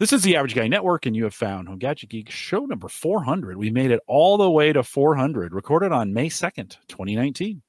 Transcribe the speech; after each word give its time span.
This 0.00 0.12
is 0.12 0.22
the 0.22 0.36
Average 0.36 0.54
Guy 0.54 0.68
Network, 0.68 1.06
and 1.06 1.16
you 1.16 1.24
have 1.24 1.34
found 1.34 1.66
Home 1.66 1.80
Gadget 1.80 2.10
Geek 2.10 2.30
show 2.30 2.60
number 2.66 2.86
400. 2.86 3.56
We 3.56 3.72
made 3.72 3.90
it 3.90 3.98
all 4.06 4.36
the 4.38 4.48
way 4.48 4.72
to 4.72 4.84
400, 4.84 5.52
recorded 5.52 5.90
on 5.90 6.12
May 6.12 6.28
2nd, 6.28 6.76
2019. 6.86 7.62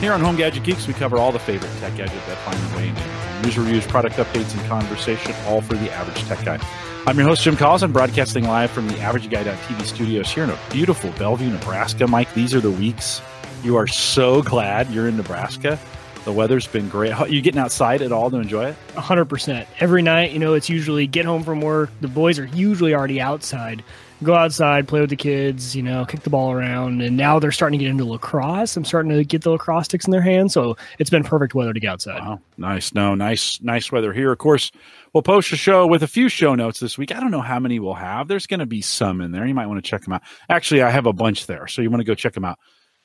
Here 0.00 0.12
on 0.12 0.20
Home 0.20 0.34
Gadget 0.34 0.64
Geeks, 0.64 0.88
we 0.88 0.94
cover 0.94 1.18
all 1.18 1.30
the 1.30 1.38
favorite 1.38 1.70
tech 1.78 1.94
gadgets 1.94 2.26
that 2.26 2.36
find 2.38 2.58
their 2.58 2.76
way 2.78 2.88
into 2.88 3.19
news 3.42 3.58
reviews, 3.58 3.86
product 3.86 4.16
updates, 4.16 4.58
and 4.58 4.66
conversation, 4.68 5.34
all 5.46 5.60
for 5.60 5.74
the 5.74 5.90
average 5.92 6.22
tech 6.24 6.44
guy. 6.44 6.58
I'm 7.06 7.16
your 7.16 7.26
host, 7.26 7.42
Jim 7.42 7.56
Collison. 7.56 7.92
broadcasting 7.92 8.44
live 8.44 8.70
from 8.70 8.86
the 8.88 8.98
average 9.00 9.28
AverageGuy.tv 9.28 9.82
studios 9.84 10.30
here 10.30 10.44
in 10.44 10.50
a 10.50 10.58
beautiful 10.70 11.10
Bellevue, 11.12 11.50
Nebraska. 11.50 12.06
Mike, 12.06 12.32
these 12.34 12.54
are 12.54 12.60
the 12.60 12.70
weeks 12.70 13.22
you 13.62 13.76
are 13.76 13.86
so 13.86 14.42
glad 14.42 14.90
you're 14.90 15.08
in 15.08 15.16
Nebraska. 15.16 15.78
The 16.24 16.32
weather's 16.32 16.66
been 16.66 16.88
great. 16.88 17.12
Are 17.12 17.28
you 17.28 17.40
getting 17.40 17.60
outside 17.60 18.02
at 18.02 18.12
all 18.12 18.30
to 18.30 18.36
enjoy 18.36 18.66
it? 18.68 18.76
100%. 18.94 19.66
Every 19.80 20.02
night, 20.02 20.32
you 20.32 20.38
know, 20.38 20.54
it's 20.54 20.68
usually 20.68 21.06
get 21.06 21.24
home 21.24 21.42
from 21.42 21.60
work. 21.60 21.90
The 22.00 22.08
boys 22.08 22.38
are 22.38 22.46
usually 22.46 22.94
already 22.94 23.20
outside 23.20 23.82
go 24.22 24.34
outside, 24.34 24.86
play 24.86 25.00
with 25.00 25.10
the 25.10 25.16
kids, 25.16 25.74
you 25.74 25.82
know, 25.82 26.04
kick 26.04 26.20
the 26.20 26.30
ball 26.30 26.52
around. 26.52 27.00
And 27.00 27.16
now 27.16 27.38
they're 27.38 27.52
starting 27.52 27.78
to 27.78 27.84
get 27.84 27.90
into 27.90 28.04
lacrosse. 28.04 28.76
I'm 28.76 28.84
starting 28.84 29.10
to 29.12 29.24
get 29.24 29.42
the 29.42 29.50
lacrosse 29.50 29.86
sticks 29.86 30.04
in 30.04 30.10
their 30.10 30.20
hands. 30.20 30.52
So 30.52 30.76
it's 30.98 31.10
been 31.10 31.24
perfect 31.24 31.54
weather 31.54 31.72
to 31.72 31.80
get 31.80 31.90
outside. 31.90 32.20
Wow. 32.20 32.40
Nice. 32.58 32.92
No, 32.94 33.14
nice, 33.14 33.60
nice 33.62 33.90
weather 33.90 34.12
here. 34.12 34.32
Of 34.32 34.38
course, 34.38 34.70
we'll 35.12 35.22
post 35.22 35.52
a 35.52 35.56
show 35.56 35.86
with 35.86 36.02
a 36.02 36.08
few 36.08 36.28
show 36.28 36.54
notes 36.54 36.80
this 36.80 36.98
week. 36.98 37.14
I 37.14 37.20
don't 37.20 37.30
know 37.30 37.40
how 37.40 37.58
many 37.58 37.78
we'll 37.78 37.94
have. 37.94 38.28
There's 38.28 38.46
going 38.46 38.60
to 38.60 38.66
be 38.66 38.82
some 38.82 39.20
in 39.20 39.32
there. 39.32 39.46
You 39.46 39.54
might 39.54 39.66
want 39.66 39.82
to 39.82 39.88
check 39.88 40.02
them 40.02 40.12
out. 40.12 40.22
Actually, 40.48 40.82
I 40.82 40.90
have 40.90 41.06
a 41.06 41.12
bunch 41.12 41.46
there. 41.46 41.66
So 41.66 41.82
you 41.82 41.90
want 41.90 42.00
to 42.00 42.06
go 42.06 42.14
check 42.14 42.34
them 42.34 42.44
out. 42.44 42.58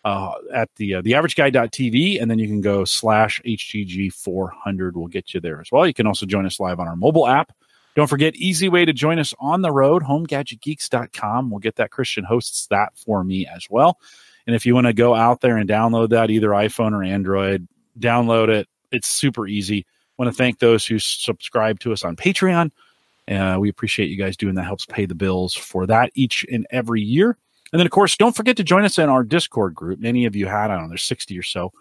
Uh, 0.03 0.33
at 0.53 0.69
the 0.75 0.93
uh, 0.93 1.01
theaverageguy.tv 1.01 2.21
and 2.21 2.29
then 2.29 2.37
you 2.37 2.47
can 2.47 2.61
go 2.61 2.85
slash 2.85 3.41
hgg 3.43 4.13
400 4.13 4.95
We'll 4.95 5.07
get 5.07 5.33
you 5.33 5.39
there 5.39 5.59
as 5.59 5.71
well 5.71 5.87
you 5.87 5.95
can 5.95 6.05
also 6.05 6.27
join 6.27 6.45
us 6.45 6.59
live 6.59 6.79
on 6.79 6.87
our 6.87 6.95
mobile 6.95 7.27
app 7.27 7.51
don't 7.95 8.07
forget, 8.07 8.35
easy 8.35 8.69
way 8.69 8.85
to 8.85 8.93
join 8.93 9.19
us 9.19 9.33
on 9.39 9.61
the 9.61 9.71
road, 9.71 10.03
homegadgetgeeks.com. 10.03 11.49
We'll 11.49 11.59
get 11.59 11.77
that. 11.77 11.91
Christian 11.91 12.25
hosts 12.25 12.67
that 12.67 12.97
for 12.97 13.23
me 13.23 13.47
as 13.47 13.67
well. 13.69 13.99
And 14.45 14.55
if 14.55 14.65
you 14.65 14.75
want 14.75 14.87
to 14.87 14.93
go 14.93 15.15
out 15.15 15.41
there 15.41 15.57
and 15.57 15.67
download 15.67 16.09
that, 16.09 16.29
either 16.29 16.49
iPhone 16.49 16.91
or 16.91 17.03
Android, 17.03 17.67
download 17.97 18.49
it. 18.49 18.67
It's 18.91 19.07
super 19.07 19.47
easy. 19.47 19.85
Want 20.17 20.29
to 20.29 20.37
thank 20.37 20.59
those 20.59 20.85
who 20.85 20.99
subscribe 20.99 21.79
to 21.81 21.93
us 21.93 22.03
on 22.03 22.15
Patreon. 22.15 22.71
Uh, 23.29 23.57
we 23.59 23.69
appreciate 23.69 24.09
you 24.09 24.17
guys 24.17 24.37
doing 24.37 24.55
that. 24.55 24.65
Helps 24.65 24.85
pay 24.85 25.05
the 25.05 25.15
bills 25.15 25.55
for 25.55 25.87
that 25.87 26.11
each 26.13 26.45
and 26.51 26.67
every 26.69 27.01
year. 27.01 27.37
And 27.71 27.79
then, 27.79 27.87
of 27.87 27.91
course, 27.91 28.15
don't 28.15 28.35
forget 28.35 28.57
to 28.57 28.63
join 28.63 28.85
us 28.85 28.99
in 28.99 29.09
our 29.09 29.23
Discord 29.23 29.73
group. 29.73 29.99
Many 29.99 30.25
of 30.25 30.35
you 30.35 30.45
had, 30.45 30.69
I 30.69 30.75
don't 30.75 30.83
know, 30.83 30.89
there's 30.89 31.03
60 31.03 31.37
or 31.37 31.43
so 31.43 31.73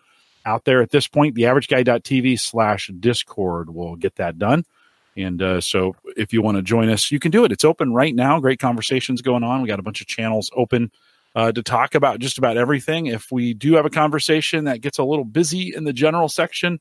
out 0.46 0.64
there 0.64 0.80
at 0.80 0.90
this 0.90 1.06
point. 1.06 1.36
TheAverageGuy.tv 1.36 2.40
slash 2.40 2.90
Discord 2.98 3.70
will 3.70 3.96
get 3.96 4.16
that 4.16 4.38
done. 4.38 4.64
And 5.16 5.40
uh, 5.40 5.60
so 5.60 5.94
if 6.16 6.32
you 6.32 6.42
want 6.42 6.56
to 6.56 6.62
join 6.62 6.88
us, 6.88 7.10
you 7.10 7.20
can 7.20 7.30
do 7.30 7.44
it. 7.44 7.52
It's 7.52 7.64
open 7.64 7.92
right 7.92 8.14
now. 8.14 8.40
Great 8.40 8.58
conversations 8.58 9.22
going 9.22 9.44
on. 9.44 9.62
We 9.62 9.68
got 9.68 9.78
a 9.78 9.82
bunch 9.82 10.00
of 10.00 10.06
channels 10.06 10.50
open 10.56 10.90
uh, 11.34 11.52
to 11.52 11.62
talk 11.62 11.94
about 11.94 12.18
just 12.18 12.38
about 12.38 12.56
everything. 12.56 13.06
If 13.06 13.30
we 13.30 13.54
do 13.54 13.74
have 13.74 13.86
a 13.86 13.90
conversation 13.90 14.64
that 14.64 14.80
gets 14.80 14.98
a 14.98 15.04
little 15.04 15.24
busy 15.24 15.72
in 15.74 15.84
the 15.84 15.92
general 15.92 16.28
section, 16.28 16.80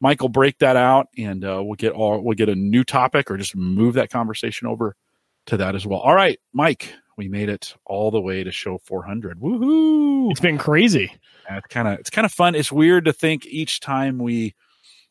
Mike 0.00 0.22
will 0.22 0.28
break 0.28 0.58
that 0.58 0.76
out 0.76 1.08
and 1.18 1.44
uh, 1.44 1.62
we'll 1.62 1.74
get 1.74 1.92
all 1.92 2.20
we'll 2.22 2.34
get 2.34 2.48
a 2.48 2.54
new 2.54 2.84
topic 2.84 3.30
or 3.30 3.36
just 3.36 3.54
move 3.54 3.94
that 3.94 4.10
conversation 4.10 4.66
over 4.66 4.96
to 5.46 5.56
that 5.58 5.74
as 5.74 5.86
well. 5.86 6.00
All 6.00 6.14
right, 6.14 6.38
Mike, 6.52 6.94
we 7.16 7.28
made 7.28 7.48
it 7.50 7.74
all 7.84 8.10
the 8.10 8.20
way 8.20 8.42
to 8.42 8.50
show 8.50 8.78
400. 8.78 9.40
Woohoo! 9.40 10.30
It's 10.30 10.40
been 10.40 10.58
crazy. 10.58 11.12
it's 11.50 11.66
kind 11.66 11.86
of 11.86 11.98
it's 11.98 12.10
kind 12.10 12.24
of 12.24 12.32
fun. 12.32 12.54
It's 12.54 12.72
weird 12.72 13.04
to 13.04 13.12
think 13.12 13.46
each 13.46 13.80
time 13.80 14.18
we 14.18 14.54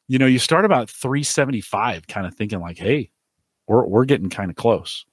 you 0.09 0.17
know, 0.17 0.25
you 0.25 0.39
start 0.39 0.65
about 0.65 0.89
375, 0.89 2.07
kind 2.07 2.25
of 2.25 2.33
thinking 2.33 2.59
like, 2.59 2.79
hey, 2.79 3.11
we're 3.67 3.85
we're 3.85 4.05
getting 4.05 4.29
kind 4.29 4.49
of 4.49 4.57
close, 4.57 5.05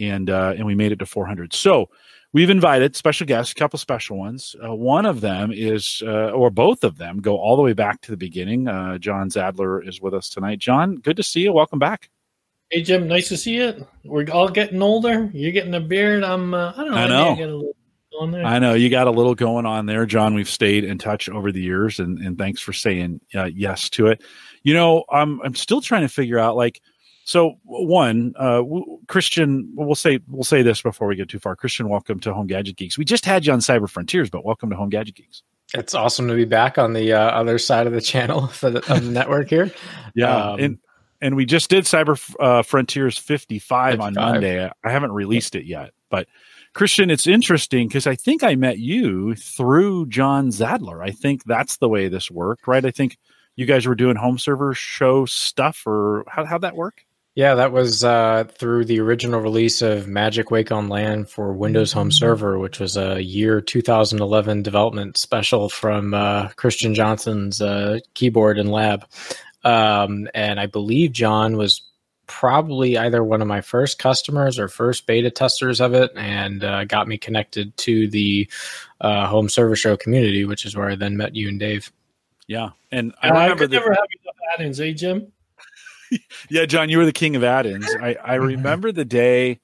and 0.00 0.28
uh, 0.28 0.54
and 0.56 0.66
we 0.66 0.74
made 0.74 0.90
it 0.90 0.98
to 0.98 1.06
400. 1.06 1.54
So 1.54 1.88
we've 2.32 2.50
invited 2.50 2.96
special 2.96 3.28
guests, 3.28 3.52
a 3.52 3.54
couple 3.54 3.78
special 3.78 4.18
ones. 4.18 4.56
Uh, 4.62 4.74
one 4.74 5.06
of 5.06 5.20
them 5.20 5.52
is, 5.54 6.02
uh, 6.04 6.30
or 6.30 6.50
both 6.50 6.82
of 6.82 6.98
them, 6.98 7.20
go 7.20 7.38
all 7.38 7.54
the 7.54 7.62
way 7.62 7.74
back 7.74 8.00
to 8.02 8.10
the 8.10 8.16
beginning. 8.16 8.66
Uh, 8.66 8.98
John 8.98 9.30
Zajdler 9.30 9.86
is 9.86 10.00
with 10.00 10.14
us 10.14 10.28
tonight. 10.28 10.58
John, 10.58 10.96
good 10.96 11.16
to 11.16 11.22
see 11.22 11.42
you. 11.42 11.52
Welcome 11.52 11.78
back. 11.78 12.10
Hey 12.70 12.82
Jim, 12.82 13.06
nice 13.06 13.28
to 13.28 13.36
see 13.36 13.54
you. 13.54 13.86
We're 14.04 14.28
all 14.32 14.48
getting 14.48 14.82
older. 14.82 15.30
You're 15.32 15.52
getting 15.52 15.74
a 15.74 15.80
beard. 15.80 16.24
I'm. 16.24 16.54
Uh, 16.54 16.72
I 16.76 16.84
don't 16.84 16.90
know. 16.90 16.96
I 16.96 17.06
know. 17.06 17.72
I 18.18 18.58
know 18.58 18.74
you 18.74 18.90
got 18.90 19.06
a 19.06 19.10
little 19.10 19.34
going 19.34 19.66
on 19.66 19.86
there, 19.86 20.04
John. 20.04 20.34
We've 20.34 20.48
stayed 20.48 20.84
in 20.84 20.98
touch 20.98 21.28
over 21.28 21.52
the 21.52 21.60
years, 21.60 21.98
and, 21.98 22.18
and 22.18 22.36
thanks 22.36 22.60
for 22.60 22.72
saying 22.72 23.20
uh, 23.34 23.44
yes 23.44 23.88
to 23.90 24.08
it. 24.08 24.22
You 24.62 24.74
know, 24.74 25.04
I'm 25.10 25.40
I'm 25.42 25.54
still 25.54 25.80
trying 25.80 26.02
to 26.02 26.08
figure 26.08 26.38
out 26.38 26.56
like, 26.56 26.80
so 27.24 27.54
one, 27.62 28.34
uh, 28.36 28.62
Christian, 29.06 29.72
we'll 29.74 29.94
say 29.94 30.20
we'll 30.28 30.44
say 30.44 30.62
this 30.62 30.82
before 30.82 31.06
we 31.06 31.16
get 31.16 31.28
too 31.28 31.38
far. 31.38 31.56
Christian, 31.56 31.88
welcome 31.88 32.18
to 32.20 32.34
Home 32.34 32.46
Gadget 32.46 32.76
Geeks. 32.76 32.98
We 32.98 33.04
just 33.04 33.24
had 33.24 33.46
you 33.46 33.52
on 33.52 33.60
Cyber 33.60 33.88
Frontiers, 33.88 34.28
but 34.28 34.44
welcome 34.44 34.70
to 34.70 34.76
Home 34.76 34.90
Gadget 34.90 35.14
Geeks. 35.14 35.42
It's 35.74 35.94
awesome 35.94 36.26
to 36.28 36.34
be 36.34 36.44
back 36.44 36.78
on 36.78 36.94
the 36.94 37.12
uh, 37.12 37.18
other 37.18 37.58
side 37.58 37.86
of 37.86 37.92
the 37.92 38.00
channel 38.00 38.46
for 38.48 38.70
the, 38.70 38.78
of 38.92 39.04
the 39.04 39.10
network 39.10 39.48
here. 39.48 39.70
yeah, 40.14 40.50
um, 40.50 40.60
and 40.60 40.78
and 41.22 41.36
we 41.36 41.46
just 41.46 41.70
did 41.70 41.84
Cyber 41.84 42.20
uh, 42.40 42.62
Frontiers 42.62 43.16
55, 43.16 43.92
55, 43.92 44.00
on 44.00 44.14
Monday. 44.14 44.64
I 44.64 44.90
haven't 44.90 45.12
released 45.12 45.54
it 45.54 45.64
yet, 45.64 45.92
but 46.08 46.26
Christian, 46.72 47.10
it's 47.10 47.26
interesting 47.26 47.88
because 47.88 48.06
I 48.06 48.14
think 48.14 48.44
I 48.44 48.54
met 48.54 48.78
you 48.78 49.34
through 49.34 50.06
John 50.06 50.48
Zajdler. 50.48 51.04
I 51.04 51.10
think 51.10 51.44
that's 51.44 51.78
the 51.78 51.88
way 51.88 52.08
this 52.08 52.30
worked, 52.30 52.66
right? 52.66 52.84
I 52.84 52.90
think 52.90 53.18
you 53.56 53.66
guys 53.66 53.86
were 53.86 53.96
doing 53.96 54.16
home 54.16 54.38
server 54.38 54.72
show 54.74 55.26
stuff, 55.26 55.86
or 55.86 56.24
how, 56.28 56.44
how'd 56.44 56.62
that 56.62 56.76
work? 56.76 57.04
Yeah, 57.34 57.54
that 57.56 57.72
was 57.72 58.02
uh, 58.02 58.44
through 58.58 58.86
the 58.86 59.00
original 59.00 59.40
release 59.40 59.82
of 59.82 60.08
Magic 60.08 60.50
Wake 60.50 60.72
on 60.72 60.88
LAN 60.88 61.24
for 61.24 61.52
Windows 61.52 61.92
Home 61.92 62.08
mm-hmm. 62.08 62.12
Server, 62.12 62.58
which 62.58 62.80
was 62.80 62.96
a 62.96 63.22
year 63.22 63.60
2011 63.60 64.62
development 64.62 65.16
special 65.16 65.68
from 65.68 66.12
uh, 66.12 66.48
Christian 66.56 66.94
Johnson's 66.94 67.62
uh, 67.62 68.00
keyboard 68.14 68.58
and 68.58 68.70
lab. 68.70 69.06
Um, 69.62 70.28
and 70.34 70.58
I 70.58 70.66
believe 70.66 71.12
John 71.12 71.56
was 71.56 71.82
probably 72.30 72.96
either 72.96 73.24
one 73.24 73.42
of 73.42 73.48
my 73.48 73.60
first 73.60 73.98
customers 73.98 74.56
or 74.56 74.68
first 74.68 75.04
beta 75.04 75.30
testers 75.30 75.80
of 75.80 75.94
it 75.94 76.12
and 76.14 76.62
uh, 76.62 76.84
got 76.84 77.08
me 77.08 77.18
connected 77.18 77.76
to 77.76 78.08
the 78.08 78.48
uh, 79.00 79.26
home 79.26 79.48
server 79.48 79.74
show 79.74 79.96
community, 79.96 80.44
which 80.44 80.64
is 80.64 80.76
where 80.76 80.88
I 80.88 80.94
then 80.94 81.16
met 81.16 81.34
you 81.34 81.48
and 81.48 81.58
Dave. 81.58 81.90
Yeah. 82.46 82.70
And 82.92 83.12
I 83.20 83.30
uh, 83.30 83.32
remember 83.32 83.54
I 83.54 83.58
could 83.58 83.70
the- 83.70 83.76
never 83.76 83.90
have 83.90 84.04
enough 84.22 84.36
add-ins, 84.54 84.80
eh, 84.80 84.92
Jim? 84.92 85.32
yeah, 86.48 86.66
John, 86.66 86.88
you 86.88 86.98
were 86.98 87.04
the 87.04 87.12
king 87.12 87.34
of 87.34 87.42
add-ins. 87.42 87.92
I, 88.00 88.16
I 88.22 88.34
remember 88.36 88.92
the 88.92 89.04
day 89.04 89.58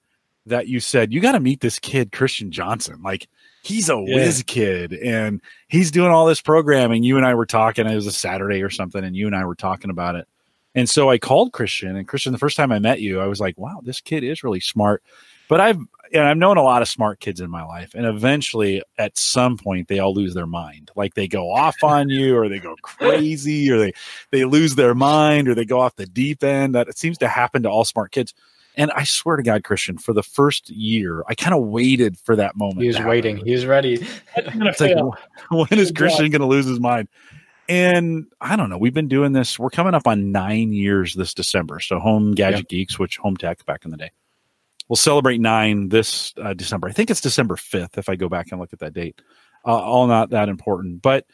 that 0.46 0.66
you 0.66 0.80
said, 0.80 1.12
you 1.12 1.20
got 1.20 1.32
to 1.32 1.40
meet 1.40 1.60
this 1.60 1.78
kid, 1.78 2.10
Christian 2.10 2.50
Johnson. 2.50 3.00
Like, 3.00 3.28
he's 3.62 3.88
a 3.88 3.94
yeah. 3.94 4.16
whiz 4.16 4.42
kid 4.44 4.92
and 4.92 5.40
he's 5.68 5.92
doing 5.92 6.10
all 6.10 6.26
this 6.26 6.40
programming. 6.40 7.04
You 7.04 7.16
and 7.16 7.24
I 7.24 7.34
were 7.34 7.46
talking, 7.46 7.86
it 7.86 7.94
was 7.94 8.06
a 8.08 8.12
Saturday 8.12 8.62
or 8.62 8.70
something, 8.70 9.04
and 9.04 9.14
you 9.14 9.28
and 9.28 9.36
I 9.36 9.44
were 9.44 9.54
talking 9.54 9.90
about 9.90 10.16
it. 10.16 10.26
And 10.76 10.88
so 10.88 11.10
I 11.10 11.16
called 11.16 11.52
Christian, 11.52 11.96
and 11.96 12.06
Christian, 12.06 12.32
the 12.32 12.38
first 12.38 12.56
time 12.56 12.70
I 12.70 12.78
met 12.78 13.00
you, 13.00 13.18
I 13.18 13.26
was 13.26 13.40
like, 13.40 13.56
wow, 13.56 13.80
this 13.82 14.00
kid 14.02 14.22
is 14.22 14.44
really 14.44 14.60
smart. 14.60 15.02
But 15.48 15.60
I've 15.60 15.78
and 16.12 16.22
I've 16.22 16.36
known 16.36 16.56
a 16.56 16.62
lot 16.62 16.82
of 16.82 16.88
smart 16.88 17.18
kids 17.18 17.40
in 17.40 17.50
my 17.50 17.64
life, 17.64 17.94
and 17.94 18.04
eventually, 18.04 18.82
at 18.98 19.16
some 19.16 19.56
point, 19.56 19.88
they 19.88 19.98
all 19.98 20.14
lose 20.14 20.34
their 20.34 20.46
mind. 20.46 20.90
Like 20.94 21.14
they 21.14 21.26
go 21.26 21.50
off 21.50 21.76
on 21.82 22.10
you, 22.10 22.36
or 22.36 22.48
they 22.48 22.58
go 22.58 22.76
crazy, 22.82 23.70
or 23.70 23.78
they 23.78 23.92
they 24.30 24.44
lose 24.44 24.74
their 24.74 24.94
mind, 24.94 25.48
or 25.48 25.54
they 25.54 25.64
go 25.64 25.80
off 25.80 25.96
the 25.96 26.06
deep 26.06 26.44
end. 26.44 26.74
That 26.74 26.88
it 26.88 26.98
seems 26.98 27.16
to 27.18 27.28
happen 27.28 27.62
to 27.62 27.70
all 27.70 27.84
smart 27.84 28.12
kids. 28.12 28.34
And 28.78 28.90
I 28.90 29.04
swear 29.04 29.36
to 29.36 29.42
God, 29.42 29.64
Christian, 29.64 29.96
for 29.96 30.12
the 30.12 30.22
first 30.22 30.68
year, 30.68 31.24
I 31.26 31.34
kind 31.34 31.54
of 31.54 31.62
waited 31.62 32.18
for 32.18 32.36
that 32.36 32.56
moment. 32.56 32.82
He 32.82 32.88
was 32.88 33.00
waiting. 33.00 33.38
He 33.38 33.52
was 33.52 33.64
ready. 33.64 34.06
it's 34.36 34.80
like, 34.80 34.94
when 35.50 35.78
is 35.78 35.90
Christian 35.92 36.30
going 36.30 36.42
to 36.42 36.46
lose 36.46 36.66
his 36.66 36.78
mind? 36.78 37.08
And 37.68 38.26
I 38.40 38.56
don't 38.56 38.70
know. 38.70 38.78
We've 38.78 38.94
been 38.94 39.08
doing 39.08 39.32
this. 39.32 39.58
We're 39.58 39.70
coming 39.70 39.94
up 39.94 40.06
on 40.06 40.32
nine 40.32 40.72
years 40.72 41.14
this 41.14 41.34
December. 41.34 41.80
So 41.80 41.98
Home 41.98 42.32
Gadget 42.32 42.60
yep. 42.60 42.68
Geeks, 42.68 42.98
which 42.98 43.16
Home 43.18 43.36
Tech 43.36 43.64
back 43.66 43.84
in 43.84 43.90
the 43.90 43.96
day, 43.96 44.10
we'll 44.88 44.96
celebrate 44.96 45.40
nine 45.40 45.88
this 45.88 46.32
uh, 46.40 46.54
December. 46.54 46.88
I 46.88 46.92
think 46.92 47.10
it's 47.10 47.20
December 47.20 47.56
fifth 47.56 47.98
if 47.98 48.08
I 48.08 48.16
go 48.16 48.28
back 48.28 48.48
and 48.50 48.60
look 48.60 48.72
at 48.72 48.78
that 48.80 48.94
date. 48.94 49.20
Uh, 49.64 49.76
all 49.76 50.06
not 50.06 50.30
that 50.30 50.48
important, 50.48 51.02
but 51.02 51.26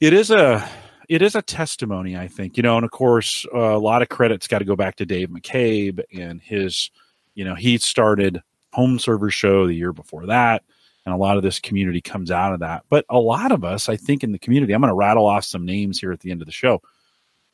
it 0.00 0.12
is 0.12 0.30
a 0.30 0.68
it 1.08 1.22
is 1.22 1.36
a 1.36 1.42
testimony. 1.42 2.16
I 2.16 2.26
think 2.26 2.56
you 2.56 2.62
know, 2.62 2.76
and 2.76 2.84
of 2.84 2.90
course, 2.90 3.46
uh, 3.54 3.58
a 3.58 3.78
lot 3.78 4.02
of 4.02 4.08
credits 4.08 4.48
got 4.48 4.58
to 4.58 4.64
go 4.64 4.76
back 4.76 4.96
to 4.96 5.06
Dave 5.06 5.28
McCabe 5.28 6.00
and 6.12 6.40
his. 6.40 6.90
You 7.36 7.44
know, 7.44 7.56
he 7.56 7.78
started 7.78 8.40
Home 8.72 8.98
Server 9.00 9.30
Show 9.30 9.66
the 9.66 9.74
year 9.74 9.92
before 9.92 10.26
that 10.26 10.62
and 11.04 11.14
a 11.14 11.18
lot 11.18 11.36
of 11.36 11.42
this 11.42 11.58
community 11.58 12.00
comes 12.00 12.30
out 12.30 12.54
of 12.54 12.60
that. 12.60 12.84
But 12.88 13.04
a 13.10 13.18
lot 13.18 13.52
of 13.52 13.64
us, 13.64 13.88
I 13.88 13.96
think, 13.96 14.24
in 14.24 14.32
the 14.32 14.38
community, 14.38 14.72
I'm 14.72 14.80
going 14.80 14.88
to 14.88 14.94
rattle 14.94 15.26
off 15.26 15.44
some 15.44 15.64
names 15.64 16.00
here 16.00 16.12
at 16.12 16.20
the 16.20 16.30
end 16.30 16.40
of 16.40 16.46
the 16.46 16.52
show. 16.52 16.80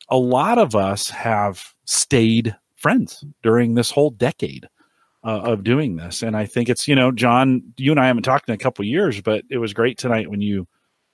A 0.09 0.17
lot 0.17 0.57
of 0.57 0.75
us 0.75 1.09
have 1.09 1.73
stayed 1.85 2.55
friends 2.75 3.23
during 3.43 3.75
this 3.75 3.91
whole 3.91 4.09
decade 4.09 4.67
uh, 5.23 5.41
of 5.41 5.63
doing 5.63 5.95
this. 5.95 6.23
And 6.23 6.35
I 6.35 6.45
think 6.45 6.69
it's, 6.69 6.87
you 6.87 6.95
know, 6.95 7.11
John, 7.11 7.61
you 7.77 7.91
and 7.91 7.99
I 7.99 8.07
haven't 8.07 8.23
talked 8.23 8.49
in 8.49 8.55
a 8.55 8.57
couple 8.57 8.83
years, 8.85 9.21
but 9.21 9.43
it 9.49 9.57
was 9.57 9.73
great 9.73 9.97
tonight 9.97 10.29
when 10.29 10.41
you 10.41 10.67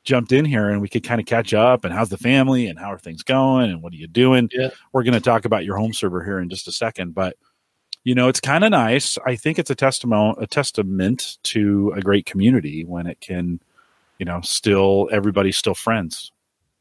jumped 0.04 0.32
in 0.32 0.46
here 0.46 0.70
and 0.70 0.82
we 0.82 0.88
could 0.88 1.04
kind 1.04 1.20
of 1.20 1.28
catch 1.28 1.54
up 1.54 1.84
and 1.84 1.94
how's 1.94 2.10
the 2.10 2.18
family 2.18 2.68
and 2.68 2.80
how 2.80 2.94
are 2.94 2.98
things 2.98 3.24
going 3.24 3.70
and 3.70 3.82
what 3.82 3.92
are 3.92 3.98
you 3.98 4.08
doing? 4.08 4.50
Yeah. 4.54 4.70
We're 4.94 5.04
going 5.04 5.14
to 5.14 5.20
talk 5.20 5.44
about 5.44 5.66
your 5.66 5.76
home 5.76 5.94
server 5.94 6.24
here 6.24 6.40
in 6.40 6.50
just 6.50 6.68
a 6.68 6.72
second, 6.72 7.14
but 7.14 7.36
you 8.08 8.16
know, 8.16 8.30
it's 8.30 8.40
kind 8.40 8.64
of 8.64 8.72
nice. 8.72 9.18
I 9.26 9.36
think 9.36 9.60
it's 9.60 9.70
a 9.70 9.76
testament, 9.76 10.38
a 10.40 10.48
testament 10.48 11.40
to 11.44 11.92
a 11.94 12.00
great 12.00 12.26
community 12.26 12.86
when 12.86 13.06
it 13.06 13.20
can, 13.20 13.60
you 14.18 14.26
know, 14.26 14.40
still 14.40 15.10
everybody's 15.12 15.58
still 15.58 15.76
friends. 15.76 16.32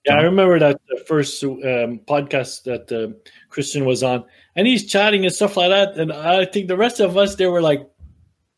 Yeah, 0.05 0.19
I 0.19 0.23
remember 0.23 0.61
that 0.61 0.81
the 0.89 1.03
first 1.09 1.43
um, 1.43 1.59
podcast 2.07 2.63
that 2.63 2.93
uh, 2.93 3.13
Christian 3.49 3.85
was 3.85 4.05
on, 4.05 4.25
and 4.55 4.69
he's 4.69 4.87
chatting 4.87 5.25
and 5.25 5.35
stuff 5.35 5.57
like 5.57 5.71
that. 5.71 5.99
And 5.99 6.13
I 6.13 6.45
think 6.45 6.69
the 6.69 6.77
rest 6.77 7.01
of 7.01 7.17
us, 7.17 7.35
they 7.35 7.49
were 7.49 7.61
like, 7.61 7.85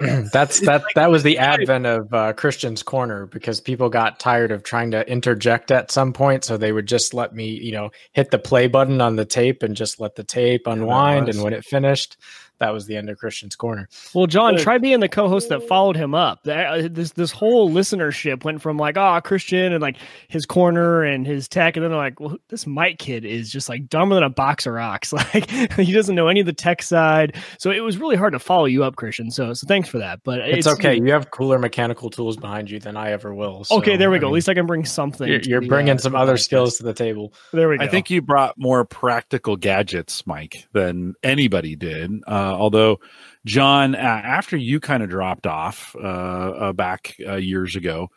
That's 0.32 0.60
that. 0.60 0.82
That 0.94 1.10
was 1.10 1.22
the 1.22 1.36
advent 1.38 1.84
of 1.84 2.12
uh, 2.14 2.32
Christian's 2.32 2.82
corner 2.82 3.26
because 3.26 3.60
people 3.60 3.88
got 3.88 4.18
tired 4.18 4.50
of 4.50 4.62
trying 4.62 4.90
to 4.92 5.06
interject 5.10 5.70
at 5.70 5.90
some 5.90 6.12
point, 6.12 6.42
so 6.44 6.56
they 6.56 6.72
would 6.72 6.86
just 6.86 7.12
let 7.12 7.34
me, 7.34 7.48
you 7.48 7.72
know, 7.72 7.90
hit 8.12 8.30
the 8.30 8.38
play 8.38 8.66
button 8.66 9.00
on 9.00 9.16
the 9.16 9.26
tape 9.26 9.62
and 9.62 9.76
just 9.76 10.00
let 10.00 10.14
the 10.14 10.24
tape 10.24 10.66
unwind. 10.66 11.28
And 11.28 11.42
when 11.42 11.52
it 11.52 11.64
finished, 11.64 12.16
that 12.60 12.72
was 12.72 12.86
the 12.86 12.96
end 12.96 13.10
of 13.10 13.18
Christian's 13.18 13.56
corner. 13.56 13.88
Well, 14.14 14.26
John, 14.26 14.56
try 14.56 14.78
being 14.78 15.00
the 15.00 15.08
co-host 15.08 15.48
that 15.48 15.66
followed 15.66 15.96
him 15.96 16.14
up. 16.14 16.46
Uh, 16.46 16.88
this 16.90 17.12
this 17.12 17.30
whole 17.30 17.70
listenership 17.70 18.44
went 18.44 18.62
from 18.62 18.76
like, 18.76 18.96
oh, 18.96 19.20
Christian 19.22 19.72
and 19.72 19.82
like 19.82 19.96
his 20.28 20.46
corner 20.46 21.02
and 21.02 21.26
his 21.26 21.48
tech, 21.48 21.76
and 21.76 21.84
then 21.84 21.90
they're 21.90 21.98
like, 21.98 22.20
well, 22.20 22.36
this 22.48 22.66
Mike 22.66 22.98
kid 22.98 23.24
is 23.24 23.50
just 23.50 23.68
like 23.68 23.88
dumber 23.88 24.14
than 24.14 24.24
a 24.24 24.30
box 24.30 24.66
of 24.66 24.74
rocks. 24.74 25.12
Like 25.32 25.48
he 25.50 25.92
doesn't 25.92 26.14
know 26.14 26.28
any 26.28 26.40
of 26.40 26.46
the 26.46 26.52
tech 26.52 26.82
side. 26.82 27.36
So 27.58 27.70
it 27.70 27.80
was 27.80 27.98
really 27.98 28.16
hard 28.16 28.32
to 28.32 28.38
follow 28.38 28.64
you 28.64 28.82
up, 28.82 28.96
Christian. 28.96 29.30
So 29.30 29.52
so 29.54 29.66
thanks 29.66 29.88
for 29.88 29.98
that. 29.98 30.20
But 30.24 30.40
it's, 30.40 30.66
it's 30.66 30.78
okay. 30.78 30.96
You 30.96 31.12
have 31.12 31.30
cooler 31.30 31.58
mechanical 31.58 32.10
tools 32.10 32.36
behind 32.36 32.70
you 32.70 32.78
than 32.78 32.96
I 32.96 33.12
ever 33.12 33.34
will. 33.34 33.64
So, 33.64 33.76
okay, 33.78 33.96
there 33.96 34.10
we 34.10 34.18
go. 34.18 34.26
I 34.26 34.28
mean, 34.28 34.32
At 34.32 34.34
least 34.34 34.48
I 34.48 34.54
can 34.54 34.66
bring 34.66 34.84
something. 34.84 35.28
You're, 35.28 35.40
you're 35.40 35.60
bringing 35.62 35.96
the, 35.96 36.02
some 36.02 36.14
uh, 36.14 36.20
other 36.20 36.36
skills 36.36 36.76
to 36.78 36.82
the 36.82 36.92
table. 36.92 37.32
There 37.52 37.68
we 37.68 37.78
go. 37.78 37.84
I 37.84 37.88
think 37.88 38.10
you 38.10 38.22
brought 38.22 38.54
more 38.58 38.84
practical 38.84 39.56
gadgets, 39.56 40.26
Mike, 40.26 40.66
than 40.72 41.14
anybody 41.22 41.76
did. 41.76 42.10
Uh, 42.26 42.49
although 42.54 42.98
John, 43.46 43.94
uh, 43.94 43.98
after 43.98 44.56
you 44.56 44.80
kind 44.80 45.02
of 45.02 45.08
dropped 45.08 45.46
off 45.46 45.94
uh, 45.96 46.06
uh, 46.06 46.72
back 46.72 47.16
uh, 47.26 47.36
years 47.36 47.76
ago, 47.76 48.08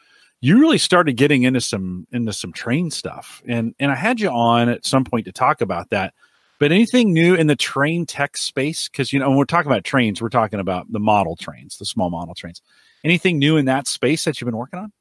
you 0.42 0.60
really 0.60 0.78
started 0.78 1.14
getting 1.14 1.44
into 1.44 1.62
some 1.62 2.06
into 2.12 2.34
some 2.34 2.52
train 2.52 2.92
stuff, 2.92 3.42
and 3.48 3.74
and 3.80 3.92
I 3.92 3.96
had 3.96 4.20
you 4.20 4.30
on 4.30 4.68
at 4.68 4.86
some 4.86 5.06
point 5.06 5.26
to 5.26 5.32
talk 5.32 5.62
about 5.62 5.90
that. 5.92 6.14
But 6.60 6.72
anything 6.72 7.14
new 7.14 7.36
in 7.36 7.48
the 7.48 7.56
train 7.56 8.06
tech 8.06 8.38
space? 8.38 8.90
Because 8.90 9.14
you 9.14 9.20
know 9.20 9.30
when 9.30 9.38
we're 9.38 9.46
talking 9.46 9.72
about 9.72 9.86
trains, 9.86 10.22
we're 10.22 10.30
talking 10.30 10.60
about 10.60 10.92
the 10.92 11.00
model 11.00 11.38
trains, 11.38 11.78
the 11.78 11.86
small 11.86 12.10
model 12.10 12.36
trains. 12.36 12.62
Anything 13.06 13.40
new 13.40 13.58
in 13.58 13.66
that 13.66 13.88
space 13.88 14.26
that 14.26 14.40
you've 14.40 14.46
been 14.46 14.58
working 14.58 14.80
on? 14.80 14.92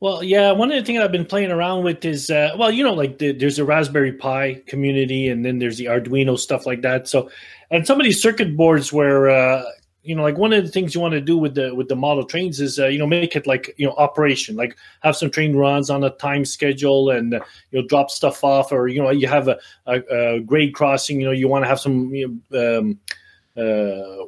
Well, 0.00 0.22
yeah, 0.22 0.52
one 0.52 0.70
of 0.70 0.76
the 0.76 0.84
things 0.84 1.00
I've 1.00 1.12
been 1.12 1.24
playing 1.24 1.50
around 1.50 1.82
with 1.82 2.04
is, 2.04 2.28
uh, 2.28 2.50
well, 2.58 2.70
you 2.70 2.84
know, 2.84 2.92
like 2.92 3.18
the, 3.18 3.32
there's 3.32 3.58
a 3.58 3.64
Raspberry 3.64 4.12
Pi 4.12 4.62
community, 4.66 5.28
and 5.28 5.44
then 5.44 5.58
there's 5.58 5.78
the 5.78 5.86
Arduino 5.86 6.38
stuff 6.38 6.66
like 6.66 6.82
that. 6.82 7.08
So, 7.08 7.30
and 7.70 7.86
some 7.86 7.98
of 7.98 8.04
these 8.04 8.20
circuit 8.20 8.56
boards 8.58 8.92
where, 8.92 9.30
uh, 9.30 9.64
you 10.02 10.14
know, 10.14 10.22
like 10.22 10.36
one 10.36 10.52
of 10.52 10.62
the 10.64 10.70
things 10.70 10.94
you 10.94 11.00
want 11.00 11.12
to 11.12 11.20
do 11.20 11.38
with 11.38 11.54
the 11.54 11.74
with 11.74 11.88
the 11.88 11.96
model 11.96 12.24
trains 12.24 12.60
is, 12.60 12.78
uh, 12.78 12.88
you 12.88 12.98
know, 12.98 13.06
make 13.06 13.34
it 13.36 13.46
like 13.46 13.74
you 13.78 13.86
know 13.86 13.94
operation, 13.94 14.54
like 14.54 14.76
have 15.00 15.16
some 15.16 15.30
train 15.30 15.56
runs 15.56 15.88
on 15.88 16.04
a 16.04 16.10
time 16.10 16.44
schedule, 16.44 17.10
and 17.10 17.32
uh, 17.34 17.40
you 17.70 17.80
know, 17.80 17.88
drop 17.88 18.10
stuff 18.10 18.44
off, 18.44 18.72
or 18.72 18.88
you 18.88 19.02
know, 19.02 19.10
you 19.10 19.26
have 19.26 19.48
a, 19.48 19.58
a, 19.86 20.34
a 20.34 20.40
grade 20.40 20.74
crossing, 20.74 21.20
you 21.20 21.26
know, 21.26 21.32
you 21.32 21.48
want 21.48 21.64
to 21.64 21.68
have 21.68 21.80
some. 21.80 22.14
You 22.14 22.38
know, 22.50 22.78
um, 22.78 23.00
uh, 23.56 24.26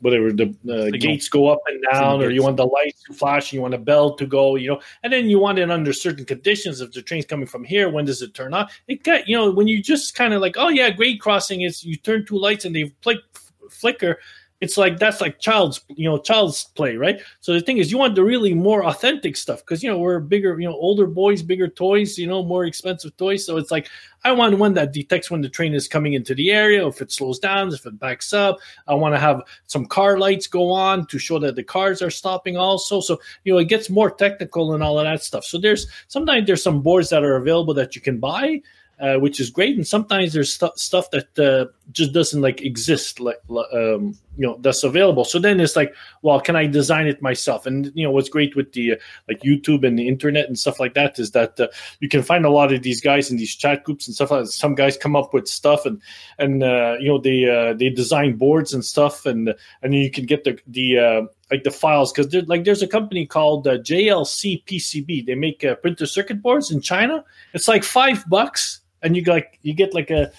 whatever 0.00 0.32
the 0.32 0.54
uh, 0.70 0.90
gates 0.96 1.28
go 1.28 1.48
up 1.48 1.60
and 1.66 1.82
down, 1.90 2.22
or 2.22 2.30
you 2.30 2.42
want 2.42 2.56
the 2.56 2.66
lights 2.66 3.02
to 3.04 3.12
flash, 3.12 3.52
you 3.52 3.60
want 3.60 3.74
a 3.74 3.78
bell 3.78 4.14
to 4.16 4.26
go, 4.26 4.56
you 4.56 4.68
know, 4.68 4.80
and 5.02 5.12
then 5.12 5.28
you 5.28 5.38
want 5.38 5.58
it 5.58 5.70
under 5.70 5.92
certain 5.92 6.24
conditions. 6.24 6.80
If 6.80 6.92
the 6.92 7.02
train's 7.02 7.26
coming 7.26 7.46
from 7.46 7.64
here, 7.64 7.90
when 7.90 8.04
does 8.04 8.22
it 8.22 8.34
turn 8.34 8.54
on? 8.54 8.68
It 8.88 9.02
got 9.02 9.28
you 9.28 9.36
know 9.36 9.50
when 9.50 9.68
you 9.68 9.82
just 9.82 10.14
kind 10.14 10.34
of 10.34 10.40
like, 10.40 10.56
oh 10.58 10.68
yeah, 10.68 10.90
grade 10.90 11.20
crossing 11.20 11.62
is 11.62 11.84
you 11.84 11.96
turn 11.96 12.26
two 12.26 12.38
lights 12.38 12.64
and 12.64 12.74
they 12.74 12.92
flick, 13.02 13.18
flicker 13.70 14.18
it's 14.60 14.76
like 14.76 14.98
that's 14.98 15.20
like 15.20 15.38
child's 15.38 15.80
you 15.88 16.08
know 16.08 16.18
child's 16.18 16.64
play 16.74 16.96
right? 16.96 17.20
So 17.40 17.52
the 17.52 17.60
thing 17.60 17.78
is 17.78 17.90
you 17.90 17.98
want 17.98 18.14
the 18.14 18.24
really 18.24 18.54
more 18.54 18.84
authentic 18.84 19.36
stuff 19.36 19.60
because 19.60 19.82
you 19.82 19.90
know 19.90 19.98
we're 19.98 20.20
bigger 20.20 20.58
you 20.60 20.68
know 20.68 20.74
older 20.74 21.06
boys 21.06 21.42
bigger 21.42 21.68
toys 21.68 22.18
you 22.18 22.26
know 22.26 22.42
more 22.42 22.64
expensive 22.64 23.16
toys. 23.16 23.44
So 23.44 23.56
it's 23.56 23.70
like 23.70 23.88
i 24.22 24.30
want 24.30 24.58
one 24.58 24.74
that 24.74 24.92
detects 24.92 25.30
when 25.30 25.40
the 25.40 25.48
train 25.48 25.72
is 25.72 25.88
coming 25.88 26.12
into 26.12 26.34
the 26.34 26.50
area 26.50 26.86
if 26.86 27.00
it 27.00 27.10
slows 27.10 27.38
down 27.38 27.72
if 27.72 27.86
it 27.86 27.98
backs 27.98 28.32
up. 28.32 28.58
I 28.86 28.94
want 28.94 29.14
to 29.14 29.18
have 29.18 29.40
some 29.66 29.86
car 29.86 30.18
lights 30.18 30.46
go 30.46 30.70
on 30.70 31.06
to 31.06 31.18
show 31.18 31.38
that 31.38 31.56
the 31.56 31.64
cars 31.64 32.02
are 32.02 32.10
stopping 32.10 32.56
also. 32.56 33.00
So 33.00 33.18
you 33.44 33.52
know 33.52 33.58
it 33.58 33.68
gets 33.68 33.88
more 33.88 34.10
technical 34.10 34.74
and 34.74 34.82
all 34.82 34.98
of 34.98 35.04
that 35.04 35.22
stuff. 35.22 35.44
So 35.44 35.58
there's 35.58 35.86
sometimes 36.08 36.46
there's 36.46 36.62
some 36.62 36.82
boards 36.82 37.08
that 37.10 37.24
are 37.24 37.36
available 37.36 37.74
that 37.74 37.96
you 37.96 38.02
can 38.02 38.18
buy 38.20 38.60
uh, 39.00 39.16
which 39.16 39.40
is 39.40 39.50
great. 39.50 39.76
And 39.76 39.86
sometimes 39.86 40.32
there's 40.32 40.52
st- 40.52 40.78
stuff 40.78 41.10
that 41.10 41.38
uh, 41.38 41.70
just 41.92 42.12
doesn't 42.12 42.42
like 42.42 42.60
exist, 42.62 43.18
like 43.18 43.38
um, 43.48 44.18
you 44.36 44.46
know, 44.46 44.58
that's 44.60 44.84
available. 44.84 45.24
So 45.24 45.38
then 45.38 45.58
it's 45.58 45.74
like, 45.74 45.94
well, 46.22 46.40
can 46.40 46.54
I 46.54 46.66
design 46.66 47.06
it 47.06 47.22
myself? 47.22 47.66
And 47.66 47.90
you 47.94 48.04
know, 48.04 48.10
what's 48.10 48.28
great 48.28 48.54
with 48.56 48.72
the 48.72 48.92
uh, 48.92 48.96
like 49.28 49.40
YouTube 49.40 49.86
and 49.86 49.98
the 49.98 50.06
internet 50.06 50.48
and 50.48 50.58
stuff 50.58 50.78
like 50.78 50.94
that 50.94 51.18
is 51.18 51.30
that 51.30 51.58
uh, 51.58 51.68
you 52.00 52.08
can 52.08 52.22
find 52.22 52.44
a 52.44 52.50
lot 52.50 52.72
of 52.72 52.82
these 52.82 53.00
guys 53.00 53.30
in 53.30 53.38
these 53.38 53.54
chat 53.54 53.84
groups 53.84 54.06
and 54.06 54.14
stuff. 54.14 54.30
Like 54.30 54.44
that. 54.44 54.50
Some 54.50 54.74
guys 54.74 54.96
come 54.96 55.16
up 55.16 55.32
with 55.32 55.48
stuff 55.48 55.86
and 55.86 56.00
and 56.38 56.62
uh, 56.62 56.96
you 57.00 57.08
know 57.08 57.18
they 57.18 57.74
they 57.78 57.88
design 57.88 58.36
boards 58.36 58.74
and 58.74 58.84
stuff, 58.84 59.24
and 59.24 59.54
and 59.82 59.94
you 59.94 60.10
can 60.10 60.26
get 60.26 60.44
the 60.44 60.58
the 60.66 61.28
like 61.50 61.64
the 61.64 61.70
files 61.70 62.12
because 62.12 62.32
like 62.48 62.64
there's 62.64 62.82
a 62.82 62.86
company 62.86 63.26
called 63.26 63.66
uh, 63.66 63.78
JLC 63.78 64.64
PCB. 64.64 65.26
They 65.26 65.34
make 65.34 65.64
uh, 65.64 65.74
printer 65.76 66.06
circuit 66.06 66.42
boards 66.42 66.70
in 66.70 66.80
China. 66.80 67.24
It's 67.54 67.68
like 67.68 67.82
five 67.82 68.24
bucks 68.28 68.79
and 69.02 69.16
you 69.16 69.22
like 69.24 69.58
you 69.62 69.74
get 69.74 69.94
like 69.94 70.10
a 70.10 70.32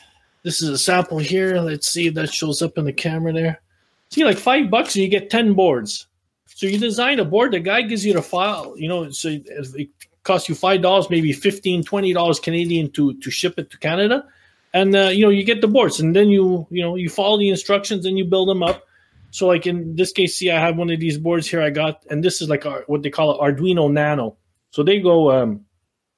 this 0.43 0.61
is 0.61 0.69
a 0.69 0.77
sample 0.77 1.19
here. 1.19 1.59
Let's 1.59 1.89
see 1.89 2.09
that 2.09 2.33
shows 2.33 2.61
up 2.61 2.77
in 2.77 2.85
the 2.85 2.93
camera 2.93 3.33
there. 3.33 3.61
See, 4.09 4.25
like 4.25 4.37
five 4.37 4.69
bucks 4.69 4.95
and 4.95 5.03
you 5.03 5.09
get 5.09 5.29
ten 5.29 5.53
boards. 5.53 6.07
So 6.47 6.67
you 6.67 6.77
design 6.77 7.19
a 7.19 7.25
board. 7.25 7.53
The 7.53 7.59
guy 7.59 7.81
gives 7.83 8.05
you 8.05 8.13
the 8.13 8.21
file. 8.21 8.73
You 8.77 8.89
know, 8.89 9.09
so 9.11 9.29
it 9.29 9.89
costs 10.23 10.49
you 10.49 10.55
five 10.55 10.81
dollars, 10.81 11.09
maybe 11.09 11.33
15 11.33 11.83
20 11.83 12.13
dollars 12.13 12.39
Canadian 12.39 12.91
to 12.91 13.13
to 13.19 13.31
ship 13.31 13.57
it 13.57 13.69
to 13.71 13.77
Canada, 13.77 14.25
and 14.73 14.95
uh, 14.95 15.09
you 15.09 15.23
know 15.23 15.29
you 15.31 15.43
get 15.43 15.61
the 15.61 15.67
boards, 15.67 15.99
and 15.99 16.15
then 16.15 16.29
you 16.29 16.67
you 16.69 16.83
know 16.83 16.95
you 16.95 17.09
follow 17.09 17.37
the 17.37 17.49
instructions 17.49 18.05
and 18.05 18.17
you 18.17 18.25
build 18.25 18.49
them 18.49 18.63
up. 18.63 18.83
So 19.31 19.47
like 19.47 19.65
in 19.65 19.95
this 19.95 20.11
case, 20.11 20.35
see, 20.35 20.51
I 20.51 20.59
have 20.59 20.77
one 20.77 20.89
of 20.89 20.99
these 20.99 21.17
boards 21.17 21.47
here. 21.47 21.61
I 21.61 21.69
got, 21.69 22.03
and 22.09 22.21
this 22.21 22.41
is 22.41 22.49
like 22.49 22.65
our, 22.65 22.83
what 22.87 23.01
they 23.01 23.09
call 23.09 23.33
it 23.33 23.39
Arduino 23.41 23.89
Nano. 23.91 24.35
So 24.71 24.83
they 24.83 24.99
go. 24.99 25.31
Um, 25.31 25.65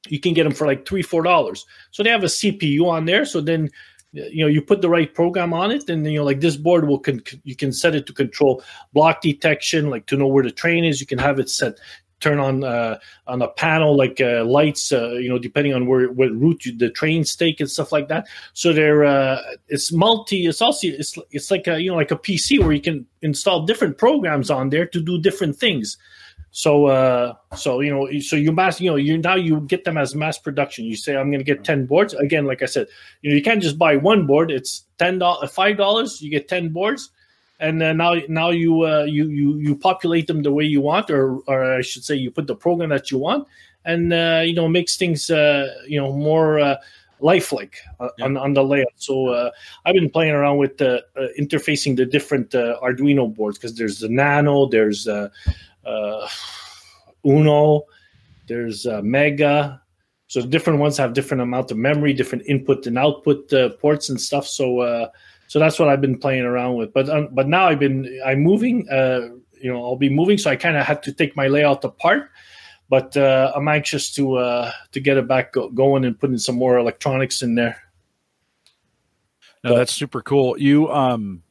you 0.07 0.19
can 0.19 0.33
get 0.33 0.43
them 0.43 0.53
for 0.53 0.67
like 0.67 0.88
three 0.88 1.01
four 1.01 1.24
dollars. 1.24 1.65
So 1.91 2.03
they 2.03 2.10
have 2.10 2.24
a 2.24 2.27
cpu 2.27 2.86
on 2.86 3.05
there. 3.05 3.25
So 3.25 3.41
then 3.41 3.69
you 4.12 4.43
know 4.43 4.50
you 4.50 4.62
put 4.62 4.81
the 4.81 4.89
right 4.89 5.13
program 5.13 5.53
on 5.53 5.72
it 5.72 5.89
and 5.89 6.05
then 6.05 6.13
you 6.13 6.19
know 6.19 6.25
like 6.25 6.39
this 6.39 6.55
board 6.55 6.88
will 6.88 7.00
con- 7.00 7.24
you 7.43 7.55
can 7.55 7.74
set 7.74 7.95
it 7.95 8.05
to 8.05 8.13
control 8.13 8.63
block 8.93 9.22
detection 9.22 9.89
like 9.89 10.05
to 10.05 10.15
know 10.17 10.27
where 10.27 10.43
the 10.43 10.51
train 10.51 10.86
is. 10.86 11.01
You 11.01 11.07
can 11.07 11.19
have 11.19 11.39
it 11.39 11.50
set 11.50 11.75
turn 12.19 12.39
on 12.39 12.63
uh, 12.63 12.98
on 13.27 13.41
a 13.41 13.50
panel 13.50 13.98
like 13.98 14.22
uh, 14.22 14.45
lights 14.45 14.91
uh, 14.91 15.12
you 15.12 15.29
know 15.29 15.38
depending 15.38 15.74
on 15.74 15.88
where 15.88 16.07
what 16.12 16.31
route 16.31 16.65
you, 16.65 16.77
the 16.77 16.89
trains 16.89 17.36
take 17.36 17.60
and 17.60 17.69
stuff 17.69 17.91
like 17.91 18.07
that. 18.07 18.27
So 18.53 18.72
they're 18.72 19.03
uh, 19.03 19.41
it's 19.67 19.91
multi 19.91 20.45
it's 20.45 20.62
also 20.62 20.88
it's 20.88 21.17
it's 21.31 21.51
like 21.51 21.67
a 21.67 21.81
you 21.81 21.89
know 21.89 21.98
like 21.98 22.12
a 22.12 22.17
pc 22.17 22.60
where 22.60 22.72
you 22.72 22.81
can 22.81 23.05
install 23.22 23.65
different 23.65 23.98
programs 23.98 24.50
on 24.50 24.69
there 24.69 24.86
to 24.88 25.01
do 25.01 25.19
different 25.19 25.55
things 25.57 25.98
so, 26.55 26.86
uh, 26.86 27.33
so 27.55 27.79
you 27.79 27.89
know, 27.89 28.19
so 28.19 28.36
you 28.36 28.51
mass, 28.51 28.79
you 28.79 28.91
know, 28.91 28.95
you 28.95 29.17
now 29.17 29.33
you 29.33 29.62
get 29.62 29.86
them 29.86 29.98
as 29.98 30.13
mass 30.13 30.38
production. 30.38 30.86
You 30.86 30.95
say, 30.95 31.17
I'm 31.17 31.31
going 31.31 31.39
to 31.39 31.43
get 31.43 31.63
ten 31.63 31.88
boards. 31.88 32.13
Again, 32.13 32.45
like 32.45 32.62
I 32.62 32.67
said, 32.67 32.86
you 33.24 33.31
know, 33.31 33.36
you 33.36 33.41
can't 33.41 33.62
just 33.62 33.79
buy 33.79 33.98
one 33.98 34.27
board. 34.27 34.51
It's 34.51 34.86
ten 35.00 35.17
dollars, 35.17 35.50
five 35.50 35.77
dollars. 35.77 36.22
You 36.22 36.29
get 36.29 36.48
ten 36.48 36.69
boards, 36.69 37.10
and 37.60 37.81
uh, 37.81 37.93
now 37.93 38.22
now 38.29 38.51
you 38.51 38.86
uh, 38.86 39.01
you 39.05 39.29
you 39.29 39.57
you 39.57 39.75
populate 39.75 40.27
them 40.27 40.43
the 40.43 40.51
way 40.51 40.63
you 40.63 40.79
want, 40.79 41.10
or 41.10 41.39
or 41.48 41.74
I 41.74 41.81
should 41.81 42.03
say, 42.03 42.15
you 42.15 42.29
put 42.29 42.45
the 42.45 42.55
program 42.55 42.89
that 42.89 43.10
you 43.10 43.17
want, 43.17 43.48
and 43.83 44.13
uh, 44.13 44.43
you 44.45 44.53
know, 44.53 44.67
makes 44.69 44.95
things 44.95 45.31
uh, 45.31 45.74
you 45.88 46.00
know 46.00 46.13
more. 46.13 46.60
Uh, 46.60 46.75
lifelike 47.19 47.77
uh, 48.01 48.10
yeah. 48.17 48.25
on, 48.25 48.36
on 48.36 48.53
the 48.53 48.62
layout. 48.62 48.91
So 48.98 49.29
uh, 49.29 49.51
I've 49.86 49.93
been 49.93 50.10
playing 50.10 50.33
around 50.33 50.57
with 50.57 50.81
uh, 50.81 51.00
uh 51.15 51.27
interfacing 51.39 51.95
the 51.95 52.05
different 52.05 52.53
uh, 52.53 52.77
Arduino 52.83 53.33
boards 53.33 53.57
because 53.57 53.75
there's 53.75 54.00
the 54.00 54.10
Nano, 54.10 54.67
there's 54.67 55.07
uh, 55.86 56.28
Uno, 57.25 57.84
there's 58.48 58.86
uh, 58.86 59.02
Mega. 59.04 59.82
So 60.28 60.42
different 60.42 60.80
ones 60.80 60.98
have 60.98 61.13
different 61.13 61.42
amount 61.42 61.72
of 61.72 61.78
memory, 61.78 62.13
different 62.13 62.46
input 62.48 62.88
and 62.88 62.98
output 62.98 63.52
uh, 63.54 63.70
ports 63.70 64.10
and 64.10 64.20
stuff. 64.20 64.48
So 64.48 64.80
uh, 64.80 65.10
so 65.48 65.60
that's 65.60 65.78
what 65.78 65.90
I've 65.90 66.02
been 66.02 66.18
playing 66.18 66.44
around 66.44 66.75
with. 66.75 66.94
But 66.94 67.10
um, 67.10 67.30
but 67.32 67.48
now 67.48 67.68
I've 67.68 67.80
been 67.80 68.20
I'm 68.25 68.42
moving. 68.42 68.90
Uh, 68.90 69.30
you 69.62 69.72
know, 69.72 69.84
I'll 69.84 69.96
be 69.96 70.10
moving, 70.10 70.38
so 70.38 70.50
I 70.50 70.58
kind 70.58 70.75
of 70.75 70.86
had 70.86 71.02
to 71.04 71.13
take 71.13 71.38
my 71.38 71.48
layout 71.48 71.86
apart. 71.86 72.32
But 72.90 73.16
uh, 73.16 73.54
I'm 73.56 73.68
anxious 73.68 74.12
to 74.16 74.36
uh, 74.36 74.72
to 74.92 75.00
get 75.00 75.18
it 75.18 75.28
back 75.28 75.54
go- 75.54 75.70
going 75.70 76.04
and 76.06 76.20
putting 76.20 76.38
some 76.38 76.56
more 76.56 76.78
electronics 76.78 77.42
in 77.42 77.56
there. 77.56 77.82
No, 79.63 79.75
that's 79.75 79.94
super 79.94 80.22
cool. 80.22 80.58
You 80.58 80.92
um 80.92 81.44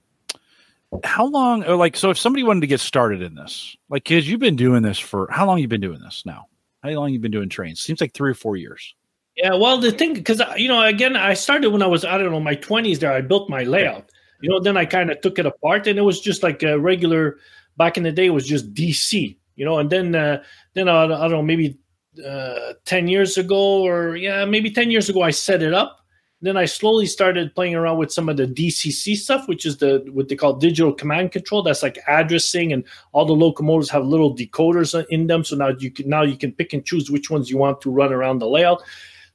how 1.04 1.26
long 1.26 1.64
or 1.64 1.76
like 1.76 1.96
so 1.96 2.10
if 2.10 2.18
somebody 2.18 2.42
wanted 2.42 2.60
to 2.60 2.66
get 2.66 2.80
started 2.80 3.22
in 3.22 3.34
this, 3.34 3.76
like 3.88 4.04
cuz 4.04 4.28
you've 4.28 4.40
been 4.40 4.56
doing 4.56 4.82
this 4.82 4.98
for 4.98 5.28
how 5.30 5.46
long 5.46 5.58
you've 5.58 5.70
been 5.70 5.80
doing 5.80 6.00
this 6.00 6.24
now? 6.26 6.46
How 6.82 6.90
long 6.90 7.10
you've 7.10 7.22
been 7.22 7.30
doing 7.30 7.48
trains? 7.48 7.80
Seems 7.80 8.00
like 8.00 8.12
3 8.12 8.30
or 8.30 8.34
4 8.34 8.56
years. 8.56 8.94
Yeah, 9.36 9.54
well, 9.54 9.78
the 9.78 9.92
thing 9.92 10.22
cuz 10.22 10.42
you 10.56 10.68
know, 10.68 10.82
again, 10.82 11.16
I 11.16 11.34
started 11.34 11.70
when 11.70 11.82
I 11.82 11.86
was 11.86 12.04
I 12.04 12.18
don't 12.18 12.30
know, 12.30 12.40
my 12.40 12.56
20s 12.56 12.98
there. 12.98 13.12
I 13.12 13.22
built 13.22 13.48
my 13.48 13.62
layout. 13.64 14.10
You 14.40 14.50
know, 14.50 14.60
then 14.60 14.76
I 14.76 14.84
kind 14.84 15.10
of 15.10 15.20
took 15.20 15.38
it 15.38 15.46
apart 15.46 15.86
and 15.86 15.98
it 15.98 16.02
was 16.02 16.20
just 16.20 16.42
like 16.42 16.62
a 16.62 16.78
regular 16.78 17.38
back 17.76 17.96
in 17.96 18.02
the 18.02 18.12
day 18.12 18.26
it 18.26 18.30
was 18.30 18.46
just 18.46 18.74
DC, 18.74 19.36
you 19.56 19.64
know, 19.64 19.78
and 19.78 19.88
then 19.88 20.14
uh 20.14 20.42
then 20.74 20.88
I, 20.88 21.04
I 21.04 21.06
don't 21.06 21.30
know, 21.30 21.42
maybe 21.42 21.78
uh 22.26 22.74
10 22.84 23.08
years 23.08 23.38
ago 23.38 23.82
or 23.82 24.16
yeah, 24.16 24.44
maybe 24.44 24.70
10 24.70 24.90
years 24.90 25.08
ago 25.08 25.22
I 25.22 25.30
set 25.30 25.62
it 25.62 25.72
up 25.72 26.01
then 26.42 26.56
I 26.56 26.64
slowly 26.64 27.06
started 27.06 27.54
playing 27.54 27.76
around 27.76 27.98
with 27.98 28.12
some 28.12 28.28
of 28.28 28.36
the 28.36 28.46
DCC 28.46 29.16
stuff, 29.16 29.46
which 29.46 29.64
is 29.64 29.76
the 29.76 30.04
what 30.12 30.28
they 30.28 30.34
call 30.34 30.54
digital 30.54 30.92
command 30.92 31.30
control. 31.30 31.62
That's 31.62 31.82
like 31.82 31.98
addressing, 32.08 32.72
and 32.72 32.84
all 33.12 33.24
the 33.24 33.32
locomotives 33.32 33.90
have 33.90 34.04
little 34.04 34.34
decoders 34.34 34.92
in 35.08 35.28
them. 35.28 35.44
So 35.44 35.54
now 35.56 35.68
you 35.68 35.90
can 35.90 36.08
now 36.08 36.22
you 36.22 36.36
can 36.36 36.52
pick 36.52 36.72
and 36.72 36.84
choose 36.84 37.10
which 37.10 37.30
ones 37.30 37.48
you 37.48 37.58
want 37.58 37.80
to 37.82 37.90
run 37.90 38.12
around 38.12 38.40
the 38.40 38.48
layout. 38.48 38.82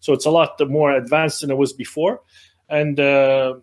So 0.02 0.14
it's 0.14 0.26
a 0.26 0.32
lot 0.32 0.60
more 0.70 0.92
advanced 0.92 1.42
than 1.42 1.50
it 1.50 1.58
was 1.58 1.74
before. 1.74 2.22
And 2.70 3.00
uh, 3.00 3.56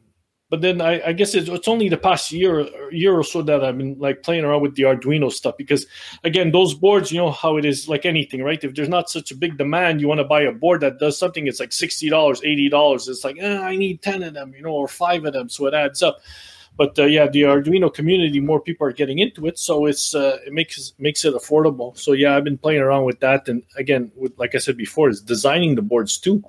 but 0.50 0.60
then 0.60 0.80
I, 0.80 1.08
I 1.08 1.12
guess 1.12 1.34
it's, 1.34 1.48
it's, 1.48 1.68
only 1.68 1.88
the 1.88 1.96
past 1.96 2.30
year 2.30 2.68
year 2.92 3.14
or 3.14 3.24
so 3.24 3.42
that 3.42 3.64
I've 3.64 3.78
been 3.78 3.96
like 3.98 4.22
playing 4.22 4.44
around 4.44 4.62
with 4.62 4.74
the 4.74 4.82
Arduino 4.84 5.32
stuff 5.32 5.56
because 5.56 5.86
again 6.22 6.52
those 6.52 6.74
boards 6.74 7.10
you 7.10 7.18
know 7.18 7.30
how 7.30 7.56
it 7.56 7.64
is 7.64 7.88
like 7.88 8.04
anything 8.04 8.42
right? 8.42 8.62
If 8.62 8.74
there's 8.74 8.88
not 8.88 9.10
such 9.10 9.30
a 9.30 9.36
big 9.36 9.56
demand 9.56 10.00
you 10.00 10.08
want 10.08 10.18
to 10.18 10.24
buy 10.24 10.42
a 10.42 10.52
board 10.52 10.82
that 10.82 10.98
does 10.98 11.18
something 11.18 11.46
it's 11.46 11.60
like 11.60 11.72
sixty 11.72 12.10
dollars 12.10 12.40
eighty 12.44 12.68
dollars 12.68 13.08
it's 13.08 13.24
like 13.24 13.36
eh, 13.40 13.58
I 13.58 13.76
need 13.76 14.02
ten 14.02 14.22
of 14.22 14.34
them 14.34 14.54
you 14.54 14.62
know 14.62 14.72
or 14.72 14.88
five 14.88 15.24
of 15.24 15.32
them 15.32 15.48
so 15.48 15.66
it 15.66 15.74
adds 15.74 16.02
up. 16.02 16.20
But 16.76 16.98
uh, 16.98 17.04
yeah 17.04 17.26
the 17.28 17.42
Arduino 17.42 17.92
community 17.92 18.40
more 18.40 18.60
people 18.60 18.86
are 18.86 18.92
getting 18.92 19.20
into 19.20 19.46
it 19.46 19.58
so 19.58 19.86
it's 19.86 20.14
uh, 20.14 20.38
it 20.46 20.52
makes 20.52 20.92
makes 20.98 21.24
it 21.24 21.34
affordable. 21.34 21.96
So 21.96 22.12
yeah 22.12 22.36
I've 22.36 22.44
been 22.44 22.58
playing 22.58 22.82
around 22.82 23.04
with 23.04 23.20
that 23.20 23.48
and 23.48 23.62
again 23.76 24.12
with, 24.14 24.38
like 24.38 24.54
I 24.54 24.58
said 24.58 24.76
before 24.76 25.08
is 25.08 25.22
designing 25.22 25.74
the 25.74 25.82
boards 25.82 26.18
too 26.18 26.44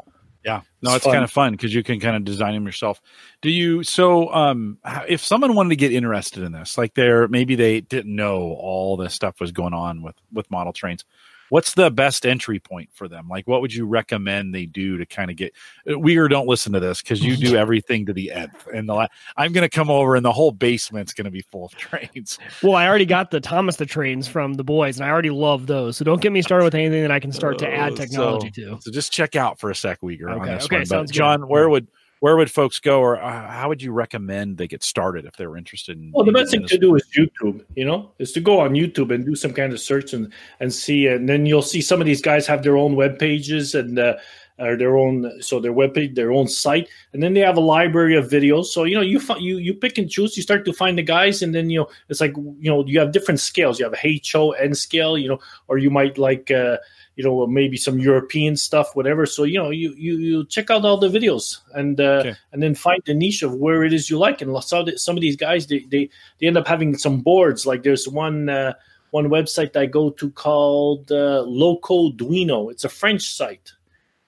yeah, 0.46 0.62
no, 0.84 0.94
it's, 0.96 1.04
it's 1.04 1.12
kind 1.12 1.24
of 1.24 1.32
fun 1.32 1.54
because 1.54 1.74
you 1.74 1.82
can 1.82 2.00
kind 2.00 2.16
of 2.16 2.24
design 2.24 2.54
them 2.54 2.66
yourself. 2.68 3.02
Do 3.42 3.50
you? 3.50 3.82
So, 3.82 4.32
um, 4.32 4.78
if 5.08 5.26
someone 5.26 5.56
wanted 5.56 5.70
to 5.70 5.76
get 5.76 5.92
interested 5.92 6.44
in 6.44 6.52
this, 6.52 6.78
like 6.78 6.94
they're 6.94 7.28
maybe 7.28 7.56
they 7.56 7.82
didn't 7.82 8.16
know 8.16 8.56
all 8.60 8.96
this 8.96 9.16
stuff 9.16 9.40
was 9.40 9.52
going 9.52 9.74
on 9.74 10.04
with 10.04 10.16
with 10.32 10.50
model 10.52 10.72
trains, 10.72 11.04
what's 11.50 11.74
the 11.74 11.92
best 11.92 12.26
entry 12.26 12.60
point 12.60 12.90
for 12.94 13.08
them? 13.08 13.28
Like, 13.28 13.48
what 13.48 13.62
would 13.62 13.74
you 13.74 13.86
recommend 13.86 14.54
they 14.54 14.66
do 14.66 14.98
to 14.98 15.06
kind 15.06 15.30
of 15.30 15.38
get? 15.38 15.54
Uh, 15.88 15.92
Wieger, 15.92 16.30
don't 16.30 16.48
listen 16.48 16.74
to 16.74 16.80
this 16.80 17.02
because 17.02 17.24
you 17.24 17.36
do 17.36 17.56
everything 17.58 18.06
to 18.08 18.14
the 18.14 18.32
nth. 18.32 18.68
And 18.74 18.88
the 18.88 18.94
la- 18.94 19.08
I'm 19.38 19.52
going 19.52 19.68
to 19.68 19.70
come 19.70 19.90
over, 19.90 20.16
and 20.16 20.26
the 20.26 20.32
whole 20.32 20.52
basement's 20.52 21.14
going 21.14 21.26
to 21.26 21.32
be 21.32 21.42
full 21.52 21.66
of 21.66 21.72
trains. 21.76 22.40
Well, 22.64 22.76
I 22.76 22.88
already 22.88 23.06
got 23.06 23.32
the 23.32 23.40
Thomas 23.40 23.76
the 23.78 23.86
trains 23.86 24.28
from 24.28 24.54
the 24.54 24.64
boys, 24.64 24.98
and 24.98 25.06
I 25.06 25.12
already 25.12 25.30
love 25.30 25.68
those. 25.68 25.98
So 25.98 26.06
don't 26.06 26.22
get 26.22 26.32
me 26.32 26.42
started 26.42 26.66
with 26.66 26.76
anything 26.76 27.02
that 27.02 27.12
I 27.12 27.20
can 27.20 27.32
start 27.32 27.60
to 27.60 27.70
add 27.70 27.96
technology 27.96 28.52
so, 28.56 28.76
to. 28.76 28.82
So 28.82 28.92
just 28.92 29.12
check 29.12 29.36
out 29.36 29.60
for 29.60 29.70
a 29.70 29.76
sec, 29.76 30.02
Wieger, 30.02 30.32
okay, 30.32 30.40
on 30.40 30.48
this 30.48 30.66
okay, 30.66 30.78
one. 30.78 30.86
But 30.88 31.12
John, 31.12 31.48
where 31.48 31.70
would 31.70 31.88
where 32.26 32.36
would 32.38 32.50
folks 32.50 32.80
go 32.80 33.02
or 33.02 33.22
uh, 33.22 33.52
how 33.52 33.70
would 33.70 33.84
you 33.84 33.92
recommend 33.92 34.58
they 34.58 34.68
get 34.68 34.82
started 34.82 35.26
if 35.26 35.36
they 35.38 35.46
were 35.46 35.58
interested 35.58 35.96
in 35.96 36.12
well 36.12 36.26
the 36.26 36.32
best 36.32 36.50
thing 36.50 36.66
to 36.66 36.76
do 36.76 36.96
is 36.96 37.04
youtube 37.16 37.64
you 37.76 37.86
know 37.86 38.10
is 38.18 38.32
to 38.32 38.40
go 38.40 38.60
on 38.60 38.72
youtube 38.72 39.14
and 39.14 39.28
do 39.28 39.36
some 39.36 39.54
kind 39.54 39.72
of 39.72 39.80
search 39.80 40.12
and 40.12 40.34
and 40.60 40.74
see 40.74 41.06
and 41.06 41.30
then 41.30 41.46
you'll 41.46 41.62
see 41.62 41.82
some 41.82 42.02
of 42.02 42.08
these 42.08 42.24
guys 42.24 42.48
have 42.48 42.64
their 42.64 42.78
own 42.78 42.96
web 42.96 43.20
pages 43.20 43.76
and 43.76 44.00
uh, 44.00 44.16
or 44.58 44.76
their 44.76 44.98
own 44.98 45.32
so 45.40 45.60
their 45.60 45.74
web 45.74 45.94
page 45.94 46.16
their 46.16 46.32
own 46.32 46.48
site. 46.48 46.88
And 47.14 47.22
then 47.22 47.34
they 47.34 47.42
have 47.42 47.58
a 47.58 47.62
library 47.76 48.16
of 48.16 48.30
videos. 48.30 48.68
So 48.68 48.86
you 48.86 48.96
know 48.96 49.02
you 49.02 49.20
you 49.38 49.58
you 49.58 49.74
pick 49.74 49.98
and 49.98 50.10
choose. 50.10 50.38
You 50.38 50.44
start 50.44 50.64
to 50.66 50.74
find 50.74 50.98
the 50.98 51.04
guys 51.04 51.42
and 51.42 51.54
then 51.54 51.70
you 51.70 51.80
know 51.80 51.90
it's 52.08 52.22
like 52.22 52.36
you 52.38 52.70
know 52.72 52.86
you 52.86 53.00
have 53.00 53.12
different 53.12 53.42
scales. 53.42 53.80
You 53.80 53.86
have 53.86 53.94
a 53.94 54.32
ho 54.32 54.52
n 54.52 54.74
scale 54.74 55.18
you 55.18 55.28
know 55.28 55.40
or 55.68 55.78
you 55.78 55.90
might 55.90 56.18
like 56.18 56.52
uh 56.52 56.78
you 57.16 57.24
know 57.24 57.48
maybe 57.48 57.78
some 57.78 58.00
European 58.00 58.58
stuff, 58.58 58.96
whatever. 58.96 59.26
So 59.26 59.44
you 59.44 59.58
know 59.58 59.70
you 59.70 59.94
you, 59.98 60.18
you 60.18 60.46
check 60.46 60.70
out 60.70 60.86
all 60.86 60.98
the 60.98 61.08
videos 61.08 61.60
and 61.74 62.00
uh, 62.00 62.20
okay. 62.20 62.36
and 62.52 62.62
then 62.62 62.76
find 62.76 63.02
the 63.06 63.14
niche 63.14 63.44
of 63.44 63.54
where 63.56 63.84
it 63.84 63.94
is 63.94 64.10
you 64.10 64.18
like. 64.18 64.42
And 64.42 64.52
some 64.64 65.18
of 65.18 65.22
these 65.22 65.36
guys 65.36 65.68
they 65.68 65.80
they, 65.90 66.10
they 66.40 66.48
end 66.48 66.58
up 66.58 66.68
having 66.68 66.98
some 66.98 67.22
boards. 67.22 67.66
Like 67.66 67.84
there's 67.84 68.08
one. 68.08 68.50
Uh, 68.50 68.74
one 69.12 69.30
website 69.30 69.78
I 69.78 69.86
go 69.86 70.10
to 70.10 70.30
called 70.32 71.10
uh, 71.10 71.46
Locoduino. 71.48 72.70
It's 72.70 72.84
a 72.84 72.90
French 72.90 73.24
site, 73.24 73.72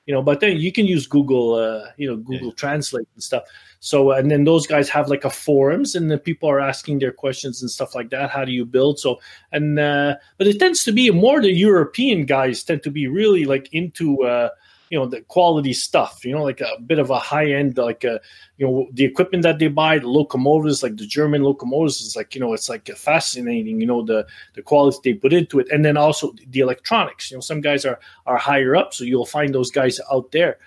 you 0.08 0.14
know, 0.14 0.22
but 0.22 0.40
then 0.40 0.58
you 0.58 0.72
can 0.72 0.86
use 0.86 1.06
Google, 1.06 1.54
uh, 1.54 1.92
you 1.98 2.10
know, 2.10 2.16
Google 2.16 2.48
yeah. 2.48 2.54
Translate 2.56 3.08
and 3.14 3.22
stuff. 3.22 3.44
So, 3.82 4.14
and 4.14 4.32
then 4.32 4.46
those 4.46 4.66
guys 4.66 4.90
have 4.90 5.10
like 5.10 5.26
a 5.26 5.30
forums, 5.30 5.96
and 5.96 6.10
then 6.10 6.18
people 6.18 6.50
are 6.50 6.62
asking 6.62 7.00
their 7.00 7.12
questions 7.12 7.62
and 7.62 7.70
stuff 7.70 7.94
like 7.94 8.10
that. 8.10 8.32
How 8.32 8.46
do 8.46 8.52
you 8.54 8.66
build? 8.66 9.00
So, 9.00 9.20
and 9.52 9.78
uh, 9.78 10.16
but 10.38 10.48
it 10.48 10.60
tends 10.60 10.84
to 10.86 10.94
be 10.94 11.12
more 11.12 11.42
the 11.42 11.52
European 11.52 12.26
guys 12.26 12.64
tend 12.64 12.82
to 12.84 12.90
be 12.90 13.08
really 13.08 13.46
like 13.46 13.70
into. 13.74 14.24
Uh, 14.24 14.50
you 14.90 14.98
know 14.98 15.06
the 15.06 15.22
quality 15.22 15.74
stuff 15.74 16.24
you 16.24 16.34
know 16.34 16.44
like 16.44 16.62
a 16.62 16.80
bit 16.86 17.00
of 17.00 17.10
a 17.10 17.20
high 17.20 17.52
end 17.52 17.78
like 17.78 18.04
a 18.04 18.20
you 18.58 18.66
know 18.66 18.88
the 18.94 19.04
equipment 19.04 19.44
that 19.44 19.60
they 19.60 19.68
buy 19.68 20.00
the 20.00 20.08
locomotives 20.08 20.84
like 20.84 20.96
the 20.98 21.06
german 21.06 21.44
locomotives 21.44 22.02
is 22.02 22.16
like 22.16 22.34
you 22.34 22.42
know 22.42 22.54
it's 22.54 22.70
like 22.70 22.88
fascinating 22.96 23.82
you 23.82 23.88
know 23.88 24.04
the 24.04 24.26
the 24.54 24.62
quality 24.62 24.98
they 25.04 25.14
put 25.14 25.34
into 25.34 25.60
it 25.60 25.68
and 25.72 25.84
then 25.84 25.98
also 25.98 26.34
the 26.50 26.60
electronics 26.60 27.32
you 27.32 27.38
know 27.38 27.42
some 27.42 27.62
guys 27.62 27.86
are 27.86 28.00
are 28.26 28.38
higher 28.38 28.76
up 28.76 28.94
so 28.94 29.04
you'll 29.04 29.26
find 29.26 29.54
those 29.54 29.72
guys 29.72 30.00
out 30.12 30.32
there 30.32 30.58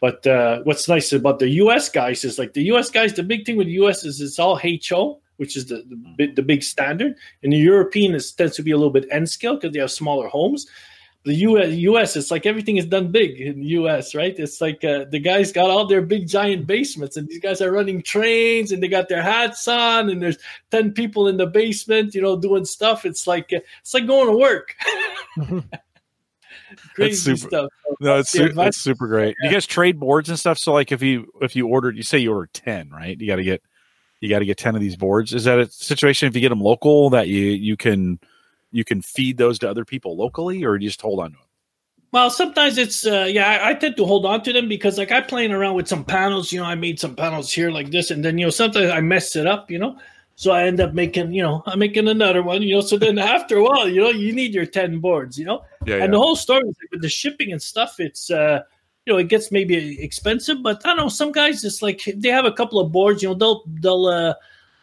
but 0.00 0.26
uh, 0.26 0.62
what's 0.62 0.88
nice 0.88 1.12
about 1.12 1.38
the 1.38 1.48
U.S. 1.64 1.90
guys 1.90 2.24
is 2.24 2.38
like 2.38 2.54
the 2.54 2.62
U.S. 2.64 2.90
guys. 2.90 3.12
The 3.12 3.22
big 3.22 3.44
thing 3.44 3.56
with 3.56 3.66
the 3.66 3.74
U.S. 3.74 4.02
is 4.02 4.20
it's 4.20 4.38
all 4.38 4.58
HO, 4.58 5.20
which 5.36 5.56
is 5.56 5.66
the 5.66 5.84
the, 6.16 6.32
the 6.32 6.42
big 6.42 6.62
standard, 6.62 7.14
and 7.42 7.52
the 7.52 7.58
European 7.58 8.14
is 8.14 8.32
tends 8.32 8.56
to 8.56 8.62
be 8.62 8.70
a 8.70 8.78
little 8.78 8.92
bit 8.92 9.06
N 9.10 9.26
scale 9.26 9.56
because 9.56 9.72
they 9.72 9.80
have 9.80 9.90
smaller 9.90 10.26
homes. 10.28 10.66
The 11.24 11.34
U.S. 11.34 11.74
US 11.74 12.16
it's 12.16 12.30
like 12.30 12.46
everything 12.46 12.78
is 12.78 12.86
done 12.86 13.12
big 13.12 13.40
in 13.40 13.60
the 13.60 13.66
U.S. 13.66 14.14
Right? 14.14 14.34
It's 14.38 14.60
like 14.60 14.82
uh, 14.84 15.04
the 15.10 15.18
guys 15.18 15.52
got 15.52 15.68
all 15.68 15.86
their 15.86 16.00
big 16.00 16.26
giant 16.26 16.66
basements, 16.66 17.16
and 17.16 17.28
these 17.28 17.40
guys 17.40 17.60
are 17.60 17.70
running 17.70 18.02
trains, 18.02 18.72
and 18.72 18.82
they 18.82 18.88
got 18.88 19.08
their 19.08 19.22
hats 19.22 19.68
on, 19.68 20.08
and 20.08 20.22
there's 20.22 20.38
ten 20.70 20.92
people 20.92 21.28
in 21.28 21.36
the 21.36 21.46
basement, 21.46 22.14
you 22.14 22.22
know, 22.22 22.36
doing 22.36 22.64
stuff. 22.64 23.04
It's 23.04 23.26
like 23.26 23.52
uh, 23.52 23.60
it's 23.80 23.92
like 23.92 24.06
going 24.06 24.28
to 24.28 24.36
work. 24.36 24.74
crazy 26.94 27.36
super, 27.36 27.48
stuff. 27.48 27.70
no, 28.00 28.18
it's, 28.18 28.30
su- 28.30 28.52
that's 28.52 28.78
super 28.78 29.06
great. 29.06 29.36
Yeah. 29.42 29.48
You 29.48 29.56
guys 29.56 29.66
trade 29.66 29.98
boards 29.98 30.28
and 30.28 30.38
stuff. 30.38 30.58
So 30.58 30.72
like 30.72 30.92
if 30.92 31.02
you 31.02 31.30
if 31.40 31.56
you 31.56 31.68
ordered, 31.68 31.96
you 31.96 32.02
say 32.02 32.18
you 32.18 32.32
ordered 32.32 32.52
ten, 32.52 32.90
right? 32.90 33.18
You 33.18 33.26
got 33.26 33.36
to 33.36 33.44
get 33.44 33.62
you 34.20 34.28
got 34.28 34.40
to 34.40 34.44
get 34.44 34.58
ten 34.58 34.74
of 34.74 34.80
these 34.80 34.96
boards. 34.96 35.32
Is 35.32 35.44
that 35.44 35.58
a 35.58 35.70
situation 35.70 36.28
if 36.28 36.34
you 36.34 36.40
get 36.40 36.50
them 36.50 36.60
local 36.60 37.10
that 37.10 37.28
you 37.28 37.42
you 37.42 37.76
can 37.76 38.20
you 38.72 38.84
can 38.84 39.02
feed 39.02 39.36
those 39.36 39.58
to 39.60 39.70
other 39.70 39.84
people 39.84 40.16
locally, 40.16 40.64
or 40.64 40.76
you 40.76 40.88
just 40.88 41.02
hold 41.02 41.20
on 41.20 41.32
to 41.32 41.36
them? 41.36 41.46
Well, 42.12 42.30
sometimes 42.30 42.76
it's 42.76 43.06
uh, 43.06 43.28
yeah. 43.30 43.48
I, 43.48 43.70
I, 43.70 43.74
tend 43.74 43.96
to 43.96 44.04
hold 44.04 44.26
on 44.26 44.42
to 44.42 44.52
them 44.52 44.68
because 44.68 44.98
like 44.98 45.12
I'm 45.12 45.24
playing 45.24 45.52
around 45.52 45.74
with 45.74 45.86
some 45.86 46.04
panels. 46.04 46.52
You 46.52 46.60
know, 46.60 46.66
I 46.66 46.74
made 46.74 46.98
some 46.98 47.14
panels 47.14 47.52
here 47.52 47.70
like 47.70 47.90
this, 47.90 48.10
and 48.10 48.24
then 48.24 48.36
you 48.38 48.46
know 48.46 48.50
sometimes 48.50 48.90
I 48.90 49.00
mess 49.00 49.36
it 49.36 49.46
up. 49.46 49.70
You 49.70 49.78
know, 49.78 49.96
so 50.40 50.52
I 50.52 50.64
end 50.64 50.80
up 50.80 50.94
making, 50.94 51.34
you 51.34 51.42
know, 51.42 51.62
I'm 51.66 51.78
making 51.78 52.08
another 52.08 52.42
one, 52.42 52.62
you 52.62 52.74
know. 52.74 52.80
So 52.80 52.96
then 52.96 53.18
after 53.18 53.58
a 53.58 53.62
while, 53.62 53.86
you 53.86 54.00
know, 54.00 54.08
you 54.08 54.32
need 54.32 54.54
your 54.54 54.64
10 54.64 54.98
boards, 54.98 55.38
you 55.38 55.44
know. 55.44 55.62
Yeah, 55.84 55.96
and 55.96 56.04
yeah. 56.04 56.10
the 56.12 56.16
whole 56.16 56.34
story 56.34 56.62
with 56.90 57.02
the 57.02 57.10
shipping 57.10 57.52
and 57.52 57.60
stuff, 57.60 58.00
it's 58.00 58.30
uh 58.30 58.60
you 59.04 59.12
know, 59.12 59.18
it 59.18 59.28
gets 59.28 59.52
maybe 59.52 60.02
expensive, 60.02 60.62
but 60.62 60.80
I 60.86 60.88
don't 60.88 60.96
know, 60.96 61.08
some 61.10 61.30
guys 61.30 61.62
it's 61.62 61.82
like 61.82 62.00
they 62.16 62.30
have 62.30 62.46
a 62.46 62.52
couple 62.52 62.80
of 62.80 62.90
boards, 62.90 63.22
you 63.22 63.28
know, 63.28 63.34
they'll 63.34 63.64
they'll 63.82 64.06
uh 64.06 64.34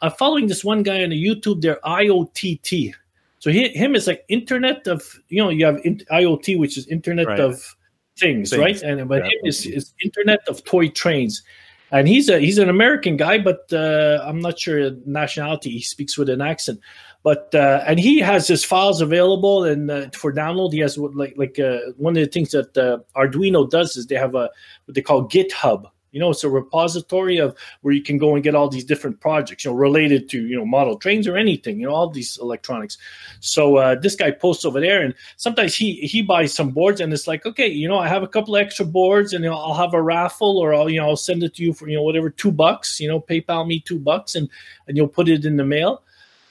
I'm 0.04 0.12
following 0.12 0.46
this 0.46 0.64
one 0.64 0.84
guy 0.84 1.02
on 1.02 1.10
the 1.10 1.26
YouTube, 1.26 1.62
they're 1.62 1.80
IOTT. 1.84 2.94
So 3.40 3.52
he, 3.52 3.70
him 3.70 3.96
is 3.96 4.08
like 4.08 4.26
Internet 4.30 4.88
of, 4.88 5.04
you 5.30 5.44
know, 5.44 5.50
you 5.50 5.66
have 5.66 5.80
in, 5.86 5.98
IoT, 6.12 6.58
which 6.58 6.78
is 6.78 6.88
Internet 6.88 7.28
right. 7.28 7.40
of 7.40 7.76
things, 8.18 8.50
things, 8.50 8.58
right? 8.58 8.82
And 8.82 9.08
but 9.08 9.24
yeah. 9.24 9.30
him 9.30 9.40
is, 9.44 9.66
is 9.66 9.94
Internet 10.04 10.40
of 10.48 10.64
toy 10.64 10.90
trains 10.90 11.44
and 11.92 12.08
he's 12.08 12.30
a 12.30 12.40
he's 12.40 12.58
an 12.58 12.70
American 12.70 13.18
guy, 13.18 13.38
but 13.38 13.72
uh, 13.72 14.22
I'm 14.24 14.40
not 14.40 14.60
sure 14.60 14.92
nationality. 15.06 15.72
He 15.72 15.82
speaks 15.82 16.18
with 16.18 16.30
an 16.30 16.42
accent, 16.42 16.80
but 17.24 17.54
uh, 17.56 17.84
and 17.88 18.00
he 18.00 18.20
has 18.20 18.48
his 18.48 18.64
files 18.64 19.02
available 19.02 19.64
and 19.64 19.90
uh, 19.90 20.10
for 20.14 20.34
download. 20.34 20.74
He 20.74 20.80
has 20.80 20.98
like 20.98 21.36
like 21.38 21.60
uh, 21.60 21.80
one 21.96 22.18
of 22.18 22.24
the 22.24 22.30
things 22.30 22.52
that 22.52 22.78
uh, 22.78 23.00
Arduino 23.16 23.70
does 23.70 23.96
is 23.96 24.08
they 24.08 24.16
have 24.16 24.36
a 24.36 24.50
what 24.86 24.96
they 24.96 25.02
call 25.02 25.30
GitHub, 25.30 25.86
you 26.18 26.22
know, 26.22 26.32
it's 26.32 26.44
a 26.44 26.50
repository 26.50 27.38
of 27.38 27.56
where 27.82 27.94
you 27.94 28.02
can 28.02 28.18
go 28.18 28.34
and 28.34 28.44
get 28.44 28.56
all 28.56 28.70
these 28.70 28.84
different 28.84 29.20
projects, 29.20 29.64
you 29.64 29.70
know, 29.70 29.78
related 29.78 30.28
to 30.30 30.48
you 30.48 30.58
know 30.58 30.66
model 30.66 30.98
trains 30.98 31.28
or 31.28 31.38
anything, 31.38 31.80
you 31.80 31.86
know, 31.86 31.94
all 31.94 32.10
these 32.10 32.40
electronics. 32.42 32.98
So 33.40 33.78
uh, 33.78 33.94
this 33.94 34.16
guy 34.16 34.32
posts 34.32 34.66
over 34.66 34.80
there, 34.80 35.00
and 35.04 35.14
sometimes 35.36 35.76
he 35.76 35.94
he 35.98 36.24
buys 36.24 36.56
some 36.56 36.72
boards, 36.72 37.00
and 37.00 37.14
it's 37.14 37.28
like, 37.28 37.46
okay, 37.46 37.68
you 37.68 37.88
know, 37.88 38.00
I 38.00 38.08
have 38.08 38.24
a 38.24 38.28
couple 38.28 38.58
extra 38.58 38.84
boards, 38.84 39.32
and 39.32 39.44
you 39.44 39.52
know, 39.52 39.56
I'll 39.56 39.76
have 39.76 39.94
a 39.94 40.02
raffle, 40.02 40.58
or 40.58 40.74
I'll 40.74 40.90
you 40.90 41.00
know 41.00 41.10
I'll 41.10 41.16
send 41.16 41.44
it 41.44 41.54
to 41.54 41.64
you 41.64 41.72
for 41.72 41.88
you 41.88 41.98
know 41.98 42.02
whatever 42.02 42.32
two 42.32 42.52
bucks, 42.52 43.00
you 43.00 43.08
know, 43.08 43.22
PayPal 43.22 43.68
me 43.68 43.80
two 43.80 44.00
bucks, 44.00 44.34
and 44.34 44.50
and 44.88 44.98
you'll 44.98 45.08
put 45.08 45.30
it 45.30 45.46
in 45.46 45.58
the 45.58 45.66
mail. 45.66 46.02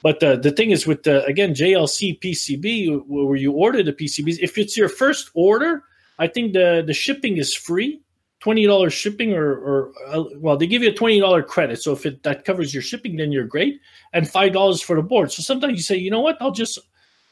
But 0.01 0.23
uh, 0.23 0.37
the 0.37 0.51
thing 0.51 0.71
is 0.71 0.87
with 0.87 1.03
the 1.03 1.25
again 1.25 1.53
JLC 1.53 2.21
PCB 2.21 3.03
where 3.05 3.35
you 3.35 3.51
order 3.51 3.83
the 3.83 3.91
PCBs, 3.91 4.37
if 4.39 4.57
it's 4.57 4.77
your 4.77 4.87
first 4.87 5.29
order, 5.33 5.83
I 6.19 6.27
think 6.27 6.53
the 6.53 6.85
the 6.87 6.93
shipping 6.93 7.35
is 7.35 7.53
free 7.53 7.99
twenty 8.47 8.65
dollars 8.65 8.93
shipping, 8.93 9.33
or 9.33 9.51
or 9.51 9.91
uh, 10.07 10.23
well, 10.37 10.55
they 10.55 10.67
give 10.67 10.81
you 10.81 10.89
a 10.89 10.93
twenty 10.93 11.19
dollar 11.19 11.43
credit. 11.43 11.81
So 11.81 11.91
if 11.91 12.05
it 12.05 12.23
that 12.23 12.45
covers 12.45 12.73
your 12.73 12.81
shipping, 12.81 13.17
then 13.17 13.29
you're 13.29 13.43
great, 13.43 13.81
and 14.13 14.29
five 14.29 14.53
dollars 14.53 14.81
for 14.81 14.95
the 14.95 15.01
board. 15.01 15.33
So 15.33 15.43
sometimes 15.43 15.73
you 15.73 15.83
say, 15.83 15.97
you 15.97 16.09
know 16.09 16.21
what, 16.21 16.37
I'll 16.39 16.53
just 16.53 16.79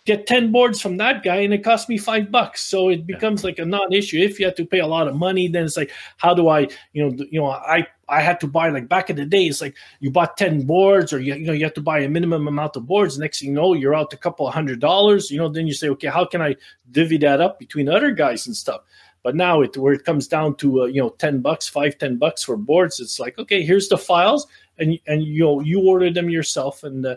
get 0.06 0.28
10 0.28 0.52
boards 0.52 0.80
from 0.80 0.98
that 0.98 1.24
guy 1.24 1.38
and 1.38 1.54
it 1.54 1.64
cost 1.64 1.90
me 1.90 1.98
five 1.98 2.32
bucks 2.32 2.62
so 2.62 2.90
it 2.90 3.08
becomes 3.08 3.42
yeah. 3.42 3.48
like 3.48 3.60
a 3.60 3.66
non-issue 3.66 4.20
if 4.20 4.40
you 4.40 4.46
have 4.46 4.56
to 4.56 4.66
pay 4.66 4.80
a 4.80 4.88
lot 4.88 5.08
of 5.08 5.16
money 5.16 5.48
then 5.48 5.66
it's 5.66 5.76
like 5.76 5.92
how 6.18 6.34
do 6.34 6.48
i 6.48 6.60
you 6.94 7.04
know 7.04 7.26
you 7.32 7.40
know 7.40 7.50
i 7.50 7.86
i 8.08 8.22
had 8.22 8.40
to 8.40 8.46
buy 8.46 8.70
like 8.70 8.88
back 8.88 9.10
in 9.10 9.16
the 9.16 9.26
day 9.26 9.46
it's 9.46 9.62
like 9.62 9.76
you 10.00 10.12
bought 10.12 10.38
10 10.38 10.68
boards 10.68 11.12
or 11.12 11.20
you, 11.20 11.34
you 11.34 11.48
know 11.48 11.54
you 11.54 11.64
have 11.64 11.74
to 11.74 11.82
buy 11.82 12.00
a 12.00 12.08
minimum 12.08 12.48
amount 12.48 12.76
of 12.76 12.86
boards 12.86 13.18
next 13.18 13.40
thing 13.40 13.50
you 13.50 13.56
know 13.56 13.74
you're 13.74 13.96
out 13.96 14.14
a 14.14 14.18
couple 14.18 14.48
of 14.48 14.54
hundred 14.54 14.80
dollars 14.80 15.32
you 15.32 15.40
know 15.40 15.50
then 15.50 15.66
you 15.66 15.74
say 15.74 15.90
okay 15.90 16.08
how 16.08 16.24
can 16.24 16.40
i 16.40 16.56
divvy 16.92 17.18
that 17.18 17.42
up 17.42 17.58
between 17.58 17.90
other 17.90 18.12
guys 18.12 18.46
and 18.46 18.56
stuff 18.56 18.82
but 19.26 19.36
now 19.36 19.62
it 19.62 19.76
where 19.76 19.92
it 19.92 20.06
comes 20.06 20.28
down 20.28 20.56
to 20.56 20.84
uh, 20.84 20.86
you 20.86 21.02
know 21.02 21.10
10 21.10 21.42
bucks 21.42 21.68
5 21.68 21.98
10 21.98 22.18
bucks 22.18 22.44
for 22.44 22.56
boards 22.56 23.00
it's 23.00 23.20
like 23.20 23.38
okay 23.40 23.64
here's 23.64 23.90
the 23.90 23.98
files 23.98 24.46
and 24.78 25.00
and 25.08 25.24
you 25.24 25.44
know 25.44 25.60
you 25.62 25.82
order 25.82 26.12
them 26.12 26.30
yourself 26.30 26.84
and 26.84 27.06
uh, 27.06 27.16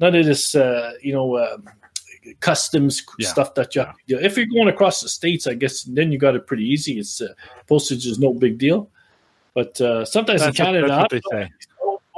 none 0.00 0.16
of 0.16 0.24
this 0.24 0.54
uh, 0.54 0.92
you 1.02 1.12
know 1.12 1.36
uh, 1.36 1.58
customs 2.40 3.04
yeah. 3.18 3.28
stuff 3.28 3.54
that 3.54 3.74
you 3.74 3.82
have 3.82 3.96
to 3.96 4.02
do. 4.06 4.18
If 4.18 4.36
you're 4.36 4.46
going 4.46 4.68
across 4.68 5.00
the 5.00 5.08
states, 5.08 5.46
I 5.46 5.54
guess 5.54 5.82
then 5.82 6.12
you 6.12 6.18
got 6.18 6.34
it 6.34 6.46
pretty 6.46 6.64
easy. 6.64 6.98
It's 6.98 7.20
uh, 7.20 7.28
postage 7.66 8.06
is 8.06 8.18
no 8.18 8.34
big 8.34 8.58
deal. 8.58 8.90
But 9.54 9.80
uh, 9.80 10.04
sometimes 10.04 10.40
that's 10.40 10.58
in 10.58 10.64
Canada, 10.64 10.88
what, 10.88 10.98
what 10.98 11.10
they 11.10 11.20
say. 11.30 11.50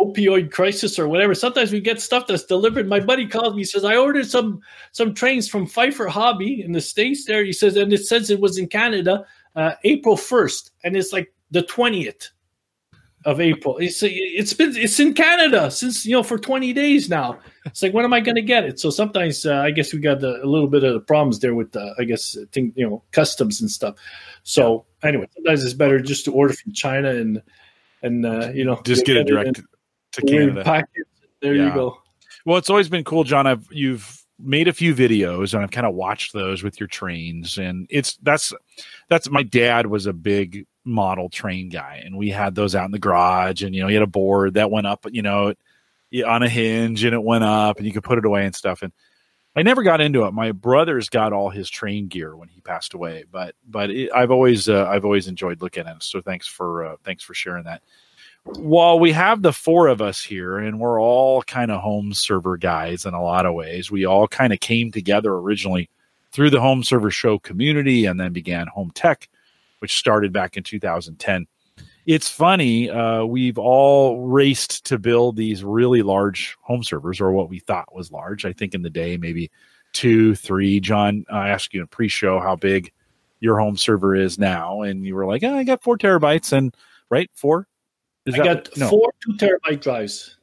Opioid 0.05 0.51
crisis 0.51 0.99
or 0.99 1.09
whatever. 1.09 1.35
Sometimes 1.35 1.73
we 1.73 1.81
get 1.81 2.01
stuff 2.01 2.27
that's 2.27 2.45
delivered. 2.45 2.89
My 2.89 3.01
buddy 3.01 3.27
calls 3.27 3.55
me, 3.55 3.65
says 3.65 3.85
I 3.85 3.97
ordered 3.97 4.27
some 4.27 4.61
some 4.93 5.15
trains 5.15 5.49
from 5.49 5.67
Pfeiffer 5.67 6.09
Hobby 6.09 6.63
in 6.63 6.73
the 6.73 6.81
states. 6.81 7.25
There, 7.25 7.45
he 7.45 7.53
says, 7.53 7.77
and 7.77 7.93
it 7.93 8.07
says 8.07 8.31
it 8.31 8.41
was 8.41 8.59
in 8.59 8.69
Canada, 8.69 9.25
uh, 9.57 9.73
April 9.85 10.17
first, 10.17 10.73
and 10.85 10.97
it's 10.97 11.13
like 11.13 11.33
the 11.51 11.63
twentieth 11.63 12.31
of 13.25 13.41
April. 13.41 13.79
It's 13.79 14.03
it's 14.03 14.53
been 14.53 14.77
it's 14.77 14.99
in 14.99 15.15
Canada 15.15 15.71
since 15.71 16.05
you 16.05 16.13
know 16.13 16.23
for 16.23 16.39
20 16.39 16.73
days 16.73 17.09
now. 17.09 17.39
It's 17.65 17.83
like 17.83 17.95
when 17.95 18.05
am 18.05 18.13
I 18.13 18.21
going 18.21 18.35
to 18.35 18.43
get 18.43 18.65
it? 18.65 18.81
So 18.81 18.91
sometimes 18.91 19.47
uh, 19.47 19.57
I 19.57 19.71
guess 19.71 19.93
we 19.93 20.01
got 20.01 20.21
the, 20.21 20.43
a 20.43 20.47
little 20.47 20.69
bit 20.69 20.83
of 20.85 20.95
the 20.95 21.01
problems 21.01 21.39
there 21.39 21.55
with 21.55 21.73
the 21.73 21.95
I 21.99 22.05
guess 22.05 22.37
think 22.53 22.75
you 22.77 22.89
know 22.89 23.03
customs 23.13 23.61
and 23.61 23.71
stuff. 23.71 23.97
So 24.43 24.85
yeah. 25.03 25.09
anyway, 25.11 25.29
sometimes 25.35 25.65
it's 25.65 25.75
better 25.75 26.01
just 26.01 26.25
to 26.25 26.33
order 26.33 26.55
from 26.55 26.73
China 26.73 27.11
and 27.11 27.43
and 28.03 28.27
uh, 28.27 28.51
you 28.53 28.65
know 28.65 28.81
just 28.85 29.07
get 29.07 29.17
it 29.17 29.27
direct 29.27 29.61
to 30.13 30.23
Canada. 30.23 30.85
There 31.41 31.55
yeah. 31.55 31.67
you 31.67 31.75
go. 31.75 31.99
Well, 32.45 32.59
it's 32.59 32.71
always 32.71 32.89
been 32.89 33.05
cool, 33.05 33.25
John. 33.25 33.47
I've 33.47 33.67
you've 33.71 34.23
made 34.39 34.69
a 34.69 34.73
few 34.73 34.95
videos 34.95 35.55
and 35.55 35.63
I've 35.63 35.71
kind 35.71 35.87
of 35.87 35.95
watched 35.95 36.33
those 36.33 36.63
with 36.63 36.81
your 36.81 36.89
trains 36.89 37.59
and 37.59 37.87
it's 37.91 38.17
that's 38.23 38.53
that's 39.09 39.31
my 39.31 39.43
dad 39.45 39.87
was 39.87 40.07
a 40.07 40.13
big 40.13 40.67
model 40.85 41.29
train 41.29 41.69
guy 41.69 42.03
and 42.05 42.17
we 42.17 42.29
had 42.31 42.57
those 42.57 42.75
out 42.75 42.87
in 42.87 42.91
the 42.91 42.99
garage 42.99 43.63
and 43.63 43.73
you 43.73 43.83
know 43.83 43.87
he 43.87 43.95
had 43.95 44.03
a 44.03 44.09
board 44.09 44.55
that 44.55 44.71
went 44.71 44.87
up 44.87 45.07
you 45.13 45.23
know 45.23 45.55
on 46.27 46.43
a 46.43 46.49
hinge 46.49 47.05
and 47.05 47.15
it 47.15 47.23
went 47.23 47.45
up 47.45 47.77
and 47.77 47.87
you 47.87 47.93
could 47.93 48.03
put 48.03 48.19
it 48.19 48.25
away 48.25 48.45
and 48.45 48.55
stuff 48.55 48.83
and 48.83 48.93
I 49.55 49.63
never 49.63 49.83
got 49.83 50.01
into 50.01 50.25
it. 50.25 50.33
My 50.33 50.53
brother's 50.53 51.11
got 51.11 51.35
all 51.35 51.51
his 51.51 51.69
train 51.69 52.09
gear 52.09 52.35
when 52.35 52.49
he 52.49 52.63
passed 52.63 52.95
away, 52.95 53.25
but 53.31 53.55
but 53.69 53.91
it, 53.91 54.11
I've 54.15 54.31
always 54.31 54.67
uh, 54.67 54.87
I've 54.87 55.05
always 55.05 55.29
enjoyed 55.29 55.61
looking 55.61 55.87
at 55.87 55.97
it. 55.97 56.03
So 56.03 56.23
thanks 56.23 56.47
for 56.47 56.87
uh, 56.87 56.97
thanks 57.05 57.23
for 57.23 57.35
sharing 57.35 57.65
that. 57.65 57.83
While 58.45 58.99
we 58.99 59.13
have 59.13 59.43
the 59.43 59.53
four 59.53 59.89
of 59.89 60.03
us 60.03 60.23
here, 60.23 60.59
and 60.59 60.81
we're 60.81 61.01
all 61.01 61.43
kind 61.43 61.71
of 61.71 61.81
home 61.81 62.13
server 62.13 62.57
guys 62.57 63.07
in 63.07 63.15
a 63.15 63.23
lot 63.23 63.47
of 63.47 63.55
ways, 63.55 63.91
we 63.91 64.05
all 64.05 64.27
kind 64.27 64.53
of 64.53 64.61
came 64.61 64.91
together 64.91 65.33
originally 65.33 65.89
through 66.33 66.51
the 66.51 66.61
home 66.61 66.83
server 66.83 67.11
show 67.11 67.39
community, 67.39 68.05
and 68.07 68.19
then 68.19 68.33
began 68.33 68.67
Home 68.69 68.91
Tech 68.95 69.29
which 69.83 69.99
started 69.99 70.33
back 70.33 70.57
in 70.57 70.63
2010. 70.63 71.45
It's 72.07 72.29
funny, 72.29 72.89
uh, 72.89 73.25
we've 73.25 73.59
all 73.59 74.29
raced 74.29 74.87
to 74.87 74.99
build 74.99 75.35
these 75.35 75.65
really 75.65 76.03
large 76.03 76.57
home 76.63 76.85
servers, 76.85 77.21
or 77.21 77.33
what 77.33 77.49
we 77.49 77.59
thought 77.59 77.93
was 77.93 78.13
large. 78.13 78.45
I 78.45 78.53
think 78.53 78.75
in 78.75 78.83
the 78.83 78.91
day, 78.91 79.17
maybe 79.17 79.51
two, 79.93 80.37
three. 80.37 80.79
John, 80.79 81.25
I 81.31 81.49
asked 81.49 81.75
you 81.75 81.81
in 81.81 81.89
pre-show 81.89 82.39
how 82.39 82.55
big 82.55 82.93
your 83.41 83.59
home 83.59 83.77
server 83.77 84.15
is 84.15 84.39
now, 84.39 84.83
and 84.83 85.05
you 85.05 85.17
were 85.17 85.27
like, 85.27 85.43
oh, 85.43 85.57
"I 85.57 85.65
got 85.65 85.83
four 85.83 85.99
terabytes," 85.99 86.53
and 86.53 86.77
right, 87.11 87.29
four. 87.35 87.67
Is 88.27 88.35
I 88.35 88.39
that, 88.39 88.45
got 88.45 88.77
no. 88.77 88.89
four 88.89 89.13
two 89.23 89.33
terabyte 89.35 89.81
drives. 89.81 90.37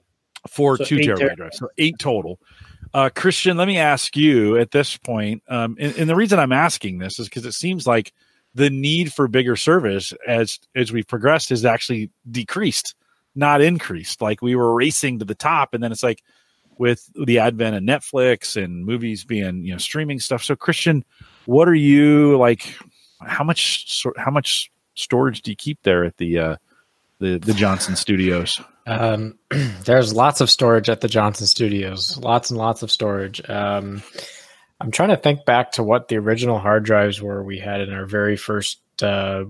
Four 0.48 0.78
so 0.78 0.84
two 0.86 0.98
terabyte, 0.98 1.18
terabyte 1.18 1.36
drives, 1.38 1.58
so 1.58 1.70
eight 1.78 1.98
total. 2.00 2.40
Uh, 2.94 3.10
Christian, 3.16 3.56
let 3.56 3.68
me 3.68 3.78
ask 3.78 4.18
you 4.18 4.58
at 4.58 4.72
this 4.72 4.98
point, 4.98 5.44
um, 5.48 5.78
and, 5.80 5.96
and 5.96 6.10
the 6.10 6.16
reason 6.16 6.40
I'm 6.40 6.52
asking 6.52 6.98
this 6.98 7.20
is 7.20 7.30
because 7.30 7.46
it 7.46 7.52
seems 7.52 7.86
like 7.86 8.14
the 8.56 8.70
need 8.70 9.14
for 9.14 9.28
bigger 9.28 9.56
service 9.56 10.14
as 10.28 10.60
as 10.76 10.92
we've 10.92 11.08
progressed 11.08 11.50
has 11.50 11.66
actually 11.66 12.10
decreased, 12.30 12.96
not 13.36 13.62
increased. 13.62 14.22
Like 14.22 14.42
we 14.42 14.56
were 14.56 14.74
racing 14.74 15.20
to 15.20 15.26
the 15.26 15.36
top, 15.36 15.74
and 15.74 15.84
then 15.84 15.92
it's 15.92 16.04
like 16.04 16.24
with 16.78 17.10
the 17.26 17.40
advent 17.40 17.76
of 17.76 17.84
Netflix 17.84 18.62
and 18.62 18.86
movies 18.86 19.24
being 19.24 19.64
you 19.64 19.74
know 19.74 19.78
streaming 19.78 20.20
stuff. 20.20 20.44
So 20.44 20.56
Christian, 20.56 21.06
what 21.46 21.68
are 21.70 21.76
you 21.76 22.38
like? 22.38 22.76
How 23.22 23.44
much 23.44 24.04
how 24.18 24.32
much 24.32 24.72
storage 24.96 25.42
do 25.44 25.52
you 25.52 25.58
keep 25.58 25.84
there 25.84 26.04
at 26.06 26.18
the 26.18 26.40
uh, 26.40 26.56
the 27.20 27.38
the 27.38 27.54
Johnson 27.54 27.96
Studios? 27.96 28.60
Um, 28.86 29.38
there's 29.84 30.14
lots 30.14 30.42
of 30.42 30.50
storage 30.50 30.90
at 30.90 31.02
the 31.02 31.08
Johnson 31.08 31.48
Studios. 31.48 32.18
Lots 32.18 32.50
and 32.50 32.58
lots 32.58 32.82
of 32.82 32.92
storage. 32.92 33.48
Um, 33.50 34.02
I'm 34.82 34.92
trying 34.92 35.10
to 35.10 35.18
think 35.18 35.46
back 35.46 35.74
to 35.74 35.84
what 35.84 36.08
the 36.08 36.18
original 36.18 36.58
hard 36.58 36.86
drives 36.86 37.22
were 37.22 37.44
we 37.44 37.60
had 37.60 37.82
in 37.82 37.94
our 37.94 38.06
very 38.06 38.38
first 38.38 38.80
uh, 39.04 39.44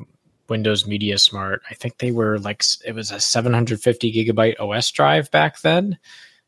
Windows 0.50 0.88
Media 0.88 1.18
Smart. 1.18 1.62
I 1.70 1.76
think 1.76 1.98
they 1.98 2.12
were 2.12 2.40
like 2.40 2.64
it 2.86 2.94
was 2.94 3.12
a 3.12 3.20
750 3.20 4.12
gigabyte 4.12 4.60
OS 4.60 4.90
drive 4.92 5.32
back 5.32 5.62
then. 5.62 5.98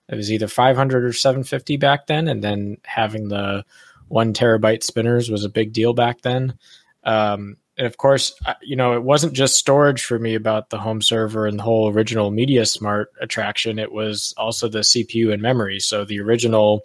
It 0.09 0.15
was 0.15 0.31
either 0.31 0.47
500 0.47 1.05
or 1.05 1.13
750 1.13 1.77
back 1.77 2.07
then, 2.07 2.27
and 2.27 2.43
then 2.43 2.77
having 2.83 3.29
the 3.29 3.63
one 4.09 4.33
terabyte 4.33 4.83
spinners 4.83 5.31
was 5.31 5.45
a 5.45 5.49
big 5.49 5.71
deal 5.71 5.93
back 5.93 6.21
then. 6.21 6.57
Um, 7.03 7.57
and 7.77 7.87
of 7.87 7.97
course, 7.97 8.33
you 8.61 8.75
know, 8.75 8.93
it 8.93 9.03
wasn't 9.03 9.33
just 9.33 9.55
storage 9.55 10.03
for 10.03 10.19
me 10.19 10.35
about 10.35 10.69
the 10.69 10.77
home 10.77 11.01
server 11.01 11.47
and 11.47 11.57
the 11.57 11.63
whole 11.63 11.89
original 11.89 12.31
Media 12.31 12.65
Smart 12.65 13.11
attraction. 13.21 13.79
It 13.79 13.91
was 13.91 14.33
also 14.37 14.67
the 14.67 14.79
CPU 14.79 15.33
and 15.33 15.41
memory. 15.41 15.79
So 15.79 16.03
the 16.03 16.19
original 16.19 16.83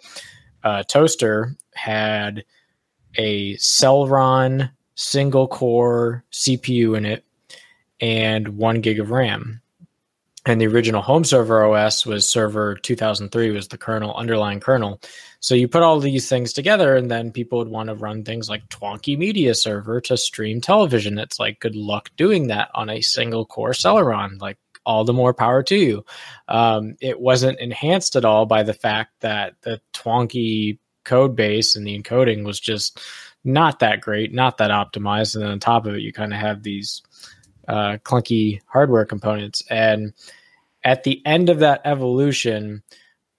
uh, 0.63 0.83
toaster 0.83 1.55
had 1.73 2.45
a 3.15 3.55
Celeron 3.55 4.71
single 4.95 5.47
core 5.47 6.23
CPU 6.31 6.97
in 6.97 7.05
it 7.05 7.23
and 7.99 8.49
one 8.49 8.81
gig 8.81 8.99
of 8.99 9.11
RAM. 9.11 9.61
And 10.47 10.61
the 10.61 10.67
original 10.67 11.01
home 11.01 11.25
server 11.25 11.65
OS 11.65 12.05
was 12.05 12.27
server 12.27 12.75
2003 12.75 13.51
was 13.51 13.67
the 13.67 13.77
kernel 13.77 14.15
underlying 14.15 14.61
kernel. 14.61 15.01
So 15.41 15.55
you 15.55 15.67
put 15.67 15.83
all 15.83 15.99
these 15.99 16.29
things 16.29 16.53
together, 16.53 16.95
and 16.95 17.11
then 17.11 17.33
people 17.33 17.57
would 17.57 17.67
want 17.67 17.89
to 17.89 17.95
run 17.95 18.23
things 18.23 18.47
like 18.47 18.69
Twonky 18.69 19.17
Media 19.17 19.53
Server 19.53 19.99
to 19.99 20.15
stream 20.15 20.61
television. 20.61 21.19
It's 21.19 21.37
like 21.37 21.59
good 21.59 21.75
luck 21.75 22.11
doing 22.15 22.47
that 22.47 22.69
on 22.73 22.89
a 22.89 23.01
single 23.01 23.45
core 23.45 23.73
Celeron. 23.73 24.39
Like 24.39 24.57
all 24.85 25.03
the 25.03 25.11
more 25.11 25.33
power 25.33 25.63
to 25.63 25.75
you. 25.75 26.05
Um, 26.47 26.95
it 27.01 27.19
wasn't 27.19 27.59
enhanced 27.59 28.15
at 28.15 28.23
all 28.23 28.45
by 28.45 28.63
the 28.63 28.73
fact 28.73 29.11
that 29.19 29.55
the 29.63 29.81
Twonky 29.93 30.79
code 31.03 31.35
base 31.35 31.75
and 31.75 31.85
the 31.85 32.01
encoding 32.01 32.45
was 32.45 32.61
just 32.61 33.01
not 33.43 33.79
that 33.79 33.99
great, 33.99 34.33
not 34.33 34.59
that 34.59 34.71
optimized. 34.71 35.35
And 35.35 35.43
on 35.43 35.59
top 35.59 35.85
of 35.85 35.95
it, 35.95 36.03
you 36.03 36.13
kind 36.13 36.33
of 36.33 36.39
have 36.39 36.63
these 36.63 37.01
uh, 37.67 37.97
clunky 38.03 38.61
hardware 38.65 39.05
components. 39.05 39.63
And 39.69 40.13
at 40.83 41.03
the 41.03 41.21
end 41.25 41.49
of 41.49 41.59
that 41.59 41.81
evolution, 41.85 42.83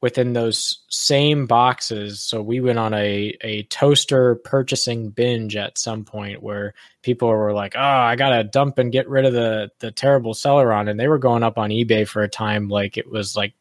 within 0.00 0.32
those 0.32 0.80
same 0.88 1.46
boxes. 1.46 2.20
So 2.20 2.40
we 2.40 2.60
went 2.60 2.78
on 2.78 2.94
a, 2.94 3.36
a 3.40 3.64
toaster 3.64 4.36
purchasing 4.36 5.10
binge 5.10 5.56
at 5.56 5.78
some 5.78 6.04
point 6.04 6.42
where 6.42 6.74
people 7.02 7.28
were 7.28 7.52
like, 7.52 7.74
oh, 7.76 7.80
I 7.80 8.14
got 8.14 8.30
to 8.30 8.44
dump 8.44 8.78
and 8.78 8.92
get 8.92 9.08
rid 9.08 9.24
of 9.24 9.32
the, 9.32 9.70
the 9.80 9.90
terrible 9.90 10.34
Celeron. 10.34 10.88
And 10.88 11.00
they 11.00 11.08
were 11.08 11.18
going 11.18 11.42
up 11.42 11.58
on 11.58 11.70
eBay 11.70 12.06
for 12.06 12.22
a 12.22 12.28
time 12.28 12.68
like 12.68 12.96
it 12.96 13.10
was 13.10 13.36
like 13.36 13.54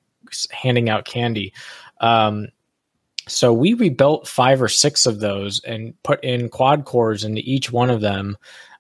handing 0.51 0.89
out 0.89 1.06
candy. 1.06 1.53
Um, 1.99 2.49
so 3.27 3.51
we 3.51 3.73
rebuilt 3.73 4.27
five 4.27 4.62
or 4.62 4.69
six 4.69 5.06
of 5.06 5.19
those 5.19 5.62
and 5.63 6.01
put 6.03 6.23
in 6.23 6.49
quad 6.49 6.86
cores 6.86 7.23
into 7.23 7.41
each 7.43 7.71
one 7.71 7.89
of 7.89 7.99
them. 7.99 8.38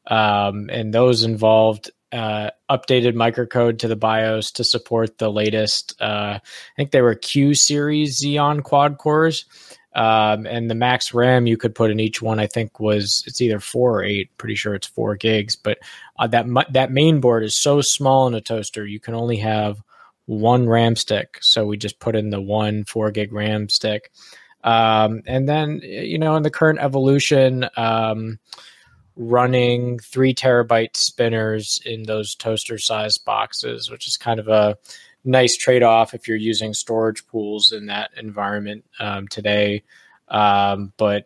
Um, 0.07 0.69
and 0.71 0.93
those 0.93 1.23
involved 1.23 1.91
uh, 2.11 2.49
updated 2.69 3.13
microcode 3.13 3.79
to 3.79 3.87
the 3.87 3.95
BIOS 3.95 4.51
to 4.51 4.63
support 4.63 5.17
the 5.17 5.31
latest. 5.31 5.95
Uh, 6.01 6.39
I 6.41 6.75
think 6.75 6.91
they 6.91 7.01
were 7.01 7.15
Q 7.15 7.53
series 7.53 8.21
Xeon 8.21 8.63
quad 8.63 8.97
cores. 8.97 9.45
Um, 9.93 10.45
and 10.45 10.69
the 10.69 10.75
max 10.75 11.11
RAM 11.11 11.47
you 11.47 11.57
could 11.57 11.73
put 11.73 11.89
in 11.89 11.99
each 11.99 12.21
one, 12.21 12.39
I 12.39 12.45
think, 12.45 12.79
was 12.79 13.23
it's 13.25 13.41
either 13.41 13.59
four 13.59 13.99
or 13.99 14.03
eight. 14.03 14.29
Pretty 14.37 14.53
sure 14.53 14.75
it's 14.75 14.85
four 14.85 15.15
gigs. 15.15 15.55
But 15.55 15.79
uh, 16.19 16.27
that 16.27 16.45
that 16.71 16.91
main 16.91 17.19
board 17.19 17.43
is 17.43 17.55
so 17.55 17.81
small 17.81 18.27
in 18.27 18.35
a 18.35 18.41
toaster, 18.41 18.85
you 18.85 18.99
can 18.99 19.15
only 19.15 19.37
have 19.37 19.81
one 20.27 20.69
RAM 20.69 20.95
stick. 20.95 21.39
So 21.41 21.65
we 21.65 21.77
just 21.77 21.99
put 21.99 22.15
in 22.15 22.29
the 22.29 22.41
one 22.41 22.83
four 22.83 23.09
gig 23.09 23.33
RAM 23.33 23.69
stick. 23.69 24.11
Um, 24.63 25.23
and 25.25 25.49
then, 25.49 25.81
you 25.83 26.19
know, 26.19 26.35
in 26.35 26.43
the 26.43 26.51
current 26.51 26.79
evolution, 26.79 27.67
um, 27.75 28.37
running 29.17 29.97
three 29.99 30.33
terabyte 30.33 30.95
spinners 30.95 31.79
in 31.85 32.03
those 32.03 32.35
toaster 32.35 32.77
sized 32.77 33.25
boxes, 33.25 33.89
which 33.89 34.07
is 34.07 34.15
kind 34.15 34.39
of 34.39 34.47
a 34.47 34.77
nice 35.25 35.57
trade 35.57 35.83
off 35.83 36.13
if 36.13 36.27
you're 36.27 36.37
using 36.37 36.73
storage 36.73 37.25
pools 37.27 37.71
in 37.71 37.87
that 37.87 38.11
environment 38.15 38.85
um, 38.99 39.27
today. 39.27 39.83
Um, 40.29 40.93
but 40.97 41.25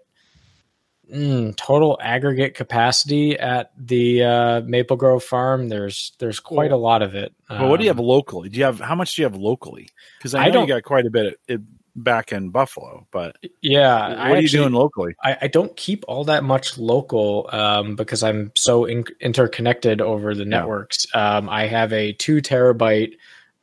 mm, 1.13 1.56
total 1.58 1.97
aggregate 2.01 2.56
capacity 2.56 3.38
at 3.38 3.71
the 3.77 4.23
uh, 4.23 4.62
Maple 4.62 4.97
Grove 4.97 5.23
farm, 5.23 5.69
there's 5.69 6.13
there's 6.19 6.39
quite 6.39 6.71
a 6.71 6.77
lot 6.77 7.01
of 7.01 7.13
it. 7.15 7.34
Well, 7.49 7.69
what 7.69 7.77
do 7.77 7.84
you 7.84 7.89
have 7.89 7.99
Um, 7.99 8.06
locally? 8.06 8.49
Do 8.49 8.58
you 8.58 8.65
have 8.65 8.80
how 8.80 8.95
much 8.95 9.15
do 9.15 9.21
you 9.21 9.25
have 9.25 9.36
locally? 9.36 9.89
Because 10.17 10.34
I 10.36 10.43
I 10.43 10.45
know 10.47 10.54
don't- 10.54 10.67
you 10.67 10.73
got 10.75 10.84
quite 10.84 11.06
a 11.06 11.10
bit 11.12 11.25
at, 11.49 11.54
at- 11.56 11.62
back 11.95 12.32
in 12.32 12.49
Buffalo, 12.49 13.08
but 13.12 13.36
Yeah, 13.62 14.10
what 14.10 14.17
I 14.17 14.32
are 14.32 14.41
you 14.41 14.49
doing 14.49 14.73
locally? 14.73 15.15
I, 15.23 15.38
I 15.43 15.47
don't 15.47 15.75
keep 15.75 16.06
all 16.08 16.23
that 16.25 16.43
much 16.43 16.77
local 16.77 17.49
um, 17.51 17.95
because 17.95 18.23
I'm 18.23 18.51
so 18.56 18.86
in- 18.86 19.06
interconnected 19.19 20.01
over 20.01 20.34
the 20.34 20.43
Yeah. 20.43 20.49
networks. 20.49 21.06
Um, 21.13 21.49
I 21.49 21.67
have 21.67 21.93
a 21.93 22.13
two 22.13 22.41
terabyte 22.41 23.13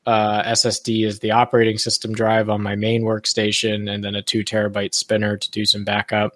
uh, 0.07 0.43
SSD 0.43 1.07
as 1.07 1.19
the 1.19 1.33
operating 1.33 1.77
system 1.79 2.13
drive 2.15 2.49
on 2.49 2.63
my 2.63 2.77
main 2.77 3.03
workstation, 3.03 3.91
and 3.91 4.03
then 4.03 4.15
a 4.15 4.23
two 4.23 4.43
terabyte 4.45 4.95
spinner 4.95 5.37
to 5.37 5.51
do 5.51 5.65
some 5.67 5.85
backup. 5.85 6.33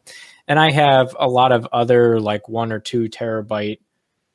And 0.48 0.58
I 0.58 0.70
have 0.72 1.16
a 1.18 1.28
lot 1.28 1.52
of 1.52 1.66
other 1.72 2.20
like 2.20 2.48
one 2.48 2.72
or 2.72 2.80
two 2.80 3.08
terabyte 3.08 3.78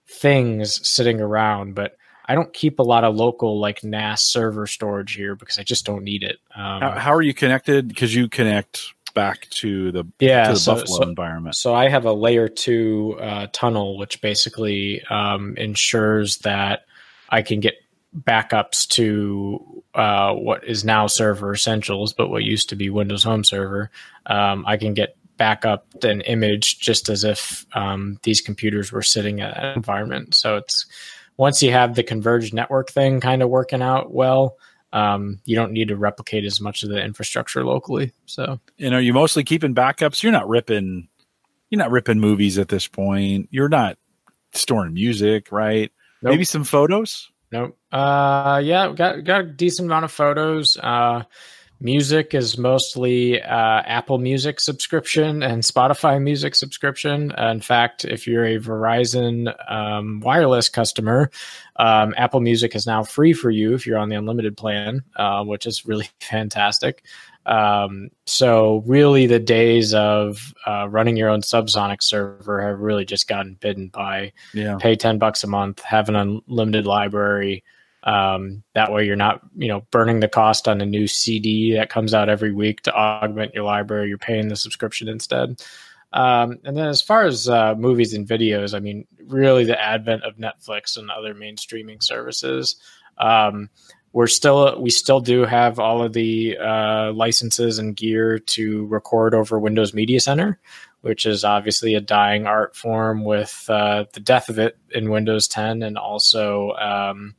things 0.07 0.87
sitting 0.87 1.19
around, 1.21 1.75
but 1.75 1.97
I 2.27 2.35
don't 2.35 2.51
keep 2.53 2.79
a 2.79 2.83
lot 2.83 3.03
of 3.03 3.15
local 3.15 3.59
like 3.59 3.83
NAS 3.83 4.21
server 4.21 4.67
storage 4.67 5.13
here 5.13 5.35
because 5.35 5.59
I 5.59 5.63
just 5.63 5.85
don't 5.85 6.03
need 6.03 6.23
it. 6.23 6.37
Um, 6.55 6.81
How, 6.81 6.91
how 6.91 7.13
are 7.13 7.21
you 7.21 7.33
connected? 7.33 7.87
Because 7.87 8.13
you 8.13 8.27
connect 8.27 8.93
back 9.13 9.49
to 9.49 9.91
the 9.91 10.05
yeah, 10.19 10.47
to 10.47 10.53
the 10.53 10.59
so- 10.59 10.75
Buffalo 10.75 10.97
so- 10.97 11.09
environment. 11.09 11.55
So 11.55 11.73
I 11.73 11.89
have 11.89 12.05
a 12.05 12.13
layer 12.13 12.47
two 12.47 13.17
uh, 13.19 13.47
tunnel, 13.51 13.97
which 13.97 14.21
basically 14.21 15.01
um, 15.09 15.55
ensures 15.57 16.37
that 16.39 16.85
I 17.29 17.41
can 17.41 17.59
get 17.59 17.75
backups 18.15 18.87
to 18.89 19.83
uh, 19.95 20.33
what 20.33 20.63
is 20.63 20.85
now 20.85 21.07
Server 21.07 21.53
Essentials, 21.53 22.13
but 22.13 22.29
what 22.29 22.43
used 22.43 22.69
to 22.69 22.75
be 22.75 22.89
Windows 22.89 23.23
Home 23.23 23.43
Server. 23.43 23.89
Um, 24.25 24.65
I 24.67 24.77
can 24.77 24.93
get 24.93 25.17
backup 25.37 25.85
an 26.03 26.21
image 26.21 26.79
just 26.79 27.09
as 27.09 27.23
if 27.23 27.65
um, 27.73 28.19
these 28.23 28.41
computers 28.41 28.91
were 28.91 29.03
sitting 29.03 29.39
at 29.39 29.57
an 29.57 29.75
environment. 29.75 30.35
So 30.35 30.57
it's 30.57 30.85
once 31.37 31.61
you 31.63 31.71
have 31.71 31.95
the 31.95 32.03
converged 32.03 32.53
network 32.53 32.89
thing 32.89 33.21
kind 33.21 33.41
of 33.41 33.49
working 33.49 33.81
out 33.81 34.11
well. 34.13 34.57
Um, 34.91 35.39
you 35.45 35.55
don't 35.55 35.73
need 35.73 35.89
to 35.89 35.95
replicate 35.95 36.45
as 36.45 36.59
much 36.59 36.83
of 36.83 36.89
the 36.89 37.03
infrastructure 37.03 37.63
locally. 37.63 38.13
So 38.25 38.59
And 38.79 38.93
are 38.93 39.01
you 39.01 39.13
mostly 39.13 39.43
keeping 39.43 39.75
backups? 39.75 40.23
You're 40.23 40.31
not 40.31 40.47
ripping. 40.47 41.07
You're 41.69 41.79
not 41.79 41.91
ripping 41.91 42.19
movies 42.19 42.57
at 42.57 42.69
this 42.69 42.87
point. 42.87 43.49
You're 43.51 43.69
not 43.69 43.97
storing 44.53 44.93
music, 44.93 45.51
right? 45.51 45.91
Nope. 46.21 46.31
Maybe 46.31 46.45
some 46.45 46.63
photos. 46.63 47.29
Nope. 47.51 47.77
Uh, 47.91 48.61
yeah, 48.63 48.91
got 48.93 49.23
got 49.23 49.41
a 49.41 49.43
decent 49.43 49.87
amount 49.87 50.05
of 50.05 50.11
photos. 50.11 50.77
Uh, 50.77 51.23
music 51.79 52.33
is 52.33 52.57
mostly 52.57 53.41
uh, 53.41 53.81
Apple 53.85 54.17
Music 54.17 54.59
subscription 54.59 55.43
and 55.43 55.63
Spotify 55.63 56.21
Music 56.21 56.55
subscription. 56.55 57.31
Uh, 57.37 57.49
in 57.51 57.61
fact, 57.61 58.05
if 58.05 58.27
you're 58.27 58.45
a 58.45 58.57
Verizon 58.59 59.53
um, 59.71 60.19
wireless 60.21 60.69
customer, 60.69 61.29
um, 61.77 62.13
Apple 62.17 62.39
Music 62.41 62.75
is 62.75 62.87
now 62.87 63.03
free 63.03 63.33
for 63.33 63.49
you 63.49 63.73
if 63.73 63.85
you're 63.85 63.97
on 63.99 64.09
the 64.09 64.15
unlimited 64.15 64.57
plan, 64.57 65.03
uh, 65.15 65.43
which 65.43 65.65
is 65.65 65.85
really 65.85 66.09
fantastic. 66.19 67.03
Um, 67.45 68.09
so 68.25 68.83
really, 68.85 69.25
the 69.27 69.39
days 69.39 69.93
of 69.93 70.53
uh, 70.65 70.87
running 70.89 71.15
your 71.15 71.29
own 71.29 71.41
subsonic 71.41 72.03
server 72.03 72.61
have 72.61 72.79
really 72.79 73.05
just 73.05 73.27
gotten 73.27 73.53
bitten 73.53 73.87
by 73.87 74.33
Yeah. 74.53 74.77
pay 74.79 74.95
10 74.97 75.17
bucks 75.17 75.43
a 75.45 75.47
month 75.47 75.81
have 75.81 76.09
an 76.09 76.15
unlimited 76.17 76.85
library 76.85 77.63
um, 78.07 78.63
that 78.73 78.91
way 78.91 79.05
you're 79.05 79.17
not 79.17 79.41
you 79.57 79.67
know 79.67 79.81
burning 79.91 80.21
the 80.21 80.29
cost 80.29 80.67
on 80.67 80.79
a 80.79 80.85
new 80.85 81.07
cd 81.07 81.73
that 81.75 81.89
comes 81.89 82.13
out 82.13 82.29
every 82.29 82.53
week 82.53 82.81
to 82.81 82.93
augment 82.93 83.53
your 83.53 83.65
library. 83.65 84.07
You're 84.07 84.17
paying 84.17 84.47
the 84.47 84.55
subscription 84.55 85.07
instead. 85.07 85.61
Um, 86.13 86.57
and 86.63 86.77
then 86.77 86.87
as 86.87 87.01
far 87.01 87.25
as 87.25 87.49
uh, 87.49 87.75
movies 87.75 88.13
and 88.13 88.25
videos 88.25 88.73
i 88.73 88.79
mean 88.79 89.05
really 89.25 89.65
the 89.65 89.79
advent 89.79 90.23
of 90.23 90.37
netflix 90.37 90.97
and 90.97 91.11
other 91.11 91.33
main 91.33 91.57
streaming 91.57 91.99
services 91.99 92.77
um, 93.17 93.69
we're 94.13 94.27
still 94.27 94.81
we 94.81 94.89
still 94.89 95.19
do 95.19 95.43
have 95.43 95.79
all 95.79 96.01
of 96.01 96.13
the 96.13 96.57
uh, 96.57 97.11
licenses 97.11 97.77
and 97.77 97.97
gear 97.97 98.39
to 98.39 98.85
record 98.85 99.35
over 99.35 99.59
windows 99.59 99.93
media 99.93 100.21
center 100.21 100.61
which 101.01 101.25
is 101.25 101.43
obviously 101.43 101.93
a 101.93 102.01
dying 102.01 102.47
art 102.47 102.75
form 102.75 103.23
with 103.23 103.65
uh, 103.69 104.05
the 104.13 104.19
death 104.19 104.49
of 104.49 104.59
it 104.59 104.77
in 104.91 105.09
Windows 105.09 105.47
10, 105.47 105.83
and 105.83 105.97
also 105.97 106.71
um, 106.73 107.35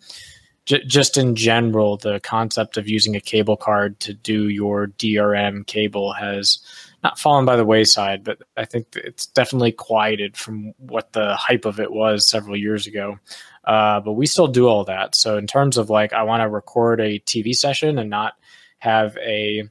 j- 0.69 0.85
just 0.85 1.17
in 1.17 1.35
general, 1.35 1.97
the 1.97 2.21
concept 2.21 2.77
of 2.77 2.89
using 2.89 3.17
a 3.17 3.21
cable 3.21 3.57
card 3.57 3.99
to 4.01 4.13
do 4.13 4.49
your 4.49 4.87
DRM 4.87 5.67
cable 5.67 6.13
has 6.13 6.59
not 7.03 7.19
fallen 7.19 7.47
by 7.47 7.57
the 7.57 7.65
wayside, 7.65 8.23
but 8.23 8.43
I 8.57 8.67
think 8.67 8.89
it's 8.95 9.27
definitely 9.27 9.73
quieted 9.73 10.37
from 10.37 10.75
what 10.77 11.13
the 11.13 11.35
hype 11.37 11.65
of 11.65 11.81
it 11.81 11.91
was 11.91 12.27
several 12.27 12.57
years 12.57 12.87
ago. 12.87 13.19
Uh, 13.65 14.01
but 14.01 14.13
we 14.13 14.27
still 14.27 14.47
do 14.47 14.69
all 14.69 14.85
that. 14.85 15.15
So 15.15 15.39
in 15.39 15.47
terms 15.47 15.79
of 15.79 15.91
like, 15.91 16.13
I 16.13 16.25
want 16.25 16.43
to 16.43 16.49
record 16.49 17.01
a 17.01 17.19
TV 17.21 17.55
session 17.55 17.99
and 17.99 18.11
not 18.11 18.35
have 18.79 19.17
a 19.19 19.69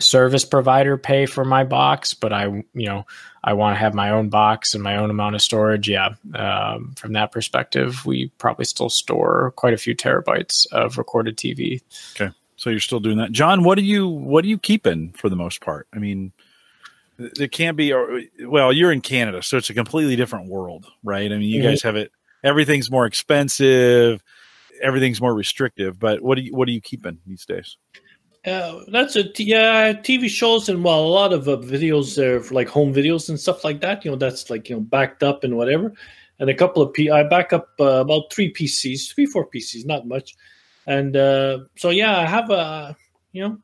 service 0.00 0.44
provider 0.44 0.96
pay 0.96 1.26
for 1.26 1.44
my 1.44 1.64
box, 1.64 2.14
but 2.14 2.32
I, 2.32 2.44
you 2.46 2.64
know, 2.86 3.06
I 3.44 3.52
want 3.52 3.74
to 3.76 3.78
have 3.78 3.94
my 3.94 4.10
own 4.10 4.28
box 4.28 4.74
and 4.74 4.82
my 4.82 4.96
own 4.96 5.10
amount 5.10 5.34
of 5.34 5.42
storage. 5.42 5.88
Yeah, 5.88 6.14
um, 6.34 6.94
from 6.96 7.12
that 7.14 7.32
perspective, 7.32 8.04
we 8.04 8.28
probably 8.38 8.64
still 8.64 8.90
store 8.90 9.52
quite 9.56 9.74
a 9.74 9.78
few 9.78 9.94
terabytes 9.94 10.66
of 10.72 10.98
recorded 10.98 11.36
TV. 11.36 11.80
Okay, 12.14 12.34
so 12.56 12.70
you're 12.70 12.80
still 12.80 13.00
doing 13.00 13.18
that, 13.18 13.32
John. 13.32 13.62
What 13.64 13.78
are 13.78 13.82
you 13.82 14.08
What 14.08 14.44
are 14.44 14.48
you 14.48 14.58
keeping 14.58 15.12
for 15.12 15.28
the 15.28 15.36
most 15.36 15.60
part? 15.60 15.86
I 15.94 15.98
mean, 15.98 16.32
there 17.18 17.48
can't 17.48 17.76
be. 17.76 17.92
Or 17.92 18.20
well, 18.46 18.72
you're 18.72 18.92
in 18.92 19.00
Canada, 19.00 19.42
so 19.42 19.56
it's 19.56 19.70
a 19.70 19.74
completely 19.74 20.16
different 20.16 20.48
world, 20.48 20.86
right? 21.04 21.30
I 21.32 21.36
mean, 21.36 21.48
you 21.50 21.60
Mhm. 21.60 21.64
guys 21.70 21.82
have 21.82 21.96
it. 21.96 22.12
Everything's 22.42 22.90
more 22.90 23.06
expensive. 23.06 24.22
Everything's 24.82 25.20
more 25.20 25.34
restrictive. 25.34 25.98
But 25.98 26.22
what 26.22 26.38
are 26.38 26.40
you 26.40 26.54
What 26.54 26.68
are 26.68 26.72
you 26.72 26.80
keeping 26.80 27.18
these 27.26 27.44
days? 27.46 27.76
Uh, 28.46 28.80
that's 28.88 29.16
a 29.16 29.24
t- 29.24 29.44
yeah 29.44 29.92
TV 29.92 30.26
shows 30.26 30.70
and 30.70 30.82
well 30.82 31.04
a 31.04 31.06
lot 31.06 31.30
of 31.30 31.46
uh, 31.46 31.58
videos 31.58 32.16
there 32.16 32.40
like 32.50 32.68
home 32.68 32.94
videos 32.94 33.28
and 33.28 33.38
stuff 33.38 33.64
like 33.64 33.80
that. 33.82 34.02
You 34.02 34.10
know 34.10 34.16
that's 34.16 34.48
like 34.48 34.70
you 34.70 34.76
know 34.76 34.80
backed 34.80 35.22
up 35.22 35.44
and 35.44 35.58
whatever, 35.58 35.92
and 36.38 36.48
a 36.48 36.54
couple 36.54 36.80
of 36.80 36.94
P. 36.94 37.10
I 37.10 37.22
back 37.22 37.52
up 37.52 37.68
uh, 37.78 38.00
about 38.00 38.32
three 38.32 38.50
PCs, 38.50 39.14
three 39.14 39.26
four 39.26 39.46
PCs, 39.46 39.84
not 39.84 40.08
much, 40.08 40.36
and 40.86 41.16
uh, 41.16 41.58
so 41.76 41.90
yeah 41.90 42.18
I 42.18 42.24
have 42.24 42.48
a 42.48 42.96
you 43.32 43.42
know 43.42 43.58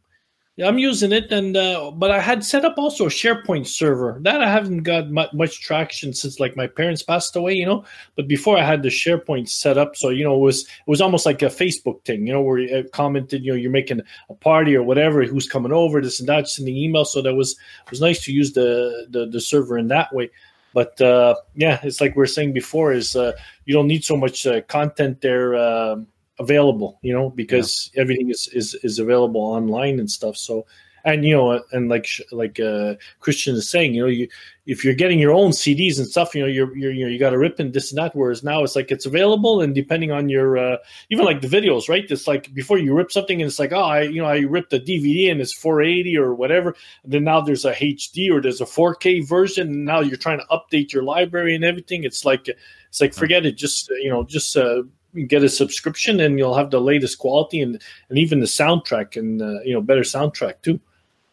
I'm 0.65 0.79
using 0.79 1.13
it 1.13 1.31
and 1.31 1.55
uh, 1.55 1.91
but 1.91 2.11
I 2.11 2.19
had 2.19 2.43
set 2.43 2.65
up 2.65 2.79
also 2.79 3.07
a 3.07 3.11
SharePoint 3.11 3.67
server 3.67 4.17
that 4.23 4.41
I 4.41 4.51
haven't 4.51 4.85
got 4.85 5.11
mu- 5.11 5.27
much 5.35 5.61
traction 5.61 6.15
since 6.15 6.41
like 6.41 6.57
my 6.57 6.67
parents 6.67 7.03
passed 7.03 7.37
away, 7.37 7.53
you 7.53 7.67
know. 7.67 7.85
But 8.17 8.27
before 8.27 8.57
I 8.57 8.65
had 8.65 8.83
the 8.83 8.89
SharePoint 8.89 9.51
set 9.51 9.77
up, 9.77 9.97
so 9.97 10.09
you 10.09 10.25
know 10.25 10.35
it 10.35 10.41
was 10.41 10.63
it 10.63 10.87
was 10.87 11.03
almost 11.03 11.27
like 11.27 11.43
a 11.43 11.47
Facebook 11.47 12.03
thing, 12.07 12.27
you 12.27 12.33
know, 12.33 12.41
where 12.41 12.59
you 12.59 12.75
uh, 12.75 12.83
commented, 12.95 13.45
you 13.45 13.53
know, 13.53 13.57
you're 13.59 13.71
making 13.71 14.01
a 14.31 14.35
party 14.35 14.75
or 14.75 14.83
whatever, 14.83 15.25
who's 15.25 15.47
coming 15.47 15.73
over, 15.73 16.01
this 16.01 16.21
and 16.21 16.29
that, 16.31 16.49
sending 16.49 16.75
email. 16.77 17.05
So 17.05 17.21
that 17.21 17.35
was 17.35 17.55
was 17.91 18.01
nice 18.01 18.25
to 18.25 18.33
use 18.33 18.55
the 18.55 19.09
the, 19.11 19.27
the 19.27 19.43
server 19.43 19.77
in 19.77 19.89
that 19.89 20.15
way. 20.15 20.31
But 20.73 20.99
uh, 21.03 21.35
yeah, 21.55 21.81
it's 21.83 22.01
like 22.01 22.17
we 22.17 22.23
are 22.23 22.27
saying 22.27 22.55
before, 22.55 22.93
is 22.93 23.15
uh, 23.15 23.33
you 23.67 23.75
don't 23.75 23.89
need 23.89 24.05
so 24.05 24.17
much 24.17 24.47
uh, 24.47 24.63
content 24.63 25.21
there 25.21 25.55
um 25.55 26.07
available, 26.39 26.99
you 27.03 27.13
know, 27.13 27.31
because 27.31 27.91
everything 27.97 28.31
is, 28.31 28.49
is 28.53 28.75
is 28.83 28.99
available 28.99 29.41
online 29.41 29.99
and 29.99 30.11
stuff. 30.11 30.37
So 30.37 30.67
and 31.07 31.25
you 31.25 31.35
know, 31.37 31.63
and 31.71 31.89
like 31.89 32.09
like 32.33 32.59
uh, 32.59 32.97
Christian 33.21 33.55
is 33.55 33.71
saying, 33.71 33.95
you 33.95 34.03
know, 34.03 34.09
you 34.09 34.27
if 34.67 34.85
you're 34.85 34.93
getting 34.93 35.21
your 35.21 35.33
own 35.33 35.53
CDs 35.53 35.99
and 35.99 36.09
stuff, 36.09 36.35
you 36.35 36.43
know, 36.43 36.49
you're, 36.49 36.77
you're 36.77 36.91
you 36.91 37.05
know 37.05 37.11
you 37.11 37.19
got 37.21 37.31
to 37.31 37.39
rip 37.39 37.61
and 37.61 37.73
this 37.73 37.93
and 37.93 37.99
that. 37.99 38.17
Whereas 38.17 38.43
now 38.43 38.65
it's 38.65 38.75
like 38.75 38.91
it's 38.91 39.07
available, 39.07 39.61
and 39.61 39.73
depending 39.73 40.11
on 40.11 40.29
your 40.29 40.59
uh, 40.59 40.79
even 41.09 41.25
like 41.25 41.41
the 41.41 41.47
videos, 41.47 41.89
right? 41.89 42.05
It's 42.11 42.27
like 42.27 42.53
before 42.55 42.79
you 42.79 42.93
rip 42.93 43.13
something, 43.13 43.41
and 43.41 43.49
it's 43.49 43.61
like, 43.61 43.71
oh, 43.71 43.85
I 43.85 44.03
you 44.03 44.21
know 44.21 44.27
I 44.27 44.39
ripped 44.39 44.73
a 44.73 44.81
DVD 44.81 45.31
and 45.31 45.41
it's 45.41 45.55
480 45.55 46.19
or 46.19 46.35
whatever. 46.35 46.75
And 47.05 47.13
then 47.13 47.23
now 47.23 47.41
there's 47.41 47.65
a 47.65 47.73
HD 47.73 48.29
or 48.29 48.43
there's 48.43 48.61
a 48.61 48.67
4K 48.67 49.29
version, 49.29 49.69
and 49.69 49.85
now 49.85 50.01
you're 50.01 50.17
trying 50.17 50.41
to 50.41 50.47
update 50.47 50.93
your 50.93 51.05
library 51.05 51.55
and 51.55 51.65
everything. 51.65 52.03
It's 52.03 52.25
like 52.25 52.49
it's 52.49 53.01
like 53.01 53.15
forget 53.15 53.47
it. 53.47 53.53
Just 53.53 53.91
you 53.91 54.11
know, 54.11 54.25
just 54.25 54.57
uh, 54.57 54.83
get 55.25 55.43
a 55.43 55.49
subscription, 55.49 56.21
and 56.21 56.39
you'll 56.39 56.55
have 56.57 56.71
the 56.71 56.81
latest 56.81 57.19
quality 57.19 57.61
and 57.61 57.81
and 58.09 58.19
even 58.19 58.41
the 58.41 58.47
soundtrack 58.47 59.17
and 59.17 59.41
uh, 59.43 59.61
you 59.65 59.73
know 59.73 59.81
better 59.81 60.03
soundtrack 60.03 60.63
too. 60.63 60.81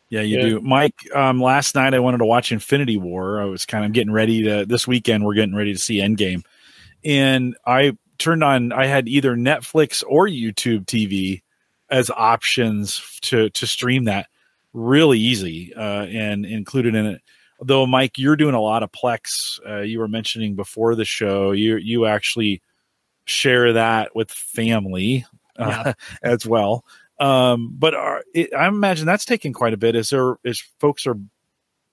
Yeah, 0.10 0.22
you 0.22 0.38
Yeah. 0.38 0.44
do, 0.50 0.62
Mike. 0.62 0.96
Um, 1.16 1.42
last 1.42 1.74
night 1.76 1.94
I 1.94 2.00
wanted 2.00 2.20
to 2.20 2.26
watch 2.26 2.52
Infinity 2.52 2.98
War. 2.98 3.42
I 3.42 3.46
was 3.46 3.66
kind 3.66 3.84
of 3.86 3.94
getting 3.94 4.14
ready 4.14 4.44
to. 4.44 4.66
This 4.66 4.88
weekend 4.88 5.26
we're 5.26 5.34
getting 5.34 5.56
ready 5.56 5.74
to 5.74 5.80
see 5.80 5.98
Endgame, 5.98 6.44
and 7.04 7.56
I 7.66 7.98
turned 8.20 8.44
on. 8.44 8.72
I 8.72 8.86
had 8.86 9.08
either 9.08 9.36
Netflix 9.36 10.04
or 10.08 10.28
YouTube 10.28 10.86
TV 10.86 11.42
as 11.90 12.10
options 12.10 13.20
to 13.22 13.50
to 13.52 13.68
stream 13.68 14.06
that 14.06 14.28
really 14.74 15.20
easy 15.20 15.74
uh, 15.76 16.06
and 16.06 16.46
included 16.46 16.96
in 16.96 17.06
it. 17.06 17.22
though, 17.62 17.86
Mike, 17.86 18.18
you're 18.18 18.36
doing 18.36 18.56
a 18.56 18.62
lot 18.62 18.82
of 18.84 18.92
Plex. 18.92 19.60
Uh, 19.68 19.82
you 19.82 20.00
were 20.00 20.08
mentioning 20.08 20.56
before 20.56 20.96
the 20.96 21.06
show, 21.06 21.52
you 21.52 21.78
you 21.78 22.06
actually 22.06 22.62
share 23.26 23.74
that 23.74 24.16
with 24.16 24.32
family 24.32 25.26
uh, 25.58 25.84
Yeah. 25.86 25.94
as 26.24 26.46
well. 26.46 26.86
Um, 27.20 27.76
but 27.78 27.94
are, 27.94 28.24
it, 28.34 28.54
I 28.54 28.68
imagine 28.68 29.06
that's 29.06 29.26
taking 29.26 29.54
quite 29.54 29.74
a 29.74 29.78
bit. 29.78 29.96
Is 29.96 30.10
there 30.10 30.36
is 30.44 30.60
folks 30.80 31.06
are 31.08 31.16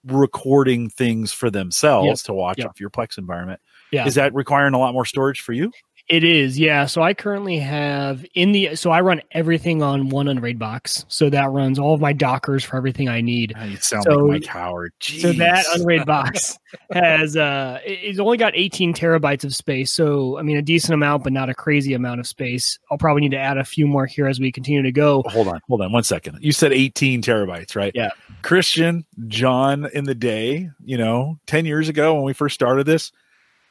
recording 0.05 0.89
things 0.89 1.33
for 1.33 1.51
themselves 1.51 2.07
Yep. 2.07 2.27
to 2.27 2.33
watch 2.33 2.59
Yep. 2.59 2.67
off 2.69 2.81
your 2.81 2.91
Plex 2.91 3.19
environment? 3.19 3.61
Yeah. 3.93 4.07
Is 4.07 4.15
that 4.15 4.35
requiring 4.35 4.75
a 4.75 4.79
lot 4.79 4.95
more 4.95 5.05
storage 5.05 5.41
for 5.41 5.53
you? 5.53 5.73
It 6.11 6.25
is, 6.25 6.59
yeah. 6.59 6.87
So 6.87 7.03
I 7.03 7.15
currently 7.15 7.59
have 7.59 8.27
in 8.35 8.51
the 8.51 8.75
so 8.75 8.91
I 8.91 9.01
run 9.01 9.23
everything 9.31 9.81
on 9.81 10.09
one 10.09 10.27
Unraid 10.27 10.59
box. 10.59 11.05
So 11.07 11.31
that 11.31 11.51
runs 11.51 11.79
all 11.79 11.95
of 11.95 12.01
my 12.01 12.13
Dockers 12.13 12.65
for 12.65 12.77
everything 12.77 13.09
I 13.09 13.21
need. 13.21 13.53
Ah, 13.57 13.63
You 13.63 13.77
sound 13.77 14.03
So- 14.03 14.17
like 14.17 14.41
Mike 14.43 14.47
Howard. 14.47 14.93
So 15.01 15.31
that. 15.35 15.65
Unraid 15.75 16.05
box 16.07 16.59
has 16.93 17.37
uh 17.37 17.79
it's 17.85 18.19
only 18.19 18.39
got 18.39 18.55
18 18.57 18.93
terabytes 18.93 19.45
of 19.45 19.55
space. 19.55 19.93
So 19.93 20.37
I 20.37 20.43
mean 20.43 20.57
a 20.57 20.63
decent 20.63 20.95
amount, 20.95 21.23
but 21.23 21.33
not 21.33 21.49
a 21.49 21.55
crazy 21.55 21.95
amount 21.95 22.19
of 22.19 22.27
space. 22.27 22.81
I'll 22.91 22.99
probably 22.99 23.21
need 23.23 23.31
to 23.31 23.39
add 23.39 23.57
a 23.57 23.65
few 23.65 23.87
more 23.87 24.07
here 24.07 24.27
as 24.27 24.41
we 24.41 24.51
continue 24.51 24.83
to 24.83 24.93
go. 24.93 25.23
hold 25.27 25.47
on, 25.47 25.61
hold 25.69 25.81
on 25.81 25.93
one 25.93 26.03
second. 26.03 26.39
You 26.41 26.51
said 26.51 26.73
18 26.73 27.23
terabytes, 27.23 27.77
right? 27.77 27.93
Yeah. 27.95 28.11
Christian, 28.43 29.05
John 29.29 29.89
in 29.95 30.07
the 30.07 30.15
day, 30.17 30.71
you 30.85 30.99
know, 30.99 31.39
10 31.47 31.67
years 31.67 31.89
ago 31.89 32.15
when 32.15 32.25
we 32.25 32.33
first 32.33 32.55
started 32.57 32.85
this, 32.85 33.13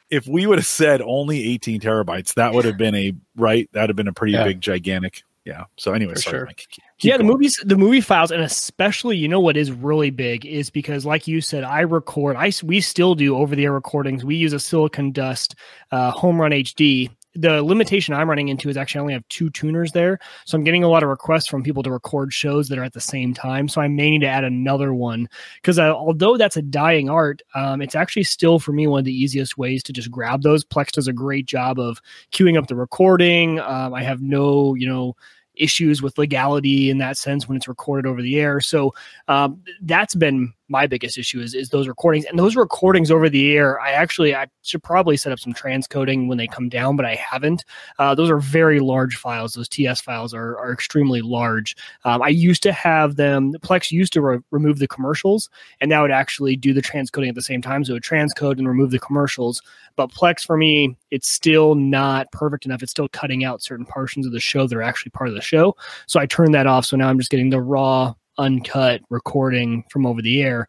if 0.09 0.27
we 0.27 0.45
would 0.45 0.57
have 0.57 0.65
said 0.65 1.01
only 1.01 1.43
18 1.53 1.79
terabytes, 1.81 2.33
that 2.35 2.53
would 2.53 2.65
have 2.65 2.77
been 2.77 2.95
a 2.95 3.13
right, 3.35 3.69
that 3.73 3.81
would 3.81 3.89
have 3.89 3.95
been 3.97 4.07
a 4.07 4.13
pretty 4.13 4.33
Yeah. 4.33 4.43
big 4.43 4.61
gigantic. 4.61 5.23
Yeah. 5.45 5.65
So 5.77 5.93
anyway, 5.93 6.15
sorry, 6.15 6.39
sure. 6.39 6.45
Mike. 6.45 6.67
Yeah, 6.99 7.17
the 7.17 7.23
movies, 7.23 7.59
the 7.65 7.77
movie 7.77 8.01
files, 8.01 8.29
and 8.29 8.41
especially, 8.43 9.17
you 9.17 9.27
know, 9.27 9.39
what 9.39 9.57
is 9.57 9.71
really 9.71 10.09
big 10.11 10.45
is 10.45 10.69
because, 10.69 11.05
like 11.05 11.27
you 11.27 11.41
said, 11.41 11.63
I 11.63 11.79
record. 11.81 12.35
I 12.35 12.51
we 12.63 12.81
still 12.81 13.15
do 13.15 13.35
over 13.37 13.55
the 13.55 13.63
air 13.63 13.71
recordings. 13.71 14.23
We 14.25 14.35
use 14.35 14.53
a 14.53 14.59
Silicon 14.59 15.11
Dust 15.11 15.55
uh, 15.91 16.11
Home 16.11 16.39
Run 16.39 16.51
HD. 16.51 17.09
The 17.39 17.63
limitation 17.63 18.13
I'm 18.13 18.29
running 18.29 18.49
into 18.49 18.69
is 18.69 18.77
actually 18.77 18.99
I 18.99 19.01
only 19.01 19.13
have 19.13 19.27
two 19.29 19.49
tuners 19.49 19.91
there, 19.91 20.19
so 20.45 20.57
I'm 20.57 20.63
getting 20.63 20.83
a 20.83 20.89
lot 20.89 21.03
of 21.03 21.09
requests 21.09 21.47
from 21.47 21.63
people 21.63 21.83
to 21.83 21.91
record 21.91 22.33
shows 22.33 22.67
that 22.69 22.77
are 22.77 22.83
at 22.83 22.93
the 22.93 23.01
same 23.01 23.33
time. 23.33 23.67
So 23.67 23.81
I 23.81 23.87
may 23.87 24.09
need 24.11 24.21
to 24.21 24.27
add 24.27 24.43
another 24.43 24.93
one 24.93 25.29
because 25.55 25.79
although 25.79 26.37
that's 26.37 26.57
a 26.57 26.61
dying 26.61 27.09
art, 27.09 27.41
um, 27.55 27.81
it's 27.81 27.95
actually 27.95 28.23
still 28.23 28.59
for 28.59 28.71
me 28.71 28.87
one 28.87 28.99
of 28.99 29.05
the 29.05 29.13
easiest 29.13 29.57
ways 29.57 29.83
to 29.83 29.93
just 29.93 30.11
grab 30.11 30.41
those. 30.41 30.63
Plex 30.63 30.91
does 30.91 31.07
a 31.07 31.13
great 31.13 31.45
job 31.45 31.79
of 31.79 32.01
queuing 32.31 32.57
up 32.57 32.67
the 32.67 32.75
recording. 32.75 33.59
Um, 33.59 33.93
I 33.93 34.03
have 34.03 34.21
no, 34.21 34.75
you 34.75 34.87
know 34.87 35.15
issues 35.59 36.01
with 36.01 36.17
legality 36.17 36.89
in 36.89 36.97
that 36.99 37.17
sense 37.17 37.47
when 37.47 37.57
it's 37.57 37.67
recorded 37.67 38.09
over 38.09 38.21
the 38.21 38.39
air. 38.39 38.61
So 38.61 38.93
um, 39.27 39.61
that's 39.81 40.15
been 40.15 40.53
my 40.69 40.87
biggest 40.87 41.17
issue 41.17 41.41
is, 41.41 41.53
is 41.53 41.69
those 41.69 41.87
recordings 41.87 42.25
and 42.25 42.37
those 42.37 42.55
recordings 42.55 43.11
over 43.11 43.29
the 43.29 43.55
air. 43.55 43.79
I 43.79 43.91
actually 43.91 44.35
I 44.35 44.47
should 44.61 44.83
probably 44.83 45.17
set 45.17 45.31
up 45.31 45.39
some 45.39 45.53
transcoding 45.53 46.27
when 46.27 46.37
they 46.37 46.47
come 46.47 46.69
down, 46.69 46.95
but 46.95 47.05
I 47.05 47.15
haven't. 47.15 47.65
Uh, 47.97 48.15
those 48.15 48.29
are 48.29 48.39
very 48.39 48.79
large 48.79 49.17
files. 49.17 49.53
Those 49.53 49.67
TS 49.67 50.01
files 50.01 50.33
are, 50.33 50.57
are 50.57 50.71
extremely 50.71 51.21
large. 51.21 51.75
Um, 52.05 52.21
I 52.21 52.29
used 52.29 52.63
to 52.63 52.71
have 52.71 53.15
them. 53.15 53.53
Plex 53.61 53.91
used 53.91 54.13
to 54.13 54.21
re- 54.21 54.39
remove 54.51 54.79
the 54.79 54.87
commercials, 54.87 55.49
and 55.81 55.91
that 55.91 56.01
would 56.01 56.11
actually 56.11 56.55
do 56.55 56.73
the 56.73 56.81
transcoding 56.81 57.29
at 57.29 57.35
the 57.35 57.41
same 57.41 57.61
time. 57.61 57.83
So 57.83 57.95
it 57.95 58.03
transcode 58.03 58.57
and 58.57 58.67
remove 58.67 58.91
the 58.91 58.99
commercials. 58.99 59.61
But 59.95 60.11
Plex 60.11 60.45
for 60.45 60.57
me, 60.57 60.95
it's 61.11 61.29
still 61.29 61.75
not 61.75 62.31
perfect 62.31 62.65
enough. 62.65 62.83
It's 62.83 62.91
still 62.91 63.09
cutting 63.09 63.43
out 63.43 63.63
certain 63.63 63.85
portions 63.85 64.25
of 64.25 64.31
the 64.31 64.39
show 64.39 64.67
that 64.67 64.75
are 64.75 64.81
actually 64.81 65.11
part 65.11 65.29
of 65.29 65.35
the 65.35 65.41
show. 65.41 65.75
So 66.05 66.19
I 66.19 66.25
turned 66.25 66.53
that 66.53 66.67
off. 66.67 66.85
So 66.85 66.95
now 66.95 67.09
I'm 67.09 67.17
just 67.17 67.31
getting 67.31 67.49
the 67.49 67.61
raw, 67.61 68.13
uncut 68.39 69.01
recording 69.09 69.83
from 69.91 70.05
over 70.05 70.21
the 70.21 70.41
air. 70.41 70.67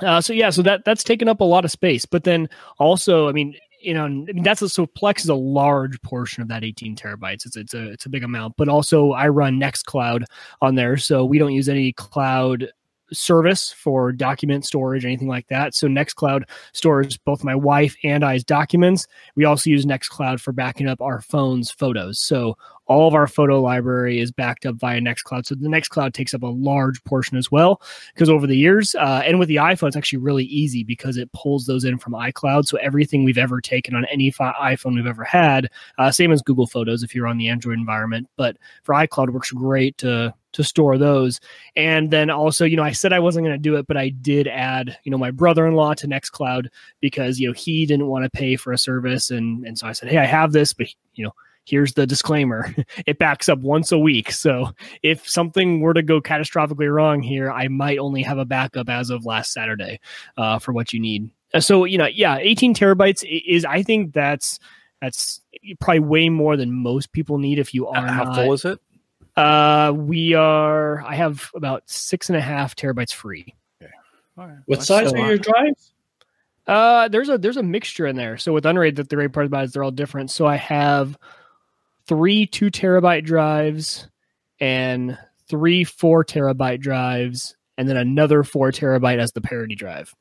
Uh, 0.00 0.20
so 0.20 0.32
yeah, 0.32 0.50
so 0.50 0.62
that 0.62 0.84
that's 0.84 1.02
taken 1.02 1.28
up 1.28 1.40
a 1.40 1.44
lot 1.44 1.64
of 1.64 1.70
space. 1.70 2.04
But 2.04 2.24
then 2.24 2.48
also, 2.78 3.28
I 3.28 3.32
mean, 3.32 3.56
you 3.80 3.94
know, 3.94 4.04
I 4.04 4.08
mean 4.08 4.42
that's 4.42 4.62
a, 4.62 4.68
so 4.68 4.86
Plex 4.86 5.20
is 5.20 5.28
a 5.28 5.34
large 5.34 6.00
portion 6.02 6.42
of 6.42 6.48
that 6.48 6.64
18 6.64 6.94
terabytes. 6.96 7.46
It's 7.46 7.56
it's 7.56 7.74
a 7.74 7.90
it's 7.90 8.06
a 8.06 8.10
big 8.10 8.22
amount. 8.24 8.54
But 8.56 8.68
also, 8.68 9.12
I 9.12 9.28
run 9.28 9.58
Nextcloud 9.58 10.24
on 10.60 10.74
there, 10.74 10.96
so 10.96 11.24
we 11.24 11.38
don't 11.38 11.52
use 11.52 11.68
any 11.68 11.92
cloud 11.92 12.70
service 13.12 13.72
for 13.72 14.12
document 14.12 14.64
storage 14.64 15.04
anything 15.04 15.28
like 15.28 15.48
that. 15.48 15.74
So 15.74 15.86
nextcloud 15.86 16.44
stores 16.72 17.16
both 17.16 17.44
my 17.44 17.54
wife 17.54 17.96
and 18.04 18.24
i's 18.24 18.44
documents. 18.44 19.06
We 19.34 19.44
also 19.44 19.70
use 19.70 19.86
nextcloud 19.86 20.40
for 20.40 20.52
backing 20.52 20.88
up 20.88 21.00
our 21.00 21.20
phones 21.20 21.70
photos. 21.70 22.20
So 22.20 22.56
all 22.86 23.06
of 23.06 23.14
our 23.14 23.26
photo 23.26 23.60
library 23.60 24.18
is 24.18 24.32
backed 24.32 24.64
up 24.64 24.76
via 24.76 25.00
nextcloud. 25.00 25.46
So 25.46 25.54
the 25.54 25.68
nextcloud 25.68 26.14
takes 26.14 26.32
up 26.32 26.42
a 26.42 26.46
large 26.46 27.02
portion 27.04 27.36
as 27.36 27.50
well 27.50 27.82
because 28.14 28.30
over 28.30 28.46
the 28.46 28.56
years 28.56 28.94
uh, 28.94 29.22
and 29.24 29.38
with 29.38 29.48
the 29.48 29.56
iphone 29.56 29.88
it's 29.88 29.96
actually 29.96 30.18
really 30.18 30.44
easy 30.44 30.84
because 30.84 31.16
it 31.16 31.30
pulls 31.32 31.66
those 31.66 31.84
in 31.84 31.98
from 31.98 32.14
icloud. 32.14 32.66
So 32.66 32.78
everything 32.78 33.24
we've 33.24 33.38
ever 33.38 33.60
taken 33.60 33.94
on 33.94 34.06
any 34.06 34.30
fi- 34.30 34.54
iphone 34.74 34.94
we've 34.94 35.06
ever 35.06 35.24
had 35.24 35.70
uh, 35.98 36.10
same 36.10 36.32
as 36.32 36.42
google 36.42 36.66
photos 36.66 37.02
if 37.02 37.14
you're 37.14 37.26
on 37.26 37.38
the 37.38 37.48
android 37.48 37.78
environment. 37.78 38.28
But 38.36 38.56
for 38.82 38.94
icloud 38.94 39.30
works 39.30 39.50
great 39.50 39.98
to 39.98 40.34
to 40.52 40.64
store 40.64 40.98
those. 40.98 41.40
And 41.76 42.10
then 42.10 42.30
also 42.30 42.64
you 42.64 42.76
know 42.76 42.82
i 42.82 42.92
said 42.92 43.12
i 43.12 43.18
wasn't 43.18 43.44
going 43.46 43.56
to 43.56 43.62
do 43.62 43.76
it 43.76 43.86
but 43.86 43.96
i 43.96 44.08
did 44.08 44.48
add 44.48 44.96
you 45.04 45.10
know 45.10 45.18
my 45.18 45.30
brother-in-law 45.30 45.94
to 45.94 46.06
nextcloud 46.06 46.68
because 47.00 47.38
you 47.38 47.48
know 47.48 47.54
he 47.54 47.86
didn't 47.86 48.06
want 48.06 48.24
to 48.24 48.30
pay 48.30 48.56
for 48.56 48.72
a 48.72 48.78
service. 48.78 49.30
And 49.30 49.66
and 49.66 49.78
so 49.78 49.86
i 49.86 49.92
said 49.92 50.08
hey 50.08 50.18
i 50.18 50.24
have 50.24 50.52
this 50.52 50.72
but 50.72 50.88
you 51.14 51.24
know 51.24 51.32
here's 51.64 51.92
the 51.92 52.06
disclaimer. 52.06 52.74
It 53.06 53.18
backs 53.18 53.48
up 53.48 53.58
once 53.58 53.92
a 53.92 53.98
week. 53.98 54.32
So 54.32 54.70
if 55.02 55.28
something 55.28 55.80
were 55.80 55.92
to 55.92 56.02
go 56.02 56.20
catastrophically 56.20 56.92
wrong 56.92 57.22
here 57.22 57.50
i 57.50 57.68
might 57.68 57.98
only 57.98 58.22
have 58.22 58.38
a 58.38 58.44
backup 58.44 58.88
as 58.88 59.10
of 59.10 59.26
last 59.26 59.52
saturday 59.52 60.00
uh, 60.36 60.58
for 60.58 60.72
what 60.72 60.92
you 60.92 61.00
need. 61.00 61.30
Uh, 61.54 61.60
so 61.60 61.84
you 61.84 61.98
know 61.98 62.06
yeah 62.06 62.38
18 62.38 62.74
terabytes 62.74 63.24
is 63.46 63.64
i 63.64 63.82
think 63.82 64.12
that's 64.12 64.58
that's 65.00 65.40
probably 65.80 66.00
way 66.00 66.28
more 66.28 66.56
than 66.56 66.72
most 66.72 67.12
people 67.12 67.38
need 67.38 67.58
if 67.58 67.72
you 67.72 67.86
are 67.86 68.06
How 68.06 68.24
not, 68.24 68.34
full 68.34 68.52
is 68.52 68.64
it? 68.64 68.80
Uh, 69.38 69.92
we 69.92 70.34
are. 70.34 71.00
I 71.02 71.14
have 71.14 71.50
about 71.54 71.88
six 71.88 72.28
and 72.28 72.36
a 72.36 72.40
half 72.40 72.74
terabytes 72.74 73.12
free. 73.12 73.54
All 74.36 74.46
right. 74.46 74.56
What 74.66 74.76
That's 74.78 74.88
size 74.88 75.10
so 75.10 75.16
are 75.16 75.28
your 75.28 75.38
drives? 75.38 75.92
Uh, 76.66 77.08
there's 77.08 77.28
a 77.28 77.38
there's 77.38 77.56
a 77.56 77.62
mixture 77.62 78.06
in 78.06 78.16
there. 78.16 78.36
So 78.36 78.52
with 78.52 78.66
Unraid, 78.66 78.96
that 78.96 79.08
the 79.08 79.16
great 79.16 79.32
part 79.32 79.46
about 79.46 79.62
it 79.62 79.64
is 79.66 79.72
they're 79.72 79.84
all 79.84 79.92
different. 79.92 80.32
So 80.32 80.46
I 80.46 80.56
have 80.56 81.16
three 82.06 82.46
two 82.46 82.70
terabyte 82.70 83.24
drives 83.24 84.08
and 84.58 85.16
three 85.48 85.84
four 85.84 86.24
terabyte 86.24 86.80
drives, 86.80 87.56
and 87.76 87.88
then 87.88 87.96
another 87.96 88.42
four 88.42 88.72
terabyte 88.72 89.18
as 89.18 89.32
the 89.32 89.40
parity 89.40 89.76
drive 89.76 90.14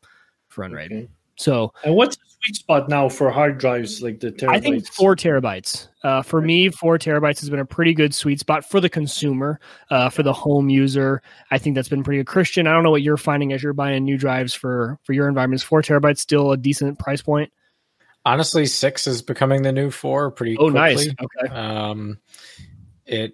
for 0.48 0.64
Unraid. 0.64 0.92
Okay. 0.92 1.08
So 1.38 1.72
And 1.84 1.96
what's 1.96 2.16
the 2.16 2.24
sweet 2.44 2.56
spot 2.56 2.90
now 2.90 3.10
for 3.10 3.30
hard 3.30 3.60
drives 3.60 4.02
like 4.02 4.20
the 4.20 4.32
terabytes? 4.32 4.50
I 4.50 4.60
think 4.60 4.88
four 4.88 5.16
terabytes. 5.16 5.88
Uh, 6.04 6.22
for 6.24 6.42
me, 6.42 6.70
four 6.70 6.98
terabytes 6.98 7.40
has 7.42 7.50
been 7.50 7.60
a 7.60 7.66
pretty 7.66 7.94
good 7.94 8.14
sweet 8.16 8.40
spot 8.40 8.66
for 8.68 8.80
the 8.80 8.90
consumer. 8.90 9.60
Uh, 9.92 10.10
for 10.10 10.24
the 10.24 10.34
home 10.34 10.70
user, 10.70 11.22
I 11.52 11.58
think 11.60 11.76
that's 11.76 11.90
been 11.90 12.04
pretty 12.04 12.20
good. 12.20 12.28
Christian, 12.28 12.66
I 12.68 12.74
don't 12.74 12.84
know 12.84 12.92
what 12.92 13.04
you're 13.04 13.18
finding 13.18 13.54
as 13.54 13.62
you're 13.62 13.74
buying 13.74 14.04
new 14.04 14.18
drives 14.18 14.54
for 14.54 14.98
for 15.04 15.14
your 15.14 15.28
environment. 15.28 15.62
Is 15.62 15.64
four 15.64 15.82
terabytes 15.82 16.20
still 16.20 16.52
a 16.52 16.58
decent 16.58 16.98
price 16.98 17.22
point? 17.22 17.52
Honestly, 18.26 18.66
six 18.66 19.08
is 19.08 19.22
becoming 19.22 19.62
the 19.62 19.72
new 19.72 19.90
four 19.92 20.32
pretty 20.32 20.58
Oh, 20.58 20.70
quickly. 20.72 20.80
nice. 20.80 21.08
Okay. 21.08 21.54
Um, 21.54 22.20
it 23.06 23.34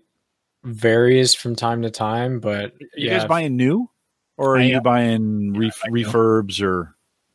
varies 0.64 1.34
from 1.34 1.56
time 1.56 1.82
to 1.82 1.90
time, 1.90 2.40
but 2.40 2.74
You 2.80 2.88
yeah, 2.98 3.20
guys 3.20 3.28
buying 3.28 3.56
new, 3.56 3.90
or 4.38 4.56
are 4.56 4.60
I, 4.60 4.64
you 4.66 4.82
buying 4.82 5.58
ref- 5.58 5.82
I 5.84 5.90
refurbs 5.90 6.62
or? 6.62 6.93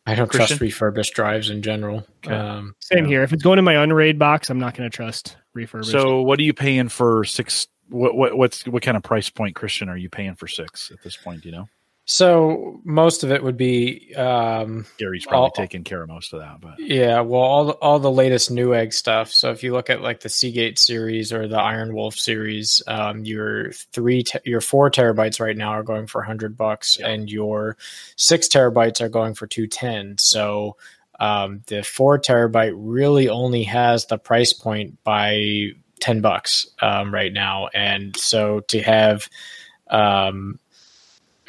I 0.09 0.15
don't 0.15 0.27
Christian? 0.29 0.57
trust 0.57 0.61
refurbished 0.63 1.13
drives 1.13 1.51
in 1.51 1.61
general. 1.61 2.07
Okay. 2.25 2.35
Um, 2.35 2.75
Same 2.81 3.05
Yeah. 3.05 3.09
here. 3.11 3.23
If 3.23 3.35
it's 3.35 3.43
going 3.43 3.59
in 3.59 3.65
my 3.65 3.75
Unraid 3.83 4.19
box, 4.19 4.49
I'm 4.49 4.59
not 4.59 4.75
going 4.75 4.89
to 4.91 4.95
trust 4.97 5.37
refurbished. 5.55 5.93
So, 5.93 6.23
what 6.23 6.39
are 6.39 6.43
you 6.45 6.55
paying 6.55 6.89
for 6.89 7.25
six? 7.25 7.69
What 7.91 8.17
what 8.17 8.37
what's 8.37 8.67
what 8.67 8.83
kind 8.83 8.97
of 8.97 9.03
price 9.03 9.29
point, 9.29 9.55
Christian? 9.55 9.89
Are 9.91 9.97
you 9.99 10.09
paying 10.09 10.35
for 10.35 10.47
six 10.47 10.91
at 10.91 11.03
this 11.03 11.17
point? 11.17 11.45
You 11.45 11.53
know, 11.53 11.69
so 12.11 12.81
most 12.85 13.23
of 13.23 13.31
it 13.31 13.43
would 13.43 13.59
be 13.59 14.15
um, 14.15 14.87
Gary's 14.97 15.27
probably 15.27 15.43
All- 15.45 15.51
taking 15.51 15.85
care 15.85 16.01
of 16.01 16.09
most 16.09 16.33
of 16.33 16.41
that, 16.41 16.59
but 16.59 16.79
Yeah, 16.81 17.21
well, 17.21 17.43
all 17.43 17.65
the, 17.67 17.73
all 17.75 17.99
the 17.99 18.11
latest 18.11 18.51
Newegg 18.51 18.95
stuff. 18.95 19.31
So 19.31 19.51
if 19.51 19.63
you 19.63 19.75
look 19.75 19.91
at 19.91 20.01
like 20.01 20.21
the 20.21 20.31
Seagate 20.31 20.79
series 20.79 21.35
or 21.35 21.47
the 21.47 21.59
Iron 21.61 21.93
Wolf 21.95 22.15
series, 22.15 22.81
um, 22.87 23.27
your 23.27 23.73
three, 23.73 24.23
te- 24.23 24.39
your 24.47 24.63
four 24.63 24.91
terabytes 24.91 25.39
right 25.39 25.55
now 25.57 25.73
are 25.73 25.83
going 25.83 26.07
for 26.07 26.23
hundred 26.23 26.57
bucks, 26.57 26.97
Yeah. 26.99 27.09
and 27.11 27.31
your 27.31 27.77
six 28.17 28.49
terabytes 28.49 29.03
are 29.03 29.11
going 29.11 29.35
for 29.35 29.47
two 29.47 29.67
ten. 29.67 30.17
So 30.17 30.79
um, 31.21 31.61
the 31.67 31.83
four 31.83 32.19
terabyte 32.19 32.73
really 32.75 33.29
only 33.29 33.65
has 33.65 34.07
the 34.07 34.17
price 34.17 34.55
point 34.55 35.05
by 35.05 35.73
ten 36.01 36.23
bucks 36.23 36.69
um, 36.81 37.13
right 37.13 37.35
now, 37.35 37.69
and 37.75 38.17
so 38.17 38.61
to 38.69 38.81
have 38.81 39.29
um, 39.91 40.59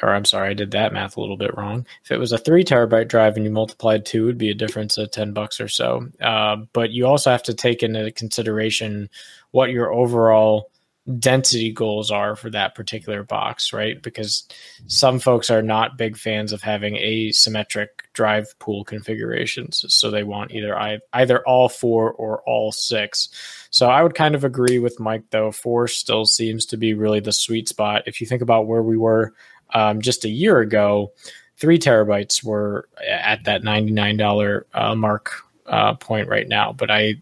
or 0.02 0.10
I'm 0.10 0.24
sorry, 0.24 0.50
I 0.50 0.54
did 0.54 0.72
that 0.72 0.92
math 0.92 1.16
a 1.16 1.20
little 1.20 1.36
bit 1.36 1.56
wrong. 1.56 1.86
If 2.04 2.10
it 2.10 2.18
was 2.18 2.32
a 2.32 2.38
three 2.38 2.64
terabyte 2.64 3.08
drive 3.08 3.36
and 3.36 3.44
you 3.44 3.50
multiplied 3.50 4.06
two, 4.06 4.24
it'd 4.24 4.38
be 4.38 4.50
a 4.50 4.54
difference 4.54 4.98
of 4.98 5.10
10 5.10 5.32
bucks 5.32 5.60
or 5.60 5.68
so. 5.68 6.08
Uh, 6.20 6.56
but 6.72 6.90
you 6.90 7.06
also 7.06 7.30
have 7.30 7.42
to 7.44 7.54
take 7.54 7.82
into 7.82 8.10
consideration 8.12 9.10
what 9.50 9.70
your 9.70 9.92
overall 9.92 10.70
density 11.18 11.72
goals 11.72 12.10
are 12.10 12.36
for 12.36 12.50
that 12.50 12.74
particular 12.74 13.22
box, 13.22 13.72
right? 13.72 14.00
Because 14.00 14.46
some 14.86 15.18
folks 15.18 15.50
are 15.50 15.62
not 15.62 15.96
big 15.96 16.16
fans 16.16 16.52
of 16.52 16.62
having 16.62 16.94
asymmetric 16.94 17.88
drive 18.12 18.58
pool 18.58 18.84
configurations, 18.84 19.84
so 19.88 20.10
they 20.10 20.22
want 20.22 20.52
either 20.52 21.00
either 21.12 21.46
all 21.46 21.68
four 21.68 22.12
or 22.12 22.42
all 22.42 22.70
six. 22.70 23.28
So 23.70 23.88
I 23.88 24.02
would 24.02 24.14
kind 24.14 24.34
of 24.34 24.44
agree 24.44 24.78
with 24.78 25.00
Mike 25.00 25.24
though. 25.30 25.52
Four 25.52 25.88
still 25.88 26.26
seems 26.26 26.66
to 26.66 26.76
be 26.76 26.94
really 26.94 27.20
the 27.20 27.32
sweet 27.32 27.68
spot. 27.68 28.02
If 28.06 28.20
you 28.20 28.26
think 28.26 28.42
about 28.42 28.66
where 28.66 28.82
we 28.82 28.96
were 28.96 29.32
um, 29.74 30.00
just 30.00 30.24
a 30.24 30.28
year 30.28 30.60
ago, 30.60 31.12
three 31.56 31.78
terabytes 31.78 32.42
were 32.44 32.88
at 33.08 33.44
that 33.44 33.62
ninety 33.64 33.92
nine 33.92 34.16
dollar 34.16 34.66
uh, 34.74 34.94
mark 34.94 35.32
uh, 35.66 35.94
point 35.94 36.28
right 36.28 36.48
now, 36.48 36.72
but 36.72 36.90
I 36.90 37.14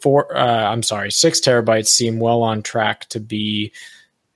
four 0.00 0.36
uh, 0.36 0.70
i'm 0.70 0.82
sorry 0.82 1.10
six 1.10 1.40
terabytes 1.40 1.86
seem 1.86 2.18
well 2.20 2.42
on 2.42 2.62
track 2.62 3.08
to 3.08 3.18
be 3.18 3.72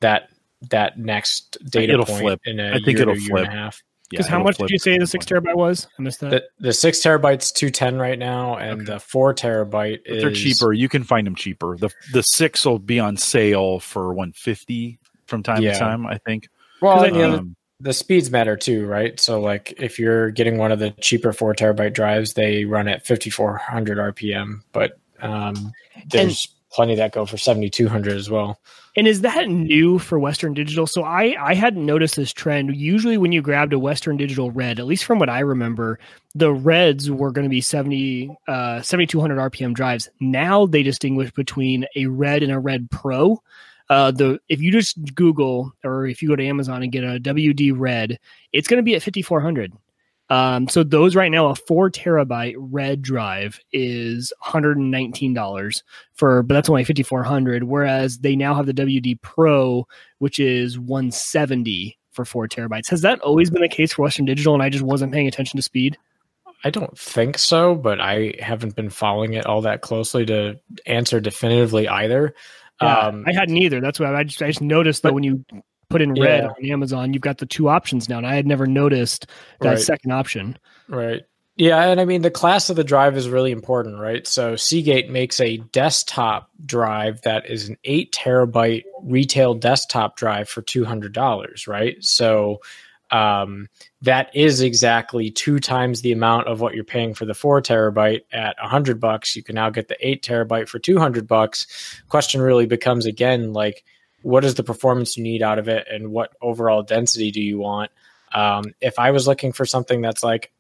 that 0.01 0.31
that 0.71 0.99
next 0.99 1.59
data 1.69 1.93
it'll 1.93 2.07
point 2.07 2.23
flip. 2.23 2.41
in 2.47 2.59
a 2.59 2.71
I 2.71 2.73
think 2.77 2.87
year 2.87 3.03
it'll 3.03 3.15
to 3.15 3.21
year 3.21 3.29
flip. 3.29 3.45
and 3.45 3.53
a 3.53 3.57
half 3.59 3.83
Because 4.09 4.27
Yeah, 4.27 4.31
how 4.33 4.43
much 4.43 4.57
did 4.57 4.71
you 4.71 4.79
say 4.79 4.97
the 4.97 5.07
six 5.07 5.27
terabyte 5.27 5.55
was? 5.57 5.89
I 5.99 6.03
missed 6.03 6.21
that. 6.21 6.31
the, 6.31 6.45
the 6.69 6.73
six 6.73 7.01
terabytes 7.01 7.53
210 7.53 7.99
right 7.99 8.19
now 8.19 8.57
and 8.57 8.87
the 8.87 8.99
four 8.99 9.35
terabyte 9.35 9.99
is 10.07 10.23
they're 10.23 10.33
cheaper. 10.33 10.73
You 10.73 10.89
can 10.89 11.05
find 11.05 11.27
them 11.27 11.35
cheaper. 11.35 11.77
The 11.77 11.91
the 12.15 12.23
six 12.23 12.65
will 12.65 12.79
be 12.79 12.99
on 12.99 13.19
sale 13.19 13.79
for 13.79 14.15
one 14.15 14.33
fifty 14.33 14.99
from 15.27 15.43
time 15.43 15.61
Yeah. 15.63 15.73
to 15.75 15.79
time. 15.79 16.07
I 16.07 16.17
think. 16.17 16.49
Well 16.83 16.97
'Cause 16.97 17.05
I 17.05 17.07
and 17.09 17.17
the, 17.17 17.23
other- 17.25 17.39
Um, 17.39 17.57
the 17.81 17.93
speeds 17.93 18.31
matter 18.31 18.57
too 18.57 18.87
right 18.87 19.19
so 19.19 19.41
like 19.41 19.75
if 19.79 19.99
you're 19.99 20.31
getting 20.31 20.57
one 20.59 20.71
of 20.73 20.79
the 20.79 20.91
cheaper 21.01 21.33
four 21.33 21.53
terabyte 21.55 21.95
drives 21.95 22.35
they 22.35 22.65
run 22.65 22.87
at 22.89 23.05
5400 23.07 23.99
rpm 23.99 24.61
but 24.73 24.99
um, 25.21 25.73
there's 26.09 26.49
plenty 26.73 26.95
that 26.97 27.13
go 27.13 27.27
for 27.27 27.37
7200 27.37 28.17
as 28.17 28.31
well 28.31 28.59
And 28.97 29.07
is 29.09 29.23
that 29.23 29.49
new 29.49 29.99
for 29.99 30.19
Western 30.19 30.53
Digital? 30.55 30.87
So 30.87 31.03
I 31.03 31.35
I 31.41 31.55
hadn't 31.55 31.85
noticed 31.87 32.15
this 32.17 32.31
trend. 32.33 32.77
Usually, 32.77 33.17
when 33.17 33.33
you 33.33 33.41
grabbed 33.41 33.73
a 33.73 33.79
Western 33.79 34.17
Digital 34.19 34.51
Red, 34.51 34.79
at 34.79 34.85
least 34.87 35.05
from 35.05 35.19
what 35.19 35.31
I 35.31 35.41
remember, 35.41 35.99
the 36.35 36.53
Reds 36.53 37.11
were 37.11 37.31
going 37.33 37.45
to 37.47 37.49
be 37.51 37.63
70 37.63 38.37
uh 38.49 38.83
7200 38.83 39.39
RPM 39.51 39.73
drives. 39.75 40.11
Now 40.21 40.67
they 40.67 40.83
distinguish 40.83 41.31
between 41.33 41.87
a 41.97 42.05
Red 42.07 42.43
and 42.43 42.53
a 42.53 42.59
Red 42.59 42.91
Pro. 42.91 43.41
Uh, 43.89 44.11
the 44.11 44.39
if 44.49 44.61
you 44.61 44.71
just 44.73 45.15
Google 45.15 45.73
or 45.85 46.07
if 46.07 46.23
you 46.23 46.29
go 46.29 46.37
to 46.37 46.47
Amazon 46.47 46.83
and 46.83 46.93
get 46.93 47.05
a 47.05 47.19
WD 47.21 47.73
Red, 47.77 48.19
it's 48.53 48.69
going 48.69 48.79
to 48.79 48.83
be 48.83 48.95
at 48.95 49.03
5400. 49.03 49.73
Um, 50.31 50.67
so 50.67 50.83
those 50.83 51.15
right 51.15 51.31
now, 51.31 51.49
a 51.49 51.55
four 51.55 51.91
terabyte 51.91 52.55
red 52.57 53.03
drive 53.03 53.61
is 53.71 54.33
$119 54.43 55.83
for, 56.15 56.43
but 56.43 56.55
that's 56.55 56.71
only 56.71 56.85
5400. 56.85 57.65
Whereas 57.65 58.19
they 58.19 58.35
now 58.35 58.55
have 58.55 58.65
the 58.65 58.73
WD 58.73 59.21
Pro, 59.21 59.87
which 60.21 60.39
is 60.39 60.79
170 60.79 61.99
for 62.13 62.25
four 62.25 62.49
terabytes. 62.49 62.89
Has 62.89 63.03
that 63.03 63.21
always 63.21 63.51
been 63.51 63.61
the 63.61 63.69
case 63.69 63.93
for 63.93 64.03
Western 64.03 64.25
Digital, 64.25 64.55
and 64.55 64.63
I 64.63 64.71
just 64.71 64.85
wasn't 64.85 65.13
paying 65.13 65.29
attention 65.29 65.59
to 65.59 65.63
speed? 65.63 65.99
I 66.65 66.71
don't 66.71 66.97
think 66.97 67.39
so, 67.39 67.75
but 67.75 68.01
I 68.01 68.35
haven't 68.39 68.77
been 68.77 68.91
following 68.91 69.35
it 69.35 69.47
all 69.47 69.61
that 69.63 69.81
closely 69.83 70.25
to 70.27 70.59
answer 70.87 71.21
definitively 71.21 71.89
either. 71.89 72.35
Yeah, 72.83 72.99
um, 73.09 73.25
I 73.27 73.33
hadn't 73.33 73.57
either. 73.57 73.81
That's 73.81 73.99
why 74.01 74.15
I 74.15 74.25
just 74.25 74.43
I 74.43 74.49
just 74.49 74.61
noticed 74.63 75.03
that 75.03 75.15
when 75.15 75.23
you 75.25 75.45
put 75.89 76.01
in 76.03 76.15
red 76.15 76.45
Yeah. 76.45 76.49
on 76.51 76.71
Amazon, 76.71 77.13
you've 77.13 77.23
got 77.23 77.39
the 77.39 77.47
two 77.47 77.69
options 77.69 78.09
now, 78.09 78.19
and 78.19 78.27
I 78.27 78.35
had 78.35 78.47
never 78.47 78.67
noticed 78.67 79.27
that 79.61 79.69
Right. 79.69 79.79
second 79.79 80.11
option. 80.13 80.59
Right. 80.89 81.23
Yeah, 81.57 81.85
and 81.91 82.01
I 82.01 82.07
mean 82.07 82.23
the 82.23 82.31
class 82.31 82.71
of 82.71 82.77
the 82.77 82.85
drive 82.85 83.15
is 83.15 83.29
really 83.29 83.51
important, 83.53 83.99
right? 84.01 84.27
So 84.27 84.57
Seagate 84.57 85.11
makes 85.11 85.39
a 85.39 85.59
desktop 85.59 86.49
drive 86.65 87.21
that 87.23 87.49
is 87.51 87.69
an 87.69 87.77
eight 87.85 88.11
terabyte 88.13 88.85
retail 89.03 89.53
desktop 89.53 90.17
drive 90.17 90.49
for 90.49 90.63
two 90.63 90.85
hundred 90.87 91.13
dollars, 91.13 91.69
right? 91.69 91.97
So 92.03 92.61
um, 93.13 93.69
that 94.01 94.35
is 94.35 94.63
exactly 94.63 95.31
two 95.31 95.61
times 95.61 96.01
the 96.01 96.13
amount 96.13 96.49
of 96.49 96.61
what 96.61 96.75
you're 96.75 96.83
paying 96.83 97.15
for 97.15 97.27
the 97.27 97.35
four 97.35 97.61
terabyte 97.61 98.23
at 98.33 98.57
a 98.61 98.67
hundred 98.67 98.99
bucks. 98.99 99.37
You 99.37 99.43
can 99.43 99.55
now 99.55 99.71
get 99.71 99.89
the 99.89 99.97
eight 100.01 100.25
terabyte 100.25 100.69
for 100.69 100.79
two 100.79 100.99
hundred 100.99 101.29
bucks. 101.29 102.01
Question 102.09 102.41
really 102.41 102.67
becomes 102.67 103.07
again 103.07 103.53
like, 103.53 103.85
what 104.23 104.45
is 104.45 104.55
the 104.55 104.65
performance 104.65 105.17
you 105.17 105.23
need 105.23 105.43
out 105.43 105.59
of 105.59 105.69
it, 105.69 105.87
and 105.91 106.11
what 106.11 106.33
overall 106.41 106.83
density 106.83 107.31
do 107.31 107.41
you 107.41 107.59
want? 107.59 107.91
Um, 108.33 108.73
if 108.81 108.99
I 108.99 109.11
was 109.11 109.27
looking 109.27 109.53
for 109.53 109.67
something 109.67 110.01
that's 110.01 110.23
like 110.23 110.51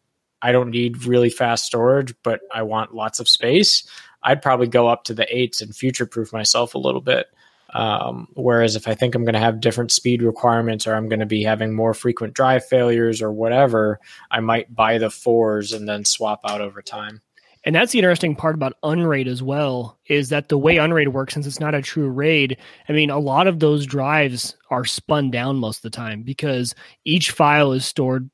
I 0.43 0.53
don't 0.53 0.71
need 0.71 1.07
really 1.07 1.31
fast 1.31 1.65
storage, 1.65 2.15
but 2.23 2.41
I 2.53 2.65
want 2.65 2.95
lots 2.95 3.19
of 3.19 3.29
space, 3.29 3.89
I'd 4.23 4.43
probably 4.43 4.67
go 4.67 4.89
up 4.89 5.05
to 5.05 5.15
the 5.15 5.27
eights 5.35 5.63
and 5.63 5.75
future 5.75 6.05
proof 6.05 6.33
myself 6.33 6.75
a 6.75 6.79
little 6.79 7.01
bit. 7.01 7.29
Um, 7.73 8.29
whereas 8.35 8.77
if 8.77 8.87
I 8.87 8.95
think 8.95 9.15
I'm 9.15 9.25
going 9.25 9.35
to 9.35 9.41
have 9.41 9.61
different 9.61 9.93
speed 9.93 10.23
requirements 10.23 10.87
or 10.87 10.95
I'm 10.95 11.09
going 11.09 11.21
to 11.21 11.27
be 11.27 11.43
having 11.43 11.75
more 11.75 11.95
frequent 11.95 12.35
drive 12.35 12.67
failures 12.67 13.23
or 13.23 13.33
whatever, 13.33 13.99
I 14.31 14.41
might 14.41 14.75
buy 14.75 14.99
the 14.99 15.11
fours 15.11 15.73
and 15.73 15.89
then 15.89 16.05
swap 16.05 16.41
out 16.45 16.61
over 16.61 16.83
time. 16.83 17.23
And 17.65 17.77
that's 17.77 17.93
the 17.93 18.01
interesting 18.01 18.35
part 18.35 18.57
about 18.57 18.77
Unraid 18.83 19.29
as 19.29 19.41
well, 19.43 19.97
is 20.07 20.31
that 20.31 20.49
the 20.49 20.59
way 20.59 20.79
Unraid 20.79 21.09
works, 21.09 21.35
since 21.35 21.47
it's 21.47 21.61
not 21.61 21.77
a 21.77 21.83
true 21.83 22.09
RAID, 22.09 22.57
I 22.89 22.93
mean, 22.93 23.09
a 23.09 23.21
lot 23.21 23.47
of 23.47 23.61
those 23.61 23.87
drives 23.87 24.57
are 24.71 24.85
spun 24.85 25.31
down 25.31 25.57
most 25.57 25.79
of 25.79 25.83
the 25.83 25.97
time 25.97 26.23
because 26.23 26.75
each 27.05 27.31
file 27.31 27.73
is 27.73 27.87
stored 27.87 28.29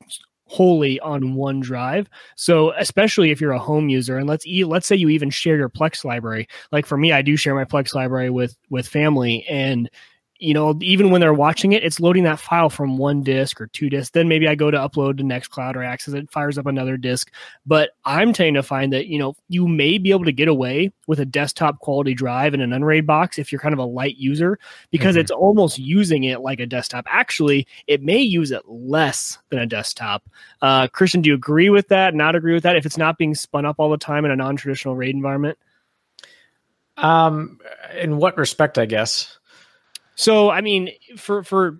wholly 0.49 0.99
on 0.99 1.35
one 1.35 1.59
drive. 1.59 2.09
So 2.35 2.73
especially 2.73 3.29
if 3.29 3.39
you're 3.39 3.51
a 3.51 3.59
home 3.59 3.87
user, 3.87 4.17
and 4.17 4.27
let's 4.27 4.45
let's 4.47 4.87
say 4.87 4.95
you 4.95 5.09
even 5.09 5.29
share 5.29 5.55
your 5.55 5.69
Plex 5.69 6.03
library. 6.03 6.47
Like 6.71 6.85
for 6.85 6.97
me, 6.97 7.11
I 7.11 7.21
do 7.21 7.37
share 7.37 7.55
my 7.55 7.65
Plex 7.65 7.93
library 7.93 8.31
with 8.31 8.57
with 8.69 8.87
family, 8.87 9.45
and 9.47 9.89
you 10.39 10.53
know, 10.53 10.79
even 10.81 11.11
when 11.11 11.19
they're 11.19 11.33
watching 11.33 11.73
it, 11.73 11.83
it's 11.83 11.99
loading 11.99 12.23
that 12.23 12.39
file 12.39 12.69
from 12.69 12.97
one 12.97 13.23
disk 13.23 13.59
or 13.59 13.67
two 13.67 13.89
disks. 13.89 14.11
Then 14.11 14.29
maybe 14.29 14.47
I 14.47 14.55
go 14.55 14.71
to 14.71 14.77
upload 14.77 15.17
to 15.17 15.23
Nextcloud 15.23 15.75
or 15.75 15.83
Access, 15.83 16.13
it 16.13 16.31
fires 16.31 16.57
up 16.57 16.65
another 16.65 16.95
disk. 16.95 17.29
But 17.65 17.91
I'm 18.05 18.31
tending 18.31 18.53
to 18.53 18.63
find 18.63 18.93
that, 18.93 19.07
you 19.07 19.19
know, 19.19 19.35
you 19.49 19.67
may 19.67 19.97
be 19.97 20.11
able 20.11 20.23
to 20.23 20.31
get 20.31 20.47
away 20.47 20.93
with 21.07 21.19
a 21.19 21.25
desktop 21.25 21.79
quality 21.79 22.13
drive 22.13 22.53
in 22.53 22.61
an 22.61 22.71
Unraid 22.71 23.05
box 23.05 23.37
if 23.37 23.51
you're 23.51 23.59
kind 23.59 23.73
of 23.73 23.79
a 23.79 23.85
light 23.85 24.15
user, 24.15 24.57
because 24.91 25.15
Mhm. 25.15 25.19
it's 25.19 25.31
almost 25.31 25.77
using 25.77 26.23
it 26.23 26.39
like 26.39 26.61
a 26.61 26.65
desktop. 26.65 27.05
Actually, 27.09 27.67
it 27.87 28.01
may 28.01 28.21
use 28.21 28.51
it 28.51 28.61
less 28.65 29.39
than 29.49 29.59
a 29.59 29.65
desktop. 29.65 30.23
Uh, 30.61 30.87
Christian, 30.87 31.21
do 31.21 31.29
you 31.29 31.35
agree 31.35 31.69
with 31.69 31.89
that? 31.89 32.15
Not 32.15 32.35
agree 32.35 32.53
with 32.53 32.63
that? 32.63 32.77
If 32.77 32.85
it's 32.85 32.97
not 32.97 33.17
being 33.17 33.35
spun 33.35 33.65
up 33.65 33.75
all 33.77 33.89
the 33.89 33.97
time 33.97 34.23
in 34.23 34.31
a 34.31 34.37
non 34.37 34.55
traditional 34.55 34.95
RAID 34.95 35.15
environment? 35.15 35.57
Um, 36.95 37.59
in 37.97 38.17
what 38.17 38.37
respect, 38.37 38.77
I 38.77 38.85
guess? 38.85 39.38
So 40.19 40.49
I 40.49 40.59
mean, 40.59 40.89
for 41.15 41.43
for 41.43 41.79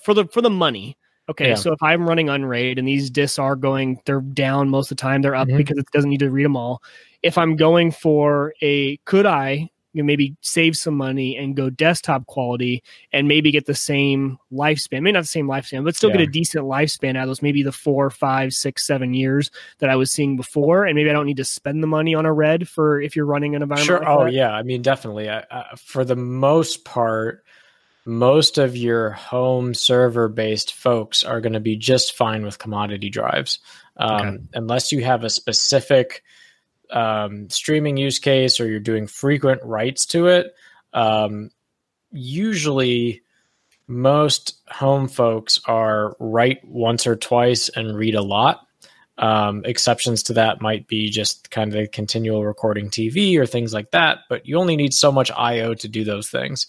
for 0.00 0.14
the 0.14 0.24
for 0.26 0.40
the 0.40 0.48
money. 0.50 0.96
Okay, 1.28 1.48
Yeah. 1.50 1.54
so 1.56 1.72
if 1.72 1.82
I'm 1.82 2.08
running 2.08 2.28
Unraid 2.28 2.78
and 2.78 2.86
these 2.86 3.10
disks 3.10 3.38
are 3.38 3.56
going, 3.56 4.00
they're 4.04 4.20
down 4.20 4.68
most 4.68 4.90
of 4.92 4.96
the 4.96 5.00
time. 5.02 5.22
They're 5.22 5.34
up 5.34 5.48
Mhm. 5.48 5.56
because 5.56 5.76
it 5.78 5.86
doesn't 5.92 6.10
need 6.10 6.20
to 6.20 6.30
read 6.30 6.44
them 6.44 6.56
all. 6.56 6.82
If 7.22 7.36
I'm 7.36 7.56
going 7.56 7.90
for 7.90 8.54
a, 8.62 8.96
could 9.06 9.26
I 9.26 9.68
you 9.92 10.02
know, 10.02 10.06
maybe 10.06 10.36
save 10.40 10.76
some 10.76 10.96
money 10.96 11.36
and 11.36 11.56
go 11.56 11.68
desktop 11.68 12.24
quality 12.26 12.80
and 13.12 13.26
maybe 13.26 13.50
get 13.50 13.66
the 13.66 13.74
same 13.74 14.38
lifespan? 14.52 15.02
Maybe 15.02 15.12
not 15.12 15.22
the 15.22 15.26
same 15.26 15.48
lifespan, 15.48 15.82
but 15.84 15.96
still 15.96 16.10
Yeah. 16.10 16.18
get 16.18 16.28
a 16.28 16.30
decent 16.30 16.64
lifespan 16.64 17.16
out 17.16 17.24
of 17.24 17.28
those. 17.28 17.42
Maybe 17.42 17.64
the 17.64 17.72
four, 17.72 18.08
five, 18.10 18.52
six, 18.52 18.86
seven 18.86 19.14
years 19.14 19.50
that 19.78 19.90
I 19.90 19.96
was 19.96 20.12
seeing 20.12 20.36
before, 20.36 20.84
and 20.84 20.94
maybe 20.94 21.10
I 21.10 21.12
don't 21.12 21.26
need 21.26 21.38
to 21.38 21.44
spend 21.44 21.82
the 21.82 21.88
money 21.88 22.14
on 22.14 22.24
a 22.24 22.32
red 22.32 22.68
for 22.68 23.00
if 23.00 23.16
you're 23.16 23.26
running 23.26 23.56
an 23.56 23.62
environment. 23.62 23.86
Sure. 23.86 23.98
like 23.98 24.08
oh, 24.08 24.24
that. 24.26 24.32
yeah. 24.32 24.52
I 24.52 24.62
mean, 24.62 24.80
definitely. 24.80 25.28
Uh, 25.28 25.42
uh, 25.50 25.64
for 25.76 26.04
the 26.04 26.16
most 26.16 26.84
part, 26.84 27.44
most 28.10 28.58
of 28.58 28.76
your 28.76 29.10
home 29.10 29.72
server 29.72 30.28
based 30.28 30.72
folks 30.74 31.22
are 31.22 31.40
going 31.40 31.52
to 31.52 31.60
be 31.60 31.76
just 31.76 32.16
fine 32.16 32.42
with 32.42 32.58
commodity 32.58 33.08
drives. 33.08 33.60
Um, 33.96 34.10
Okay. 34.10 34.38
Unless 34.54 34.90
you 34.90 35.04
have 35.04 35.22
a 35.22 35.30
specific 35.30 36.24
um, 36.90 37.48
streaming 37.50 37.96
use 37.96 38.18
case 38.18 38.58
or 38.58 38.68
you're 38.68 38.80
doing 38.80 39.06
frequent 39.06 39.62
writes 39.62 40.06
to 40.06 40.26
it. 40.26 40.52
Um, 40.92 41.50
usually, 42.10 43.22
most 43.86 44.60
home 44.68 45.06
folks 45.06 45.60
are 45.66 46.16
write 46.18 46.64
once 46.64 47.06
or 47.06 47.14
twice 47.14 47.68
and 47.68 47.96
read 47.96 48.16
a 48.16 48.22
lot. 48.22 48.66
Um, 49.18 49.62
exceptions 49.64 50.24
to 50.24 50.32
that 50.32 50.60
might 50.60 50.88
be 50.88 51.10
just 51.10 51.50
kind 51.50 51.76
of 51.76 51.92
continual 51.92 52.44
recording 52.44 52.88
TV 52.90 53.36
or 53.36 53.46
things 53.46 53.72
like 53.72 53.90
that, 53.92 54.20
but 54.28 54.46
you 54.46 54.58
only 54.58 54.76
need 54.76 54.94
so 54.94 55.12
much 55.12 55.30
I/O 55.30 55.74
to 55.74 55.88
do 55.88 56.02
those 56.02 56.28
things. 56.28 56.66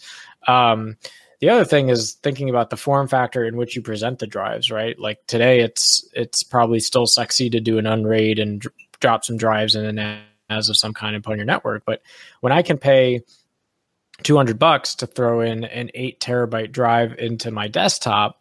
Um, 0.48 0.98
the 1.42 1.50
other 1.50 1.66
thing 1.66 1.90
is 1.90 2.14
thinking 2.24 2.50
about 2.50 2.70
the 2.70 2.78
form 2.78 3.08
factor 3.08 3.44
in 3.44 3.58
which 3.58 3.76
you 3.76 3.82
present 3.82 4.20
the 4.20 4.28
drives, 4.28 4.72
right? 4.72 4.98
Like 4.98 5.26
today, 5.26 5.60
it's 5.60 6.08
it's 6.14 6.44
probably 6.44 6.80
still 6.80 7.08
sexy 7.08 7.50
to 7.50 7.60
do 7.60 7.80
an 7.80 7.88
unraid 7.88 8.38
and 8.40 8.62
dr- 8.62 8.74
drop 9.00 9.26
some 9.26 9.38
drives 9.38 9.76
in 9.76 9.86
a 9.86 10.22
NAS 10.50 10.70
of 10.70 10.78
some 10.78 10.94
kind 10.94 11.16
and 11.16 11.24
put 11.24 11.32
on 11.32 11.38
your 11.38 11.46
network. 11.46 11.84
But 11.84 12.04
when 12.42 12.54
I 12.54 12.62
can 12.62 12.78
pay 12.78 13.24
200 14.22 14.60
bucks 14.60 14.94
to 14.96 15.08
throw 15.08 15.42
in 15.42 15.64
an 15.64 15.90
eight 15.96 16.20
terabyte 16.20 16.72
drive 16.72 17.18
into 17.18 17.50
my 17.50 17.68
desktop, 17.68 18.40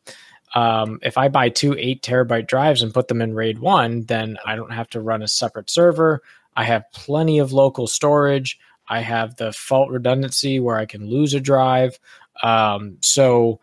um, 0.55 0.99
if 1.03 1.17
I 1.17 1.29
buy 1.29 1.49
two 1.49 1.75
eight 1.79 2.03
terabyte 2.03 2.49
drives 2.49 2.83
and 2.83 2.93
put 2.93 3.09
them 3.09 3.23
in 3.23 3.35
RAID 3.35 3.61
1, 3.61 4.03
then 4.05 4.37
I 4.45 4.57
don't 4.57 4.73
have 4.73 4.91
to 4.91 5.01
run 5.01 5.23
a 5.23 5.29
separate 5.29 5.71
server. 5.71 6.21
I 6.55 6.65
have 6.65 6.85
plenty 6.93 7.39
of 7.39 7.53
local 7.53 7.87
storage. 7.87 8.59
I 8.89 9.01
have 9.01 9.37
the 9.37 9.53
fault 9.53 9.91
redundancy 9.91 10.59
where 10.59 10.77
I 10.77 10.85
can 10.85 11.09
lose 11.09 11.33
a 11.33 11.41
drive. 11.41 11.99
Um, 12.43 12.97
so 13.01 13.61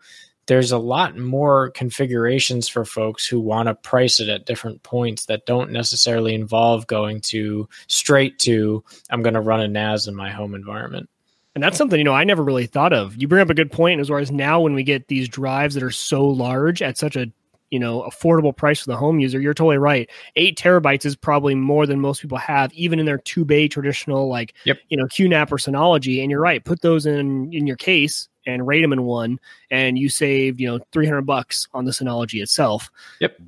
there's 0.48 0.72
a 0.72 0.78
lot 0.78 1.16
more 1.16 1.70
configurations 1.70 2.68
for 2.68 2.84
folks 2.84 3.26
who 3.26 3.38
want 3.38 3.68
to 3.68 3.74
price 3.74 4.18
it 4.18 4.30
at 4.30 4.46
different 4.46 4.82
points 4.82 5.26
that 5.26 5.44
don't 5.44 5.70
necessarily 5.70 6.34
involve 6.34 6.86
going 6.86 7.20
to 7.20 7.68
straight 7.86 8.38
to 8.40 8.82
I'm 9.10 9.22
going 9.22 9.34
to 9.34 9.40
run 9.40 9.60
a 9.60 9.68
NAS 9.68 10.06
in 10.06 10.16
my 10.16 10.30
home 10.30 10.54
environment. 10.54 11.08
And 11.54 11.62
that's 11.62 11.76
something, 11.76 11.98
you 11.98 12.04
know, 12.04 12.14
I 12.14 12.24
never 12.24 12.42
really 12.42 12.66
thought 12.66 12.92
of. 12.92 13.20
You 13.20 13.28
bring 13.28 13.42
up 13.42 13.50
a 13.50 13.54
good 13.54 13.70
point 13.70 14.00
as 14.00 14.08
far 14.08 14.20
as 14.20 14.30
now 14.30 14.60
when 14.60 14.74
we 14.74 14.84
get 14.84 15.08
these 15.08 15.28
drives 15.28 15.74
that 15.74 15.82
are 15.82 15.90
so 15.90 16.24
large 16.24 16.82
at 16.82 16.96
such 16.96 17.14
a 17.14 17.30
you 17.70 17.78
know 17.78 18.02
affordable 18.02 18.56
price 18.56 18.80
for 18.80 18.90
the 18.90 18.96
home 18.96 19.20
user 19.20 19.38
you're 19.38 19.52
totally 19.52 19.76
right 19.76 20.08
eight 20.36 20.58
terabytes 20.58 21.04
is 21.04 21.14
probably 21.14 21.54
more 21.54 21.86
than 21.86 22.00
most 22.00 22.22
people 22.22 22.38
have 22.38 22.72
even 22.72 22.98
in 22.98 23.04
their 23.04 23.18
two 23.18 23.44
bay 23.44 23.68
traditional 23.68 24.26
like 24.26 24.54
yep. 24.64 24.78
you 24.88 24.96
know 24.96 25.04
qnap 25.04 25.52
or 25.52 25.56
synology 25.56 26.22
and 26.22 26.30
you're 26.30 26.40
right 26.40 26.64
put 26.64 26.80
those 26.80 27.04
in 27.04 27.52
in 27.52 27.66
your 27.66 27.76
case 27.76 28.28
and 28.48 28.66
RAID 28.66 28.82
them 28.82 28.92
in 28.92 29.04
one 29.04 29.38
and 29.70 29.96
you 29.96 30.08
saved 30.08 30.60
you 30.60 30.66
know 30.66 30.84
300 30.92 31.22
bucks 31.22 31.68
on 31.72 31.84
the 31.84 31.92
synology 31.92 32.42
itself 32.42 32.90
yep 33.20 33.38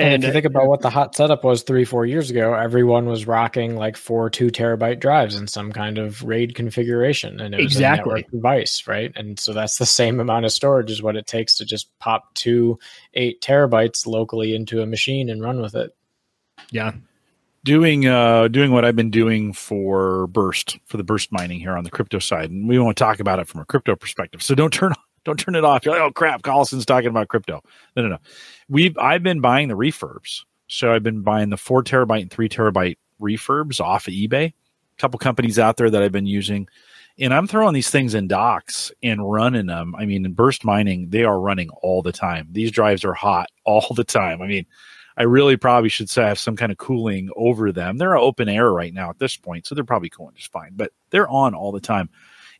and, 0.00 0.14
and 0.14 0.24
if 0.24 0.28
you 0.28 0.30
uh, 0.30 0.32
think 0.32 0.46
about 0.46 0.66
what 0.66 0.80
the 0.80 0.90
hot 0.90 1.14
setup 1.14 1.44
was 1.44 1.62
three, 1.62 1.84
four 1.84 2.06
years 2.06 2.30
ago, 2.30 2.54
everyone 2.54 3.06
was 3.06 3.26
rocking 3.26 3.76
like 3.76 3.96
four 3.96 4.30
two 4.30 4.48
terabyte 4.48 4.98
drives 4.98 5.36
in 5.36 5.46
some 5.46 5.72
kind 5.72 5.98
of 5.98 6.22
RAID 6.22 6.54
configuration, 6.54 7.40
and 7.40 7.54
it 7.54 7.58
was 7.58 7.74
exactly. 7.74 8.24
a 8.26 8.30
device, 8.30 8.86
right? 8.86 9.12
And 9.14 9.38
so 9.38 9.52
that's 9.52 9.76
the 9.76 9.86
same 9.86 10.20
amount 10.20 10.46
of 10.46 10.52
storage 10.52 10.90
as 10.90 11.02
what 11.02 11.16
it 11.16 11.26
takes 11.26 11.56
to 11.56 11.64
just 11.64 11.90
pop 11.98 12.32
two 12.34 12.78
eight 13.14 13.40
terabytes 13.42 14.06
locally 14.06 14.54
into 14.54 14.80
a 14.80 14.86
machine 14.86 15.28
and 15.28 15.42
run 15.42 15.60
with 15.60 15.74
it. 15.74 15.94
Yeah, 16.70 16.92
doing 17.64 18.06
uh 18.06 18.48
doing 18.48 18.72
what 18.72 18.84
I've 18.84 18.96
been 18.96 19.10
doing 19.10 19.52
for 19.52 20.26
burst 20.28 20.78
for 20.86 20.96
the 20.96 21.04
burst 21.04 21.30
mining 21.30 21.60
here 21.60 21.76
on 21.76 21.84
the 21.84 21.90
crypto 21.90 22.18
side, 22.18 22.50
and 22.50 22.68
we 22.68 22.78
want 22.78 22.96
to 22.96 23.04
talk 23.04 23.20
about 23.20 23.38
it 23.38 23.48
from 23.48 23.60
a 23.60 23.64
crypto 23.64 23.96
perspective. 23.96 24.42
So 24.42 24.54
don't 24.54 24.72
turn 24.72 24.92
don't 25.24 25.38
turn 25.38 25.54
it 25.54 25.64
off. 25.64 25.84
You're 25.84 25.94
like, 25.94 26.02
oh 26.02 26.12
crap, 26.12 26.42
Collison's 26.42 26.86
talking 26.86 27.08
about 27.08 27.28
crypto. 27.28 27.62
No, 27.96 28.02
no, 28.02 28.08
no. 28.08 28.18
We've 28.68 28.96
I've 28.98 29.22
been 29.22 29.40
buying 29.40 29.68
the 29.68 29.76
refurbs. 29.76 30.44
So 30.68 30.92
I've 30.92 31.02
been 31.02 31.22
buying 31.22 31.50
the 31.50 31.56
four 31.56 31.82
terabyte 31.82 32.22
and 32.22 32.30
three 32.30 32.48
terabyte 32.48 32.96
refurbs 33.20 33.80
off 33.80 34.06
of 34.06 34.14
eBay. 34.14 34.46
A 34.46 35.00
couple 35.00 35.18
companies 35.18 35.58
out 35.58 35.76
there 35.76 35.90
that 35.90 36.02
I've 36.02 36.12
been 36.12 36.26
using. 36.26 36.68
And 37.18 37.34
I'm 37.34 37.46
throwing 37.46 37.74
these 37.74 37.90
things 37.90 38.14
in 38.14 38.28
docks 38.28 38.92
and 39.02 39.28
running 39.28 39.66
them. 39.66 39.94
I 39.96 40.06
mean, 40.06 40.24
in 40.24 40.32
burst 40.32 40.64
mining, 40.64 41.10
they 41.10 41.24
are 41.24 41.38
running 41.38 41.70
all 41.82 42.02
the 42.02 42.12
time. 42.12 42.48
These 42.52 42.70
drives 42.70 43.04
are 43.04 43.12
hot 43.12 43.48
all 43.64 43.94
the 43.94 44.04
time. 44.04 44.40
I 44.40 44.46
mean, 44.46 44.64
I 45.20 45.24
really 45.24 45.56
probably 45.56 45.90
should 45.90 46.10
say 46.10 46.22
have 46.22 46.38
some 46.38 46.56
kind 46.56 46.72
of 46.72 46.78
cooling 46.78 47.28
over 47.36 47.72
them. 47.72 47.98
They're 47.98 48.16
open 48.16 48.48
air 48.48 48.72
right 48.72 48.94
now 48.94 49.10
at 49.10 49.18
this 49.18 49.36
point, 49.36 49.66
so 49.66 49.74
they're 49.74 49.84
probably 49.84 50.08
cooling 50.08 50.34
just 50.34 50.50
fine, 50.50 50.72
but 50.74 50.92
they're 51.10 51.28
on 51.28 51.54
all 51.54 51.72
the 51.72 51.80
time 51.80 52.08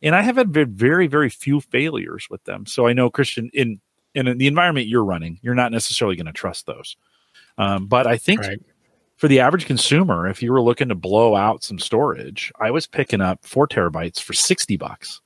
and 0.01 0.15
I 0.15 0.21
have 0.21 0.37
had 0.37 0.51
very, 0.53 1.07
very 1.07 1.29
few 1.29 1.61
failures 1.61 2.27
with 2.29 2.43
them. 2.45 2.65
So 2.65 2.87
I 2.87 2.93
know 2.93 3.09
Christian 3.09 3.49
in 3.53 3.79
in 4.13 4.37
the 4.37 4.47
environment 4.47 4.87
you're 4.87 5.05
running, 5.05 5.39
you're 5.41 5.55
not 5.55 5.71
necessarily 5.71 6.17
going 6.17 6.25
to 6.25 6.33
trust 6.33 6.65
those. 6.65 6.97
Um, 7.57 7.87
but 7.87 8.07
I 8.07 8.17
think 8.17 8.41
right. 8.41 8.61
for 9.15 9.29
the 9.29 9.39
average 9.39 9.65
consumer, 9.65 10.27
if 10.27 10.43
you 10.43 10.51
were 10.51 10.61
looking 10.61 10.89
to 10.89 10.95
blow 10.95 11.35
out 11.35 11.63
some 11.63 11.79
storage, 11.79 12.51
I 12.59 12.71
was 12.71 12.87
picking 12.87 13.21
up 13.21 13.45
four 13.45 13.67
terabytes 13.67 14.19
for 14.19 14.33
sixty 14.33 14.77
bucks. 14.77 15.21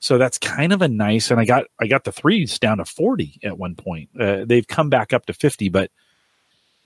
So 0.00 0.18
that's 0.18 0.38
kind 0.38 0.72
of 0.72 0.82
a 0.82 0.88
nice. 0.88 1.30
And 1.30 1.40
I 1.40 1.44
got 1.44 1.64
I 1.80 1.86
got 1.86 2.04
the 2.04 2.12
threes 2.12 2.58
down 2.58 2.78
to 2.78 2.84
forty 2.84 3.38
at 3.42 3.58
one 3.58 3.74
point. 3.74 4.10
Uh, 4.18 4.44
they've 4.44 4.66
come 4.66 4.90
back 4.90 5.12
up 5.12 5.26
to 5.26 5.32
fifty, 5.32 5.68
but 5.68 5.90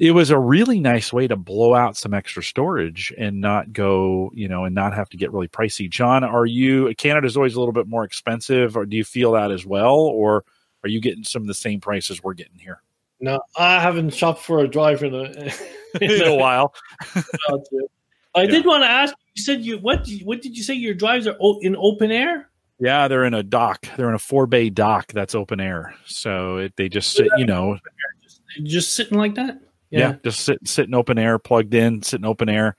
it 0.01 0.13
was 0.13 0.31
a 0.31 0.39
really 0.39 0.81
nice 0.81 1.13
way 1.13 1.29
to 1.29 1.37
blow 1.37 1.75
out 1.75 1.95
some 1.95 2.15
extra 2.15 2.43
storage 2.43 3.13
and 3.19 3.39
not 3.39 3.71
go, 3.71 4.31
you 4.35 4.49
know, 4.49 4.65
and 4.65 4.75
not 4.75 4.95
have 4.95 5.11
to 5.11 5.19
get 5.19 5.31
really 5.31 5.47
pricey. 5.47 5.91
John, 5.91 6.25
are 6.25 6.47
you 6.47 6.95
Canada's 6.95 7.37
always 7.37 7.55
a 7.55 7.59
little 7.59 7.75
bit 7.75 7.87
more 7.87 8.03
expensive, 8.03 8.79
or 8.79 8.87
do 8.87 8.97
you 8.97 9.05
feel 9.05 9.33
that 9.33 9.51
as 9.51 9.67
well, 9.67 9.97
or 9.97 10.43
are 10.83 10.89
you 10.89 11.03
getting 11.03 11.23
some 11.23 11.43
of 11.43 11.49
the 11.49 11.55
same 11.55 11.83
prices 11.83 12.23
we're 12.23 12.33
getting 12.33 12.59
here? 12.59 12.83
No, 13.21 13.41
I 13.59 13.79
haven't 13.79 14.15
shopped 14.15 14.41
for 14.41 14.61
a 14.61 14.69
drive 14.69 15.03
in 15.03 15.15
a 15.15 15.25
in, 15.25 15.53
in 16.01 16.23
a, 16.23 16.35
while. 16.35 16.75
I 17.15 18.45
yeah. 18.45 18.47
did 18.47 18.65
want 18.65 18.83
to 18.83 18.89
ask. 18.89 19.15
You 19.35 19.43
said 19.43 19.61
you 19.61 19.77
what? 19.77 20.09
What 20.25 20.41
did 20.41 20.57
you 20.57 20.63
say? 20.63 20.73
Your 20.73 20.95
drives 20.95 21.27
are 21.27 21.37
oh, 21.39 21.59
in 21.61 21.77
open 21.77 22.11
air? 22.11 22.49
Yeah, 22.79 23.07
they're 23.09 23.27
in 23.27 23.35
a 23.35 23.43
dock. 23.43 23.87
They're 23.99 24.09
in 24.09 24.15
a 24.15 24.19
four 24.19 24.47
bay 24.47 24.71
dock 24.71 25.13
that's 25.13 25.35
open 25.35 25.61
air. 25.61 25.95
So 26.07 26.57
it, 26.57 26.73
they 26.77 26.89
just 26.89 27.13
sit, 27.13 27.29
you 27.37 27.45
know, 27.45 27.77
just, 28.23 28.41
just 28.63 28.95
sitting 28.95 29.19
like 29.19 29.35
that. 29.35 29.61
Yeah. 29.91 29.99
yeah, 30.01 30.17
just 30.25 30.41
sit 30.41 30.67
sit 30.67 30.93
open 30.95 31.19
air, 31.19 31.39
plugged 31.39 31.75
in, 31.75 32.03
sitting 32.03 32.27
open 32.27 32.49
air. 32.49 32.77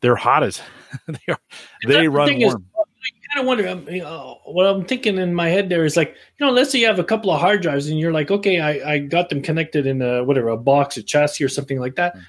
They're 0.00 0.16
hot 0.16 0.42
as 0.42 0.60
they 1.06 1.32
are. 1.32 1.38
They 1.86 2.08
run 2.08 2.38
warm. 2.40 2.62
Is, 2.62 2.84
I 3.04 3.34
kind 3.34 3.40
of 3.40 3.46
wonder 3.46 3.68
um, 4.06 4.36
what 4.44 4.66
I'm 4.66 4.84
thinking 4.84 5.18
in 5.18 5.34
my 5.34 5.48
head. 5.48 5.68
There 5.68 5.84
is 5.84 5.96
like, 5.96 6.16
you 6.38 6.46
know, 6.46 6.52
let's 6.52 6.70
say 6.70 6.78
you 6.78 6.86
have 6.86 6.98
a 6.98 7.04
couple 7.04 7.30
of 7.30 7.40
hard 7.40 7.62
drives 7.62 7.88
and 7.88 7.98
you're 7.98 8.12
like, 8.12 8.30
okay, 8.30 8.60
I, 8.60 8.94
I 8.94 8.98
got 8.98 9.28
them 9.28 9.42
connected 9.42 9.86
in 9.86 10.00
a 10.00 10.24
whatever 10.24 10.48
a 10.48 10.56
box, 10.56 10.96
a 10.96 11.02
chassis, 11.02 11.44
or 11.44 11.48
something 11.48 11.78
like 11.78 11.96
that. 11.96 12.16
Mm. 12.16 12.22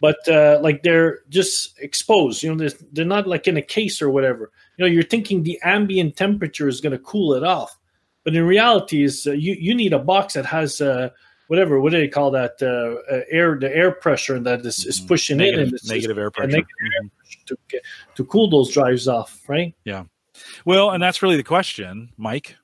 But 0.00 0.28
uh, 0.28 0.58
like 0.62 0.82
they're 0.82 1.20
just 1.28 1.78
exposed. 1.80 2.42
You 2.42 2.50
know, 2.50 2.56
they're, 2.56 2.78
they're 2.92 3.04
not 3.04 3.26
like 3.26 3.48
in 3.48 3.56
a 3.56 3.62
case 3.62 4.00
or 4.00 4.10
whatever. 4.10 4.50
You 4.76 4.84
know, 4.84 4.90
you're 4.90 5.02
thinking 5.02 5.42
the 5.42 5.58
ambient 5.62 6.16
temperature 6.16 6.68
is 6.68 6.80
going 6.80 6.92
to 6.92 6.98
cool 6.98 7.34
it 7.34 7.44
off, 7.44 7.76
but 8.24 8.34
in 8.34 8.44
reality, 8.44 9.02
is 9.02 9.26
uh, 9.26 9.32
you 9.32 9.54
you 9.58 9.74
need 9.74 9.92
a 9.92 9.98
box 9.98 10.34
that 10.34 10.46
has. 10.46 10.80
Whatever 11.50 11.80
what 11.80 11.90
do 11.90 11.98
they 11.98 12.06
call 12.06 12.30
that 12.30 12.62
uh, 12.62 13.12
uh, 13.12 13.22
air 13.28 13.58
the 13.58 13.74
air 13.74 13.90
pressure 13.90 14.38
that 14.38 14.60
is, 14.60 14.86
is 14.86 14.98
mm-hmm. 14.98 15.08
pushing 15.08 15.38
negative, 15.38 15.66
in 15.66 15.74
and 15.74 15.88
negative 15.88 16.16
air 16.16 16.30
pressure, 16.30 16.46
negative 16.46 16.68
mm-hmm. 16.80 17.06
air 17.06 17.10
pressure 17.18 17.38
to, 17.46 17.58
get, 17.68 17.82
to 18.14 18.24
cool 18.26 18.48
those 18.48 18.70
drives 18.70 19.08
off 19.08 19.42
right 19.48 19.74
yeah 19.84 20.04
well 20.64 20.92
and 20.92 21.02
that's 21.02 21.22
really 21.22 21.36
the 21.36 21.42
question 21.42 22.08
mike 22.16 22.54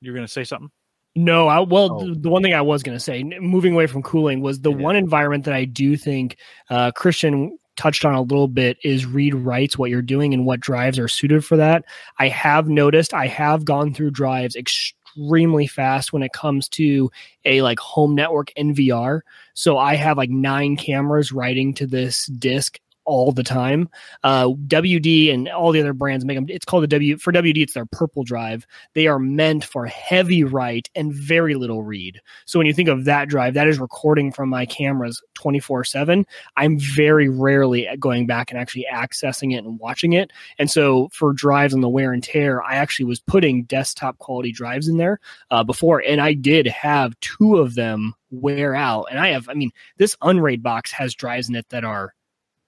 you're 0.00 0.14
going 0.14 0.26
to 0.26 0.32
say 0.32 0.44
something 0.44 0.70
no, 1.14 1.46
I, 1.46 1.60
well, 1.60 2.00
oh. 2.00 2.14
the 2.14 2.30
one 2.30 2.42
thing 2.42 2.54
I 2.54 2.62
was 2.62 2.82
going 2.82 2.96
to 2.96 3.00
say, 3.00 3.22
moving 3.22 3.74
away 3.74 3.86
from 3.86 4.02
cooling, 4.02 4.40
was 4.40 4.60
the 4.60 4.70
yeah. 4.70 4.78
one 4.78 4.96
environment 4.96 5.44
that 5.44 5.52
I 5.52 5.66
do 5.66 5.94
think 5.94 6.38
uh, 6.70 6.90
Christian 6.92 7.58
touched 7.76 8.06
on 8.06 8.14
a 8.14 8.22
little 8.22 8.48
bit 8.48 8.78
is 8.82 9.04
read 9.04 9.34
writes 9.34 9.76
what 9.76 9.90
you're 9.90 10.00
doing 10.00 10.32
and 10.32 10.46
what 10.46 10.60
drives 10.60 10.98
are 10.98 11.08
suited 11.08 11.44
for 11.44 11.58
that. 11.58 11.84
I 12.18 12.28
have 12.28 12.66
noticed 12.68 13.12
I 13.12 13.26
have 13.26 13.66
gone 13.66 13.92
through 13.92 14.12
drives 14.12 14.56
extremely 14.56 15.01
extremely 15.16 15.66
fast 15.66 16.12
when 16.12 16.22
it 16.22 16.32
comes 16.32 16.68
to 16.68 17.10
a 17.44 17.62
like 17.62 17.78
home 17.78 18.14
network 18.14 18.52
NVR. 18.56 19.20
So 19.54 19.78
I 19.78 19.94
have 19.94 20.16
like 20.16 20.30
nine 20.30 20.76
cameras 20.76 21.32
writing 21.32 21.74
to 21.74 21.86
this 21.86 22.26
disk 22.26 22.78
all 23.04 23.32
the 23.32 23.42
time. 23.42 23.88
Uh, 24.22 24.48
WD 24.48 25.32
and 25.32 25.48
all 25.48 25.72
the 25.72 25.80
other 25.80 25.92
brands 25.92 26.24
make 26.24 26.36
them. 26.36 26.46
It's 26.48 26.64
called 26.64 26.82
the 26.82 26.88
W 26.88 27.18
for 27.18 27.32
WD. 27.32 27.62
It's 27.62 27.74
their 27.74 27.86
purple 27.86 28.24
drive. 28.24 28.66
They 28.94 29.06
are 29.06 29.18
meant 29.18 29.64
for 29.64 29.86
heavy 29.86 30.44
write 30.44 30.90
and 30.94 31.12
very 31.12 31.54
little 31.54 31.82
read. 31.82 32.20
So 32.46 32.58
when 32.58 32.66
you 32.66 32.74
think 32.74 32.88
of 32.88 33.04
that 33.04 33.28
drive, 33.28 33.54
that 33.54 33.68
is 33.68 33.78
recording 33.78 34.32
from 34.32 34.48
my 34.48 34.66
cameras 34.66 35.22
twenty 35.34 35.60
four 35.60 35.84
seven. 35.84 36.26
I'm 36.56 36.78
very 36.78 37.28
rarely 37.28 37.88
going 37.98 38.26
back 38.26 38.50
and 38.50 38.58
actually 38.58 38.86
accessing 38.92 39.54
it 39.54 39.64
and 39.64 39.78
watching 39.78 40.12
it. 40.12 40.30
And 40.58 40.70
so 40.70 41.08
for 41.12 41.32
drives 41.32 41.74
on 41.74 41.80
the 41.80 41.88
wear 41.88 42.12
and 42.12 42.22
tear, 42.22 42.62
I 42.62 42.74
actually 42.74 43.06
was 43.06 43.20
putting 43.20 43.64
desktop 43.64 44.18
quality 44.18 44.52
drives 44.52 44.88
in 44.88 44.96
there 44.96 45.20
uh, 45.50 45.64
before, 45.64 46.02
and 46.06 46.20
I 46.20 46.34
did 46.34 46.66
have 46.66 47.18
two 47.20 47.56
of 47.58 47.74
them 47.74 48.14
wear 48.30 48.74
out. 48.74 49.06
And 49.10 49.18
I 49.18 49.28
have, 49.28 49.48
I 49.48 49.54
mean, 49.54 49.70
this 49.98 50.16
Unraid 50.22 50.62
box 50.62 50.90
has 50.92 51.14
drives 51.14 51.48
in 51.48 51.54
it 51.54 51.68
that 51.68 51.84
are 51.84 52.14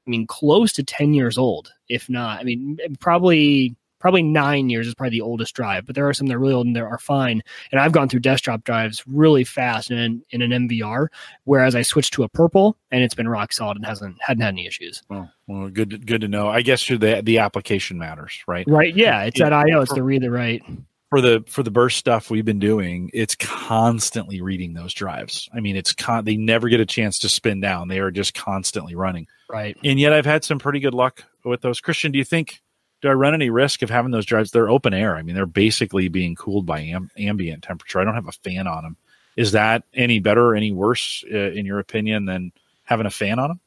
I 0.06 0.10
mean, 0.10 0.26
close 0.26 0.72
to 0.74 0.82
10 0.82 1.14
years 1.14 1.38
old, 1.38 1.72
if 1.88 2.08
not. 2.08 2.40
I 2.40 2.44
mean, 2.44 2.78
probably 3.00 3.76
probably 4.04 4.22
nine 4.22 4.68
years 4.68 4.86
is 4.86 4.94
probably 4.94 5.18
the 5.18 5.22
oldest 5.22 5.54
drive, 5.54 5.86
but 5.86 5.94
there 5.94 6.06
are 6.06 6.12
some 6.12 6.26
that 6.26 6.34
are 6.34 6.38
really 6.38 6.52
old 6.52 6.66
and 6.66 6.76
they 6.76 6.80
are 6.80 6.98
fine. 6.98 7.42
And 7.72 7.80
I've 7.80 7.92
gone 7.92 8.06
through 8.06 8.20
desktop 8.20 8.62
drives 8.64 9.02
really 9.06 9.44
fast 9.44 9.90
in, 9.90 10.22
in 10.28 10.42
an 10.42 10.68
NVR, 10.68 11.06
whereas 11.44 11.74
I 11.74 11.80
switched 11.80 12.12
to 12.12 12.22
a 12.22 12.28
purple 12.28 12.76
and 12.90 13.02
it's 13.02 13.14
been 13.14 13.28
rock 13.28 13.50
solid 13.54 13.78
and 13.78 13.86
hasn't 13.86 14.16
hadn't 14.20 14.42
had 14.42 14.52
any 14.52 14.66
issues. 14.66 15.02
Oh, 15.08 15.26
well, 15.46 15.70
good 15.70 16.06
good 16.06 16.20
to 16.20 16.28
know. 16.28 16.48
I 16.48 16.60
guess 16.60 16.86
the 16.86 17.22
the 17.24 17.38
application 17.38 17.98
matters, 17.98 18.44
right? 18.46 18.66
Right. 18.68 18.94
Yeah, 18.94 19.22
it's 19.22 19.38
that 19.38 19.54
IO. 19.54 19.80
It's 19.80 19.94
the 19.94 20.02
read 20.02 20.22
the 20.22 20.30
right 20.30 20.62
for 21.14 21.20
the 21.20 21.44
for 21.46 21.62
the 21.62 21.70
burst 21.70 21.96
stuff 21.96 22.28
we've 22.28 22.44
been 22.44 22.58
doing, 22.58 23.08
it's 23.14 23.36
constantly 23.36 24.40
reading 24.40 24.74
those 24.74 24.92
drives. 24.92 25.48
I 25.54 25.60
mean, 25.60 25.76
it's 25.76 25.92
con- 25.92 26.24
they 26.24 26.36
never 26.36 26.68
get 26.68 26.80
a 26.80 26.86
chance 26.86 27.20
to 27.20 27.28
spin 27.28 27.60
down. 27.60 27.86
They 27.86 28.00
are 28.00 28.10
just 28.10 28.34
constantly 28.34 28.96
running. 28.96 29.28
Right. 29.48 29.76
And 29.84 30.00
yet 30.00 30.12
I've 30.12 30.26
had 30.26 30.42
some 30.42 30.58
pretty 30.58 30.80
good 30.80 30.92
luck 30.92 31.22
with 31.44 31.60
those. 31.60 31.80
Christian, 31.80 32.10
do 32.10 32.18
you 32.18 32.24
think 32.24 32.60
do 33.00 33.08
I 33.08 33.12
run 33.12 33.32
any 33.32 33.48
risk 33.48 33.82
of 33.82 33.90
having 33.90 34.10
those 34.10 34.26
drives? 34.26 34.50
They're 34.50 34.68
open 34.68 34.92
air. 34.92 35.14
I 35.14 35.22
mean, 35.22 35.36
they're 35.36 35.46
basically 35.46 36.08
being 36.08 36.34
cooled 36.34 36.66
by 36.66 36.80
am- 36.80 37.12
ambient 37.16 37.62
temperature. 37.62 38.00
I 38.00 38.04
don't 38.04 38.14
have 38.14 38.26
a 38.26 38.32
fan 38.32 38.66
on 38.66 38.82
them. 38.82 38.96
Is 39.36 39.52
that 39.52 39.84
any 39.94 40.18
better 40.18 40.44
or 40.46 40.56
any 40.56 40.72
worse 40.72 41.22
uh, 41.32 41.36
in 41.36 41.64
your 41.64 41.78
opinion 41.78 42.24
than 42.24 42.50
having 42.82 43.06
a 43.06 43.10
fan 43.10 43.38
on 43.38 43.50
them? 43.50 43.60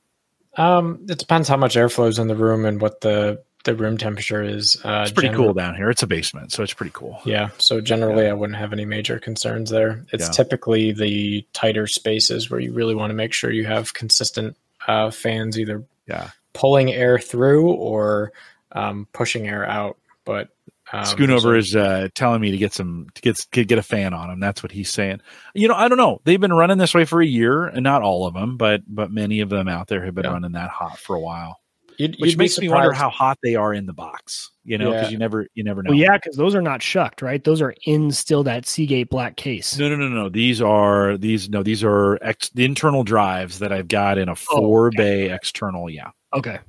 Um, 0.58 1.06
it 1.08 1.18
depends 1.18 1.48
how 1.48 1.56
much 1.56 1.76
airflow 1.76 2.10
is 2.10 2.20
in 2.20 2.28
the 2.28 2.36
room 2.36 2.66
and 2.66 2.82
what 2.82 3.00
the 3.00 3.42
the 3.68 3.76
room 3.76 3.98
temperature 3.98 4.42
is. 4.44 4.76
Uh, 4.84 5.02
it's 5.04 5.12
pretty 5.12 5.36
cool 5.36 5.54
down 5.54 5.76
here. 5.76 5.92
It's 5.92 6.02
a 6.02 6.08
basement, 6.08 6.52
so 6.52 6.64
it's 6.64 6.74
pretty 6.74 6.92
cool. 6.94 7.22
Yeah. 7.26 7.50
So 7.60 7.80
generally, 7.80 8.24
yeah. 8.24 8.32
I 8.32 8.34
wouldn't 8.34 8.58
have 8.58 8.74
any 8.74 8.86
major 8.86 9.20
concerns 9.20 9.70
there. 9.70 10.04
It's 10.12 10.26
yeah. 10.26 10.32
typically 10.32 10.92
the 10.94 11.46
tighter 11.54 11.86
spaces 11.86 12.50
where 12.50 12.60
you 12.60 12.74
really 12.74 12.96
want 12.96 13.12
to 13.12 13.14
make 13.16 13.34
sure 13.34 13.52
you 13.52 13.66
have 13.66 13.94
consistent 13.94 14.58
uh, 14.88 15.12
fans, 15.12 15.60
either 15.60 15.84
yeah 16.08 16.32
pulling 16.54 16.92
air 16.92 17.20
through 17.20 17.72
or 17.72 18.32
um, 18.72 19.08
pushing 19.14 19.48
air 19.48 19.64
out. 19.64 19.98
But 20.26 20.50
Um, 20.92 21.04
Schoonover 21.04 21.42
so- 21.42 21.54
is 21.54 21.76
uh, 21.76 22.08
telling 22.16 22.42
me 22.42 22.52
to 22.52 22.58
get 22.58 22.74
some 22.74 23.08
to 23.14 23.22
get 23.22 23.36
to 23.52 23.64
get 23.66 23.78
a 23.78 23.84
fan 23.84 24.14
on 24.14 24.32
him. 24.32 24.40
That's 24.40 24.64
what 24.64 24.72
he's 24.72 24.90
saying. 24.90 25.22
You 25.54 25.68
know, 25.68 25.76
I 25.76 25.88
don't 25.90 25.98
know. 26.00 26.22
They've 26.24 26.40
been 26.42 26.54
running 26.54 26.78
this 26.80 26.96
way 26.96 27.06
for 27.06 27.22
a 27.22 27.26
year, 27.28 27.66
and 27.66 27.84
not 27.84 28.02
all 28.02 28.26
of 28.26 28.34
them, 28.34 28.58
but 28.58 28.82
but 28.88 29.12
many 29.12 29.42
of 29.42 29.50
them 29.50 29.68
out 29.68 29.88
there 29.88 30.04
have 30.06 30.16
been 30.16 30.24
Yeah. 30.24 30.32
running 30.32 30.54
that 30.54 30.70
hot 30.70 30.98
for 30.98 31.16
a 31.16 31.20
while. 31.20 31.60
You'd, 31.98 32.16
Which 32.20 32.32
you'd 32.32 32.38
makes 32.40 32.60
me 32.60 32.70
wonder 32.70 32.92
how 32.94 33.10
hot 33.10 33.40
they 33.42 33.56
are 33.56 33.74
in 33.74 33.86
the 33.88 33.94
box. 33.94 34.52
You 34.64 34.78
know, 34.78 34.92
because 34.92 35.08
Yeah. 35.08 35.10
you 35.12 35.18
never 35.18 35.48
you 35.56 35.64
never 35.64 35.82
know. 35.82 35.90
Well, 35.92 35.98
yeah, 36.00 36.18
because 36.18 36.36
those 36.36 36.54
are 36.54 36.62
not 36.62 36.82
shucked, 36.82 37.22
right? 37.22 37.44
Those 37.44 37.62
are 37.62 37.74
in 37.86 38.12
still 38.12 38.44
that 38.44 38.66
Seagate 38.68 39.10
black 39.10 39.36
case. 39.38 39.78
No, 39.78 39.90
no, 39.90 39.96
no, 39.96 40.08
no. 40.10 40.30
These 40.30 40.62
are 40.62 41.18
these 41.18 41.50
no. 41.50 41.64
These 41.64 41.84
are 41.84 42.18
ex, 42.22 42.50
the 42.50 42.66
internal 42.66 43.04
drives 43.04 43.60
that 43.60 43.72
I've 43.72 43.88
got 43.88 44.18
in 44.18 44.28
a 44.30 44.36
four 44.36 44.92
bay 44.96 45.32
external. 45.32 45.90
Yeah, 45.90 46.12
Okay. 46.36 46.60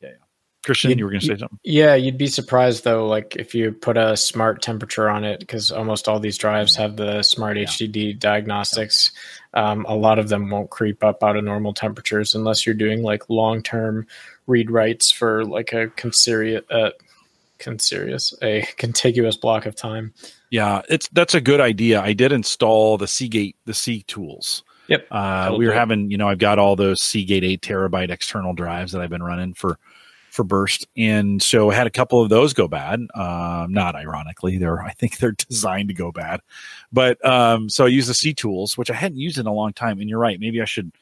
Yeah, 0.00 0.08
yeah. 0.08 0.14
Christian, 0.64 0.90
You- 0.92 0.96
you 0.96 1.04
were 1.04 1.10
going 1.10 1.20
to 1.20 1.26
say 1.26 1.36
something. 1.36 1.58
Yeah, 1.62 1.94
you'd 1.94 2.16
be 2.18 2.26
surprised 2.26 2.84
though, 2.84 3.06
like 3.06 3.36
if 3.36 3.54
you 3.54 3.70
put 3.72 3.96
a 3.98 4.16
smart 4.16 4.62
temperature 4.62 5.08
on 5.10 5.22
it, 5.24 5.38
because 5.40 5.70
almost 5.70 6.08
all 6.08 6.18
these 6.18 6.38
drives 6.38 6.74
have 6.76 6.96
the 6.96 7.22
smart 7.22 7.56
Yeah. 7.58 7.64
HDD 7.64 8.14
diagnostics. 8.18 9.12
Um, 9.52 9.84
a 9.88 9.94
lot 9.94 10.18
of 10.18 10.28
them 10.30 10.48
won't 10.50 10.70
creep 10.70 11.04
up 11.04 11.22
out 11.22 11.36
of 11.36 11.44
normal 11.44 11.74
temperatures 11.74 12.34
unless 12.34 12.64
you're 12.64 12.74
doing 12.74 13.02
like 13.02 13.28
long 13.28 13.62
term 13.62 14.06
read 14.46 14.70
writes 14.70 15.10
for 15.10 15.44
like 15.44 15.72
a 15.72 15.88
conserious, 15.88 16.64
uh, 16.70 16.90
conserious, 17.58 18.34
a 18.42 18.62
contiguous 18.76 19.36
block 19.36 19.66
of 19.66 19.74
time. 19.74 20.12
Yeah, 20.50 20.82
it's 20.88 21.08
that's 21.08 21.34
a 21.34 21.40
good 21.40 21.60
idea. 21.60 22.00
I 22.00 22.12
did 22.12 22.32
install 22.32 22.98
the 22.98 23.08
Seagate 23.08 23.56
the 23.64 23.72
SeaTools. 23.72 24.62
Yep. 24.88 25.06
Uh, 25.10 25.54
we 25.58 25.66
were 25.66 25.72
it. 25.72 25.76
having, 25.76 26.10
you 26.10 26.16
know, 26.16 26.28
I've 26.28 26.38
got 26.38 26.58
all 26.58 26.76
those 26.76 27.02
Seagate 27.02 27.42
eight 27.42 27.60
terabyte 27.60 28.10
external 28.10 28.52
drives 28.54 28.92
that 28.92 29.02
I've 29.02 29.10
been 29.10 29.22
running 29.22 29.54
for 29.54 29.78
for 30.30 30.44
burst, 30.44 30.86
and 30.98 31.42
so 31.42 31.70
I 31.70 31.74
had 31.74 31.86
a 31.86 31.90
couple 31.90 32.20
of 32.20 32.28
those 32.28 32.52
go 32.52 32.68
bad. 32.68 33.00
Um, 33.14 33.72
not 33.72 33.96
ironically, 33.96 34.58
they're 34.58 34.82
I 34.82 34.92
think 34.92 35.18
they're 35.18 35.32
designed 35.48 35.88
to 35.88 35.94
go 35.94 36.12
bad, 36.12 36.40
but 36.92 37.24
um, 37.24 37.68
so 37.68 37.86
I 37.86 37.88
use 37.88 38.06
the 38.06 38.12
SeaTools, 38.12 38.76
which 38.76 38.90
I 38.90 38.94
hadn't 38.94 39.18
used 39.18 39.38
in 39.38 39.46
a 39.46 39.52
long 39.52 39.72
time. 39.72 40.00
And 40.00 40.08
you're 40.08 40.18
right, 40.18 40.38
maybe 40.38 40.60
I 40.60 40.66
should 40.66 40.92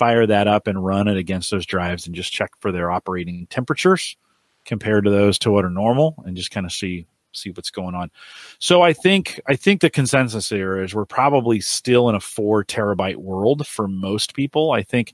fire 0.00 0.26
that 0.26 0.48
up 0.48 0.66
and 0.66 0.82
run 0.82 1.08
it 1.08 1.18
against 1.18 1.50
those 1.50 1.66
drives 1.66 2.06
and 2.06 2.16
just 2.16 2.32
check 2.32 2.50
for 2.58 2.72
their 2.72 2.90
operating 2.90 3.46
temperatures 3.48 4.16
compared 4.64 5.04
to 5.04 5.10
those 5.10 5.38
to 5.40 5.50
what 5.50 5.62
are 5.62 5.70
normal, 5.70 6.14
and 6.24 6.38
just 6.38 6.50
kind 6.50 6.64
of 6.64 6.72
see 6.72 7.06
see 7.32 7.50
what's 7.50 7.70
going 7.70 7.94
on. 7.94 8.10
So 8.58 8.80
I 8.80 8.94
think 8.94 9.38
I 9.46 9.56
think 9.56 9.82
the 9.82 9.90
consensus 9.90 10.48
here 10.48 10.82
is 10.82 10.94
we're 10.94 11.04
probably 11.04 11.60
still 11.60 12.08
in 12.08 12.14
a 12.14 12.20
four 12.20 12.64
terabyte 12.64 13.16
world 13.16 13.66
for 13.66 13.86
most 13.86 14.32
people. 14.32 14.72
I 14.72 14.82
think 14.82 15.12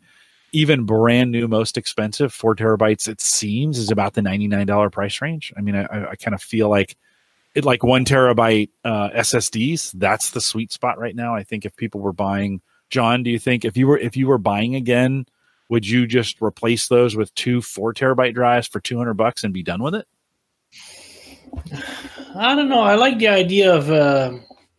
even 0.53 0.85
brand 0.85 1.33
new, 1.33 1.49
most 1.49 1.77
expensive 1.77 2.33
four 2.33 2.55
terabytes, 2.55 3.09
it 3.09 3.21
seems, 3.21 3.79
is 3.79 3.91
about 3.91 4.15
the 4.15 4.23
ninety 4.23 4.47
nine 4.47 4.69
dollar 4.69 4.89
price 4.89 5.21
range. 5.21 5.53
I 5.57 5.63
mean, 5.63 5.75
I, 5.75 6.11
I 6.11 6.15
kind 6.15 6.35
of 6.35 6.41
feel 6.41 6.69
like 6.69 6.97
it 7.57 7.65
like 7.65 7.83
one 7.83 8.05
terabyte 8.05 8.71
uh, 8.85 9.11
SSDs. 9.11 9.93
That's 9.95 10.31
the 10.31 10.41
sweet 10.41 10.71
spot 10.71 10.97
right 10.97 11.17
now. 11.17 11.35
I 11.35 11.43
think 11.43 11.65
if 11.65 11.75
people 11.75 12.01
were 12.01 12.13
buying, 12.13 12.61
John, 12.91 13.23
do 13.23 13.31
you 13.31 13.39
think 13.39 13.65
if 13.65 13.77
you 13.77 13.87
were 13.87 13.99
if 13.99 14.17
you 14.17 14.27
were 14.27 14.39
buying 14.39 14.75
again, 14.75 15.27
would 15.69 15.87
you 15.87 16.07
just 16.07 16.41
replace 16.41 16.89
those 16.89 17.17
with 17.17 17.35
two 17.35 17.61
four 17.63 17.93
terabyte 17.93 18.35
drives 18.35 18.67
for 18.67 18.81
two 18.81 18.99
hundred 18.99 19.15
bucks 19.15 19.45
and 19.45 19.53
be 19.53 19.63
done 19.63 19.83
with 19.83 19.95
it? 19.95 20.07
I 22.35 22.55
don't 22.55 22.69
know. 22.69 22.81
I 22.81 22.95
like 22.97 23.19
the 23.19 23.29
idea 23.29 23.75
of 23.75 23.91
uh, 23.91 24.35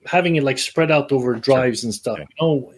having 0.05 0.35
it 0.35 0.43
like 0.43 0.57
spread 0.57 0.91
out 0.91 1.11
over 1.11 1.33
drives 1.35 1.83
and 1.83 1.93
stuff. 1.93 2.19
Okay. 2.19 2.27
You 2.39 2.47
know, 2.47 2.73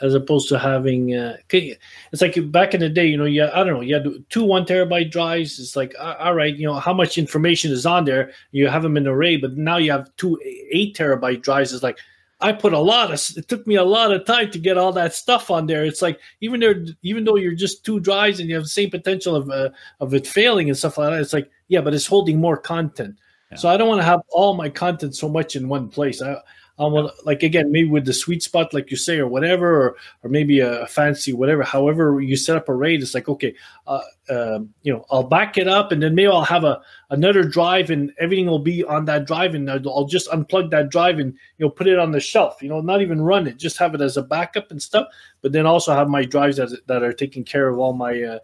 as 0.00 0.14
opposed 0.14 0.48
to 0.48 0.58
having 0.58 1.14
uh, 1.14 1.36
it's 1.50 2.20
like 2.20 2.36
back 2.50 2.74
in 2.74 2.80
the 2.80 2.88
day. 2.88 3.06
You 3.06 3.16
know, 3.16 3.24
yeah, 3.24 3.50
I 3.54 3.62
don't 3.62 3.74
know. 3.74 3.80
You 3.80 3.94
had 3.94 4.08
two 4.30 4.44
one 4.44 4.64
terabyte 4.64 5.10
drives. 5.10 5.58
It's 5.60 5.76
like 5.76 5.94
uh, 5.98 6.16
all 6.18 6.34
right, 6.34 6.54
you 6.54 6.66
know, 6.66 6.74
how 6.74 6.92
much 6.92 7.18
information 7.18 7.70
is 7.70 7.86
on 7.86 8.04
there? 8.04 8.32
You 8.50 8.68
have 8.68 8.82
them 8.82 8.96
in 8.96 9.06
array, 9.06 9.36
but 9.36 9.56
now 9.56 9.76
you 9.76 9.92
have 9.92 10.14
two 10.16 10.40
eight 10.44 10.96
terabyte 10.96 11.42
drives. 11.42 11.72
It's 11.72 11.82
like 11.82 11.98
I 12.42 12.52
put 12.52 12.72
a 12.72 12.78
lot 12.78 13.12
of. 13.12 13.36
It 13.36 13.48
took 13.48 13.66
me 13.66 13.76
a 13.76 13.84
lot 13.84 14.12
of 14.12 14.24
time 14.24 14.50
to 14.50 14.58
get 14.58 14.76
all 14.76 14.92
that 14.92 15.14
stuff 15.14 15.50
on 15.50 15.66
there. 15.66 15.84
It's 15.84 16.02
like 16.02 16.18
even 16.40 16.60
there, 16.60 16.84
even 17.02 17.24
though 17.24 17.36
you're 17.36 17.54
just 17.54 17.84
two 17.84 18.00
drives 18.00 18.40
and 18.40 18.48
you 18.48 18.54
have 18.56 18.64
the 18.64 18.70
same 18.70 18.90
potential 18.90 19.36
of 19.36 19.48
uh, 19.50 19.70
of 20.00 20.12
it 20.14 20.26
failing 20.26 20.68
and 20.68 20.76
stuff 20.76 20.98
like 20.98 21.10
that. 21.10 21.20
It's 21.20 21.32
like 21.32 21.50
yeah, 21.68 21.80
but 21.80 21.94
it's 21.94 22.06
holding 22.06 22.40
more 22.40 22.56
content. 22.56 23.16
Yeah. 23.50 23.58
So 23.58 23.68
I 23.68 23.76
don't 23.76 23.88
want 23.88 24.00
to 24.00 24.06
have 24.06 24.22
all 24.30 24.54
my 24.54 24.68
content 24.68 25.14
so 25.14 25.28
much 25.28 25.56
in 25.56 25.68
one 25.68 25.88
place. 25.88 26.20
I 26.20 26.36
I 26.82 26.86
want 26.86 27.12
like 27.24 27.42
again 27.42 27.70
maybe 27.70 27.88
with 27.88 28.04
the 28.04 28.12
sweet 28.12 28.42
spot 28.42 28.74
like 28.74 28.90
you 28.90 28.96
say 28.96 29.18
or 29.18 29.28
whatever 29.28 29.82
or 29.82 29.96
or 30.22 30.30
maybe 30.30 30.60
a, 30.60 30.86
fancy 30.86 31.32
whatever. 31.32 31.62
However 31.62 32.20
you 32.20 32.36
set 32.36 32.56
up 32.56 32.68
a 32.68 32.74
RAID, 32.74 33.02
it's 33.02 33.14
like 33.14 33.28
okay, 33.28 33.54
uh, 33.86 34.00
um, 34.28 34.74
you 34.82 34.92
know 34.92 35.04
I'll 35.10 35.22
back 35.22 35.58
it 35.58 35.68
up 35.68 35.92
and 35.92 36.02
then 36.02 36.14
maybe 36.14 36.26
I'll 36.26 36.42
have 36.42 36.64
a 36.64 36.80
another 37.10 37.44
drive 37.44 37.90
and 37.90 38.12
everything 38.18 38.46
will 38.46 38.58
be 38.58 38.82
on 38.84 39.04
that 39.04 39.26
drive 39.26 39.54
and 39.54 39.70
I'll 39.70 39.88
I'll 39.88 40.06
just 40.06 40.28
unplug 40.30 40.70
that 40.70 40.90
drive 40.90 41.18
and 41.20 41.32
you 41.58 41.66
know 41.66 41.70
put 41.70 41.86
it 41.86 41.98
on 41.98 42.10
the 42.10 42.20
shelf. 42.20 42.60
You 42.60 42.68
know 42.68 42.80
not 42.80 43.00
even 43.00 43.22
run 43.22 43.46
it, 43.46 43.58
just 43.58 43.78
have 43.78 43.94
it 43.94 44.00
as 44.00 44.16
a 44.16 44.22
backup 44.22 44.70
and 44.70 44.82
stuff. 44.82 45.06
But 45.40 45.52
then 45.52 45.66
also 45.66 45.94
have 45.94 46.08
my 46.08 46.24
drives 46.24 46.56
that 46.56 46.76
that 46.88 47.02
are 47.02 47.12
taking 47.12 47.44
care 47.44 47.68
of 47.68 47.78
all 47.78 47.92
my 47.92 48.20
uh, 48.22 48.38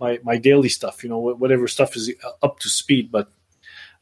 my 0.00 0.18
my 0.22 0.38
daily 0.38 0.70
stuff. 0.70 1.02
You 1.02 1.10
know 1.10 1.18
whatever 1.18 1.68
stuff 1.68 1.94
is 1.96 2.10
up 2.42 2.58
to 2.60 2.68
speed, 2.68 3.12
but. 3.12 3.30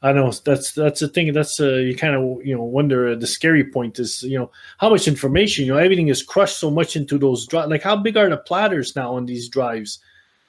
I 0.03 0.13
know 0.13 0.31
that's 0.31 0.73
that's 0.73 0.99
the 0.99 1.07
thing. 1.07 1.31
That's 1.31 1.59
uh, 1.59 1.75
you 1.75 1.95
kind 1.95 2.15
of 2.15 2.43
you 2.45 2.55
know 2.55 2.63
wonder. 2.63 3.09
Uh, 3.09 3.15
the 3.15 3.27
scary 3.27 3.63
point 3.63 3.99
is 3.99 4.23
you 4.23 4.37
know 4.39 4.51
how 4.79 4.89
much 4.89 5.07
information. 5.07 5.65
You 5.65 5.73
know 5.73 5.77
everything 5.79 6.07
is 6.07 6.23
crushed 6.23 6.57
so 6.59 6.71
much 6.71 6.95
into 6.95 7.19
those 7.19 7.45
drives. 7.47 7.69
Like 7.69 7.83
how 7.83 7.95
big 7.97 8.17
are 8.17 8.29
the 8.29 8.37
platters 8.37 8.95
now 8.95 9.13
on 9.15 9.25
these 9.27 9.47
drives? 9.47 9.99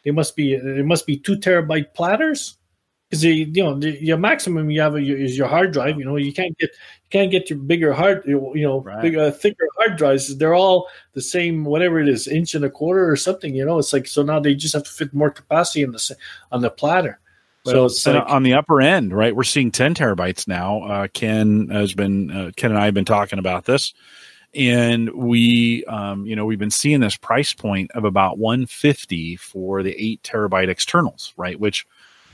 They 0.05 0.11
must 0.11 0.37
be 0.37 0.55
it 0.55 0.87
must 0.87 1.07
be 1.07 1.19
two 1.19 1.37
terabyte 1.37 1.95
platters 1.95 2.57
because 3.11 3.25
you 3.25 3.47
know 3.63 3.79
the, 3.79 3.91
your 4.03 4.19
maximum 4.19 4.71
you 4.71 4.81
have 4.81 4.97
is 4.99 5.37
your 5.37 5.49
hard 5.49 5.73
drive. 5.73 5.99
You 5.99 6.05
know 6.07 6.17
you 6.17 6.33
can't 6.33 6.57
get 6.59 6.71
you 6.71 7.11
can't 7.11 7.31
get 7.31 7.51
your 7.51 7.59
bigger 7.59 7.93
hard 7.93 8.25
you 8.27 8.53
know 8.57 8.81
Right. 8.81 9.03
bigger 9.03 9.31
thicker 9.31 9.69
hard 9.79 9.99
drives. 9.99 10.37
They're 10.39 10.55
all 10.55 10.89
the 11.13 11.23
same 11.23 11.65
whatever 11.65 12.01
it 12.01 12.09
is 12.09 12.27
inch 12.27 12.55
and 12.55 12.65
a 12.65 12.71
quarter 12.71 13.11
or 13.11 13.17
something. 13.17 13.55
You 13.55 13.67
know 13.67 13.79
it's 13.79 13.93
like 13.93 14.07
so 14.07 14.23
now 14.23 14.41
they 14.41 14.55
just 14.55 14.75
have 14.75 14.85
to 14.85 14.91
fit 14.91 15.13
more 15.15 15.31
capacity 15.31 15.83
in 15.83 15.93
the 15.93 16.17
on 16.53 16.63
the 16.63 16.71
platter. 16.71 17.21
So 17.65 17.85
it's 17.85 18.07
like 18.07 18.25
on 18.27 18.43
the 18.43 18.55
upper 18.55 18.81
end, 18.81 19.13
right? 19.13 19.35
We're 19.35 19.45
seeing 19.45 19.71
10 19.71 19.95
terabytes 19.95 20.49
now. 20.49 20.83
Uh, 20.83 21.09
Ken 21.13 21.69
has 21.69 21.95
been, 21.95 22.31
uh, 22.31 22.51
Ken 22.57 22.73
and 22.73 22.81
I 22.81 22.87
have 22.87 22.95
been 22.95 23.05
talking 23.05 23.39
about 23.39 23.67
this, 23.67 23.95
and 24.55 25.11
we, 25.13 25.85
um, 25.85 26.27
you 26.27 26.35
know, 26.35 26.45
we've 26.45 26.59
been 26.59 26.71
seeing 26.71 27.01
this 27.01 27.17
price 27.17 27.53
point 27.53 27.91
of 27.93 28.05
about 28.05 28.39
150 28.39 29.37
for 29.37 29.83
the 29.83 29.95
eight 29.97 30.23
terabyte 30.23 30.69
externals, 30.69 31.33
right? 31.37 31.59
Which 31.59 31.87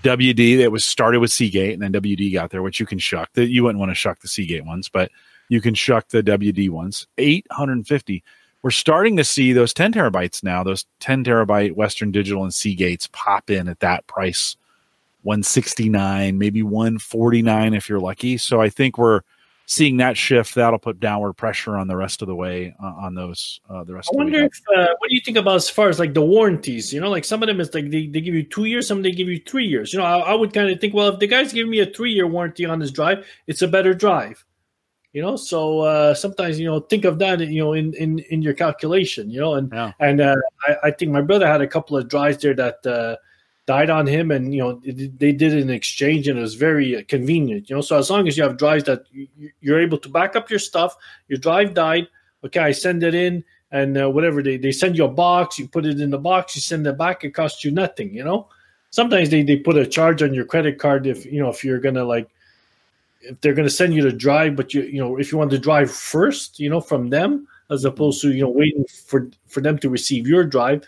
WD 0.03 0.59
that 0.59 0.72
was 0.72 0.85
started 0.85 1.20
with 1.20 1.31
Seagate, 1.31 1.74
and 1.74 1.83
then 1.83 1.93
WD 1.93 2.33
got 2.33 2.51
there, 2.51 2.62
which 2.62 2.81
you 2.81 2.87
can 2.87 2.99
shuck. 2.99 3.31
That 3.35 3.49
you 3.49 3.64
wouldn't 3.64 3.81
want 3.81 3.91
to 3.91 3.97
shuck 3.97 4.20
the 4.20 4.29
Seagate 4.29 4.64
ones, 4.64 4.89
but 4.89 5.11
you 5.49 5.61
can 5.61 5.74
shuck 5.74 6.09
the 6.09 6.22
WD 6.22 6.70
ones. 6.70 7.07
850. 7.18 8.22
We're 8.62 8.70
starting 8.70 9.16
to 9.16 9.24
see 9.24 9.53
those 9.53 9.72
10 9.72 9.93
terabytes 9.93 10.43
now. 10.43 10.64
Those 10.64 10.87
10 11.01 11.24
terabyte 11.24 11.74
Western 11.74 12.11
Digital 12.11 12.43
and 12.43 12.53
Seagates 12.53 13.11
pop 13.12 13.51
in 13.51 13.68
at 13.68 13.81
that 13.81 14.07
price 14.07 14.57
169, 15.29 16.39
maybe 16.39 16.62
149 16.62 17.74
if 17.74 17.87
you're 17.87 18.01
lucky. 18.01 18.39
So 18.39 18.62
I 18.62 18.70
think 18.70 18.97
we're 18.97 19.20
seeing 19.66 19.99
that 19.99 20.16
shift. 20.16 20.55
That'll 20.55 20.79
put 20.79 21.01
downward 21.01 21.35
pressure 21.35 21.76
on 21.76 21.87
the 21.87 21.97
rest 21.97 22.22
of 22.22 22.29
the 22.29 22.35
way 22.35 22.74
uh, 22.83 22.87
on 22.87 23.14
those. 23.14 23.61
Uh, 23.68 23.85
the 23.85 23.93
rest. 23.93 24.09
I 24.11 24.16
of 24.16 24.16
wonder 24.16 24.33
the 24.33 24.45
way 24.45 24.51
if 24.51 24.62
uh, 24.74 24.95
what 24.99 25.11
do 25.11 25.14
you 25.14 25.20
think 25.20 25.37
about 25.37 25.57
as 25.57 25.68
far 25.68 25.91
as 25.91 25.99
like 25.99 26.14
the 26.14 26.22
warranties? 26.22 26.95
You 26.95 27.01
know, 27.01 27.11
like 27.11 27.26
some 27.26 27.43
of 27.43 27.47
them 27.47 27.61
is 27.61 27.74
like 27.74 27.91
they, 27.91 28.07
they 28.07 28.22
give 28.22 28.35
you 28.35 28.43
two 28.43 28.64
years, 28.64 28.89
some 28.89 29.03
they 29.03 29.12
give 29.12 29.29
you 29.29 29.39
three 29.47 29.66
years. 29.66 29.93
You 29.93 29.99
know, 29.99 30.07
I, 30.07 30.18
I 30.18 30.35
would 30.35 30.55
kind 30.55 30.70
of 30.70 30.81
think, 30.81 30.95
well, 30.95 31.09
if 31.09 31.18
the 31.20 31.26
guy's 31.26 31.53
giving 31.53 31.70
me 31.70 31.81
a 31.81 31.87
three 31.87 32.12
year 32.12 32.26
warranty 32.26 32.64
on 32.64 32.79
this 32.79 32.91
drive, 32.91 33.26
it's 33.47 33.61
a 33.61 33.68
better 33.68 33.93
drive. 33.93 34.43
You 35.12 35.20
know, 35.20 35.37
so 35.37 35.81
uh, 35.81 36.14
sometimes 36.14 36.59
you 36.59 36.66
know 36.66 36.81
think 36.81 37.05
of 37.05 37.18
that 37.18 37.41
you 37.41 37.62
know 37.62 37.74
in 37.74 37.93
in 37.95 38.20
in 38.31 38.41
your 38.41 38.55
calculation. 38.55 39.29
You 39.29 39.41
know, 39.41 39.55
and 39.55 39.70
Yeah. 39.70 39.93
and 40.01 40.22
uh, 40.22 40.37
I, 40.66 40.76
I 40.85 40.91
think 40.91 41.12
my 41.12 41.20
brother 41.20 41.47
had 41.47 41.61
a 41.61 41.68
couple 41.68 41.99
of 41.99 42.09
drives 42.09 42.39
there 42.39 42.55
that 42.55 42.87
uh, 42.87 43.16
died 43.73 43.91
on 43.91 44.07
him, 44.07 44.31
and 44.31 44.55
you 44.55 44.61
know 44.62 44.81
they 45.23 45.33
did 45.33 45.53
an 45.55 45.71
exchange, 45.71 46.29
and 46.29 46.39
it 46.39 46.43
was 46.43 46.55
very 46.57 47.05
convenient. 47.05 47.69
You 47.69 47.77
know, 47.77 47.83
so 47.83 47.99
as 47.99 48.09
long 48.11 48.27
as 48.29 48.37
you 48.37 48.43
have 48.45 48.57
drives 48.57 48.85
that 48.85 49.05
you, 49.12 49.29
you- 49.37 49.53
you're 49.61 49.81
able 49.87 49.99
to 49.99 50.09
back 50.19 50.37
up 50.37 50.51
your 50.51 50.59
stuff, 50.71 50.97
your 51.29 51.39
drive 51.39 51.75
died. 51.75 52.07
Okay, 52.45 52.61
I 52.61 52.73
send 52.73 53.03
it 53.03 53.14
in 53.14 53.45
and 53.71 53.99
uh, 54.01 54.09
whatever 54.09 54.43
they, 54.43 54.57
they 54.57 54.73
send 54.73 54.97
you 54.97 55.05
a 55.05 55.09
box 55.27 55.59
you 55.59 55.69
put 55.69 55.85
it 55.85 56.01
in 56.01 56.09
the 56.09 56.16
box 56.31 56.57
you 56.57 56.62
send 56.62 56.87
it 56.87 56.97
back 56.97 57.23
it 57.25 57.33
costs 57.37 57.62
you 57.64 57.71
nothing 57.71 58.09
you 58.14 58.25
know 58.25 58.49
sometimes 58.89 59.29
they, 59.29 59.43
they 59.43 59.57
put 59.59 59.77
a 59.77 59.85
charge 59.87 60.23
on 60.23 60.33
your 60.33 60.47
credit 60.47 60.79
card 60.79 61.07
if 61.07 61.27
you 61.27 61.39
know 61.43 61.51
if 61.51 61.62
you're 61.62 61.79
gonna 61.87 62.03
like 62.14 62.31
if 63.21 63.41
they're 63.41 63.55
gonna 63.55 63.69
send 63.69 63.93
you 63.95 64.03
the 64.03 64.12
drive 64.12 64.57
but 64.57 64.73
you 64.73 64.83
you 64.83 65.01
know 65.01 65.19
if 65.19 65.33
you 65.33 65.39
want 65.39 65.51
to 65.51 65.59
drive 65.59 65.91
first 65.91 66.59
you 66.59 66.71
know 66.71 66.81
from 66.81 67.11
them 67.11 67.47
as 67.71 67.85
opposed 67.85 68.23
to 68.23 68.33
you 68.33 68.43
know 68.43 68.49
waiting 68.49 68.85
for 69.05 69.29
for 69.49 69.61
them 69.61 69.77
to 69.79 69.91
receive 69.91 70.27
your 70.27 70.45
drive 70.45 70.87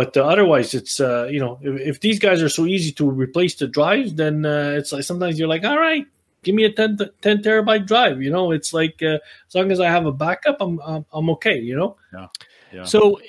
but 0.00 0.16
uh, 0.16 0.24
otherwise 0.24 0.72
it's 0.74 1.00
uh 1.00 1.24
you 1.30 1.40
know 1.40 1.58
if, 1.62 1.74
if 1.90 2.00
these 2.00 2.18
guys 2.18 2.42
are 2.42 2.48
so 2.48 2.64
easy 2.66 2.92
to 2.92 3.04
replace 3.24 3.54
the 3.56 3.68
drives 3.68 4.14
then 4.14 4.46
uh, 4.46 4.74
it's 4.78 4.92
like 4.92 5.04
sometimes 5.04 5.38
you're 5.38 5.54
like 5.54 5.64
all 5.64 5.78
right 5.78 6.06
give 6.42 6.54
me 6.54 6.64
a 6.64 6.72
10, 6.72 6.98
10 7.20 7.42
terabyte 7.42 7.86
drive. 7.86 8.22
You 8.22 8.30
know, 8.30 8.50
it's 8.50 8.72
like 8.72 9.02
uh, 9.02 9.18
as 9.48 9.54
long 9.54 9.70
as 9.70 9.80
I 9.80 9.88
have 9.88 10.06
a 10.06 10.12
backup, 10.12 10.56
I'm 10.60 10.80
I'm, 10.80 11.04
I'm 11.12 11.30
okay. 11.30 11.58
You 11.58 11.76
know. 11.76 11.96
Yeah. 12.12 12.26
Yeah. 12.72 12.84
So, 12.84 13.20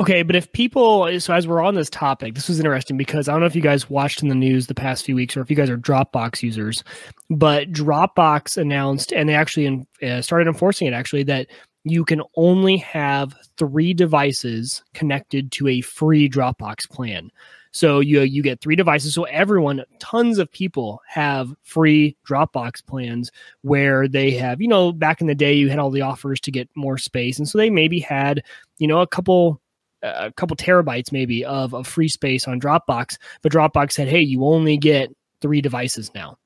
okay, 0.00 0.22
but 0.22 0.34
if 0.36 0.50
people, 0.52 1.20
so 1.20 1.34
as 1.34 1.46
we're 1.46 1.60
on 1.60 1.74
this 1.74 1.90
topic, 1.90 2.34
this 2.34 2.48
was 2.48 2.58
interesting 2.58 2.96
because 2.96 3.28
I 3.28 3.32
don't 3.32 3.40
know 3.40 3.46
if 3.46 3.54
you 3.54 3.60
guys 3.60 3.90
watched 3.90 4.22
in 4.22 4.30
the 4.30 4.34
news 4.34 4.68
the 4.68 4.74
past 4.74 5.04
few 5.04 5.14
weeks 5.14 5.36
or 5.36 5.42
if 5.42 5.50
you 5.50 5.56
guys 5.56 5.68
are 5.68 5.76
Dropbox 5.76 6.42
users, 6.42 6.82
but 7.28 7.70
Dropbox 7.70 8.56
announced 8.56 9.12
and 9.12 9.28
they 9.28 9.34
actually 9.34 9.86
uh, 10.02 10.22
started 10.22 10.48
enforcing 10.48 10.86
it 10.86 10.94
actually 10.94 11.24
that 11.24 11.48
you 11.88 12.04
can 12.04 12.20
only 12.34 12.76
have 12.78 13.32
three 13.56 13.94
devices 13.94 14.82
connected 14.92 15.52
to 15.52 15.68
a 15.68 15.80
free 15.82 16.28
Dropbox 16.28 16.88
plan. 16.90 17.30
So 17.70 18.00
you 18.00 18.22
you 18.22 18.42
get 18.42 18.60
three 18.60 18.74
devices. 18.74 19.14
So 19.14 19.24
everyone, 19.24 19.84
tons 20.00 20.38
of 20.38 20.50
people 20.50 21.00
have 21.08 21.54
free 21.62 22.16
Dropbox 22.26 22.84
plans 22.84 23.30
where 23.62 24.08
they 24.08 24.32
have, 24.32 24.60
you 24.60 24.66
know, 24.66 24.92
back 24.92 25.20
in 25.20 25.28
the 25.28 25.34
day 25.34 25.52
you 25.52 25.68
had 25.68 25.78
all 25.78 25.90
the 25.90 26.00
offers 26.00 26.40
to 26.40 26.50
get 26.50 26.68
more 26.74 26.98
space, 26.98 27.38
and 27.38 27.48
so 27.48 27.56
they 27.56 27.70
maybe 27.70 28.00
had, 28.00 28.42
you 28.78 28.88
know, 28.88 29.00
a 29.00 29.06
couple 29.06 29.60
uh, 30.02 30.12
a 30.16 30.32
couple 30.32 30.56
terabytes 30.56 31.12
maybe 31.12 31.44
of, 31.44 31.72
of 31.72 31.86
free 31.86 32.08
space 32.08 32.48
on 32.48 32.60
Dropbox, 32.60 33.16
but 33.42 33.52
Dropbox 33.52 33.92
said, 33.92 34.08
hey, 34.08 34.20
you 34.20 34.44
only 34.44 34.76
get 34.76 35.14
three 35.40 35.60
devices 35.60 36.10
now. 36.14 36.36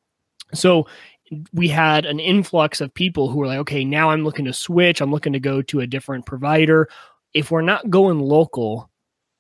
So 0.53 0.87
we 1.53 1.69
had 1.69 2.07
an 2.07 2.21
influx 2.21 2.81
of 2.81 2.93
people 2.93 3.29
who 3.29 3.39
were 3.39 3.47
like, 3.47 3.59
okay, 3.59 3.85
now 3.85 4.11
I'm 4.11 4.25
looking 4.25 4.47
to 4.47 4.53
switch. 4.53 5.01
I'm 5.01 5.13
looking 5.13 5.33
to 5.33 5.41
go 5.41 5.63
to 5.63 5.81
a 5.81 5.87
different 5.87 6.27
provider. 6.27 6.89
If 7.35 7.51
we're 7.51 7.63
not 7.63 7.89
going 7.89 8.19
local, 8.19 8.91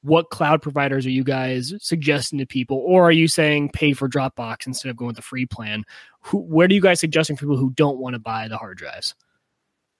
what 0.02 0.30
cloud 0.30 0.62
providers 0.62 1.04
are 1.04 1.10
you 1.10 1.24
guys 1.24 1.74
suggesting 1.78 2.38
to 2.38 2.46
people 2.46 2.82
or 2.86 3.04
are 3.04 3.12
you 3.12 3.28
saying 3.28 3.70
pay 3.70 3.92
for 3.92 4.08
dropbox 4.08 4.66
instead 4.66 4.88
of 4.88 4.96
going 4.96 5.08
with 5.08 5.16
the 5.16 5.22
free 5.22 5.46
plan 5.46 5.84
who, 6.22 6.38
where 6.38 6.66
are 6.66 6.72
you 6.72 6.80
guys 6.80 7.00
suggesting 7.00 7.36
for 7.36 7.44
people 7.44 7.56
who 7.56 7.70
don't 7.70 7.98
want 7.98 8.14
to 8.14 8.18
buy 8.18 8.48
the 8.48 8.56
hard 8.56 8.78
drives 8.78 9.14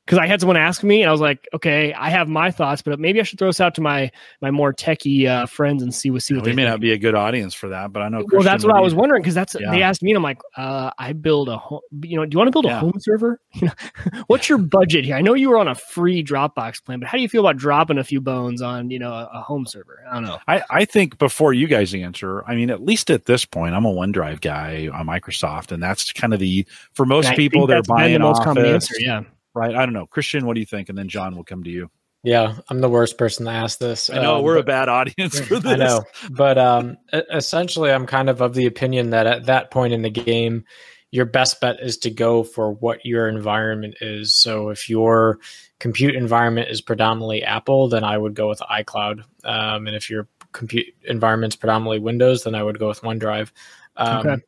because 0.06 0.18
I 0.18 0.26
had 0.26 0.40
someone 0.40 0.56
ask 0.56 0.82
me, 0.82 1.02
and 1.02 1.08
I 1.08 1.12
was 1.12 1.20
like, 1.20 1.46
okay, 1.54 1.92
I 1.92 2.10
have 2.10 2.28
my 2.28 2.50
thoughts, 2.50 2.82
but 2.82 2.98
maybe 2.98 3.20
I 3.20 3.22
should 3.22 3.38
throw 3.38 3.48
this 3.48 3.60
out 3.60 3.74
to 3.76 3.80
my 3.80 4.10
my 4.40 4.50
more 4.50 4.72
techie 4.72 5.26
uh, 5.26 5.46
friends 5.46 5.82
and 5.82 5.94
see 5.94 6.10
what 6.10 6.22
see 6.22 6.34
what 6.34 6.42
we 6.44 6.50
they 6.50 6.56
may 6.56 6.62
think. 6.62 6.72
not 6.72 6.80
be 6.80 6.92
a 6.92 6.98
good 6.98 7.14
audience 7.14 7.54
for 7.54 7.68
that, 7.68 7.92
but 7.92 8.02
I 8.02 8.08
know. 8.08 8.18
Well, 8.18 8.26
Christian 8.26 8.44
that's 8.52 8.64
what 8.64 8.74
I 8.74 8.80
was 8.80 8.94
wondering 8.94 9.22
because 9.22 9.34
that's 9.34 9.54
Yeah. 9.58 9.70
they 9.70 9.82
asked 9.82 10.02
me, 10.02 10.10
and 10.10 10.16
I'm 10.16 10.22
like, 10.22 10.40
uh, 10.56 10.90
I 10.98 11.12
build 11.12 11.48
a 11.48 11.58
home. 11.58 11.80
You 12.02 12.16
know, 12.16 12.24
do 12.26 12.34
you 12.34 12.38
want 12.38 12.48
to 12.48 12.52
build 12.52 12.66
a 12.66 12.78
home 12.78 12.94
server? 12.98 13.40
You 13.60 13.66
know, 13.68 14.22
what's 14.28 14.48
your 14.48 14.58
budget 14.58 15.04
here? 15.04 15.16
I 15.16 15.20
know 15.20 15.34
you 15.34 15.50
were 15.50 15.58
on 15.58 15.68
a 15.68 15.74
free 15.74 16.24
Dropbox 16.24 16.82
plan, 16.84 17.00
but 17.00 17.08
how 17.08 17.16
do 17.18 17.22
you 17.22 17.28
feel 17.28 17.40
about 17.46 17.56
dropping 17.56 17.98
a 17.98 18.04
few 18.04 18.20
bones 18.20 18.62
on 18.62 18.90
you 18.90 18.98
know 18.98 19.12
a, 19.12 19.28
a 19.34 19.40
home 19.42 19.66
server? 19.66 20.02
I 20.10 20.14
don't 20.14 20.24
know. 20.24 20.38
I, 20.48 20.62
I 20.70 20.84
think 20.84 21.18
before 21.18 21.52
you 21.52 21.66
guys 21.66 21.94
answer, 21.94 22.44
I 22.46 22.54
mean, 22.54 22.70
at 22.70 22.82
least 22.82 23.10
at 23.10 23.26
this 23.26 23.44
point, 23.44 23.74
I'm 23.74 23.84
a 23.84 23.92
OneDrive 23.92 24.40
guy 24.40 24.88
on 24.92 25.06
Microsoft, 25.06 25.72
and 25.72 25.82
that's 25.82 26.12
kind 26.12 26.32
of 26.32 26.40
the 26.40 26.66
for 26.94 27.04
most 27.06 27.32
people 27.34 27.66
they're 27.66 27.82
buying 27.82 28.12
the 28.14 28.18
most 28.18 28.38
Office, 28.38 28.44
common 28.44 28.66
answer. 28.66 28.94
Yeah. 28.98 29.22
Right? 29.54 29.74
I 29.74 29.84
don't 29.84 29.92
know, 29.94 30.06
Christian, 30.06 30.46
what 30.46 30.54
do 30.54 30.60
you 30.60 30.66
think? 30.66 30.88
And 30.88 30.96
then 30.98 31.08
John 31.08 31.36
will 31.36 31.44
come 31.44 31.62
to 31.64 31.70
you. 31.70 31.90
Yeah, 32.22 32.56
I'm 32.68 32.80
the 32.80 32.88
worst 32.90 33.16
person 33.16 33.46
to 33.46 33.52
ask 33.52 33.78
this. 33.78 34.10
I 34.10 34.20
know 34.20 34.36
Um, 34.36 34.42
we're 34.42 34.58
a 34.58 34.62
bad 34.62 34.88
audience 34.90 35.40
for 35.40 35.58
this. 35.58 35.72
I 35.72 35.76
know, 35.76 36.02
but 36.30 36.58
um, 36.58 36.98
essentially, 37.12 37.90
I'm 37.90 38.06
kind 38.06 38.28
of 38.28 38.42
of 38.42 38.52
the 38.54 38.66
opinion 38.66 39.10
that 39.10 39.26
at 39.26 39.46
that 39.46 39.70
point 39.70 39.94
in 39.94 40.02
the 40.02 40.10
game, 40.10 40.64
your 41.10 41.24
best 41.24 41.60
bet 41.62 41.80
is 41.80 41.96
to 41.98 42.10
go 42.10 42.42
for 42.44 42.72
what 42.72 43.06
your 43.06 43.26
environment 43.26 43.96
is. 44.02 44.34
So 44.34 44.68
if 44.68 44.88
your 44.90 45.38
compute 45.78 46.14
environment 46.14 46.68
is 46.70 46.82
predominantly 46.82 47.42
Apple, 47.42 47.88
then 47.88 48.04
I 48.04 48.18
would 48.18 48.34
go 48.34 48.48
with 48.48 48.60
iCloud. 48.60 49.24
Um, 49.42 49.86
and 49.86 49.96
if 49.96 50.10
your 50.10 50.28
compute 50.52 50.86
environment's 51.04 51.56
predominantly 51.56 52.00
Windows, 52.00 52.44
then 52.44 52.54
I 52.54 52.62
would 52.62 52.78
go 52.78 52.88
with 52.88 53.00
OneDrive. 53.00 53.50
Um, 53.96 54.18
Okay. 54.18 54.42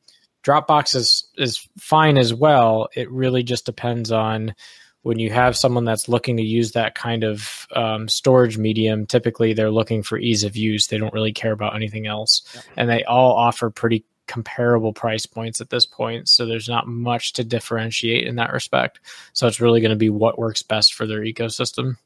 Dropbox 0.44 0.94
is 0.96 1.30
is 1.38 1.68
fine 1.78 2.18
as 2.18 2.34
well. 2.34 2.88
It 2.94 3.10
really 3.10 3.44
just 3.44 3.64
depends 3.64 4.10
on 4.12 4.54
when 5.02 5.18
you 5.18 5.30
have 5.30 5.56
someone 5.56 5.84
that's 5.84 6.08
looking 6.08 6.36
to 6.36 6.42
use 6.42 6.72
that 6.72 6.94
kind 6.94 7.24
of 7.24 7.66
um, 7.74 8.08
storage 8.08 8.56
medium. 8.56 9.06
Typically, 9.06 9.52
they're 9.52 9.70
looking 9.70 10.02
for 10.02 10.18
ease 10.18 10.44
of 10.44 10.56
use. 10.56 10.86
They 10.86 10.98
don't 10.98 11.12
really 11.12 11.32
care 11.32 11.52
about 11.52 11.74
anything 11.74 12.06
else, 12.06 12.42
and 12.76 12.88
they 12.88 13.04
all 13.04 13.34
offer 13.34 13.70
pretty 13.70 14.04
comparable 14.26 14.92
price 14.92 15.26
points 15.26 15.60
at 15.60 15.70
this 15.70 15.84
point. 15.84 16.28
So 16.28 16.46
there's 16.46 16.68
not 16.68 16.86
much 16.86 17.34
to 17.34 17.44
differentiate 17.44 18.26
in 18.26 18.36
that 18.36 18.52
respect. 18.52 19.00
So 19.32 19.46
it's 19.46 19.60
really 19.60 19.80
going 19.80 19.90
to 19.90 19.96
be 19.96 20.10
what 20.10 20.38
works 20.38 20.62
best 20.62 20.94
for 20.94 21.06
their 21.06 21.20
ecosystem. 21.20 21.96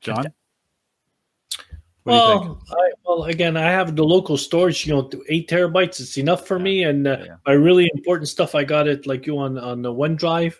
John. 0.00 0.16
What 0.16 0.22
do 0.22 0.22
you 0.22 0.24
think? 0.24 0.34
Well, 2.08 2.62
I, 2.70 2.90
well, 3.04 3.24
again, 3.24 3.56
I 3.56 3.70
have 3.70 3.94
the 3.96 4.04
local 4.04 4.36
storage. 4.36 4.86
You 4.86 4.94
know, 4.94 5.10
eight 5.28 5.48
terabytes. 5.48 6.00
It's 6.00 6.16
enough 6.18 6.46
for 6.46 6.58
me. 6.58 6.84
And 6.84 7.06
uh, 7.06 7.18
Yeah. 7.24 7.34
my 7.46 7.52
really 7.52 7.90
important 7.94 8.28
stuff, 8.28 8.54
I 8.54 8.64
got 8.64 8.88
it 8.88 9.06
like 9.06 9.26
you 9.26 9.38
on 9.38 9.58
on 9.58 9.82
the 9.82 9.92
OneDrive, 9.92 10.54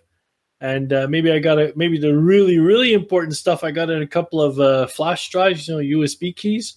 and 0.60 0.92
uh, 0.92 1.06
maybe 1.08 1.32
I 1.32 1.38
got 1.38 1.58
it. 1.58 1.76
Maybe 1.76 1.98
the 1.98 2.16
really 2.16 2.58
really 2.58 2.92
important 2.94 3.36
stuff, 3.36 3.64
I 3.64 3.70
got 3.70 3.90
it 3.90 3.94
in 3.94 4.02
a 4.02 4.06
couple 4.06 4.40
of 4.40 4.60
uh, 4.60 4.86
flash 4.86 5.28
drives. 5.30 5.68
You 5.68 5.76
know, 5.76 5.98
USB 6.00 6.34
keys, 6.34 6.76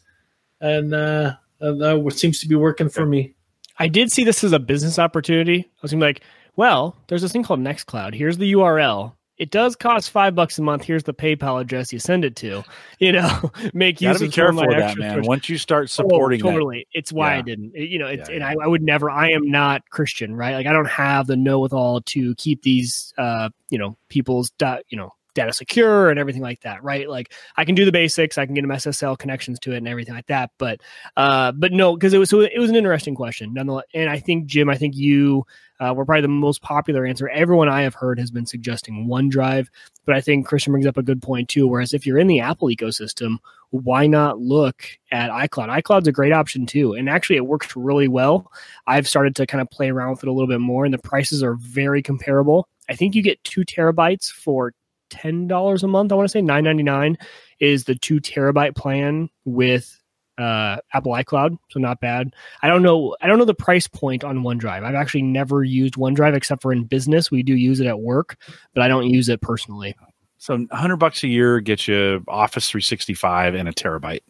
and 0.59 0.93
uh, 0.93 1.33
uh, 1.61 1.71
that 1.73 2.13
seems 2.15 2.39
to 2.41 2.47
be 2.47 2.55
working 2.55 2.89
for 2.89 3.05
me. 3.05 3.35
I 3.79 3.87
did 3.87 4.11
see 4.11 4.23
this 4.23 4.43
as 4.43 4.51
a 4.51 4.59
business 4.59 4.99
opportunity. 4.99 5.61
I 5.61 5.79
was 5.81 5.93
like, 5.93 6.21
well, 6.55 6.95
there's 7.07 7.21
this 7.23 7.31
thing 7.31 7.43
called 7.43 7.61
Nextcloud. 7.61 8.13
Here's 8.13 8.37
the 8.37 8.53
URL. 8.53 9.13
It 9.41 9.49
does 9.49 9.75
cost 9.75 10.11
five 10.11 10.35
bucks 10.35 10.59
a 10.59 10.61
month. 10.61 10.83
Here's 10.83 11.01
the 11.01 11.15
PayPal 11.15 11.59
address 11.59 11.91
you 11.91 11.97
send 11.97 12.23
it 12.23 12.35
to. 12.35 12.63
You 12.99 13.11
know, 13.11 13.51
make 13.73 13.99
You 13.99 14.09
use 14.09 14.19
be 14.19 14.29
careful 14.29 14.67
with 14.67 14.77
that, 14.77 14.95
man. 14.99 15.23
Once 15.23 15.49
you 15.49 15.57
start 15.57 15.85
Oh, 15.85 15.87
supporting 15.87 16.43
that, 16.43 16.51
totally. 16.51 16.85
It's 16.93 17.11
why 17.11 17.37
I 17.37 17.41
didn't. 17.41 17.71
It- 17.73 17.89
you 17.89 17.97
know, 17.97 18.05
it's, 18.05 18.29
Yeah, 18.29 18.35
and 18.35 18.41
yeah. 18.43 18.53
I, 18.61 18.65
I 18.65 18.67
would 18.67 18.83
never. 18.83 19.09
I 19.09 19.31
am 19.31 19.49
not 19.49 19.89
Christian, 19.89 20.35
right? 20.35 20.53
Like 20.53 20.67
I 20.67 20.73
don't 20.73 20.87
have 20.87 21.25
the 21.25 21.35
know 21.35 21.59
with 21.59 21.73
all 21.73 22.01
to 22.01 22.35
keep 22.35 22.61
these, 22.61 23.15
uh, 23.17 23.49
you 23.71 23.79
know, 23.79 23.97
people's, 24.09 24.51
you 24.89 24.97
know, 24.99 25.11
data 25.33 25.53
secure 25.53 26.11
and 26.11 26.19
everything 26.19 26.43
like 26.43 26.61
that, 26.61 26.83
right? 26.83 27.09
Like 27.09 27.33
I 27.57 27.65
can 27.65 27.73
do 27.73 27.83
the 27.83 27.91
basics. 27.91 28.37
I 28.37 28.45
can 28.45 28.53
get 28.53 28.61
them 28.61 28.69
SSL 28.69 29.17
connections 29.17 29.59
to 29.61 29.71
it 29.71 29.77
and 29.77 29.87
everything 29.87 30.13
like 30.13 30.27
that. 30.27 30.51
But, 30.59 30.81
uh, 31.17 31.51
but 31.53 31.71
no, 31.71 31.95
because 31.95 32.13
it 32.13 32.19
was 32.19 32.29
so 32.29 32.41
it 32.41 32.59
was 32.59 32.69
an 32.69 32.75
interesting 32.75 33.15
question, 33.15 33.55
nonetheless. 33.55 33.85
And 33.95 34.07
I 34.07 34.19
think 34.19 34.45
Jim, 34.45 34.69
I 34.69 34.77
think 34.77 34.95
you 34.95 35.45
uh, 35.81 35.93
were 35.93 36.05
probably 36.05 36.21
the 36.21 36.27
most 36.27 36.61
popular 36.61 37.05
answer. 37.05 37.27
Everyone 37.29 37.67
I 37.67 37.81
have 37.81 37.95
heard 37.95 38.19
has 38.19 38.29
been 38.29 38.45
suggesting 38.45 39.07
OneDrive, 39.07 39.67
but 40.05 40.15
I 40.15 40.21
think 40.21 40.45
Christian 40.45 40.71
brings 40.71 40.85
up 40.85 40.97
a 40.97 41.03
good 41.03 41.21
point 41.21 41.49
too. 41.49 41.67
Whereas 41.67 41.93
if 41.93 42.05
you're 42.05 42.19
in 42.19 42.27
the 42.27 42.39
Apple 42.39 42.67
ecosystem, 42.67 43.37
why 43.71 44.05
not 44.05 44.39
look 44.39 44.85
at 45.11 45.31
iCloud? 45.31 45.81
iCloud's 45.81 46.07
a 46.07 46.11
great 46.11 46.33
option 46.33 46.65
too. 46.67 46.93
And 46.93 47.09
actually, 47.09 47.37
it 47.37 47.47
works 47.47 47.75
really 47.75 48.07
well. 48.07 48.51
I've 48.85 49.07
started 49.07 49.35
to 49.37 49.47
kind 49.47 49.61
of 49.61 49.71
play 49.71 49.89
around 49.89 50.11
with 50.11 50.23
it 50.23 50.29
a 50.29 50.31
little 50.31 50.47
bit 50.47 50.61
more, 50.61 50.85
and 50.85 50.93
the 50.93 50.99
prices 50.99 51.41
are 51.41 51.55
very 51.55 52.03
comparable. 52.03 52.67
I 52.87 52.95
think 52.95 53.15
you 53.15 53.23
get 53.23 53.43
two 53.43 53.65
terabytes 53.65 54.29
for 54.31 54.73
$10 55.09 55.83
a 55.83 55.87
month. 55.87 56.11
I 56.11 56.15
want 56.15 56.27
to 56.27 56.31
say 56.31 56.41
nine 56.41 56.63
ninety 56.63 56.83
nine 56.83 57.17
is 57.59 57.85
the 57.85 57.95
two 57.95 58.19
terabyte 58.19 58.75
plan 58.75 59.29
with 59.45 60.00
uh, 60.41 60.77
Apple 60.93 61.11
iCloud. 61.13 61.57
So 61.69 61.79
not 61.79 61.99
bad. 62.01 62.33
I 62.61 62.67
don't 62.67 62.81
know. 62.83 63.15
I 63.21 63.27
don't 63.27 63.37
know 63.37 63.45
the 63.45 63.53
price 63.53 63.87
point 63.87 64.23
on 64.23 64.39
OneDrive. 64.39 64.83
I've 64.83 64.95
actually 64.95 65.21
never 65.23 65.63
used 65.63 65.95
OneDrive 65.95 66.35
except 66.35 66.61
for 66.61 66.71
in 66.73 66.83
business. 66.83 67.29
We 67.31 67.43
do 67.43 67.55
use 67.55 67.79
it 67.79 67.87
at 67.87 67.99
work, 67.99 68.37
but 68.73 68.83
I 68.83 68.87
don't 68.87 69.09
use 69.09 69.29
it 69.29 69.41
personally. 69.41 69.95
So 70.37 70.55
100 70.57 70.95
bucks 70.97 71.23
a 71.23 71.27
year 71.27 71.59
gets 71.59 71.87
you 71.87 72.23
Office 72.27 72.69
365 72.69 73.53
and 73.53 73.69
a 73.69 73.71
terabyte. 73.73 74.21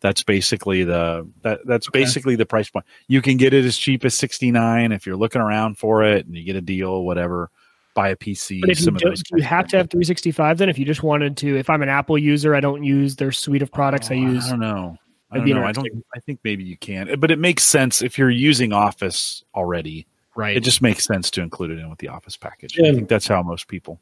That's 0.00 0.22
basically 0.22 0.84
the 0.84 1.26
that 1.42 1.60
that's 1.66 1.88
Okay. 1.88 2.00
basically 2.00 2.36
the 2.36 2.44
price 2.46 2.68
point. 2.68 2.84
You 3.08 3.22
can 3.22 3.36
get 3.38 3.54
it 3.54 3.64
as 3.64 3.78
cheap 3.78 4.04
as 4.04 4.14
69 4.14 4.92
if 4.92 5.06
you're 5.06 5.16
looking 5.16 5.40
around 5.40 5.78
for 5.78 6.04
it 6.04 6.26
and 6.26 6.36
you 6.36 6.44
get 6.44 6.56
a 6.56 6.60
deal 6.60 7.04
whatever. 7.04 7.50
Buy 7.94 8.08
a 8.10 8.16
PC. 8.16 8.60
But 8.60 8.70
if 8.70 8.80
you 8.80 8.90
do, 8.90 9.14
you 9.36 9.42
have 9.44 9.66
to 9.68 9.76
have 9.78 9.88
365 9.88 10.58
then? 10.58 10.68
If 10.68 10.78
you 10.78 10.84
just 10.84 11.02
wanted 11.04 11.36
to, 11.38 11.56
if 11.56 11.70
I'm 11.70 11.80
an 11.80 11.88
Apple 11.88 12.18
user, 12.18 12.54
I 12.54 12.60
don't 12.60 12.82
use 12.82 13.16
their 13.16 13.30
suite 13.32 13.62
of 13.62 13.70
products. 13.72 14.10
I 14.10 14.14
Oh, 14.14 14.18
use 14.18 14.46
I 14.48 14.50
don't 14.50 14.60
know. 14.60 14.96
I 15.34 15.38
don't 15.38 15.48
know. 15.48 15.64
I 15.64 15.72
don't. 15.72 16.04
I 16.14 16.20
think 16.20 16.40
maybe 16.44 16.64
you 16.64 16.76
can, 16.76 17.18
but 17.18 17.30
it 17.30 17.38
makes 17.38 17.64
sense 17.64 18.02
if 18.02 18.18
you're 18.18 18.30
using 18.30 18.72
Office 18.72 19.44
already. 19.54 20.06
right. 20.36 20.56
It 20.56 20.60
just 20.60 20.82
makes 20.82 21.04
sense 21.04 21.30
to 21.32 21.42
include 21.42 21.70
it 21.70 21.78
in 21.78 21.90
with 21.90 21.98
the 21.98 22.08
Office 22.08 22.36
package. 22.36 22.78
I 22.78 22.94
think 22.94 23.08
that's 23.08 23.26
how 23.26 23.42
most 23.42 23.68
people. 23.68 24.00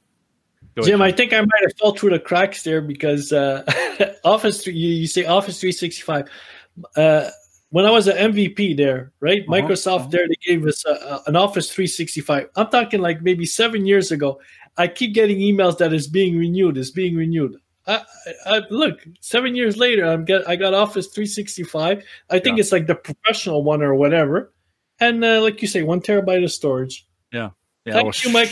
Go 0.75 0.83
Jim, 0.83 0.99
John. 0.99 1.03
I 1.03 1.13
think 1.13 1.33
I 1.33 1.41
might 1.41 1.63
have 1.63 1.77
fell 1.79 1.95
through 1.95 2.11
the 2.11 2.19
cracks 2.19 2.63
there 2.63 2.81
because 2.81 3.33
uh, 3.33 3.65
Office, 4.25 4.67
you, 4.67 4.73
you 4.73 5.07
say 5.07 5.25
Office 5.25 5.61
365. 5.61 6.29
Uh, 6.97 7.31
when 7.71 7.87
I 7.87 7.91
was 7.91 8.07
an 8.07 8.33
MVP 8.33 8.77
there, 8.77 9.13
right? 9.21 9.43
Uh-huh, 9.43 9.53
Microsoft 9.53 10.01
uh-huh. 10.01 10.09
there, 10.09 10.29
they 10.29 10.37
gave 10.47 10.67
us 10.67 10.85
a, 10.87 10.91
a- 10.91 11.23
an 11.27 11.37
Office 11.37 11.73
365. 11.73 12.49
I'm 12.57 12.69
talking 12.69 13.01
like 13.01 13.23
maybe 13.23 13.47
seven 13.47 13.87
years 13.87 14.13
ago. 14.13 14.41
I 14.77 14.89
keep 14.89 15.13
getting 15.13 15.39
emails 15.39 15.79
that 15.79 15.93
is 15.93 16.07
being 16.07 16.39
renewed, 16.39 16.79
is 16.79 16.91
being 16.91 17.17
renewed. 17.17 17.57
I, 17.87 18.03
I, 18.47 18.63
look 18.71 19.01
seven 19.21 19.57
years 19.57 19.77
later. 19.77 20.05
I'm 20.05 20.25
get 20.25 20.49
I 20.49 20.57
got 20.57 20.73
Office 20.75 21.09
365. 21.09 22.05
I 22.31 22.39
think 22.39 22.57
Yeah. 22.57 22.61
it's 22.61 22.73
like 22.73 22.87
the 22.87 22.95
professional 22.95 23.65
one 23.65 23.83
or 23.83 23.95
whatever, 23.95 24.53
and 25.01 25.25
uh, 25.25 25.41
like 25.43 25.61
you 25.63 25.69
say, 25.69 25.83
one 25.83 26.01
terabyte 26.01 26.45
of 26.45 26.53
storage. 26.53 27.07
yeah, 27.33 27.51
Thank 27.85 27.97
well, 27.97 28.37
you, 28.45 28.47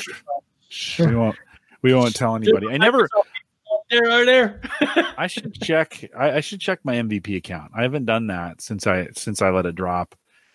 sh- 0.68 0.98
We 1.00 1.14
won't. 1.14 1.36
We 1.82 1.94
won't 1.94 2.14
tell 2.14 2.34
anybody. 2.36 2.68
I 2.68 2.76
never. 2.76 3.08
There 3.90 4.10
are 4.10 4.24
there. 4.24 4.60
I 5.16 5.26
should 5.26 5.54
check. 5.60 6.10
I, 6.16 6.32
I 6.32 6.40
should 6.40 6.60
check 6.60 6.80
my 6.84 6.94
MVP 6.96 7.36
account. 7.36 7.72
I 7.74 7.82
haven't 7.82 8.04
done 8.04 8.26
that 8.28 8.60
since 8.60 8.86
I 8.86 9.08
since 9.16 9.42
I 9.42 9.50
let 9.50 9.66
it 9.66 9.74
drop. 9.74 10.14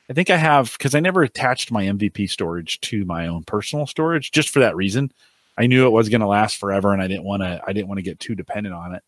I 0.10 0.14
think 0.14 0.30
I 0.30 0.38
have 0.38 0.74
because 0.78 0.94
I 0.96 1.00
never 1.00 1.24
attached 1.24 1.72
my 1.72 1.86
MVP 1.86 2.30
storage 2.30 2.80
to 2.82 3.06
my 3.06 3.28
own 3.28 3.44
personal 3.44 3.88
storage 3.88 4.32
just 4.32 4.50
for 4.50 4.60
that 4.60 4.76
reason. 4.76 5.12
I 5.58 5.68
knew 5.68 5.88
it 5.88 5.92
was 5.92 6.10
going 6.10 6.22
to 6.22 6.28
last 6.28 6.58
forever, 6.58 6.94
and 6.94 7.02
I 7.02 7.08
didn't 7.08 7.24
want 7.24 7.44
to. 7.44 7.62
I 7.66 7.74
didn't 7.74 7.88
want 7.88 8.00
to 8.00 8.04
get 8.04 8.20
too 8.20 8.36
dependent 8.36 8.76
on 8.76 8.96
it. 8.96 9.04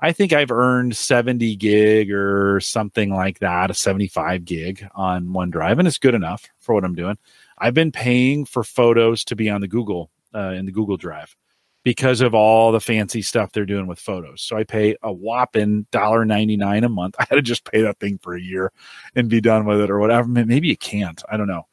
I 0.00 0.12
think 0.12 0.32
I've 0.32 0.52
earned 0.52 0.96
70 0.96 1.56
gig 1.56 2.12
or 2.12 2.60
something 2.60 3.12
like 3.12 3.40
that, 3.40 3.70
a 3.70 3.74
75 3.74 4.44
gig 4.44 4.86
on 4.94 5.26
OneDrive, 5.26 5.78
and 5.78 5.88
it's 5.88 5.98
good 5.98 6.14
enough 6.14 6.48
for 6.60 6.74
what 6.74 6.84
I'm 6.84 6.94
doing. 6.94 7.18
I've 7.58 7.74
been 7.74 7.90
paying 7.90 8.44
for 8.44 8.62
photos 8.62 9.24
to 9.24 9.34
be 9.34 9.50
on 9.50 9.60
the 9.60 9.66
Google 9.66 10.10
uh, 10.32 10.50
in 10.50 10.66
the 10.66 10.72
Google 10.72 10.96
Drive 10.96 11.34
because 11.82 12.20
of 12.20 12.34
all 12.34 12.70
the 12.70 12.80
fancy 12.80 13.22
stuff 13.22 13.50
they're 13.50 13.66
doing 13.66 13.86
with 13.86 13.98
photos. 13.98 14.42
So 14.42 14.56
I 14.56 14.62
pay 14.62 14.96
a 15.02 15.12
whopping 15.12 15.86
$1.99 15.92 16.84
a 16.84 16.88
month. 16.88 17.16
I 17.18 17.26
had 17.28 17.36
to 17.36 17.42
just 17.42 17.64
pay 17.64 17.82
that 17.82 17.98
thing 17.98 18.18
for 18.18 18.36
a 18.36 18.40
year 18.40 18.72
and 19.16 19.28
be 19.28 19.40
done 19.40 19.64
with 19.64 19.80
it 19.80 19.90
or 19.90 19.98
whatever. 19.98 20.28
Maybe 20.28 20.68
you 20.68 20.76
can't. 20.76 21.22
I 21.28 21.36
don't 21.36 21.48
know. 21.48 21.66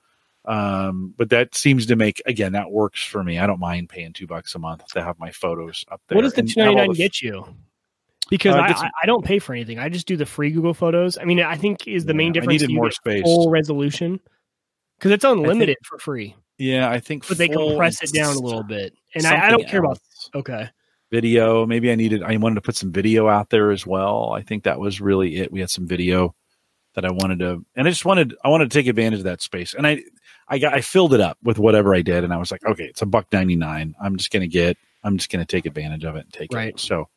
Um, 0.48 1.14
but 1.18 1.30
that 1.30 1.56
seems 1.56 1.86
to 1.88 1.96
make 1.96 2.22
again 2.26 2.52
that 2.54 2.72
works 2.72 3.04
for 3.04 3.24
me. 3.24 3.40
I 3.40 3.48
don't 3.48 3.60
mind 3.60 3.90
paying 3.90 4.14
two 4.14 4.28
bucks 4.28 4.54
a 4.56 4.60
month 4.60 4.86
to 4.94 5.04
have 5.04 5.18
my 5.20 5.32
photos 5.32 5.84
up 5.92 6.02
there. 6.08 6.16
What 6.16 6.22
does 6.24 6.34
the 6.34 6.44
two 6.44 6.54
ninety 6.62 6.76
nine 6.76 6.92
get 6.94 7.22
you? 7.22 7.46
Because 8.30 8.56
Uh, 8.56 8.60
I, 8.60 8.68
I, 8.72 8.90
I 9.04 9.06
don't 9.06 9.24
pay 9.24 9.38
for 9.40 9.54
anything. 9.54 9.78
I 9.78 9.88
just 9.90 10.08
do 10.08 10.18
the 10.18 10.26
free 10.26 10.50
Google 10.52 10.74
Photos. 10.74 11.18
I 11.18 11.26
mean, 11.26 11.42
I 11.42 11.56
think 11.58 11.88
is 11.88 12.06
the 12.06 12.14
main 12.14 12.28
Yeah, 12.28 12.30
I 12.30 12.34
difference. 12.42 12.62
needed 12.62 12.74
more 12.74 12.92
space. 12.92 13.22
full 13.24 13.50
resolution 13.52 14.20
because 14.98 15.12
it's 15.12 15.24
unlimited 15.24 15.78
for 15.84 16.00
free, 16.00 16.36
Yeah, 16.58 16.90
I 16.90 17.00
think 17.00 17.28
but 17.28 17.38
they 17.38 17.48
compress 17.48 18.02
it 18.02 18.14
down 18.14 18.36
a 18.36 18.40
little 18.40 18.64
bit. 18.64 18.94
And 19.14 19.26
I, 19.28 19.48
I 19.48 19.50
don't 19.52 19.68
care 19.68 19.80
about. 19.80 20.00
Okay, 20.34 20.70
video. 21.12 21.66
Maybe 21.68 21.92
I 21.92 21.96
needed. 21.96 22.24
I 22.24 22.36
wanted 22.38 22.56
to 22.56 22.62
put 22.62 22.76
some 22.76 22.92
video 22.92 23.28
out 23.30 23.50
there 23.52 23.72
as 23.72 23.86
well. 23.86 24.32
I 24.32 24.42
think 24.42 24.64
that 24.64 24.80
was 24.80 25.00
really 25.00 25.38
it. 25.38 25.52
We 25.52 25.60
had 25.60 25.70
some 25.70 25.86
video 25.88 26.34
that 26.96 27.06
I 27.06 27.12
wanted 27.12 27.40
to, 27.40 27.64
and 27.76 27.88
I 27.88 27.92
just 27.92 28.06
wanted. 28.06 28.36
I 28.44 28.50
wanted 28.50 28.72
to 28.72 28.78
take 28.78 28.88
advantage 28.88 29.20
of 29.20 29.26
that 29.26 29.42
space, 29.42 29.74
and 29.76 29.86
I, 29.86 30.02
I 30.48 30.60
got. 30.60 30.74
I 30.74 30.82
filled 30.82 31.14
it 31.14 31.22
up 31.22 31.38
with 31.44 31.58
whatever 31.58 31.96
I 31.96 32.02
did, 32.02 32.24
and 32.24 32.34
I 32.34 32.38
was 32.38 32.52
like, 32.52 32.64
okay, 32.66 32.86
it's 32.86 33.02
a 33.02 33.06
buck 33.06 33.28
ninety 33.32 33.56
nine. 33.56 33.96
I'm 34.02 34.18
just 34.18 34.32
gonna 34.32 34.48
get. 34.48 34.78
I'm 35.04 35.18
just 35.18 35.32
gonna 35.32 35.46
take 35.46 35.66
advantage 35.66 36.04
of 36.04 36.16
it 36.16 36.26
and 36.26 36.34
take 36.34 36.54
Right. 36.54 36.70
it. 36.70 36.80
So 36.80 37.08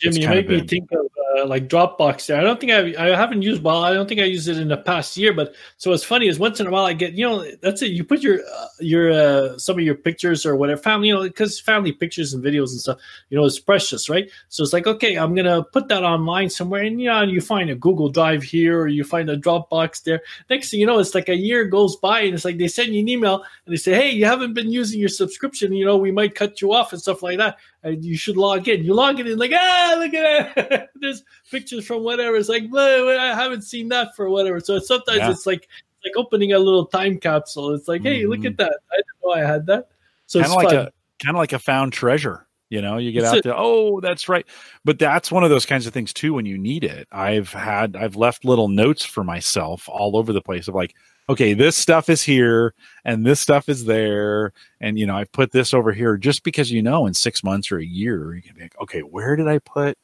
Jim, 0.00 0.10
It's 0.10 0.18
you 0.18 0.26
of 0.28 0.48
me 0.48 0.66
think 0.66 0.90
of 0.92 1.06
uh, 1.36 1.46
like 1.46 1.68
Dropbox. 1.68 2.26
There, 2.26 2.38
I 2.38 2.42
don't 2.42 2.60
think 2.60 2.72
I 2.72 2.94
I 2.98 3.16
haven't 3.16 3.42
used. 3.42 3.62
Well, 3.62 3.82
I 3.82 3.92
don't 3.92 4.08
think 4.08 4.20
I 4.20 4.24
used 4.24 4.48
it 4.48 4.58
in 4.58 4.68
the 4.68 4.76
past 4.76 5.16
year. 5.16 5.32
But 5.32 5.54
so 5.76 5.90
what's 5.90 6.04
funny 6.04 6.28
is 6.28 6.38
once 6.38 6.60
in 6.60 6.66
a 6.66 6.70
while 6.70 6.84
I 6.84 6.92
get 6.92 7.14
you 7.14 7.26
know 7.28 7.44
that's 7.62 7.82
it. 7.82 7.92
You 7.92 8.04
put 8.04 8.20
your 8.20 8.40
uh, 8.40 8.66
your 8.80 9.10
uh, 9.10 9.58
some 9.58 9.78
of 9.78 9.84
your 9.84 9.94
pictures 9.94 10.46
or 10.46 10.56
whatever 10.56 10.80
family 10.80 11.08
you 11.08 11.14
know 11.14 11.22
because 11.22 11.60
family 11.60 11.92
pictures 11.92 12.34
and 12.34 12.44
videos 12.44 12.70
and 12.70 12.80
stuff 12.80 12.98
you 13.30 13.38
know 13.38 13.44
it's 13.44 13.58
precious, 13.58 14.08
right? 14.08 14.30
So 14.48 14.62
it's 14.62 14.72
like 14.72 14.86
okay, 14.86 15.16
I'm 15.16 15.34
gonna 15.34 15.62
put 15.62 15.88
that 15.88 16.04
online 16.04 16.50
somewhere, 16.50 16.82
and 16.82 17.00
you 17.00 17.08
know 17.08 17.22
you 17.22 17.40
find 17.40 17.70
a 17.70 17.74
Google 17.74 18.08
Drive 18.08 18.42
here 18.42 18.80
or 18.80 18.88
you 18.88 19.04
find 19.04 19.28
a 19.30 19.36
Dropbox 19.36 20.04
there. 20.04 20.22
Next 20.50 20.70
thing 20.70 20.80
you 20.80 20.86
know, 20.86 20.98
it's 20.98 21.14
like 21.14 21.28
a 21.28 21.36
year 21.36 21.64
goes 21.64 21.96
by 21.96 22.20
and 22.20 22.34
it's 22.34 22.44
like 22.44 22.58
they 22.58 22.68
send 22.68 22.94
you 22.94 23.00
an 23.00 23.08
email 23.08 23.44
and 23.66 23.72
they 23.72 23.76
say, 23.76 23.94
hey, 23.94 24.10
you 24.10 24.24
haven't 24.26 24.54
been 24.54 24.70
using 24.70 25.00
your 25.00 25.08
subscription. 25.08 25.72
You 25.72 25.84
know 25.84 25.96
we 25.96 26.10
might 26.12 26.34
cut 26.34 26.60
you 26.60 26.72
off 26.72 26.92
and 26.92 27.00
stuff 27.00 27.22
like 27.22 27.38
that 27.38 27.56
and 27.84 28.04
you 28.04 28.16
should 28.16 28.36
log 28.36 28.66
in. 28.66 28.82
You 28.82 28.94
log 28.94 29.20
in 29.20 29.26
and 29.26 29.38
like, 29.38 29.52
ah, 29.54 29.96
look 29.98 30.14
at 30.14 30.54
that. 30.54 30.88
There's 30.94 31.22
pictures 31.50 31.86
from 31.86 32.02
whatever. 32.04 32.36
It's 32.36 32.48
like, 32.48 32.64
"Well, 32.70 33.18
I 33.18 33.34
haven't 33.34 33.62
seen 33.62 33.88
that 33.90 34.14
for 34.16 34.28
whatever. 34.30 34.60
So 34.60 34.78
sometimes 34.78 35.18
Yeah. 35.18 35.30
it's 35.30 35.46
like 35.46 35.68
it's 36.02 36.04
like 36.04 36.16
opening 36.16 36.52
a 36.52 36.58
little 36.58 36.86
time 36.86 37.18
capsule. 37.18 37.74
It's 37.74 37.88
like, 37.88 38.02
hey, 38.02 38.26
look 38.26 38.40
Mhm. 38.40 38.46
at 38.48 38.56
that. 38.58 38.78
I 38.92 38.96
didn't 38.96 39.06
know 39.24 39.30
I 39.32 39.40
had 39.40 39.66
that. 39.66 39.88
So 40.26 40.40
kind 40.40 40.46
it's 40.52 40.56
of 40.56 40.62
like 40.64 40.74
fun. 40.76 40.86
a 40.86 41.24
kind 41.24 41.36
of 41.36 41.38
like 41.40 41.52
a 41.52 41.58
found 41.58 41.92
treasure. 41.92 42.46
You 42.70 42.80
know, 42.82 42.96
you 42.98 43.12
get 43.12 43.22
That's 43.22 43.36
out 43.36 43.42
there. 43.44 43.54
Oh, 43.56 44.00
that's 44.00 44.28
right. 44.28 44.44
But 44.84 44.98
that's 44.98 45.30
one 45.30 45.44
of 45.44 45.50
those 45.50 45.64
kinds 45.66 45.86
of 45.86 45.92
things 45.92 46.12
too. 46.12 46.34
When 46.34 46.44
you 46.46 46.58
need 46.58 46.82
it, 46.82 47.06
I've 47.12 47.52
had 47.52 47.94
I've 47.94 48.16
left 48.16 48.44
little 48.44 48.68
notes 48.68 49.04
for 49.04 49.22
myself 49.22 49.88
all 49.88 50.16
over 50.16 50.32
the 50.32 50.40
place 50.40 50.66
of 50.66 50.74
like, 50.74 50.94
okay, 51.28 51.54
this 51.54 51.76
stuff 51.76 52.08
is 52.08 52.22
here 52.22 52.74
and 53.04 53.24
this 53.24 53.38
stuff 53.38 53.68
is 53.68 53.84
there, 53.84 54.52
and 54.80 54.98
you 54.98 55.06
know, 55.06 55.16
I 55.16 55.24
put 55.24 55.52
this 55.52 55.72
over 55.72 55.92
here 55.92 56.16
just 56.16 56.42
because 56.42 56.70
you 56.72 56.82
know, 56.82 57.06
in 57.06 57.14
six 57.14 57.44
months 57.44 57.70
or 57.70 57.78
a 57.78 57.84
year, 57.84 58.34
you 58.34 58.42
can 58.42 58.56
be 58.56 58.62
like, 58.62 58.80
okay, 58.82 59.00
where 59.00 59.36
did 59.36 59.46
I 59.46 59.58
put? 59.58 59.96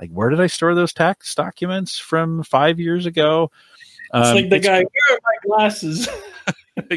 Like, 0.00 0.10
where 0.10 0.30
did 0.30 0.40
I 0.40 0.46
store 0.46 0.74
those 0.74 0.92
tax 0.92 1.34
documents 1.34 1.98
from 1.98 2.42
five 2.42 2.78
years 2.78 3.06
ago? 3.06 3.50
it's 4.14 4.28
Um, 4.28 4.34
like 4.34 4.50
the 4.50 4.56
it's 4.56 4.66
guy, 4.66 4.78
where 4.78 5.16
are 5.16 5.20
my 5.22 5.56
glasses? 5.56 6.08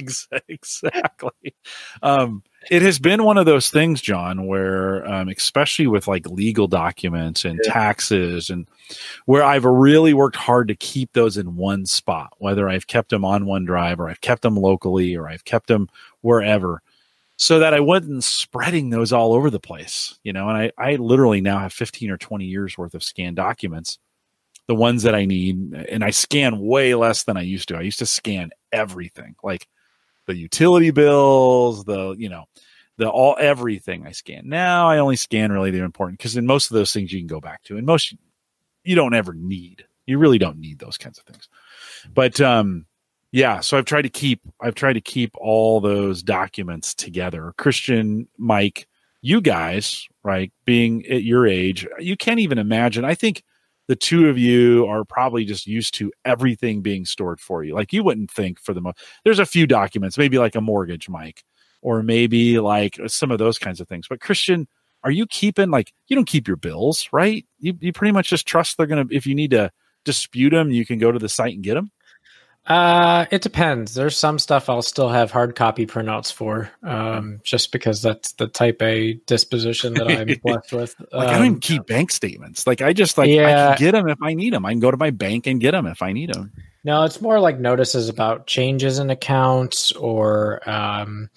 Exactly. 0.48 1.56
Um, 2.04 2.44
it 2.70 2.82
has 2.84 3.00
been 3.00 3.24
one 3.24 3.38
of 3.40 3.48
those 3.48 3.70
things, 3.72 4.00
John, 4.00 4.46
where 4.46 5.06
um, 5.12 5.28
especially 5.30 5.88
with 5.88 6.08
like 6.08 6.28
legal 6.30 6.68
documents 6.68 7.46
and 7.46 7.60
Yeah. 7.66 7.74
taxes, 7.74 8.50
and 8.52 8.68
where 9.26 9.44
I've 9.44 9.66
really 9.66 10.14
worked 10.14 10.36
hard 10.36 10.68
to 10.68 10.76
keep 10.76 11.14
those 11.14 11.38
in 11.38 11.56
one 11.56 11.88
spot, 11.88 12.34
whether 12.38 12.70
I've 12.70 12.86
kept 12.88 13.10
them 13.10 13.26
on 13.26 13.46
OneDrive 13.46 13.98
or 13.98 14.08
I've 14.08 14.22
kept 14.22 14.44
them 14.44 14.56
locally 14.56 15.16
or 15.16 15.28
I've 15.28 15.46
kept 15.46 15.66
them 15.68 15.90
wherever, 16.22 16.84
so 17.42 17.58
that 17.58 17.74
I 17.74 17.80
wasn't 17.80 18.24
spreading 18.24 18.92
those 18.92 19.12
all 19.12 19.34
over 19.34 19.50
the 19.50 19.60
place, 19.60 20.20
you 20.24 20.32
know. 20.32 20.48
And 20.48 20.56
I, 20.56 20.72
I 20.78 20.98
literally 20.98 21.42
now 21.42 21.58
have 21.58 21.74
15 21.74 22.12
or 22.12 22.18
20 22.18 22.46
years 22.46 22.78
worth 22.78 22.94
of 22.94 23.02
scanned 23.02 23.38
documents, 23.38 23.98
the 24.68 24.76
ones 24.76 25.02
that 25.02 25.16
I 25.16 25.26
need, 25.26 25.74
and 25.74 26.04
I 26.04 26.12
scan 26.12 26.60
way 26.60 26.94
less 26.94 27.24
than 27.24 27.38
I 27.38 27.42
used 27.42 27.68
to. 27.70 27.78
I 27.78 27.82
used 27.82 27.98
to 27.98 28.06
scan 28.06 28.52
everything, 28.72 29.36
like 29.42 29.68
the 30.28 30.36
utility 30.36 30.92
bills, 30.92 31.84
the 31.84 32.12
you 32.12 32.30
know, 32.30 32.46
the 32.98 33.10
all 33.10 33.36
everything 33.40 34.06
I 34.06 34.12
scan. 34.12 34.44
Now 34.46 34.88
I 34.88 35.00
only 35.00 35.16
scan 35.16 35.52
really 35.52 35.72
the 35.72 35.84
important 35.84 36.20
because 36.20 36.38
in 36.38 36.46
most 36.46 36.70
of 36.70 36.76
those 36.76 36.94
things 36.94 37.12
you 37.12 37.22
can 37.22 37.28
go 37.28 37.42
back 37.42 37.64
to, 37.64 37.78
and 37.78 37.88
most 37.88 38.14
you 38.84 38.94
don't 38.94 39.16
ever 39.16 39.34
need. 39.34 39.84
You 40.06 40.20
really 40.20 40.38
don't 40.38 40.60
need 40.60 40.78
those 40.78 41.00
kinds 41.00 41.18
of 41.18 41.24
things. 41.24 41.50
But 42.14 42.40
um, 42.40 42.86
yeah, 43.32 43.62
so 43.62 43.78
I've 43.78 43.86
tried 43.86 44.02
to 44.04 44.10
keep 44.10 44.42
I've 44.62 44.76
tried 44.76 44.94
to 44.94 45.02
keep 45.02 45.32
all 45.38 45.80
those 45.80 46.22
documents 46.22 46.94
together. 46.94 47.54
Christian, 47.58 48.28
Mike, 48.38 48.88
you 49.22 49.40
guys, 49.42 50.08
right, 50.24 50.52
being 50.66 51.06
at 51.08 51.24
your 51.24 51.48
age, 51.48 51.88
you 52.00 52.18
can't 52.18 52.40
even 52.40 52.58
imagine. 52.58 53.06
I 53.06 53.16
think 53.16 53.44
the 53.88 53.96
two 53.96 54.30
of 54.30 54.38
you 54.38 54.86
are 54.88 55.06
probably 55.06 55.46
just 55.46 55.66
used 55.66 55.94
to 55.96 56.12
everything 56.26 56.82
being 56.82 57.06
stored 57.06 57.40
for 57.40 57.64
you. 57.64 57.74
Like 57.74 57.94
you 57.94 58.04
wouldn't 58.04 58.32
think 58.32 58.60
for 58.60 58.74
the 58.74 58.82
most. 58.82 58.98
There's 59.24 59.40
a 59.40 59.46
few 59.46 59.66
documents, 59.66 60.18
maybe 60.18 60.38
like 60.38 60.56
a 60.56 60.62
mortgage, 60.62 61.08
Mike, 61.10 61.44
or 61.82 62.04
maybe 62.04 62.60
like 62.60 63.00
some 63.08 63.32
of 63.32 63.40
those 63.40 63.58
kinds 63.58 63.80
of 63.80 63.88
things. 63.88 64.08
But 64.10 64.22
Christian, 64.22 64.68
are 65.04 65.12
you 65.12 65.26
keeping 65.26 65.72
like 65.72 65.94
you 66.08 66.16
don't 66.16 66.28
keep 66.28 66.48
your 66.48 66.58
bills, 66.58 67.08
right? 67.14 67.46
You 67.60 67.76
you 67.80 67.94
pretty 67.94 68.12
much 68.12 68.30
just 68.30 68.46
trust 68.46 68.78
they're 68.78 68.88
gonna. 68.88 69.06
If 69.10 69.26
you 69.26 69.36
need 69.36 69.52
to 69.52 69.72
dispute 70.04 70.52
them, 70.52 70.72
you 70.72 70.86
can 70.86 71.00
go 71.00 71.12
to 71.12 71.20
the 71.20 71.30
site 71.30 71.54
and 71.54 71.64
get 71.64 71.76
them. 71.76 71.92
Uh, 72.66 73.26
it 73.32 73.42
depends. 73.42 73.96
There's 73.96 74.18
some 74.18 74.38
stuff 74.40 74.70
I'll 74.70 74.84
still 74.84 75.10
have 75.10 75.32
hard 75.32 75.56
copy 75.56 75.86
printouts 75.88 76.32
for, 76.32 76.70
um, 76.84 77.40
just 77.44 77.72
because 77.72 78.02
that's 78.02 78.34
the 78.34 78.48
type 78.48 78.82
A 78.82 79.14
disposition 79.26 79.96
that 79.96 80.08
I'm 80.08 80.36
blessed 80.44 80.72
with. 80.72 80.96
Like 81.12 81.32
I 81.32 81.38
don't 81.38 81.46
even 81.48 81.56
Um, 81.56 81.60
keep 81.60 81.88
bank 81.88 82.12
statements. 82.12 82.68
Like 82.68 82.82
I 82.82 82.94
just 82.94 83.18
like 83.18 83.40
I 83.44 83.54
Yeah. 83.54 83.66
can 83.66 83.76
get 83.76 83.94
them 83.94 84.08
if 84.08 84.22
I 84.22 84.36
need 84.36 84.54
them. 84.54 84.66
I 84.66 84.72
can 84.72 84.80
go 84.80 84.92
to 84.92 84.98
my 84.98 85.10
bank 85.10 85.48
and 85.48 85.60
get 85.60 85.72
them 85.72 85.88
if 85.88 86.02
I 86.02 86.14
need 86.14 86.30
them. 86.30 86.54
No, 86.84 87.04
it's 87.04 87.22
more 87.22 87.40
like 87.40 87.60
notices 87.60 88.10
about 88.10 88.48
changes 88.48 89.00
in 89.00 89.10
accounts 89.10 89.92
or 89.92 90.68
um, 90.70 91.30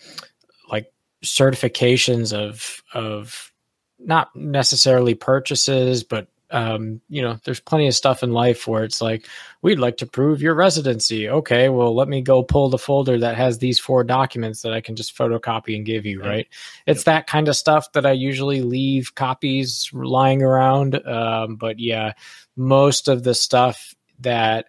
like 0.70 0.92
certifications 1.24 2.32
of 2.32 2.82
of 2.94 3.52
not 3.98 4.34
necessarily 4.36 5.14
purchases, 5.14 6.04
but 6.04 6.28
um, 6.50 7.00
you 7.08 7.22
know, 7.22 7.38
there's 7.44 7.60
plenty 7.60 7.88
of 7.88 7.94
stuff 7.94 8.22
in 8.22 8.32
life 8.32 8.66
where 8.66 8.84
it's 8.84 9.00
like 9.00 9.26
we'd 9.62 9.78
like 9.78 9.96
to 9.98 10.06
prove 10.06 10.42
your 10.42 10.54
residency. 10.54 11.28
Okay, 11.28 11.68
well, 11.68 11.94
let 11.94 12.08
me 12.08 12.22
go 12.22 12.42
pull 12.42 12.68
the 12.68 12.78
folder 12.78 13.18
that 13.18 13.36
has 13.36 13.58
these 13.58 13.78
four 13.78 14.04
documents 14.04 14.62
that 14.62 14.72
I 14.72 14.80
can 14.80 14.96
just 14.96 15.16
photocopy 15.16 15.76
and 15.76 15.86
give 15.86 16.06
you. 16.06 16.22
Yeah. 16.22 16.28
Right? 16.28 16.48
It's 16.86 17.04
that 17.04 17.26
kind 17.26 17.48
of 17.48 17.56
stuff 17.56 17.90
that 17.92 18.06
I 18.06 18.12
usually 18.12 18.62
leave 18.62 19.14
copies 19.14 19.90
lying 19.92 20.42
around. 20.42 20.94
Um, 21.06 21.56
but 21.56 21.78
yeah, 21.78 22.12
most 22.56 23.08
of 23.08 23.24
the 23.24 23.34
stuff 23.34 23.94
that 24.20 24.66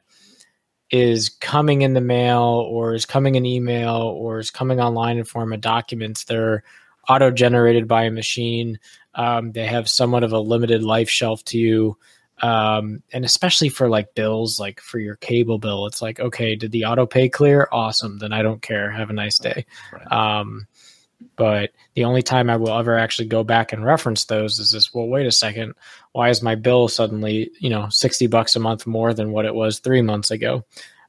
is 0.92 1.30
coming 1.30 1.82
in 1.82 1.94
the 1.94 2.02
mail 2.02 2.42
or 2.42 2.94
is 2.94 3.06
coming 3.06 3.36
in 3.36 3.46
email 3.46 3.96
or 3.96 4.40
is 4.40 4.52
coming 4.52 4.80
online 4.80 5.18
in 5.18 5.24
form 5.24 5.52
of 5.52 5.60
documents 5.60 6.26
they're 6.26 6.64
auto 7.10 7.32
generated 7.32 7.88
by 7.88 8.04
a 8.04 8.12
machine 8.12 8.80
um, 9.16 9.52
they 9.52 9.66
have 9.66 9.90
somewhat 9.90 10.24
of 10.24 10.34
a 10.34 10.40
limited 10.40 10.84
life 10.84 11.10
shelf 11.10 11.44
to 11.46 11.58
you 11.58 11.98
um, 12.42 13.02
and 13.14 13.24
especially 13.26 13.70
for 13.70 13.90
like 13.90 14.14
bills 14.16 14.60
like 14.60 14.80
for 14.82 15.00
your 15.00 15.16
cable 15.16 15.58
bill 15.58 15.88
it's 15.88 16.02
like 16.02 16.20
okay 16.20 16.56
did 16.56 16.72
the 16.72 16.86
auto 16.86 17.06
pay 17.06 17.30
clear 17.30 17.68
awesome 17.72 18.18
then 18.20 18.34
i 18.34 18.42
don't 18.42 18.62
care 18.62 18.92
have 18.92 19.10
a 19.10 19.14
nice 19.14 19.40
day 19.40 19.66
Right. 19.92 20.12
um, 20.12 20.68
but 21.38 21.72
the 21.94 22.04
only 22.04 22.22
time 22.22 22.50
I 22.50 22.58
will 22.58 22.78
ever 22.78 22.98
actually 23.00 23.30
go 23.30 23.44
back 23.44 23.72
and 23.72 23.86
reference 23.86 24.26
those 24.26 24.60
is 24.60 24.72
this. 24.72 24.94
Well, 24.94 25.08
wait 25.08 25.26
a 25.26 25.32
second. 25.32 25.74
Why 26.12 26.30
is 26.30 26.42
my 26.44 26.56
bill 26.56 26.90
suddenly, 26.90 27.52
you 27.60 27.70
know, 27.70 27.88
sixty 27.90 28.28
bucks 28.28 28.56
a 28.58 28.60
month 28.60 28.86
more 28.86 29.14
than 29.14 29.32
what 29.32 29.46
it 29.46 29.56
was 29.56 29.80
three 29.80 30.02
months 30.02 30.30
ago? 30.30 30.66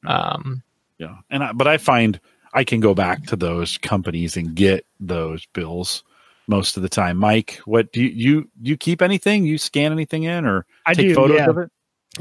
Um, 0.06 0.62
Yeah, 0.98 1.16
and 1.28 1.42
I, 1.42 1.52
but 1.52 1.66
I 1.66 1.76
find 1.78 2.20
I 2.54 2.62
can 2.62 2.78
go 2.80 2.94
back 2.94 3.26
to 3.26 3.36
those 3.36 3.78
companies 3.78 4.36
and 4.36 4.54
get 4.54 4.86
those 5.00 5.44
bills 5.46 6.04
most 6.46 6.76
of 6.76 6.82
the 6.82 6.88
time. 6.88 7.16
Mike, 7.16 7.60
what 7.64 7.92
do 7.92 8.02
you 8.02 8.08
you, 8.08 8.50
you 8.62 8.76
keep 8.76 9.02
anything? 9.02 9.44
You 9.44 9.58
scan 9.58 9.92
anything 9.92 10.24
in 10.24 10.44
or 10.46 10.66
I 10.84 10.94
take 10.94 11.08
do. 11.08 11.14
photos 11.14 11.38
yeah. 11.38 11.50
of 11.50 11.58
it? 11.58 11.70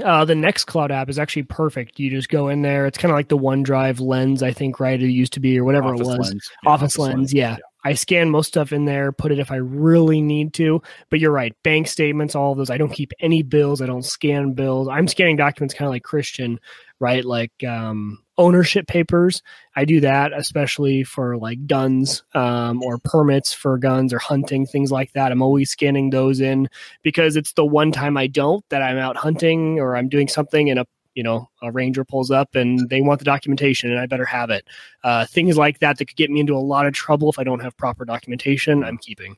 Uh, 0.03 0.26
the 0.26 0.34
Nextcloud 0.34 0.91
app 0.91 1.09
is 1.09 1.17
actually 1.17 1.43
perfect. 1.43 1.99
You 1.99 2.09
just 2.09 2.28
go 2.28 2.49
in 2.49 2.61
there. 2.61 2.86
It's 2.86 2.97
kind 2.97 3.11
of 3.11 3.15
like 3.15 3.30
the 3.30 3.38
OneDrive 3.38 4.01
lens, 4.01 4.43
I 4.43 4.51
think, 4.51 4.80
right? 4.80 5.01
It 5.01 5.09
used 5.09 5.34
to 5.34 5.39
be, 5.39 5.57
or 5.57 5.63
whatever 5.63 5.93
Office 5.93 6.01
it 6.01 6.05
was. 6.05 6.19
Lens. 6.19 6.51
Office, 6.65 6.97
lens, 6.97 7.34
yeah. 7.34 7.57
I 7.86 7.93
scan 7.93 8.32
most 8.32 8.47
stuff 8.47 8.73
in 8.73 8.86
there, 8.86 9.11
put 9.11 9.32
it 9.32 9.39
if 9.39 9.51
I 9.51 9.57
really 9.57 10.19
need 10.19 10.53
to. 10.55 10.82
But 11.09 11.19
you're 11.19 11.32
right, 11.32 11.55
bank 11.63 11.88
statements, 11.88 12.36
all 12.36 12.51
of 12.51 12.57
those. 12.57 12.71
I 12.71 12.78
don't 12.78 12.91
keep 12.91 13.13
any 13.19 13.43
bills. 13.43 13.82
I 13.82 13.86
don't 13.86 14.03
scan 14.03 14.53
bills. 14.53 14.88
I'm 14.89 15.07
scanning 15.07 15.38
documents 15.38 15.76
kind 15.76 15.88
of 15.88 15.91
like 15.91 16.03
Christian, 16.03 16.59
right? 16.99 17.23
Like 17.23 17.53
um, 17.63 18.24
ownership 18.38 18.88
papers. 18.88 19.42
I 19.76 19.86
do 19.86 20.00
that 20.02 20.34
especially 20.34 21.04
for 21.04 21.38
like 21.38 21.68
guns 21.68 22.24
um, 22.34 22.84
or 22.84 22.98
permits 22.98 23.54
for 23.54 23.78
guns 23.78 24.14
or 24.14 24.20
hunting 24.20 24.66
things 24.66 24.92
like 24.92 25.14
that. 25.14 25.32
I'm 25.32 25.42
always 25.42 25.70
scanning 25.70 26.10
those 26.10 26.40
in 26.42 26.68
because 27.02 27.36
it's 27.36 27.54
the 27.54 27.66
one 27.66 27.92
time 27.92 28.18
I 28.18 28.28
don't 28.28 28.64
that 28.70 28.82
I'm 28.82 28.98
out 28.98 29.18
hunting 29.18 29.80
or 29.80 29.96
I'm 29.96 30.10
doing 30.10 30.28
something 30.28 30.70
and 30.70 30.80
a 30.80 30.86
you 31.14 31.24
know 31.24 31.50
a 31.62 31.72
ranger 31.72 32.04
pulls 32.04 32.30
up 32.30 32.56
and 32.56 32.90
they 32.90 33.00
want 33.02 33.20
the 33.20 33.26
documentation 33.26 33.90
and 33.90 34.00
I 34.00 34.06
better 34.06 34.26
have 34.26 34.50
it. 34.50 34.68
Uh, 35.04 35.26
things 35.26 35.58
like 35.58 35.80
that 35.80 35.98
that 35.98 36.06
could 36.06 36.18
get 36.18 36.30
me 36.30 36.42
into 36.42 36.56
a 36.56 36.60
lot 36.60 36.86
of 36.86 36.94
trouble 36.94 37.30
if 37.30 37.40
I 37.40 37.44
don't 37.46 37.62
have 37.62 37.76
proper 37.78 38.04
documentation. 38.04 38.84
I'm 38.84 38.98
keeping. 38.98 39.38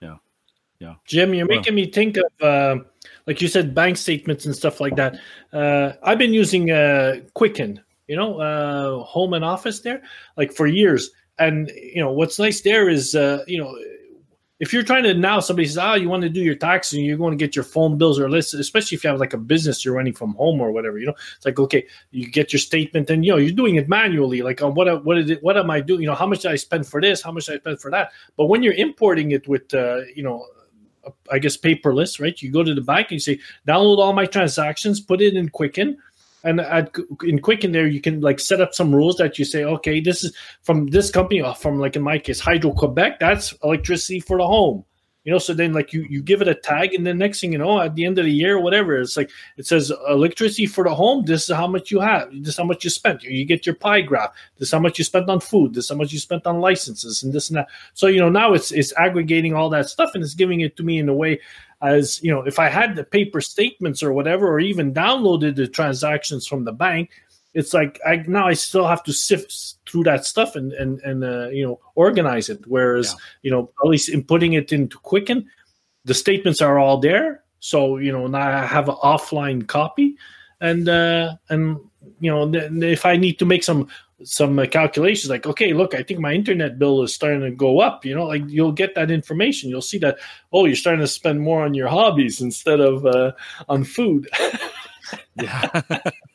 Yeah, 0.00 0.16
yeah. 0.78 0.94
Jim, 1.04 1.34
you're 1.34 1.48
Well- 1.48 1.58
making 1.58 1.74
me 1.74 1.90
think 1.90 2.16
of, 2.16 2.24
uh, 2.40 2.76
like 3.26 3.42
you 3.42 3.48
said, 3.48 3.74
bank 3.74 3.96
statements 3.96 4.46
and 4.46 4.54
stuff 4.54 4.80
like 4.80 4.94
that. 4.96 5.18
Uh, 5.52 5.92
I've 6.00 6.18
been 6.18 6.32
using 6.32 6.70
uh, 6.70 7.16
Quicken, 7.34 7.80
you 8.08 8.16
know, 8.16 8.40
uh, 8.40 9.02
home 9.04 9.32
and 9.34 9.44
office 9.44 9.80
there, 9.80 10.02
like 10.36 10.52
for 10.52 10.66
years. 10.66 11.10
And 11.38 11.70
you 11.74 12.00
know 12.00 12.12
what's 12.12 12.38
nice 12.38 12.62
there 12.62 12.88
is, 12.88 13.14
uh, 13.14 13.44
you 13.46 13.58
know, 13.58 13.76
if 14.58 14.72
you're 14.72 14.82
trying 14.82 15.02
to 15.02 15.12
now 15.12 15.38
somebody 15.40 15.68
says, 15.68 15.78
"Oh, 15.78 15.94
you 15.94 16.08
want 16.08 16.22
to 16.22 16.30
do 16.30 16.40
your 16.40 16.54
taxes 16.54 16.94
and 16.94 17.06
you're 17.06 17.18
going 17.18 17.36
to 17.36 17.44
get 17.44 17.54
your 17.54 17.64
phone 17.64 17.98
bills 17.98 18.18
or 18.18 18.30
list," 18.30 18.54
especially 18.54 18.96
if 18.96 19.04
you 19.04 19.10
have 19.10 19.20
like 19.20 19.34
a 19.34 19.38
business 19.38 19.84
you're 19.84 19.94
running 19.94 20.14
from 20.14 20.34
home 20.34 20.60
or 20.60 20.72
whatever, 20.72 20.98
you 20.98 21.06
know, 21.06 21.14
it's 21.36 21.44
like 21.44 21.58
okay, 21.58 21.86
you 22.10 22.30
get 22.30 22.52
your 22.52 22.60
statement 22.60 23.10
and 23.10 23.24
you 23.24 23.32
know 23.32 23.36
you're 23.36 23.52
doing 23.52 23.76
it 23.76 23.88
manually, 23.88 24.40
like 24.40 24.62
on 24.62 24.74
what 24.74 25.04
what 25.04 25.18
is 25.18 25.28
it, 25.28 25.42
what 25.42 25.58
am 25.58 25.70
I 25.70 25.80
doing? 25.80 26.00
You 26.00 26.06
know, 26.06 26.14
how 26.14 26.26
much 26.26 26.40
did 26.40 26.52
I 26.52 26.56
spend 26.56 26.86
for 26.86 27.02
this? 27.02 27.20
How 27.20 27.32
much 27.32 27.46
did 27.46 27.56
I 27.56 27.58
spend 27.58 27.80
for 27.80 27.90
that? 27.90 28.12
But 28.36 28.46
when 28.46 28.62
you're 28.62 28.74
importing 28.74 29.32
it 29.32 29.46
with, 29.46 29.74
uh, 29.74 30.02
you 30.14 30.22
know, 30.22 30.46
I 31.30 31.38
guess 31.38 31.56
paperless, 31.56 32.20
right? 32.20 32.40
You 32.40 32.50
go 32.50 32.64
to 32.64 32.74
the 32.74 32.80
bank 32.80 33.08
and 33.10 33.12
you 33.12 33.20
say, 33.20 33.38
download 33.66 33.98
all 33.98 34.12
my 34.12 34.26
transactions, 34.26 35.00
put 35.00 35.20
it 35.20 35.34
in 35.34 35.48
Quicken, 35.48 35.98
and 36.46 36.60
at, 36.60 36.94
in 37.24 37.40
Quicken 37.40 37.72
there 37.72 37.86
you 37.86 38.00
can 38.00 38.20
like 38.20 38.40
set 38.40 38.60
up 38.60 38.74
some 38.74 38.94
rules 38.94 39.16
that 39.16 39.38
you 39.38 39.44
say, 39.44 39.64
okay, 39.64 40.00
this 40.00 40.24
is 40.24 40.34
from 40.62 40.86
this 40.86 41.10
company, 41.10 41.42
uh, 41.42 41.52
from 41.52 41.78
like 41.78 41.96
in 41.96 42.02
my 42.02 42.18
case, 42.18 42.40
Hydro 42.40 42.72
Quebec. 42.72 43.18
That's 43.20 43.52
electricity 43.62 44.20
for 44.20 44.38
the 44.38 44.46
home. 44.46 44.84
You 45.24 45.32
know, 45.32 45.38
so 45.38 45.54
then 45.54 45.72
like 45.72 45.92
you 45.92 46.06
you 46.08 46.22
give 46.22 46.40
it 46.40 46.46
a 46.46 46.54
tag, 46.54 46.94
and 46.94 47.04
then 47.04 47.18
next 47.18 47.40
thing 47.40 47.50
you 47.50 47.58
know, 47.58 47.80
at 47.80 47.96
the 47.96 48.04
end 48.04 48.16
of 48.16 48.26
the 48.26 48.30
year, 48.30 48.60
whatever, 48.60 48.96
it's 48.96 49.16
like 49.16 49.28
it 49.56 49.66
says 49.66 49.92
electricity 50.08 50.66
for 50.66 50.84
the 50.84 50.94
home. 50.94 51.24
This 51.24 51.50
is 51.50 51.56
how 51.56 51.66
much 51.66 51.90
you 51.90 51.98
have. 51.98 52.30
This 52.30 52.50
is 52.50 52.56
how 52.56 52.62
much 52.62 52.84
you 52.84 52.90
spent. 52.90 53.24
You 53.24 53.44
get 53.44 53.66
your 53.66 53.74
pie 53.74 54.02
graph. 54.02 54.30
This 54.56 54.68
is 54.68 54.72
how 54.72 54.78
much 54.78 54.98
you 54.98 55.04
spent 55.04 55.28
on 55.28 55.40
food. 55.40 55.74
This 55.74 55.86
is 55.86 55.90
how 55.90 55.96
much 55.96 56.12
you 56.12 56.20
spent 56.20 56.46
on 56.46 56.60
licenses, 56.60 57.24
and 57.24 57.32
this 57.32 57.50
and 57.50 57.56
that. 57.56 57.66
So 57.94 58.06
you 58.06 58.20
know 58.20 58.28
now 58.28 58.52
it's 58.52 58.70
it's 58.70 58.92
aggregating 58.96 59.52
all 59.52 59.68
that 59.70 59.88
stuff 59.88 60.12
and 60.14 60.22
it's 60.22 60.34
giving 60.34 60.60
it 60.60 60.76
to 60.76 60.84
me 60.84 61.00
in 61.00 61.08
a 61.08 61.14
way 61.14 61.40
as 61.86 62.20
you 62.22 62.32
know 62.32 62.42
if 62.42 62.58
I 62.58 62.68
had 62.68 62.96
the 62.96 63.04
paper 63.04 63.40
statements 63.40 64.02
or 64.02 64.12
whatever, 64.12 64.46
or 64.48 64.60
even 64.60 64.92
downloaded 64.94 65.56
the 65.56 65.68
transactions 65.68 66.46
from 66.46 66.64
the 66.64 66.72
bank. 66.72 67.10
It's 67.54 67.72
like 67.72 67.98
I 68.06 68.16
now 68.26 68.46
I 68.46 68.54
still 68.54 68.86
have 68.86 69.02
to 69.04 69.12
sift 69.12 69.76
through 69.88 70.04
that 70.04 70.26
stuff 70.26 70.56
and 70.56 70.72
and 70.74 71.00
and 71.00 71.24
uh, 71.24 71.48
you 71.48 71.66
know 71.66 71.80
organize 71.94 72.48
it. 72.50 72.60
Whereas 72.66 73.12
Yeah. 73.12 73.18
you 73.42 73.50
know 73.50 73.70
at 73.82 73.88
least 73.88 74.08
in 74.10 74.22
putting 74.24 74.52
it 74.52 74.72
into 74.72 74.98
Quicken, 74.98 75.48
the 76.04 76.12
statements 76.14 76.60
are 76.60 76.78
all 76.78 76.98
there. 76.98 77.42
So 77.60 77.96
you 77.96 78.12
know 78.12 78.26
now 78.26 78.62
I 78.62 78.66
have 78.66 78.88
an 78.90 78.96
offline 78.96 79.66
copy, 79.66 80.16
and 80.60 80.86
uh, 80.88 81.36
and 81.48 81.78
you 82.20 82.30
know 82.30 82.50
if 82.52 83.06
I 83.06 83.16
need 83.16 83.38
to 83.38 83.46
make 83.46 83.64
some 83.64 83.88
some 84.24 84.58
uh, 84.58 84.64
calculations 84.66 85.28
like 85.28 85.44
okay 85.46 85.74
look 85.74 85.94
i 85.94 86.02
think 86.02 86.18
my 86.18 86.32
internet 86.32 86.78
bill 86.78 87.02
is 87.02 87.12
starting 87.12 87.42
to 87.42 87.50
go 87.50 87.80
up 87.80 88.02
you 88.04 88.14
know 88.14 88.24
like 88.24 88.42
you'll 88.48 88.72
get 88.72 88.94
that 88.94 89.10
information 89.10 89.68
you'll 89.68 89.82
see 89.82 89.98
that 89.98 90.16
oh 90.54 90.64
you're 90.64 90.74
starting 90.74 91.02
to 91.02 91.06
spend 91.06 91.38
more 91.40 91.62
on 91.62 91.74
your 91.74 91.86
hobbies 91.88 92.40
instead 92.40 92.80
of 92.80 93.04
uh, 93.04 93.32
on 93.68 93.84
food 93.84 94.26
Yeah. 95.36 95.68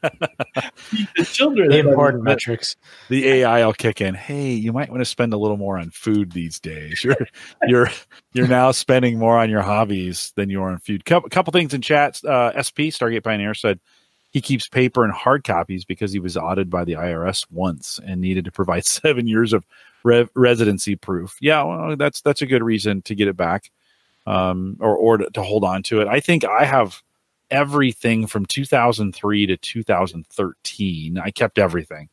the 0.02 1.26
children 1.26 1.70
The 1.70 1.82
are- 1.82 1.90
important 1.90 2.24
metrics. 2.24 2.76
the 3.10 3.28
AI 3.28 3.66
will 3.66 3.74
kick 3.74 4.00
in. 4.00 4.14
Hey, 4.16 4.52
you 4.52 4.72
might 4.72 4.90
want 4.90 5.02
to 5.02 5.06
spend 5.06 5.34
a 5.34 5.38
little 5.38 5.58
more 5.58 5.78
on 5.78 5.90
food 5.90 6.32
these 6.32 6.60
days. 6.60 7.04
You're 7.04 7.28
you're 7.68 7.90
you're 8.34 8.48
now 8.48 8.72
spending 8.72 9.18
more 9.20 9.38
on 9.38 9.50
your 9.50 9.62
hobbies 9.62 10.32
than 10.38 10.50
you 10.50 10.62
are 10.62 10.70
on 10.72 10.78
food. 10.78 11.04
Couple, 11.04 11.30
couple 11.30 11.52
things 11.52 11.74
in 11.74 11.82
chat 11.82 12.22
Uh, 12.24 12.52
SP 12.56 12.94
Stargate 12.96 13.24
Pioneer 13.26 13.54
said 13.54 13.80
he 14.32 14.42
keeps 14.42 14.68
paper 14.68 15.04
and 15.04 15.14
hard 15.14 15.44
copies 15.44 15.86
because 15.86 16.12
he 16.12 16.20
was 16.20 16.38
audited 16.38 16.70
by 16.70 16.86
the 16.86 16.94
IRS 16.94 17.46
once 17.52 18.00
and 18.06 18.22
needed 18.22 18.46
to 18.46 18.52
provide 18.52 18.86
seven 18.86 19.28
years 19.28 19.54
of 19.54 19.66
re- 20.04 20.28
residency 20.34 20.96
proof. 20.96 21.38
Yeah, 21.42 21.64
well, 21.64 21.96
that's 21.96 22.22
that's 22.22 22.42
a 22.42 22.48
good 22.48 22.64
reason 22.64 23.02
to 23.04 23.16
get 23.16 23.28
it 23.28 23.38
back, 23.38 23.72
um, 24.26 24.78
or 24.80 24.96
or 24.96 25.18
to, 25.18 25.30
to 25.32 25.44
hold 25.44 25.64
on 25.64 25.84
to 25.84 26.02
it. 26.02 26.08
I 26.08 26.20
think 26.20 26.46
I 26.46 26.66
have 26.66 27.04
everything 27.52 28.26
from 28.26 28.46
2003 28.46 29.46
to 29.48 29.58
2013. 29.58 31.18
I 31.18 31.32
kept 31.32 31.60
everything. 31.60 32.10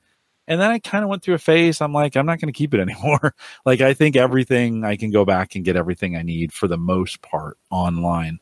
And 0.48 0.60
then 0.60 0.70
I 0.70 0.78
kind 0.78 1.04
of 1.04 1.10
went 1.10 1.22
through 1.22 1.34
a 1.34 1.38
phase. 1.38 1.80
I'm 1.80 1.92
like, 1.92 2.16
I'm 2.16 2.26
not 2.26 2.40
going 2.40 2.52
to 2.52 2.56
keep 2.56 2.74
it 2.74 2.80
anymore. 2.90 3.34
like, 3.64 3.80
I 3.80 3.94
think 3.94 4.16
everything 4.16 4.84
I 4.84 4.96
can 4.96 5.10
go 5.10 5.24
back 5.24 5.54
and 5.54 5.64
get 5.64 5.76
everything 5.76 6.16
I 6.16 6.22
need 6.22 6.52
for 6.52 6.66
the 6.66 6.78
most 6.78 7.22
part 7.22 7.56
online 7.70 8.40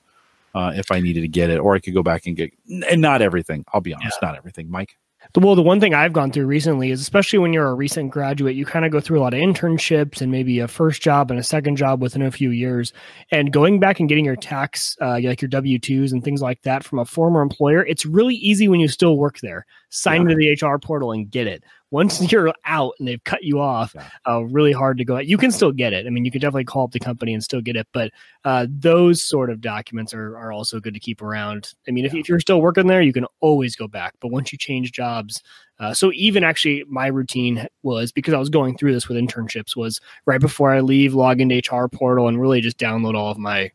uh, 0.57 0.73
if 0.75 0.91
I 0.91 1.01
needed 1.01 1.21
to 1.21 1.29
get 1.29 1.51
it, 1.51 1.59
or 1.59 1.75
I 1.75 1.81
could 1.81 1.93
go 1.93 2.03
back 2.03 2.27
and 2.27 2.35
get, 2.35 2.51
and 2.91 3.03
not 3.03 3.21
everything. 3.21 3.65
I'll 3.75 3.83
be 3.83 3.93
honest, 3.93 4.17
not 4.23 4.37
everything. 4.37 4.71
Mike, 4.71 4.97
Well, 5.37 5.55
the 5.55 5.63
one 5.63 5.81
thing 5.81 5.93
I've 5.93 6.15
gone 6.15 6.33
through 6.33 6.47
recently 6.47 6.91
is, 6.91 7.03
especially 7.03 7.39
when 7.41 7.53
you're 7.53 7.69
a 7.69 7.75
recent 7.75 8.11
graduate, 8.11 8.57
you 8.57 8.65
kind 8.65 8.87
of 8.87 8.91
go 8.91 8.99
through 8.99 9.21
a 9.21 9.23
lot 9.23 9.35
of 9.35 9.41
internships 9.41 10.23
and 10.23 10.33
maybe 10.33 10.59
a 10.61 10.67
first 10.67 11.03
job 11.03 11.31
and 11.31 11.39
a 11.39 11.43
second 11.43 11.77
job 11.77 12.01
within 12.01 12.23
a 12.23 12.31
few 12.31 12.51
years. 12.53 12.95
And 13.31 13.53
going 13.53 13.81
back 13.81 14.01
and 14.01 14.09
getting 14.09 14.25
your 14.25 14.37
tax, 14.37 14.97
uh, 15.03 15.21
like 15.23 15.43
your 15.43 15.51
W 15.51 15.79
2s 15.79 16.13
and 16.13 16.25
things 16.25 16.41
like 16.41 16.63
that 16.63 16.85
from 16.85 17.01
a 17.01 17.05
former 17.05 17.43
employer, 17.43 17.85
it's 17.85 18.07
really 18.07 18.37
easy 18.37 18.67
when 18.67 18.81
you 18.81 18.89
still 18.89 19.19
work 19.19 19.41
there. 19.43 19.67
Sign 19.91 20.23
into 20.23 20.37
the 20.37 20.53
HR 20.53 20.79
portal 20.79 21.13
and 21.13 21.31
get 21.31 21.47
it. 21.47 21.65
Once 21.91 22.21
you're 22.33 22.53
out 22.65 22.93
and 22.99 23.07
they've 23.07 23.23
cut 23.25 23.45
you 23.45 23.61
off, 23.61 23.93
Yeah. 23.95 24.09
uh, 24.29 24.41
really 24.45 24.73
hard 24.73 24.99
to 24.99 25.05
go. 25.05 25.17
Out. 25.17 25.27
You 25.27 25.39
can 25.39 25.51
still 25.53 25.73
get 25.73 25.93
it. 25.93 26.07
I 26.07 26.11
mean, 26.11 26.25
you 26.25 26.31
could 26.31 26.41
definitely 26.41 26.65
call 26.65 26.85
up 26.85 26.93
the 26.93 26.99
company 26.99 27.33
and 27.33 27.43
still 27.43 27.61
get 27.61 27.77
it, 27.77 27.87
but 27.93 28.11
uh, 28.45 28.67
those 28.69 29.23
sort 29.23 29.51
of 29.51 29.61
documents 29.61 30.13
are, 30.13 30.37
are 30.37 30.53
also 30.53 30.81
good 30.81 30.95
to 30.95 31.01
keep 31.01 31.23
around. 31.23 31.73
I 31.87 31.91
mean, 31.93 32.05
if, 32.05 32.15
if 32.15 32.29
you're 32.29 32.41
still 32.41 32.61
working 32.61 32.87
there, 32.89 33.03
you 33.03 33.13
can 33.13 33.27
always 33.41 33.77
go 33.77 33.87
back. 33.89 34.15
But 34.21 34.29
once 34.33 34.53
you 34.53 34.59
change 34.59 34.93
jobs, 34.93 35.43
uh, 35.79 35.95
so 35.95 36.11
even 36.15 36.43
actually, 36.43 36.85
my 36.89 37.07
routine 37.07 37.67
was 37.83 38.11
because 38.11 38.35
I 38.35 38.39
was 38.39 38.49
going 38.49 38.77
through 38.77 38.93
this 38.93 39.09
with 39.09 39.19
internships 39.19 39.77
was 39.77 40.01
right 40.25 40.41
before 40.41 40.73
I 40.73 40.81
leave, 40.81 41.15
log 41.15 41.41
into 41.41 41.57
HR 41.57 41.87
portal 41.89 42.29
and 42.29 42.41
really 42.41 42.61
just 42.61 42.79
download 42.79 43.15
all 43.15 43.31
of 43.31 43.39
my 43.39 43.71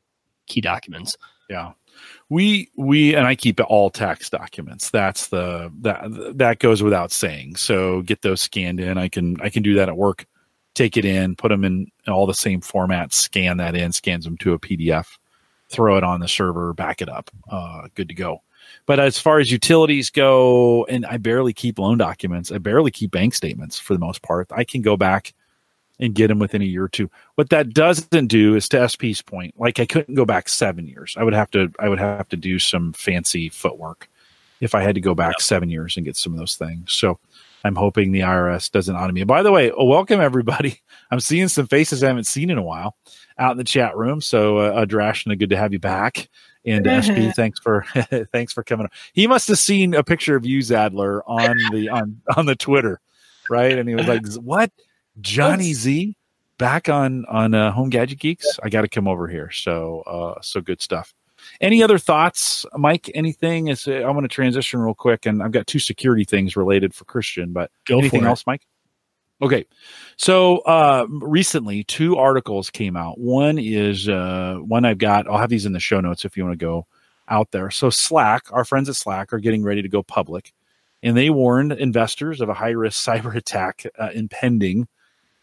key 0.47 0.61
documents. 0.61 1.15
Yeah. 1.49 1.71
We 2.31 2.69
we 2.77 3.13
and 3.13 3.27
I 3.27 3.35
keep 3.35 3.59
all 3.67 3.89
tax 3.89 4.29
documents. 4.29 4.89
That's 4.89 5.27
the 5.27 5.69
that 5.81 6.37
that 6.37 6.59
goes 6.59 6.81
without 6.81 7.11
saying. 7.11 7.57
So 7.57 8.03
get 8.03 8.21
those 8.21 8.39
scanned 8.39 8.79
in. 8.79 8.97
I 8.97 9.09
can 9.09 9.35
I 9.41 9.49
can 9.49 9.63
do 9.63 9.75
that 9.75 9.89
at 9.89 9.97
work. 9.97 10.25
Take 10.73 10.95
it 10.95 11.03
in, 11.03 11.35
put 11.35 11.49
them 11.49 11.65
in 11.65 11.91
all 12.07 12.25
the 12.25 12.33
same 12.33 12.61
formats, 12.61 13.15
scan 13.15 13.57
that 13.57 13.75
in, 13.75 13.91
scans 13.91 14.23
them 14.23 14.37
to 14.37 14.53
a 14.53 14.59
PDF, 14.59 15.17
throw 15.67 15.97
it 15.97 16.05
on 16.05 16.21
the 16.21 16.29
server, 16.29 16.73
back 16.73 17.01
it 17.01 17.09
up. 17.09 17.29
Uh, 17.51 17.89
good 17.95 18.07
to 18.07 18.15
go. 18.15 18.41
But 18.85 19.01
as 19.01 19.19
far 19.19 19.39
as 19.39 19.51
utilities 19.51 20.09
go, 20.09 20.85
and 20.85 21.05
I 21.05 21.17
barely 21.17 21.51
keep 21.51 21.79
loan 21.79 21.97
documents. 21.97 22.49
I 22.49 22.59
barely 22.59 22.91
keep 22.91 23.11
bank 23.11 23.33
statements 23.33 23.77
for 23.77 23.93
the 23.93 23.99
most 23.99 24.21
part. 24.21 24.47
I 24.55 24.63
can 24.63 24.81
go 24.81 24.95
back 24.95 25.33
and 26.01 26.15
get 26.15 26.27
them 26.27 26.39
within 26.39 26.61
a 26.61 26.65
year 26.65 26.83
or 26.83 26.89
two. 26.89 27.09
What 27.35 27.49
that 27.51 27.73
doesn't 27.73 28.27
do 28.27 28.55
is 28.55 28.67
to 28.69 28.89
SP's 28.89 29.21
point, 29.21 29.53
like 29.57 29.79
I 29.79 29.85
couldn't 29.85 30.15
go 30.15 30.25
back 30.25 30.49
seven 30.49 30.87
years. 30.87 31.15
I 31.17 31.23
would 31.23 31.33
have 31.33 31.51
to 31.51 31.71
I 31.79 31.87
would 31.87 31.99
have 31.99 32.27
to 32.29 32.35
do 32.35 32.59
some 32.59 32.91
fancy 32.93 33.47
footwork 33.47 34.09
if 34.59 34.75
I 34.75 34.81
had 34.81 34.95
to 34.95 35.01
go 35.01 35.15
back 35.15 35.39
seven 35.39 35.69
years 35.69 35.95
and 35.95 36.05
get 36.05 36.17
some 36.17 36.33
of 36.33 36.39
those 36.39 36.55
things. 36.55 36.91
So 36.91 37.19
I'm 37.63 37.75
hoping 37.75 38.11
the 38.11 38.21
IRS 38.21 38.71
doesn't 38.71 38.95
audit 38.95 39.13
me. 39.13 39.23
By 39.23 39.43
the 39.43 39.51
way, 39.51 39.71
welcome 39.77 40.19
everybody. 40.19 40.81
I'm 41.11 41.19
seeing 41.19 41.47
some 41.47 41.67
faces 41.67 42.03
I 42.03 42.07
haven't 42.07 42.25
seen 42.25 42.49
in 42.49 42.57
a 42.57 42.63
while 42.63 42.95
out 43.37 43.51
in 43.51 43.57
the 43.57 43.63
chat 43.63 43.95
room. 43.95 44.21
So 44.21 44.57
uh, 44.57 44.85
Adrashna, 44.85 45.37
good 45.37 45.51
to 45.51 45.57
have 45.57 45.71
you 45.71 45.79
back. 45.79 46.29
And 46.65 46.85
SP, 46.85 47.29
thanks 47.35 47.59
for 47.59 47.85
thanks 48.31 48.53
for 48.53 48.63
coming. 48.63 48.87
He 49.13 49.27
must 49.27 49.47
have 49.47 49.59
seen 49.59 49.93
a 49.93 50.03
picture 50.03 50.35
of 50.35 50.45
you, 50.45 50.59
Zajdler, 50.59 51.21
on 51.27 51.57
the 51.71 51.89
on 51.89 52.21
on 52.35 52.45
the 52.47 52.55
Twitter, 52.55 53.01
right? 53.49 53.77
And 53.77 53.89
he 53.89 53.95
was 53.95 54.07
like, 54.07 54.25
"What, 54.35 54.71
Johnny 55.19 55.73
Z 55.73 56.15
back 56.57 56.89
on 56.89 57.25
on 57.25 57.53
uh, 57.53 57.71
Home 57.71 57.89
Gadget 57.89 58.19
Geeks? 58.19 58.59
I 58.63 58.69
got 58.69 58.81
to 58.81 58.87
come 58.87 59.07
over 59.07 59.27
here." 59.27 59.51
So 59.51 60.01
uh, 60.01 60.41
so 60.41 60.61
good 60.61 60.81
stuff. 60.81 61.13
Any 61.59 61.81
other 61.81 61.97
thoughts, 61.97 62.65
Mike? 62.75 63.09
Anything? 63.13 63.67
Is 63.67 63.87
uh, 63.87 63.91
I 63.91 64.11
want 64.11 64.23
to 64.23 64.27
transition 64.29 64.79
real 64.79 64.93
quick, 64.93 65.25
and 65.25 65.41
I've 65.41 65.51
got 65.51 65.67
two 65.67 65.79
security 65.79 66.23
things 66.23 66.55
related 66.55 66.93
for 66.93 67.05
Christian, 67.05 67.51
but 67.51 67.71
Go 67.85 67.99
anything 67.99 68.25
else, 68.25 68.45
Mike? 68.45 68.61
Okay, 69.41 69.65
so 70.17 70.59
uh, 70.59 71.07
recently 71.09 71.83
two 71.83 72.15
articles 72.15 72.69
came 72.69 72.95
out. 72.95 73.19
One 73.19 73.57
is 73.57 74.07
uh, 74.07 74.57
one 74.61 74.85
I've 74.85 74.99
got. 74.99 75.27
I'll 75.27 75.39
have 75.39 75.49
these 75.49 75.65
in 75.65 75.73
the 75.73 75.79
show 75.79 75.99
notes 75.99 76.25
if 76.25 76.37
you 76.37 76.43
want 76.43 76.59
to 76.59 76.63
go 76.63 76.85
out 77.27 77.49
there. 77.49 77.71
So 77.71 77.89
Slack, 77.89 78.43
our 78.51 78.63
friends 78.63 78.87
at 78.87 78.95
Slack, 78.95 79.33
are 79.33 79.39
getting 79.39 79.63
ready 79.63 79.81
to 79.81 79.89
go 79.89 80.03
public, 80.03 80.53
and 81.01 81.17
they 81.17 81.31
warned 81.31 81.71
investors 81.71 82.39
of 82.39 82.49
a 82.49 82.53
high 82.53 82.71
risk 82.71 83.03
cyber 83.07 83.35
attack 83.35 83.83
uh, 83.97 84.09
impending. 84.13 84.87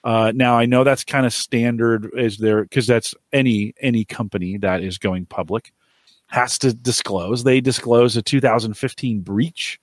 Uh, 0.04 0.32
now 0.34 0.56
I 0.56 0.66
know 0.66 0.84
that's 0.84 1.04
kind 1.04 1.26
of 1.26 1.32
standard 1.32 2.10
is 2.16 2.38
there 2.38 2.62
because 2.62 2.86
that's 2.86 3.14
any 3.32 3.74
any 3.80 4.04
company 4.04 4.56
that 4.58 4.82
is 4.82 4.96
going 4.96 5.26
public 5.26 5.72
has 6.28 6.58
to 6.58 6.72
disclose. 6.72 7.44
They 7.44 7.60
disclose 7.60 8.16
a 8.16 8.22
2015 8.22 9.20
breach, 9.20 9.80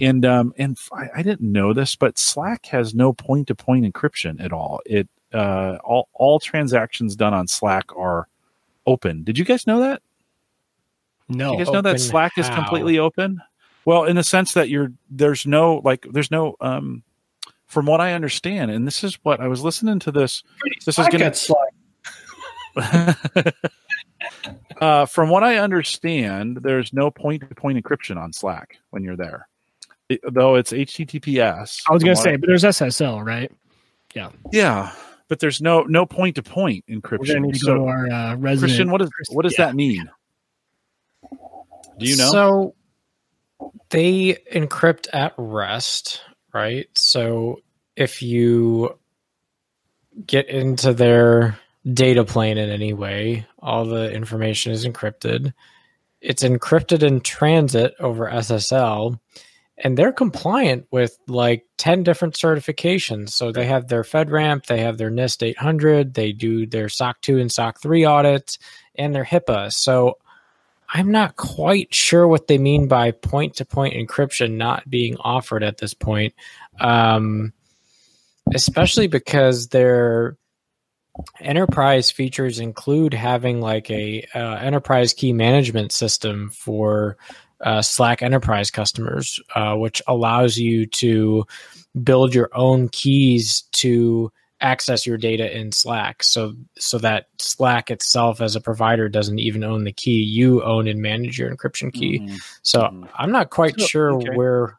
and 0.00 0.24
um, 0.24 0.52
and 0.58 0.76
I, 0.92 1.08
I 1.16 1.22
didn't 1.22 1.52
know 1.52 1.72
this, 1.72 1.94
but 1.94 2.18
Slack 2.18 2.66
has 2.66 2.94
no 2.94 3.12
point 3.12 3.48
to 3.48 3.54
point 3.54 3.84
encryption 3.84 4.42
at 4.42 4.52
all. 4.52 4.80
It 4.86 5.08
uh, 5.32 5.78
all 5.84 6.08
all 6.14 6.40
transactions 6.40 7.14
done 7.16 7.34
on 7.34 7.46
Slack 7.46 7.84
are 7.96 8.28
open. 8.86 9.22
Did 9.24 9.38
you 9.38 9.44
guys 9.44 9.66
know 9.66 9.80
that? 9.80 10.02
No, 11.28 11.52
you 11.52 11.58
guys 11.58 11.72
know 11.72 11.82
that 11.82 12.00
Slack 12.00 12.36
is 12.38 12.48
completely 12.50 12.98
open? 12.98 13.40
Well, 13.84 14.04
in 14.04 14.16
the 14.16 14.24
sense 14.24 14.52
that 14.54 14.68
you're 14.68 14.92
there's 15.10 15.46
no 15.46 15.80
like 15.84 16.06
there's 16.10 16.30
no 16.30 16.56
um 16.60 17.02
from 17.74 17.86
what 17.86 18.00
I 18.00 18.12
understand, 18.12 18.70
and 18.70 18.86
this 18.86 19.02
is 19.02 19.18
what 19.24 19.40
I 19.40 19.48
was 19.48 19.60
listening 19.62 19.98
to 19.98 20.12
this. 20.12 20.44
This 20.86 20.96
is 20.96 21.08
gonna 21.08 21.34
uh, 24.80 25.06
from 25.06 25.28
what 25.28 25.42
I 25.42 25.56
understand, 25.56 26.58
there's 26.62 26.92
no 26.92 27.10
point-to-point 27.10 27.82
encryption 27.84 28.16
on 28.16 28.32
Slack 28.32 28.78
when 28.90 29.02
you're 29.02 29.16
there, 29.16 29.48
It- 30.08 30.20
though 30.32 30.54
it's 30.54 30.72
HTTPS. 30.72 31.82
I 31.88 31.92
was 31.92 32.02
gonna 32.04 32.14
what 32.14 32.22
say, 32.22 32.36
but 32.36 32.46
there's 32.46 32.62
SSL, 32.64 33.24
right? 33.26 33.50
yeah, 34.14 34.30
Yeah, 34.52 34.92
but 35.28 35.40
there's 35.40 35.60
no 35.60 35.82
no 35.82 36.06
point-to-point 36.06 36.84
We're 36.88 37.00
encryption. 37.00 37.42
gonna 37.42 37.54
So, 37.56 37.66
go 37.66 37.74
to 37.74 37.84
our 37.90 38.06
uh, 38.10 38.36
resident. 38.36 38.60
Christian, 38.70 38.90
what 38.92 38.98
does 39.00 39.10
what 39.30 39.42
does 39.42 39.58
yeah. 39.58 39.66
that 39.66 39.74
mean? 39.74 40.08
Do 41.98 42.06
you 42.06 42.16
know? 42.16 42.30
So 42.30 42.74
they 43.90 44.34
encrypt 44.52 45.08
at 45.12 45.34
rest, 45.36 46.20
right? 46.52 46.88
So 46.94 47.60
if 47.96 48.22
you 48.22 48.98
get 50.26 50.48
into 50.48 50.92
their 50.92 51.58
data 51.92 52.24
plane 52.24 52.58
in 52.58 52.70
any 52.70 52.92
way, 52.92 53.46
all 53.58 53.84
the 53.84 54.10
information 54.12 54.72
is 54.72 54.86
encrypted. 54.86 55.52
It's 56.20 56.42
encrypted 56.42 57.02
in 57.02 57.20
transit 57.20 57.94
over 58.00 58.30
SSL, 58.30 59.18
and 59.76 59.98
they're 59.98 60.12
compliant 60.12 60.86
with 60.90 61.18
like 61.26 61.66
10 61.76 62.02
different 62.02 62.34
certifications. 62.34 63.30
So 63.30 63.52
they 63.52 63.66
have 63.66 63.88
their 63.88 64.02
FedRAMP, 64.02 64.66
they 64.66 64.80
have 64.80 64.96
their 64.96 65.10
NIST 65.10 65.42
800, 65.42 66.14
they 66.14 66.32
do 66.32 66.66
their 66.66 66.88
SOC 66.88 67.20
2 67.20 67.38
and 67.38 67.52
SOC 67.52 67.80
3 67.80 68.04
audits, 68.04 68.58
and 68.94 69.14
their 69.14 69.24
HIPAA. 69.24 69.72
So 69.72 70.18
I'm 70.88 71.10
not 71.10 71.36
quite 71.36 71.92
sure 71.92 72.26
what 72.26 72.46
they 72.46 72.56
mean 72.56 72.88
by 72.88 73.10
point 73.10 73.56
to 73.56 73.64
point 73.64 73.94
encryption 73.94 74.52
not 74.52 74.88
being 74.88 75.16
offered 75.18 75.64
at 75.64 75.78
this 75.78 75.92
point. 75.92 76.34
Um, 76.80 77.52
especially 78.52 79.06
because 79.06 79.68
their 79.68 80.36
enterprise 81.40 82.10
features 82.10 82.58
include 82.58 83.14
having 83.14 83.60
like 83.60 83.90
a 83.90 84.26
uh, 84.34 84.56
enterprise 84.56 85.12
key 85.12 85.32
management 85.32 85.92
system 85.92 86.50
for 86.50 87.16
uh, 87.60 87.80
Slack 87.80 88.20
enterprise 88.22 88.70
customers, 88.70 89.40
uh, 89.54 89.74
which 89.76 90.02
allows 90.06 90.58
you 90.58 90.86
to 90.86 91.46
build 92.02 92.34
your 92.34 92.50
own 92.52 92.88
keys 92.88 93.62
to 93.72 94.30
access 94.60 95.06
your 95.06 95.16
data 95.16 95.56
in 95.56 95.70
Slack. 95.72 96.22
So 96.22 96.54
so 96.78 96.98
that 96.98 97.26
Slack 97.38 97.90
itself 97.90 98.40
as 98.40 98.56
a 98.56 98.60
provider 98.60 99.08
doesn't 99.08 99.38
even 99.38 99.62
own 99.62 99.84
the 99.84 99.92
key. 99.92 100.22
You 100.22 100.62
own 100.62 100.88
and 100.88 101.00
manage 101.00 101.38
your 101.38 101.54
encryption 101.54 101.92
key. 101.92 102.20
Mhm. 102.20 102.40
So 102.62 102.80
Mhm. 102.82 103.08
I'm 103.14 103.30
not 103.30 103.50
quite 103.50 103.78
So, 103.78 103.86
sure 103.86 104.12
okay. 104.14 104.34
where 104.34 104.78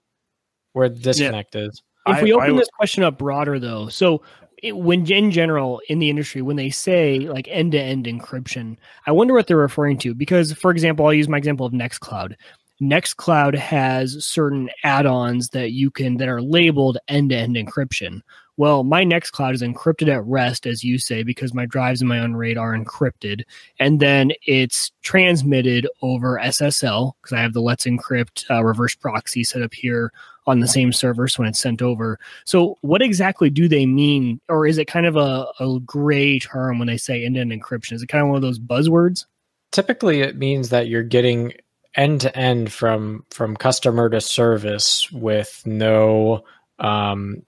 where 0.73 0.89
the 0.89 0.99
disconnect 0.99 1.55
is. 1.55 1.81
If 2.07 2.17
I- 2.17 2.23
we 2.23 2.31
I 2.31 2.35
open 2.35 2.47
w- 2.47 2.61
this 2.61 2.69
question 2.75 3.03
up 3.03 3.17
broader, 3.17 3.59
though, 3.59 3.87
so 3.89 4.21
it, 4.61 4.75
when 4.77 5.09
in 5.11 5.31
general 5.31 5.81
in 5.89 5.99
the 5.99 6.09
industry, 6.09 6.41
when 6.41 6.55
they 6.55 6.69
say 6.69 7.19
like 7.19 7.47
end 7.49 7.73
to 7.73 7.79
end 7.79 8.05
encryption, 8.05 8.77
I 9.05 9.11
wonder 9.11 9.33
what 9.33 9.47
they're 9.47 9.57
referring 9.57 9.97
to. 9.99 10.13
Because, 10.13 10.53
for 10.53 10.71
example, 10.71 11.05
I'll 11.05 11.13
use 11.13 11.29
my 11.29 11.37
example 11.37 11.65
of 11.65 11.73
Nextcloud. 11.73 12.35
Nextcloud 12.81 13.55
has 13.55 14.25
certain 14.25 14.69
add-ons 14.83 15.49
that 15.49 15.71
you 15.71 15.89
can 15.89 16.17
that 16.17 16.27
are 16.27 16.41
labeled 16.41 16.97
end 17.07 17.29
to 17.29 17.37
end 17.37 17.55
encryption. 17.55 18.21
Well, 18.57 18.83
my 18.83 19.03
Nextcloud 19.03 19.53
is 19.53 19.61
encrypted 19.61 20.07
at 20.07 20.25
rest, 20.25 20.65
as 20.65 20.83
you 20.83 20.97
say, 20.97 21.23
because 21.23 21.53
my 21.53 21.65
drives 21.65 22.01
and 22.01 22.09
my 22.09 22.19
own 22.19 22.35
RAID 22.35 22.57
are 22.57 22.77
encrypted, 22.77 23.43
and 23.79 23.99
then 23.99 24.31
it's 24.45 24.91
transmitted 25.01 25.87
over 26.01 26.39
SSL 26.39 27.13
because 27.21 27.33
I 27.33 27.41
have 27.41 27.53
the 27.53 27.61
Let's 27.61 27.85
Encrypt 27.85 28.49
uh, 28.49 28.63
reverse 28.63 28.95
proxy 28.95 29.43
set 29.43 29.61
up 29.61 29.73
here 29.73 30.11
on 30.47 30.59
the 30.59 30.67
same 30.67 30.93
server 30.93 31.27
so 31.27 31.41
when 31.41 31.49
it's 31.49 31.59
sent 31.59 31.81
over. 31.81 32.19
So, 32.45 32.77
what 32.81 33.01
exactly 33.01 33.49
do 33.49 33.67
they 33.67 33.85
mean, 33.85 34.39
or 34.49 34.65
is 34.67 34.77
it 34.77 34.85
kind 34.85 35.05
of 35.05 35.15
a, 35.15 35.47
a 35.59 35.79
gray 35.85 36.39
term 36.39 36.79
when 36.79 36.87
they 36.87 36.97
say 36.97 37.25
end 37.25 37.35
to 37.35 37.41
end 37.41 37.51
encryption? 37.51 37.93
Is 37.93 38.03
it 38.03 38.07
kind 38.07 38.21
of 38.21 38.29
one 38.29 38.37
of 38.37 38.41
those 38.41 38.59
buzzwords? 38.59 39.25
Typically 39.71 40.21
it 40.21 40.37
means 40.37 40.69
that 40.69 40.87
you're 40.87 41.03
getting 41.03 41.53
end 41.95 42.21
to 42.21 42.37
end 42.37 42.71
from 42.71 43.25
from 43.29 43.55
customer 43.55 44.09
to 44.09 44.21
service 44.21 45.11
with 45.11 45.61
no 45.65 46.43
um, 46.79 47.41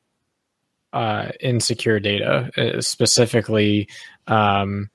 uh, 0.93 1.29
insecure 1.39 1.99
data, 1.99 2.49
uh, 2.57 2.81
specifically 2.81 3.87
um, 4.27 4.89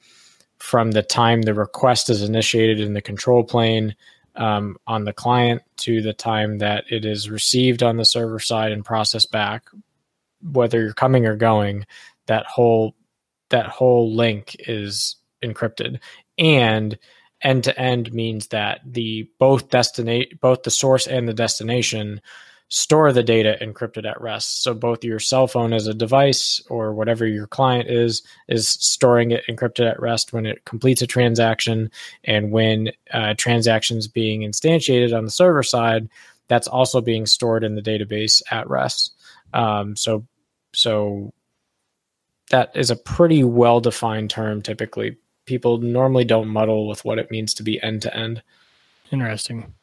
from 0.59 0.93
the 0.93 1.03
time 1.03 1.43
the 1.43 1.55
request 1.55 2.11
is 2.11 2.23
initiated 2.23 2.81
in 2.81 2.95
the 2.95 3.03
control 3.03 3.45
plane 3.45 3.95
um, 4.37 4.77
on 4.87 5.05
the 5.05 5.13
client 5.13 5.63
to 5.79 6.03
the 6.03 6.13
time 6.13 6.59
that 6.59 6.85
it 6.91 7.05
is 7.05 7.31
received 7.31 7.83
on 7.83 7.97
the 7.97 8.05
server 8.05 8.39
side 8.39 8.73
and 8.73 8.85
processed 8.85 9.31
back, 9.31 9.69
whether 10.41 10.81
you're 10.81 10.95
coming 10.95 11.27
or 11.27 11.37
going, 11.37 11.87
that 12.27 12.47
whole 12.47 12.95
that 13.51 13.67
whole 13.67 14.15
link 14.15 14.57
is 14.61 15.17
encrypted. 15.45 16.01
And 16.39 16.99
end 17.43 17.65
to 17.65 17.79
end 17.79 18.13
means 18.13 18.49
that 18.49 18.81
the 18.87 19.29
both 19.39 19.69
destinate 19.69 20.41
both 20.41 20.63
the 20.63 20.71
source 20.71 21.07
and 21.07 21.29
the 21.29 21.35
destination 21.35 22.21
store 22.73 23.13
the 23.13 23.23
data 23.23 23.59
encrypted 23.61 24.09
at 24.09 24.21
rest 24.21 24.63
so 24.63 24.73
both 24.73 25.05
your 25.05 25.19
cell 25.19 25.47
phone 25.47 25.73
as 25.73 25.87
a 25.87 25.93
device 25.93 26.63
or 26.71 26.95
whatever 26.95 27.27
your 27.27 27.47
client 27.47 27.91
is 27.91 28.23
is 28.49 28.67
storing 28.69 29.31
it 29.31 29.45
encrypted 29.49 29.91
at 29.91 30.01
rest 30.01 30.33
when 30.33 30.47
it 30.47 30.65
completes 30.65 31.03
a 31.03 31.07
transaction 31.07 31.91
and 32.25 32.51
when 32.51 32.91
uh, 33.13 33.35
transactions 33.37 34.09
being 34.09 34.41
instantiated 34.41 35.17
on 35.17 35.25
the 35.25 35.31
server 35.31 35.63
side 35.63 36.09
that's 36.49 36.67
also 36.67 37.01
being 37.01 37.27
stored 37.27 37.63
in 37.63 37.75
the 37.75 37.83
database 37.83 38.41
at 38.51 38.69
rest 38.71 39.15
um, 39.53 39.95
so 39.95 40.27
so 40.73 41.33
that 42.49 42.75
is 42.75 42.91
a 42.91 42.97
pretty 42.97 43.45
well 43.45 43.81
defined 43.81 44.31
term 44.31 44.63
typically 44.63 45.17
people 45.47 45.79
normally 45.79 46.25
don't 46.25 46.49
muddle 46.49 46.89
with 46.89 47.05
what 47.05 47.19
it 47.19 47.31
means 47.31 47.55
to 47.55 47.63
be 47.63 47.83
end 47.83 48.03
to 48.03 48.17
end. 48.17 48.43
Interesting. 49.11 49.75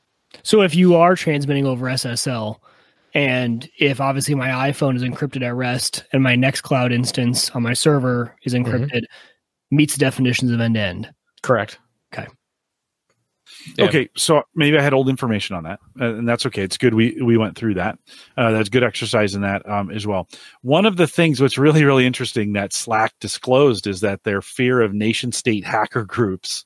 So, 0.43 0.61
if 0.61 0.75
you 0.75 0.95
are 0.95 1.15
transmitting 1.15 1.65
over 1.65 1.87
SSL, 1.87 2.59
and 3.13 3.69
if 3.79 3.99
obviously 3.99 4.35
my 4.35 4.49
iPhone 4.71 4.95
is 4.95 5.03
encrypted 5.03 5.43
at 5.43 5.55
rest 5.55 6.03
and 6.13 6.21
my 6.23 6.35
Nextcloud 6.35 6.91
instance 6.91 7.49
on 7.51 7.63
my 7.63 7.73
server 7.73 8.35
is 8.43 8.53
encrypted, 8.53 9.03
meets 9.71 9.93
the 9.93 9.99
definitions 9.99 10.51
of 10.51 10.59
end 10.59 10.75
to 10.75 10.81
end. 10.81 11.13
Correct. 11.41 11.79
Okay. 12.13 12.27
Yeah. 13.77 13.85
Okay, 13.85 14.09
so 14.15 14.43
maybe 14.55 14.77
I 14.77 14.81
had 14.81 14.93
old 14.93 15.09
information 15.09 15.55
on 15.55 15.63
that, 15.63 15.79
uh, 15.99 16.13
and 16.15 16.27
that's 16.27 16.45
okay. 16.45 16.61
It's 16.61 16.77
good 16.77 16.93
we 16.93 17.19
we 17.21 17.35
went 17.35 17.57
through 17.57 17.73
that. 17.75 17.97
Uh, 18.37 18.51
that's 18.51 18.69
good 18.69 18.83
exercise 18.83 19.35
in 19.35 19.41
that 19.41 19.67
um, 19.67 19.89
as 19.91 20.07
well. 20.07 20.29
One 20.61 20.85
of 20.85 20.97
the 20.97 21.07
things 21.07 21.41
what's 21.41 21.57
really 21.57 21.83
really 21.83 22.05
interesting 22.05 22.53
that 22.53 22.73
Slack 22.73 23.13
disclosed 23.19 23.87
is 23.87 24.01
that 24.01 24.23
their 24.23 24.41
fear 24.41 24.81
of 24.81 24.93
nation 24.93 25.31
state 25.31 25.65
hacker 25.65 26.05
groups, 26.05 26.65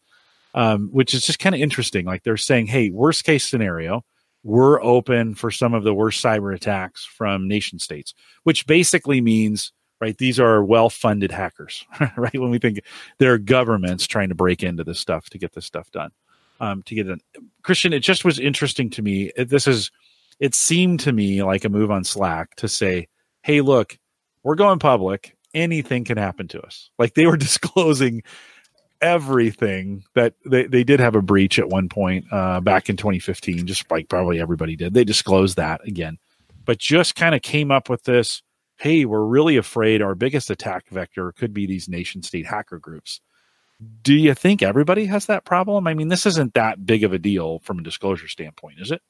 um, 0.54 0.89
which 0.91 1.14
is 1.14 1.26
just 1.26 1.39
kind 1.39 1.56
of 1.56 1.62
interesting. 1.62 2.06
Like 2.06 2.24
they're 2.24 2.38
saying, 2.38 2.68
hey, 2.68 2.89
worst 2.89 3.24
case 3.24 3.46
scenario, 3.46 4.04
we're 4.44 4.84
open 4.84 5.36
for 5.36 5.52
some 5.52 5.74
of 5.74 5.84
the 5.84 5.94
worst 5.94 6.24
cyber 6.24 6.54
attacks 6.54 7.06
from 7.06 7.48
nation 7.48 7.80
states, 7.80 8.14
which 8.44 8.68
basically 8.68 9.22
means 9.22 9.72
right 10.02 10.18
these 10.18 10.39
are 10.39 10.64
well 10.64 10.89
funded 10.89 11.32
hackers, 11.32 11.86
right? 12.18 12.39
When 12.39 12.50
we 12.50 12.60
think 12.60 12.82
there 13.20 13.34
are 13.34 13.38
governments 13.38 14.06
trying 14.06 14.30
to 14.30 14.36
break 14.36 14.64
into 14.64 14.84
this 14.84 15.00
stuff 15.00 15.30
to 15.30 15.38
get 15.38 15.54
this 15.54 15.66
stuff 15.66 15.89
done 15.91 16.12
um, 16.60 16.84
to 16.84 16.96
get 16.96 17.10
it. 17.10 17.22
Christian, 17.62 17.94
it 17.94 18.00
just 18.00 18.24
was 18.26 18.39
interesting 18.39 18.89
to 18.91 19.02
me. 19.02 19.32
This 19.38 19.68
is, 19.68 19.91
it 20.39 20.56
seemed 20.56 21.00
to 21.02 21.12
me 21.12 21.44
like 21.44 21.66
a 21.66 21.70
move 21.70 21.91
on 21.91 22.04
Slack 22.04 22.56
to 22.56 22.68
say, 22.68 23.08
"Hey, 23.41 23.62
look, 23.62 23.98
we're 24.44 24.56
going 24.56 24.80
public. 24.80 25.36
Anything 25.54 26.06
can 26.06 26.18
happen 26.18 26.48
to 26.50 26.62
us." 26.62 26.89
Like 26.98 27.14
they 27.14 27.26
were 27.26 27.38
disclosing 27.50 28.24
everything 29.04 30.06
that 30.16 30.36
they, 30.45 30.66
they 30.68 30.84
did 30.86 30.99
have 31.01 31.16
a 31.16 31.22
breach 31.22 31.60
at 31.60 31.70
one 31.70 31.89
point 31.89 32.26
uh, 32.32 32.62
back 32.62 32.89
in 32.89 32.97
2015, 32.97 33.68
just 33.68 33.91
like 33.91 34.10
probably 34.10 34.41
everybody 34.41 34.76
did. 34.78 34.95
They 34.95 35.06
disclosed 35.06 35.58
that 35.58 35.88
again, 35.88 36.20
but 36.66 36.80
just 36.80 37.16
kind 37.16 37.36
of 37.36 37.43
came 37.43 37.72
up 37.72 37.89
with 37.89 38.06
this. 38.06 38.43
Hey, 38.78 39.06
we're 39.06 39.26
really 39.26 39.58
afraid 39.58 40.01
our 40.01 40.16
biggest 40.16 40.49
attack 40.51 40.89
vector 40.89 41.34
could 41.34 41.54
be 41.54 41.68
these 41.68 41.89
nation 41.89 42.24
state 42.24 42.47
hacker 42.47 42.80
groups 42.80 43.22
Do 44.04 44.14
you 44.16 44.34
think 44.34 44.62
everybody 44.64 45.06
has 45.06 45.28
that 45.28 45.45
problem? 45.45 45.88
I 45.88 45.93
mean, 45.93 46.10
this 46.10 46.26
isn't 46.26 46.54
that 46.56 46.86
big 46.86 47.04
of 47.04 47.14
a 47.14 47.20
deal 47.20 47.60
from 47.60 47.80
a 47.80 47.84
disclosure 47.84 48.28
standpoint, 48.28 48.80
is 48.82 48.91
it? 48.91 49.01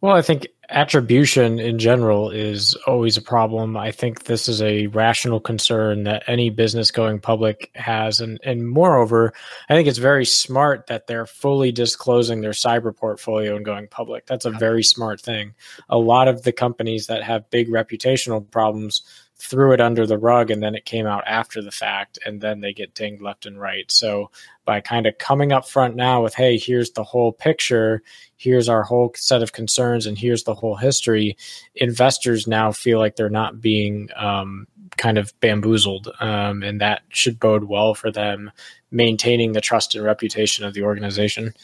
Well, 0.00 0.14
I 0.14 0.22
think 0.22 0.48
attribution 0.70 1.58
in 1.58 1.78
general 1.78 2.30
is 2.30 2.74
always 2.86 3.16
a 3.16 3.22
problem. 3.22 3.76
I 3.76 3.90
think 3.90 4.24
this 4.24 4.48
is 4.48 4.60
a 4.60 4.86
rational 4.88 5.40
concern 5.40 6.04
that 6.04 6.24
any 6.26 6.50
business 6.50 6.90
going 6.90 7.20
public 7.20 7.70
has. 7.74 8.20
And, 8.20 8.38
and 8.44 8.68
moreover, 8.68 9.32
I 9.68 9.74
think 9.74 9.88
it's 9.88 9.98
very 9.98 10.26
smart 10.26 10.88
that 10.88 11.06
they're 11.06 11.26
fully 11.26 11.72
disclosing 11.72 12.42
their 12.42 12.52
cyber 12.52 12.94
portfolio 12.94 13.56
and 13.56 13.64
going 13.64 13.88
public. 13.88 14.26
That's 14.26 14.44
a 14.44 14.50
very 14.50 14.82
smart 14.82 15.20
thing. 15.20 15.54
A 15.88 15.98
lot 15.98 16.28
of 16.28 16.42
the 16.42 16.52
companies 16.52 17.06
that 17.06 17.22
have 17.22 17.50
big 17.50 17.70
reputational 17.70 18.48
problems 18.50 19.02
threw 19.40 19.72
it 19.72 19.80
under 19.80 20.06
the 20.06 20.18
rug 20.18 20.50
and 20.50 20.62
then 20.62 20.74
it 20.74 20.84
came 20.84 21.06
out 21.06 21.22
after 21.26 21.62
the 21.62 21.70
fact 21.70 22.18
and 22.26 22.40
then 22.40 22.60
they 22.60 22.72
get 22.72 22.94
dinged 22.94 23.22
left 23.22 23.46
and 23.46 23.60
right. 23.60 23.90
So 23.90 24.30
by 24.64 24.80
kind 24.80 25.06
of 25.06 25.18
coming 25.18 25.52
up 25.52 25.68
front 25.68 25.94
now 25.94 26.22
with, 26.22 26.34
hey, 26.34 26.58
here's 26.58 26.90
the 26.90 27.04
whole 27.04 27.32
picture, 27.32 28.02
here's 28.36 28.68
our 28.68 28.82
whole 28.82 29.12
set 29.16 29.42
of 29.42 29.52
concerns, 29.52 30.06
and 30.06 30.18
here's 30.18 30.42
the 30.42 30.54
whole 30.54 30.76
history, 30.76 31.36
investors 31.76 32.46
now 32.46 32.72
feel 32.72 32.98
like 32.98 33.16
they're 33.16 33.30
not 33.30 33.60
being 33.60 34.08
um, 34.16 34.66
kind 34.96 35.18
of 35.18 35.32
bamboozled. 35.40 36.08
Um, 36.20 36.62
and 36.62 36.80
that 36.80 37.02
should 37.08 37.38
bode 37.38 37.64
well 37.64 37.94
for 37.94 38.10
them 38.10 38.50
maintaining 38.90 39.52
the 39.52 39.60
trust 39.60 39.94
and 39.94 40.04
reputation 40.04 40.64
of 40.64 40.74
the 40.74 40.82
organization. 40.82 41.54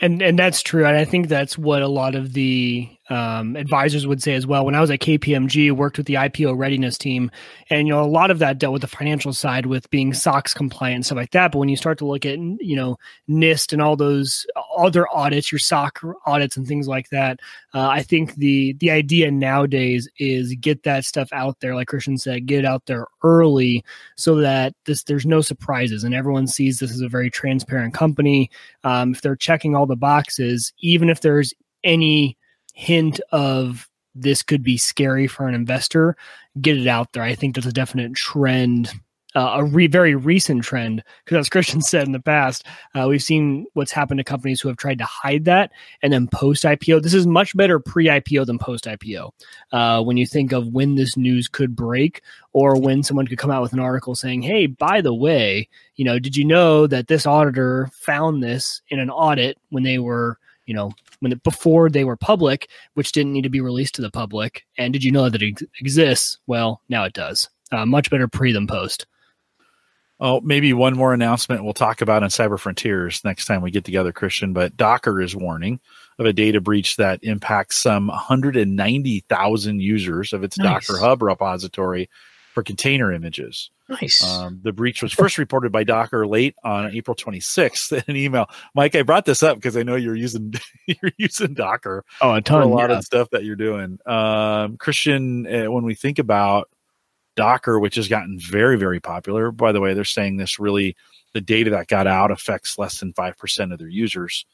And 0.00 0.20
and 0.20 0.36
that's 0.36 0.62
true. 0.62 0.84
And 0.84 0.96
I 0.96 1.04
think 1.04 1.28
that's 1.28 1.56
what 1.56 1.80
a 1.80 1.88
lot 1.88 2.16
of 2.16 2.32
the 2.32 2.88
um, 3.12 3.56
advisors 3.56 4.06
would 4.06 4.22
say 4.22 4.32
as 4.32 4.46
well. 4.46 4.64
When 4.64 4.74
I 4.74 4.80
was 4.80 4.90
at 4.90 5.00
KPMG, 5.00 5.70
worked 5.72 5.98
with 5.98 6.06
the 6.06 6.14
IPO 6.14 6.56
readiness 6.56 6.96
team, 6.96 7.30
and 7.68 7.86
you 7.86 7.92
know 7.92 8.02
a 8.02 8.06
lot 8.06 8.30
of 8.30 8.38
that 8.38 8.58
dealt 8.58 8.72
with 8.72 8.80
the 8.80 8.88
financial 8.88 9.34
side, 9.34 9.66
with 9.66 9.90
being 9.90 10.14
SOX 10.14 10.54
compliant 10.54 10.94
and 10.94 11.06
stuff 11.06 11.16
like 11.16 11.32
that. 11.32 11.52
But 11.52 11.58
when 11.58 11.68
you 11.68 11.76
start 11.76 11.98
to 11.98 12.06
look 12.06 12.24
at 12.24 12.38
you 12.38 12.74
know 12.74 12.96
NIST 13.28 13.74
and 13.74 13.82
all 13.82 13.96
those 13.96 14.46
other 14.78 15.06
audits, 15.12 15.52
your 15.52 15.58
SOC 15.58 16.00
audits 16.26 16.56
and 16.56 16.66
things 16.66 16.88
like 16.88 17.10
that, 17.10 17.40
uh, 17.74 17.86
I 17.86 18.02
think 18.02 18.36
the 18.36 18.72
the 18.80 18.90
idea 18.90 19.30
nowadays 19.30 20.08
is 20.18 20.54
get 20.54 20.84
that 20.84 21.04
stuff 21.04 21.28
out 21.32 21.60
there, 21.60 21.74
like 21.74 21.88
Christian 21.88 22.16
said, 22.16 22.46
get 22.46 22.60
it 22.60 22.64
out 22.64 22.86
there 22.86 23.08
early 23.22 23.84
so 24.16 24.36
that 24.36 24.74
this 24.86 25.02
there's 25.02 25.26
no 25.26 25.42
surprises 25.42 26.02
and 26.02 26.14
everyone 26.14 26.46
sees 26.46 26.78
this 26.78 26.90
as 26.90 27.02
a 27.02 27.08
very 27.08 27.28
transparent 27.28 27.92
company. 27.92 28.50
Um, 28.84 29.12
if 29.12 29.20
they're 29.20 29.36
checking 29.36 29.76
all 29.76 29.84
the 29.84 29.96
boxes, 29.96 30.72
even 30.78 31.10
if 31.10 31.20
there's 31.20 31.52
any 31.84 32.38
hint 32.72 33.20
of 33.30 33.88
this 34.14 34.42
could 34.42 34.62
be 34.62 34.76
scary 34.76 35.26
for 35.26 35.48
an 35.48 35.54
investor, 35.54 36.16
get 36.60 36.76
it 36.76 36.86
out 36.86 37.12
there. 37.12 37.22
I 37.22 37.34
think 37.34 37.54
that's 37.54 37.66
a 37.66 37.72
definite 37.72 38.14
trend, 38.14 38.90
uh, 39.34 39.54
a 39.56 39.64
re- 39.64 39.86
very 39.86 40.14
recent 40.14 40.64
trend. 40.64 41.02
Because 41.24 41.38
as 41.38 41.48
Christian 41.50 41.80
said 41.80 42.06
in 42.06 42.12
the 42.12 42.20
past, 42.20 42.66
uh, 42.94 43.06
we've 43.08 43.22
seen 43.22 43.66
what's 43.72 43.92
happened 43.92 44.18
to 44.18 44.24
companies 44.24 44.60
who 44.60 44.68
have 44.68 44.76
tried 44.76 44.98
to 44.98 45.04
hide 45.04 45.46
that 45.46 45.72
and 46.02 46.12
then 46.12 46.28
post 46.28 46.64
IPO. 46.64 47.02
This 47.02 47.14
is 47.14 47.26
much 47.26 47.56
better 47.56 47.78
pre 47.78 48.06
IPO 48.06 48.46
than 48.46 48.58
post 48.58 48.84
IPO. 48.84 49.30
Uh, 49.72 50.02
when 50.02 50.16
you 50.16 50.26
think 50.26 50.52
of 50.52 50.68
when 50.68 50.94
this 50.94 51.16
news 51.16 51.48
could 51.48 51.74
break, 51.74 52.22
or 52.52 52.78
when 52.78 53.02
someone 53.02 53.26
could 53.26 53.38
come 53.38 53.50
out 53.50 53.62
with 53.62 53.72
an 53.72 53.80
article 53.80 54.14
saying, 54.14 54.42
"Hey, 54.42 54.66
by 54.66 55.00
the 55.00 55.14
way, 55.14 55.68
you 55.96 56.04
know, 56.04 56.18
did 56.18 56.36
you 56.36 56.44
know 56.44 56.86
that 56.86 57.06
this 57.08 57.24
auditor 57.24 57.88
found 57.94 58.42
this 58.42 58.82
in 58.88 58.98
an 58.98 59.10
audit 59.10 59.58
when 59.70 59.84
they 59.84 59.98
were." 59.98 60.38
You 60.64 60.74
know, 60.74 60.92
when 61.22 61.32
it, 61.32 61.42
before 61.44 61.88
they 61.88 62.04
were 62.04 62.16
public, 62.16 62.68
which 62.94 63.12
didn't 63.12 63.32
need 63.32 63.42
to 63.42 63.48
be 63.48 63.60
released 63.60 63.94
to 63.94 64.02
the 64.02 64.10
public. 64.10 64.64
And 64.76 64.92
did 64.92 65.04
you 65.04 65.12
know 65.12 65.28
that 65.28 65.42
it 65.42 65.50
ex- 65.50 65.62
exists? 65.80 66.38
Well, 66.46 66.82
now 66.88 67.04
it 67.04 67.12
does. 67.12 67.48
Uh, 67.70 67.86
much 67.86 68.10
better 68.10 68.28
pre 68.28 68.52
than 68.52 68.66
post. 68.66 69.06
Oh, 70.20 70.40
maybe 70.40 70.72
one 70.72 70.96
more 70.96 71.14
announcement 71.14 71.64
we'll 71.64 71.72
talk 71.72 72.00
about 72.00 72.22
in 72.22 72.28
Cyber 72.28 72.58
Frontiers 72.58 73.24
next 73.24 73.46
time 73.46 73.62
we 73.62 73.70
get 73.70 73.84
together, 73.84 74.12
Christian. 74.12 74.52
But 74.52 74.76
Docker 74.76 75.20
is 75.20 75.34
warning 75.34 75.80
of 76.18 76.26
a 76.26 76.32
data 76.32 76.60
breach 76.60 76.96
that 76.96 77.20
impacts 77.22 77.76
some 77.76 78.08
190,000 78.08 79.80
users 79.80 80.32
of 80.32 80.44
its 80.44 80.58
nice. 80.58 80.86
Docker 80.86 81.00
Hub 81.00 81.22
repository 81.22 82.08
for 82.52 82.62
container 82.62 83.12
images. 83.12 83.70
Nice. 84.00 84.26
Um, 84.26 84.60
the 84.62 84.72
breach 84.72 85.02
was 85.02 85.12
first 85.12 85.36
reported 85.36 85.70
by 85.70 85.84
Docker 85.84 86.26
late 86.26 86.54
on 86.64 86.94
April 86.94 87.14
26th 87.14 87.92
in 87.92 88.04
an 88.06 88.16
email. 88.16 88.46
Mike, 88.74 88.94
I 88.94 89.02
brought 89.02 89.26
this 89.26 89.42
up 89.42 89.56
because 89.58 89.76
I 89.76 89.82
know 89.82 89.96
you're 89.96 90.16
using 90.16 90.54
you're 90.86 91.12
using 91.18 91.52
Docker. 91.52 92.04
Oh, 92.20 92.34
a 92.34 92.40
ton. 92.40 92.62
a 92.62 92.66
lot 92.66 92.90
yeah. 92.90 92.98
of 92.98 93.04
stuff 93.04 93.28
that 93.30 93.44
you're 93.44 93.56
doing. 93.56 93.98
Um, 94.06 94.78
Christian, 94.78 95.46
uh, 95.46 95.70
when 95.70 95.84
we 95.84 95.94
think 95.94 96.18
about 96.18 96.70
Docker, 97.36 97.78
which 97.78 97.96
has 97.96 98.08
gotten 98.08 98.38
very 98.38 98.78
very 98.78 99.00
popular. 99.00 99.50
By 99.50 99.72
the 99.72 99.80
way, 99.80 99.94
they're 99.94 100.04
saying 100.04 100.38
this 100.38 100.58
really 100.58 100.96
the 101.34 101.40
data 101.40 101.70
that 101.70 101.88
got 101.88 102.06
out 102.06 102.30
affects 102.30 102.78
less 102.78 102.98
than 103.00 103.12
five 103.12 103.36
percent 103.36 103.72
of 103.72 103.78
their 103.78 103.88
users. 103.88 104.46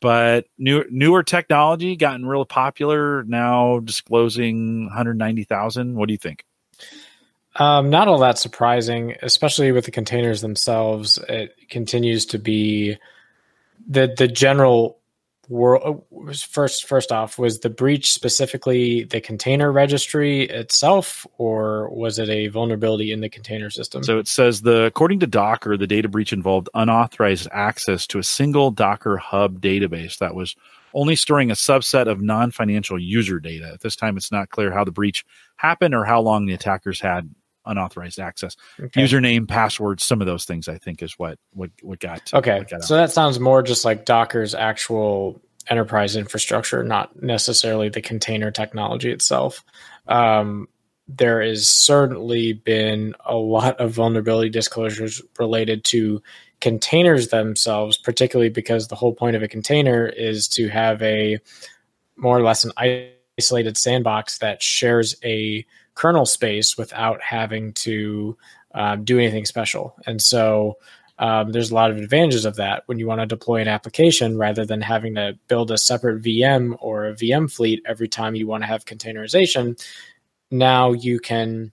But 0.00 0.46
new, 0.58 0.84
newer 0.90 1.22
technology 1.22 1.94
gotten 1.94 2.26
real 2.26 2.44
popular 2.44 3.22
now, 3.22 3.78
disclosing 3.78 4.86
190,000. 4.86 5.94
What 5.94 6.08
do 6.08 6.12
you 6.12 6.18
think? 6.18 6.44
Um, 7.56 7.90
not 7.90 8.08
all 8.08 8.18
that 8.20 8.38
surprising, 8.38 9.16
especially 9.22 9.72
with 9.72 9.84
the 9.84 9.90
containers 9.90 10.40
themselves. 10.40 11.18
It 11.28 11.54
continues 11.68 12.26
to 12.26 12.38
be 12.38 12.96
the 13.86 14.14
the 14.16 14.28
general 14.28 14.98
world. 15.48 16.04
First, 16.34 16.86
first 16.86 17.12
off, 17.12 17.38
was 17.38 17.60
the 17.60 17.68
breach 17.68 18.10
specifically 18.12 19.04
the 19.04 19.20
container 19.20 19.70
registry 19.70 20.44
itself, 20.44 21.26
or 21.36 21.90
was 21.90 22.18
it 22.18 22.30
a 22.30 22.48
vulnerability 22.48 23.12
in 23.12 23.20
the 23.20 23.28
container 23.28 23.68
system? 23.68 24.02
So 24.02 24.18
it 24.18 24.28
says 24.28 24.62
the 24.62 24.84
according 24.84 25.20
to 25.20 25.26
Docker, 25.26 25.76
the 25.76 25.86
data 25.86 26.08
breach 26.08 26.32
involved 26.32 26.70
unauthorized 26.72 27.48
access 27.52 28.06
to 28.08 28.18
a 28.18 28.24
single 28.24 28.70
Docker 28.70 29.18
Hub 29.18 29.60
database 29.60 30.18
that 30.18 30.34
was 30.34 30.56
only 30.94 31.16
storing 31.16 31.50
a 31.50 31.54
subset 31.54 32.06
of 32.06 32.20
non-financial 32.20 32.98
user 32.98 33.40
data. 33.40 33.70
At 33.72 33.80
this 33.80 33.96
time, 33.96 34.16
it's 34.16 34.32
not 34.32 34.50
clear 34.50 34.72
how 34.72 34.84
the 34.84 34.92
breach 34.92 35.24
happened 35.56 35.94
or 35.94 36.04
how 36.04 36.20
long 36.20 36.46
the 36.46 36.52
attackers 36.52 37.00
had 37.00 37.30
unauthorized 37.64 38.18
access. 38.18 38.56
Okay. 38.80 39.02
Username, 39.02 39.48
password, 39.48 40.00
some 40.00 40.20
of 40.20 40.26
those 40.26 40.44
things 40.44 40.68
I 40.68 40.78
think 40.78 41.02
is 41.02 41.18
what 41.18 41.38
what 41.52 41.70
what 41.82 42.00
got 42.00 42.32
Okay. 42.32 42.58
What 42.58 42.70
got 42.70 42.84
so 42.84 42.96
that 42.96 43.12
sounds 43.12 43.38
more 43.40 43.62
just 43.62 43.84
like 43.84 44.04
Docker's 44.04 44.54
actual 44.54 45.40
enterprise 45.68 46.16
infrastructure, 46.16 46.82
not 46.82 47.22
necessarily 47.22 47.88
the 47.88 48.00
container 48.00 48.50
technology 48.50 49.10
itself. 49.10 49.64
Um, 50.08 50.68
there 51.08 51.42
has 51.42 51.68
certainly 51.68 52.52
been 52.52 53.14
a 53.24 53.34
lot 53.34 53.80
of 53.80 53.92
vulnerability 53.92 54.50
disclosures 54.50 55.20
related 55.38 55.84
to 55.84 56.22
containers 56.60 57.28
themselves, 57.28 57.98
particularly 57.98 58.48
because 58.48 58.88
the 58.88 58.94
whole 58.94 59.12
point 59.12 59.36
of 59.36 59.42
a 59.42 59.48
container 59.48 60.06
is 60.06 60.48
to 60.48 60.68
have 60.68 61.02
a 61.02 61.38
more 62.16 62.38
or 62.38 62.42
less 62.42 62.64
an 62.64 62.72
isolated 63.38 63.76
sandbox 63.76 64.38
that 64.38 64.62
shares 64.62 65.16
a 65.24 65.66
kernel 65.94 66.26
space 66.26 66.76
without 66.76 67.20
having 67.20 67.72
to 67.74 68.36
um, 68.74 69.04
do 69.04 69.18
anything 69.18 69.44
special. 69.44 69.94
And 70.06 70.20
so 70.20 70.78
um, 71.18 71.52
there's 71.52 71.70
a 71.70 71.74
lot 71.74 71.90
of 71.90 71.98
advantages 71.98 72.44
of 72.44 72.56
that 72.56 72.82
when 72.86 72.98
you 72.98 73.06
want 73.06 73.20
to 73.20 73.26
deploy 73.26 73.60
an 73.60 73.68
application 73.68 74.38
rather 74.38 74.64
than 74.64 74.80
having 74.80 75.14
to 75.14 75.38
build 75.46 75.70
a 75.70 75.78
separate 75.78 76.22
VM 76.22 76.76
or 76.80 77.06
a 77.06 77.14
VM 77.14 77.50
fleet 77.52 77.82
every 77.86 78.08
time 78.08 78.34
you 78.34 78.46
want 78.46 78.62
to 78.62 78.66
have 78.66 78.84
containerization. 78.84 79.80
Now 80.50 80.92
you 80.92 81.20
can 81.20 81.72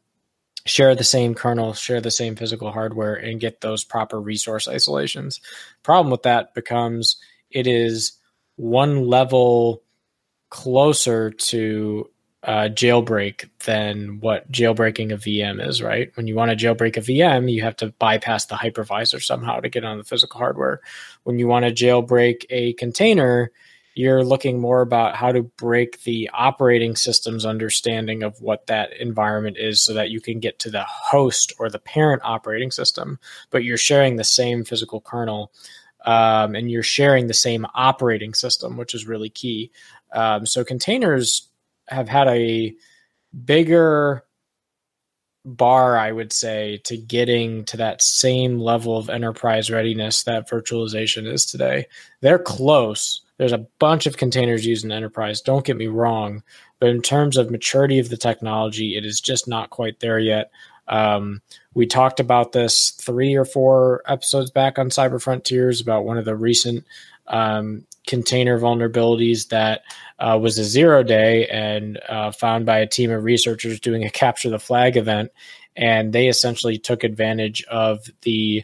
share 0.66 0.94
the 0.94 1.04
same 1.04 1.34
kernel, 1.34 1.74
share 1.74 2.02
the 2.02 2.12
same 2.12 2.36
physical 2.36 2.72
hardware, 2.72 3.16
and 3.16 3.40
get 3.40 3.62
those 3.62 3.84
proper 3.84 4.20
resource 4.20 4.68
isolations. 4.68 5.40
Problem 5.84 6.12
with 6.12 6.24
that 6.24 6.54
becomes 6.54 7.18
it 7.50 7.66
is 7.66 8.14
one 8.58 9.08
level 9.08 9.82
closer 10.50 11.32
to 11.32 12.10
uh, 12.44 12.70
jailbreak 12.72 13.50
than 13.66 14.20
what 14.22 14.50
jailbreaking 14.52 15.12
a 15.12 15.18
VM 15.18 15.66
is, 15.66 15.82
right? 15.82 16.12
When 16.16 16.26
you 16.28 16.36
want 16.36 16.52
to 16.52 16.58
jailbreak 16.58 16.96
a 16.96 17.02
VM, 17.02 17.52
you 17.52 17.62
have 17.64 17.76
to 17.78 17.94
bypass 18.00 18.46
the 18.46 18.56
hypervisor 18.56 19.22
somehow 19.22 19.60
to 19.60 19.70
get 19.70 19.84
on 19.84 19.98
the 19.98 20.06
physical 20.06 20.40
hardware. 20.40 20.80
When 21.24 21.38
you 21.38 21.48
want 21.48 21.66
to 21.66 21.72
jailbreak 21.72 22.46
a 22.50 22.74
container, 22.74 23.52
you're 23.94 24.24
looking 24.24 24.62
more 24.62 24.80
about 24.80 25.18
how 25.18 25.34
to 25.34 25.44
break 25.44 26.04
the 26.04 26.30
operating 26.34 26.96
system's 26.96 27.46
understanding 27.46 28.24
of 28.24 28.42
what 28.42 28.68
that 28.68 28.94
environment 28.98 29.58
is 29.60 29.82
so 29.82 29.94
that 29.94 30.10
you 30.10 30.22
can 30.22 30.40
get 30.40 30.60
to 30.60 30.72
the 30.72 30.86
host 30.88 31.52
or 31.60 31.70
the 31.70 31.80
parent 31.80 32.22
operating 32.24 32.72
system, 32.72 33.20
but 33.50 33.66
you're 33.66 33.76
sharing 33.76 34.16
the 34.16 34.24
same 34.24 34.64
physical 34.64 35.02
kernel. 35.02 35.52
Um, 36.06 36.56
and 36.56 36.72
you're 36.72 36.82
sharing 36.82 37.28
the 37.28 37.34
same 37.34 37.68
operating 37.76 38.34
system, 38.34 38.78
which 38.78 38.94
is 38.94 39.06
really 39.06 39.30
key. 39.30 39.70
Um, 40.14 40.46
so 40.46 40.64
containers 40.64 41.49
have 41.90 42.10
had 42.10 42.28
a 42.28 42.74
bigger 43.46 44.24
bar, 45.46 45.98
I 45.98 46.12
would 46.12 46.34
say, 46.34 46.82
to 46.86 46.98
getting 46.98 47.66
to 47.66 47.78
that 47.78 48.02
same 48.02 48.60
level 48.60 48.98
of 48.98 49.10
enterprise 49.10 49.72
readiness 49.72 50.24
that 50.24 50.50
virtualization 50.50 51.32
is 51.32 51.46
today. 51.46 51.88
They're 52.22 52.40
close. 52.40 53.22
There's 53.38 53.54
a 53.54 53.66
bunch 53.80 54.06
of 54.06 54.18
containers 54.18 54.66
used 54.66 54.84
in 54.84 54.92
enterprise. 54.92 55.42
Don't 55.42 55.66
get 55.66 55.78
me 55.78 55.88
wrong, 55.88 56.44
but 56.80 56.90
in 56.90 57.02
terms 57.02 57.38
of 57.38 57.50
maturity 57.50 58.00
of 58.00 58.10
the 58.10 58.18
technology, 58.18 58.98
it 58.98 59.06
is 59.06 59.22
just 59.22 59.48
not 59.48 59.70
quite 59.70 60.00
there 60.00 60.20
yet. 60.20 60.52
Um, 60.90 61.42
we 61.74 61.86
talked 61.86 62.20
about 62.20 62.52
this 62.52 62.92
three 62.92 63.36
or 63.36 63.46
four 63.46 64.02
episodes 64.08 64.50
back 64.52 64.80
on 64.80 64.90
Cyber 64.90 65.22
Frontiers 65.22 65.80
about 65.80 66.04
one 66.04 66.18
of 66.18 66.26
the 66.26 66.36
recent 66.36 66.84
um, 67.30 67.86
container 68.08 68.60
vulnerabilities 68.60 69.50
that 69.50 69.82
uh, 70.20 70.38
was 70.42 70.58
a 70.58 70.64
zero 70.64 71.04
day 71.04 71.48
and 71.48 72.00
uh, 72.10 72.32
found 72.32 72.66
by 72.66 72.80
a 72.80 72.88
team 72.88 73.12
of 73.12 73.24
researchers 73.24 73.80
doing 73.80 74.04
a 74.04 74.10
capture 74.10 74.50
the 74.50 74.60
flag 74.60 74.98
event. 74.98 75.32
And 75.76 76.12
they 76.12 76.28
essentially 76.28 76.78
took 76.78 77.04
advantage 77.04 77.64
of 77.66 78.06
the 78.24 78.64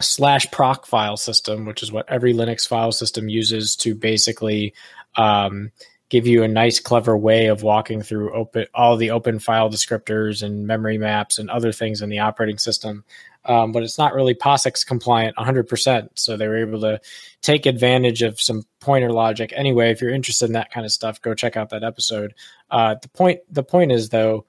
slash 0.00 0.50
proc 0.50 0.86
file 0.86 1.16
system, 1.16 1.66
which 1.66 1.82
is 1.82 1.92
what 1.92 2.10
every 2.10 2.34
Linux 2.34 2.66
file 2.66 2.92
system 2.92 3.28
uses 3.28 3.76
to 3.76 3.94
basically 3.94 4.74
um, 5.16 5.70
give 6.08 6.26
you 6.26 6.42
a 6.42 6.48
nice, 6.48 6.78
clever 6.80 7.16
way 7.16 7.46
of 7.46 7.62
walking 7.62 8.02
through 8.02 8.32
open 8.32 8.66
all 8.74 8.96
the 8.96 9.10
open 9.10 9.38
file 9.38 9.70
descriptors 9.70 10.42
and 10.42 10.66
memory 10.66 10.98
maps 10.98 11.38
and 11.38 11.50
other 11.50 11.72
things 11.72 12.02
in 12.02 12.08
the 12.08 12.20
operating 12.20 12.58
system. 12.58 13.04
Um, 13.46 13.72
but 13.72 13.82
it's 13.82 13.98
not 13.98 14.14
really 14.14 14.34
POSIX 14.34 14.86
compliant 14.86 15.36
100%. 15.36 16.08
So 16.14 16.36
they 16.36 16.48
were 16.48 16.58
able 16.58 16.80
to 16.80 17.00
take 17.42 17.66
advantage 17.66 18.22
of 18.22 18.40
some 18.40 18.64
pointer 18.80 19.12
logic. 19.12 19.52
Anyway, 19.54 19.90
if 19.90 20.00
you're 20.00 20.14
interested 20.14 20.46
in 20.46 20.54
that 20.54 20.72
kind 20.72 20.84
of 20.84 20.92
stuff, 20.92 21.22
go 21.22 21.34
check 21.34 21.56
out 21.56 21.70
that 21.70 21.84
episode. 21.84 22.34
Uh, 22.70 22.96
the 23.00 23.08
point 23.08 23.40
the 23.50 23.62
point 23.62 23.92
is 23.92 24.08
though, 24.08 24.46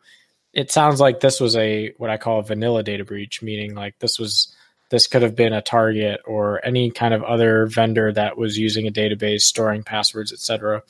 it 0.54 0.72
sounds 0.72 1.00
like 1.00 1.20
this 1.20 1.40
was 1.40 1.56
a 1.56 1.94
what 1.98 2.10
I 2.10 2.18
call 2.18 2.40
a 2.40 2.44
vanilla 2.44 2.84
data 2.84 3.06
breach, 3.06 3.42
meaning 3.42 3.76
like 3.76 4.00
this 4.00 4.18
was 4.18 4.54
this 4.90 5.08
could 5.08 5.22
have 5.22 5.36
been 5.36 5.54
a 5.54 5.62
target 5.62 6.22
or 6.26 6.66
any 6.66 6.92
kind 6.92 7.14
of 7.14 7.24
other 7.24 7.66
vendor 7.68 8.12
that 8.14 8.38
was 8.38 8.58
using 8.58 8.88
a 8.88 8.92
database 8.92 9.42
storing 9.42 9.84
passwords 9.84 10.32
etc 10.32 10.82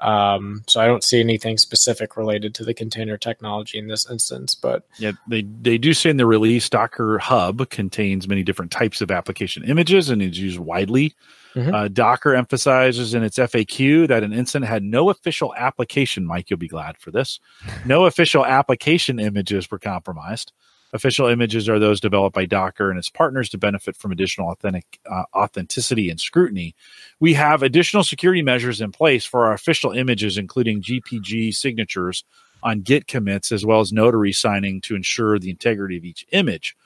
um, 0.00 0.62
so 0.66 0.80
I 0.80 0.86
don't 0.86 1.04
see 1.04 1.20
anything 1.20 1.56
specific 1.56 2.16
related 2.16 2.54
to 2.56 2.64
the 2.64 2.74
container 2.74 3.16
technology 3.16 3.78
in 3.78 3.86
this 3.86 4.10
instance, 4.10 4.54
but 4.54 4.86
yeah, 4.98 5.12
they 5.28 5.42
they 5.42 5.78
do 5.78 5.94
say 5.94 6.10
in 6.10 6.16
the 6.16 6.26
release 6.26 6.68
Docker 6.68 7.18
Hub 7.18 7.68
contains 7.70 8.26
many 8.26 8.42
different 8.42 8.72
types 8.72 9.00
of 9.00 9.10
application 9.10 9.62
images 9.64 10.10
and 10.10 10.20
is 10.20 10.38
used 10.38 10.58
widely. 10.58 11.14
Mm-hmm. 11.54 11.74
Uh, 11.74 11.88
Docker 11.88 12.34
emphasizes 12.34 13.14
in 13.14 13.22
its 13.22 13.38
FAQ 13.38 14.08
that 14.08 14.24
an 14.24 14.32
incident 14.32 14.68
had 14.68 14.82
no 14.82 15.10
official 15.10 15.54
application. 15.54 16.26
Mike, 16.26 16.50
you'll 16.50 16.58
be 16.58 16.66
glad 16.66 16.98
for 16.98 17.12
this. 17.12 17.38
No 17.86 18.06
official 18.06 18.44
application 18.44 19.20
images 19.20 19.70
were 19.70 19.78
compromised. 19.78 20.52
Official 20.94 21.26
images 21.26 21.68
are 21.68 21.80
those 21.80 22.00
developed 22.00 22.36
by 22.36 22.46
Docker 22.46 22.88
and 22.88 22.96
its 22.96 23.10
partners 23.10 23.48
to 23.48 23.58
benefit 23.58 23.96
from 23.96 24.12
additional 24.12 24.50
authentic 24.50 25.00
uh, 25.10 25.24
authenticity 25.34 26.08
and 26.08 26.20
scrutiny. 26.20 26.76
We 27.18 27.34
have 27.34 27.64
additional 27.64 28.04
security 28.04 28.42
measures 28.42 28.80
in 28.80 28.92
place 28.92 29.24
for 29.24 29.44
our 29.44 29.52
official 29.52 29.90
images, 29.90 30.38
including 30.38 30.82
GPG 30.82 31.52
signatures 31.52 32.22
on 32.62 32.82
Git 32.82 33.08
commits, 33.08 33.50
as 33.50 33.66
well 33.66 33.80
as 33.80 33.92
notary 33.92 34.32
signing 34.32 34.80
to 34.82 34.94
ensure 34.94 35.40
the 35.40 35.50
integrity 35.50 35.96
of 35.96 36.04
each 36.04 36.24
image. 36.30 36.76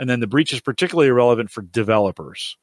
And 0.00 0.10
then 0.10 0.18
the 0.18 0.26
breach 0.26 0.52
is 0.52 0.60
particularly 0.60 1.12
relevant 1.12 1.48
for 1.48 1.62
developers, 1.62 2.56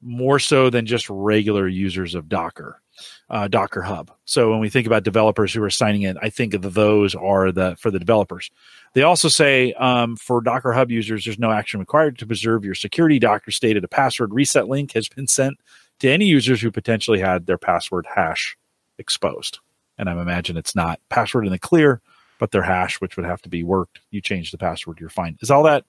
more 0.00 0.38
so 0.38 0.70
than 0.70 0.86
just 0.86 1.10
regular 1.10 1.66
users 1.66 2.14
of 2.14 2.28
Docker 2.28 2.81
uh, 3.30 3.48
Docker 3.48 3.82
Hub. 3.82 4.10
So 4.24 4.50
when 4.50 4.60
we 4.60 4.68
think 4.68 4.86
about 4.86 5.04
developers 5.04 5.52
who 5.52 5.62
are 5.62 5.70
signing 5.70 6.02
in, 6.02 6.18
I 6.22 6.30
think 6.30 6.54
of 6.54 6.74
those 6.74 7.14
are 7.14 7.52
the 7.52 7.76
for 7.76 7.90
the 7.90 7.98
developers. 7.98 8.50
They 8.94 9.02
also 9.02 9.28
say 9.28 9.72
um, 9.74 10.16
for 10.16 10.40
Docker 10.40 10.72
Hub 10.72 10.90
users, 10.90 11.24
there's 11.24 11.38
no 11.38 11.50
action 11.50 11.80
required 11.80 12.18
to 12.18 12.26
preserve 12.26 12.64
your 12.64 12.74
security. 12.74 13.18
Docker 13.18 13.50
stated 13.50 13.84
a 13.84 13.88
password 13.88 14.34
reset 14.34 14.68
link 14.68 14.92
has 14.92 15.08
been 15.08 15.26
sent 15.26 15.58
to 16.00 16.10
any 16.10 16.26
users 16.26 16.60
who 16.60 16.70
potentially 16.70 17.20
had 17.20 17.46
their 17.46 17.58
password 17.58 18.06
hash 18.12 18.56
exposed. 18.98 19.58
And 19.98 20.08
I 20.08 20.20
imagine 20.20 20.56
it's 20.56 20.74
not 20.74 21.00
password 21.10 21.46
in 21.46 21.52
the 21.52 21.58
clear, 21.58 22.00
but 22.38 22.50
their 22.50 22.62
hash, 22.62 23.00
which 23.00 23.16
would 23.16 23.26
have 23.26 23.42
to 23.42 23.48
be 23.48 23.62
worked. 23.62 24.00
You 24.10 24.20
change 24.20 24.50
the 24.50 24.58
password, 24.58 24.98
you're 24.98 25.08
fine. 25.08 25.38
Is 25.40 25.50
all 25.50 25.62
that? 25.64 25.84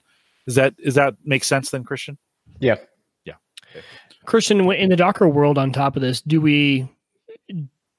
Is 0.46 0.56
that 0.56 0.76
is 0.78 0.96
that 0.96 1.16
make 1.24 1.44
sense 1.44 1.72
then, 1.72 1.84
Christian? 1.84 2.18
Yeah. 2.60 2.76
Yeah. 3.26 3.36
Okay. 3.72 3.86
Christian, 4.26 4.72
in 4.72 4.90
the 4.90 4.96
Docker 4.96 5.28
world, 5.28 5.58
on 5.58 5.72
top 5.72 5.96
of 5.96 6.02
this, 6.02 6.22
do 6.22 6.42
we 6.42 6.88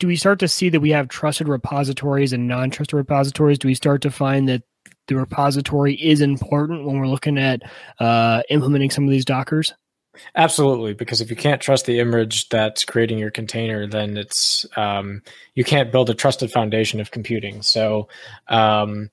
do 0.00 0.08
we 0.08 0.16
start 0.16 0.40
to 0.40 0.48
see 0.48 0.68
that 0.70 0.80
we 0.80 0.90
have 0.90 1.08
trusted 1.08 1.48
repositories 1.48 2.32
and 2.32 2.48
non-trusted 2.48 2.96
repositories? 2.96 3.58
Do 3.58 3.68
we 3.68 3.74
start 3.74 4.02
to 4.02 4.10
find 4.10 4.48
that 4.48 4.62
the 5.06 5.16
repository 5.16 5.94
is 5.94 6.20
important 6.20 6.84
when 6.84 6.98
we're 6.98 7.08
looking 7.08 7.38
at 7.38 7.62
uh, 8.00 8.42
implementing 8.50 8.90
some 8.90 9.04
of 9.04 9.10
these 9.10 9.24
Dockers? 9.24 9.72
Absolutely, 10.36 10.94
because 10.94 11.20
if 11.20 11.30
you 11.30 11.36
can't 11.36 11.60
trust 11.60 11.86
the 11.86 11.98
image 11.98 12.48
that's 12.48 12.84
creating 12.84 13.18
your 13.18 13.30
container, 13.30 13.86
then 13.86 14.16
it's 14.16 14.64
um, 14.76 15.22
you 15.54 15.64
can't 15.64 15.90
build 15.90 16.08
a 16.08 16.14
trusted 16.14 16.52
foundation 16.52 17.00
of 17.00 17.10
computing. 17.10 17.62
So 17.62 18.08
um, 18.48 19.10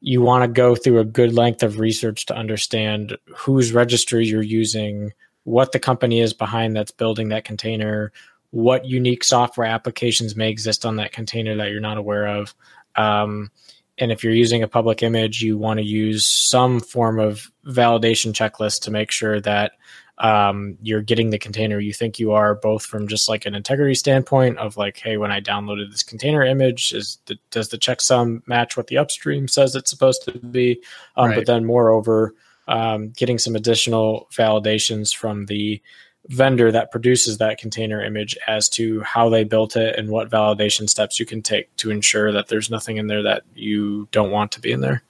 you 0.00 0.22
want 0.22 0.42
to 0.42 0.48
go 0.48 0.74
through 0.74 1.00
a 1.00 1.04
good 1.04 1.34
length 1.34 1.62
of 1.62 1.78
research 1.78 2.26
to 2.26 2.36
understand 2.36 3.16
whose 3.36 3.72
registry 3.72 4.26
you're 4.26 4.42
using, 4.42 5.12
what 5.44 5.72
the 5.72 5.78
company 5.78 6.20
is 6.20 6.32
behind 6.32 6.76
that's 6.76 6.90
building 6.90 7.28
that 7.30 7.44
container, 7.44 8.12
what 8.50 8.84
unique 8.84 9.24
software 9.24 9.66
applications 9.66 10.36
may 10.36 10.50
exist 10.50 10.84
on 10.84 10.96
that 10.96 11.12
container 11.12 11.56
that 11.56 11.70
you're 11.70 11.80
not 11.80 11.98
aware 11.98 12.26
of. 12.26 12.54
Um, 12.96 13.50
and 13.98 14.10
if 14.10 14.24
you're 14.24 14.32
using 14.32 14.62
a 14.62 14.68
public 14.68 15.02
image, 15.02 15.42
you 15.42 15.58
want 15.58 15.78
to 15.78 15.84
use 15.84 16.26
some 16.26 16.80
form 16.80 17.18
of 17.18 17.50
validation 17.66 18.32
checklist 18.32 18.82
to 18.82 18.90
make 18.90 19.10
sure 19.10 19.40
that 19.40 19.72
um, 20.18 20.78
you're 20.82 21.02
getting 21.02 21.30
the 21.30 21.38
container 21.38 21.80
you 21.80 21.92
think 21.92 22.18
you 22.18 22.32
are, 22.32 22.54
both 22.54 22.84
from 22.84 23.08
just 23.08 23.28
like 23.28 23.44
an 23.44 23.54
integrity 23.54 23.94
standpoint 23.94 24.58
of 24.58 24.76
like, 24.76 24.98
hey, 24.98 25.16
when 25.16 25.32
I 25.32 25.40
downloaded 25.40 25.90
this 25.90 26.02
container 26.02 26.42
image, 26.42 26.92
is 26.92 27.18
the, 27.26 27.38
does 27.50 27.70
the 27.70 27.78
checksum 27.78 28.46
match 28.46 28.76
what 28.76 28.86
the 28.86 28.98
upstream 28.98 29.48
says 29.48 29.74
it's 29.74 29.90
supposed 29.90 30.24
to 30.24 30.38
be? 30.38 30.80
Um, 31.16 31.30
right. 31.30 31.36
But 31.36 31.46
then, 31.46 31.64
moreover, 31.64 32.34
um, 32.68 33.10
getting 33.10 33.38
some 33.38 33.56
additional 33.56 34.28
validations 34.32 35.14
from 35.14 35.46
the 35.46 35.80
vendor 36.28 36.70
that 36.70 36.90
produces 36.90 37.38
that 37.38 37.58
container 37.58 38.02
image 38.02 38.36
as 38.46 38.68
to 38.68 39.00
how 39.00 39.28
they 39.28 39.44
built 39.44 39.76
it 39.76 39.98
and 39.98 40.08
what 40.08 40.30
validation 40.30 40.88
steps 40.88 41.18
you 41.18 41.26
can 41.26 41.42
take 41.42 41.74
to 41.76 41.90
ensure 41.90 42.32
that 42.32 42.48
there's 42.48 42.70
nothing 42.70 42.96
in 42.96 43.08
there 43.08 43.22
that 43.22 43.42
you 43.54 44.08
don't 44.12 44.30
want 44.30 44.52
to 44.52 44.60
be 44.60 44.70
in 44.70 44.80
there. 44.80 45.02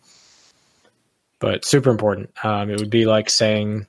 But 1.38 1.64
super 1.64 1.90
important. 1.90 2.30
Um, 2.42 2.70
it 2.70 2.78
would 2.78 2.90
be 2.90 3.04
like 3.04 3.28
saying, 3.28 3.86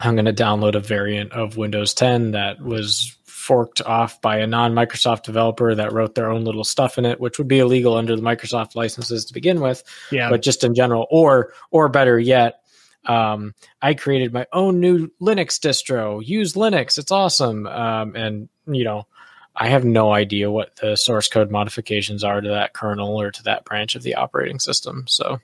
I'm 0.00 0.14
going 0.16 0.24
to 0.24 0.32
download 0.32 0.74
a 0.74 0.80
variant 0.80 1.32
of 1.32 1.56
Windows 1.56 1.94
10 1.94 2.32
that 2.32 2.60
was 2.60 3.16
forked 3.24 3.82
off 3.82 4.20
by 4.20 4.38
a 4.38 4.46
non 4.46 4.74
Microsoft 4.74 5.22
developer 5.24 5.74
that 5.74 5.92
wrote 5.92 6.14
their 6.14 6.30
own 6.30 6.44
little 6.44 6.64
stuff 6.64 6.98
in 6.98 7.04
it, 7.04 7.20
which 7.20 7.38
would 7.38 7.48
be 7.48 7.58
illegal 7.58 7.96
under 7.96 8.16
the 8.16 8.22
Microsoft 8.22 8.74
licenses 8.74 9.24
to 9.24 9.34
begin 9.34 9.60
with. 9.60 9.82
Yeah. 10.10 10.30
But 10.30 10.42
just 10.42 10.64
in 10.64 10.74
general, 10.74 11.06
or 11.10 11.52
or 11.70 11.88
better 11.88 12.18
yet, 12.18 12.60
um, 13.06 13.54
I 13.80 13.94
created 13.94 14.32
my 14.32 14.46
own 14.52 14.80
new 14.80 15.10
Linux 15.20 15.58
distro. 15.58 16.24
Use 16.24 16.54
Linux; 16.54 16.98
it's 16.98 17.10
awesome. 17.10 17.66
Um, 17.66 18.14
and 18.14 18.48
you 18.66 18.84
know, 18.84 19.06
I 19.56 19.68
have 19.68 19.84
no 19.84 20.12
idea 20.12 20.50
what 20.50 20.76
the 20.76 20.96
source 20.96 21.28
code 21.28 21.50
modifications 21.50 22.24
are 22.24 22.40
to 22.40 22.48
that 22.48 22.72
kernel 22.72 23.20
or 23.20 23.30
to 23.30 23.42
that 23.44 23.64
branch 23.64 23.94
of 23.94 24.02
the 24.02 24.14
operating 24.14 24.58
system. 24.58 25.04
So. 25.08 25.38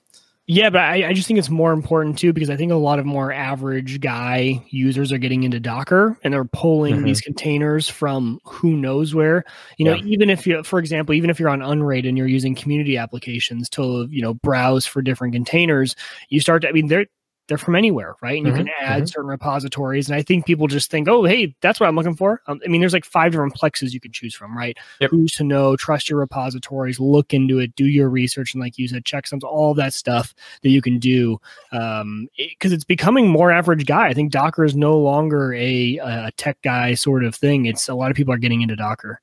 Yeah, 0.49 0.69
but 0.69 0.79
I, 0.79 1.09
I, 1.09 1.13
just 1.13 1.27
think 1.27 1.39
it's 1.39 1.49
more 1.49 1.73
important 1.73 2.17
too 2.17 2.31
because 2.31 2.49
I 2.49 2.55
think 2.55 2.71
a 2.71 2.75
lot 2.75 2.99
of 2.99 3.05
more 3.05 3.33
average 3.33 3.99
guy 3.99 4.63
users 4.69 5.11
are 5.11 5.17
getting 5.17 5.43
into 5.43 5.59
Docker 5.59 6.17
and 6.23 6.33
they're 6.33 6.45
pulling 6.45 6.95
mm-hmm. 6.95 7.03
these 7.03 7.19
containers 7.19 7.89
from 7.89 8.39
who 8.45 8.77
knows 8.77 9.13
where. 9.13 9.43
You 9.75 9.83
know, 9.83 9.95
yeah. 9.95 10.05
even 10.05 10.29
if 10.29 10.47
you, 10.47 10.63
for 10.63 10.79
example, 10.79 11.13
even 11.15 11.29
if 11.29 11.37
you're 11.37 11.49
on 11.49 11.61
Unraid 11.61 12.05
and 12.05 12.17
you're 12.17 12.27
using 12.27 12.55
community 12.55 12.95
applications 12.95 13.67
to 13.71 14.07
you 14.09 14.21
know 14.21 14.35
browse 14.35 14.85
for 14.85 15.01
different 15.01 15.33
containers, 15.33 15.97
you 16.29 16.39
start 16.39 16.61
to. 16.61 16.69
I 16.69 16.71
mean, 16.71 16.87
they're 16.87 17.07
they're 17.47 17.57
from 17.57 17.75
anywhere, 17.75 18.15
right? 18.21 18.37
And 18.37 18.47
mm-hmm, 18.47 18.57
you 18.57 18.63
can 18.65 18.73
add 18.81 18.97
mm-hmm. 18.97 19.05
certain 19.05 19.29
repositories. 19.29 20.09
And 20.09 20.15
I 20.15 20.21
think 20.21 20.45
people 20.45 20.67
just 20.67 20.91
think, 20.91 21.07
oh, 21.07 21.23
hey, 21.23 21.55
that's 21.61 21.79
what 21.79 21.87
I'm 21.87 21.95
looking 21.95 22.15
for. 22.15 22.41
Um, 22.47 22.59
I 22.63 22.67
mean, 22.67 22.81
there's 22.81 22.93
like 22.93 23.05
five 23.05 23.31
different 23.31 23.55
plexes 23.55 23.93
you 23.93 23.99
can 23.99 24.11
choose 24.11 24.35
from, 24.35 24.57
right? 24.57 24.77
Yep. 24.99 25.11
Who's 25.11 25.31
to 25.33 25.43
know, 25.43 25.75
trust 25.75 26.09
your 26.09 26.19
repositories, 26.19 26.99
look 26.99 27.33
into 27.33 27.59
it, 27.59 27.75
do 27.75 27.85
your 27.85 28.09
research, 28.09 28.53
and 28.53 28.61
like 28.61 28.77
you 28.77 28.87
said, 28.87 29.05
checksums, 29.05 29.43
all 29.43 29.73
that 29.75 29.93
stuff 29.93 30.35
that 30.63 30.69
you 30.69 30.81
can 30.81 30.99
do. 30.99 31.39
Um, 31.71 32.27
because 32.37 32.71
it, 32.71 32.75
it's 32.75 32.83
becoming 32.83 33.29
more 33.29 33.51
average 33.51 33.85
guy. 33.85 34.07
I 34.07 34.13
think 34.13 34.31
Docker 34.31 34.63
is 34.63 34.75
no 34.75 34.97
longer 34.97 35.53
a, 35.53 35.97
a 35.97 36.31
tech 36.37 36.61
guy 36.61 36.95
sort 36.95 37.23
of 37.23 37.35
thing. 37.35 37.65
It's 37.65 37.87
a 37.87 37.95
lot 37.95 38.11
of 38.11 38.17
people 38.17 38.33
are 38.33 38.37
getting 38.37 38.61
into 38.61 38.75
Docker. 38.75 39.21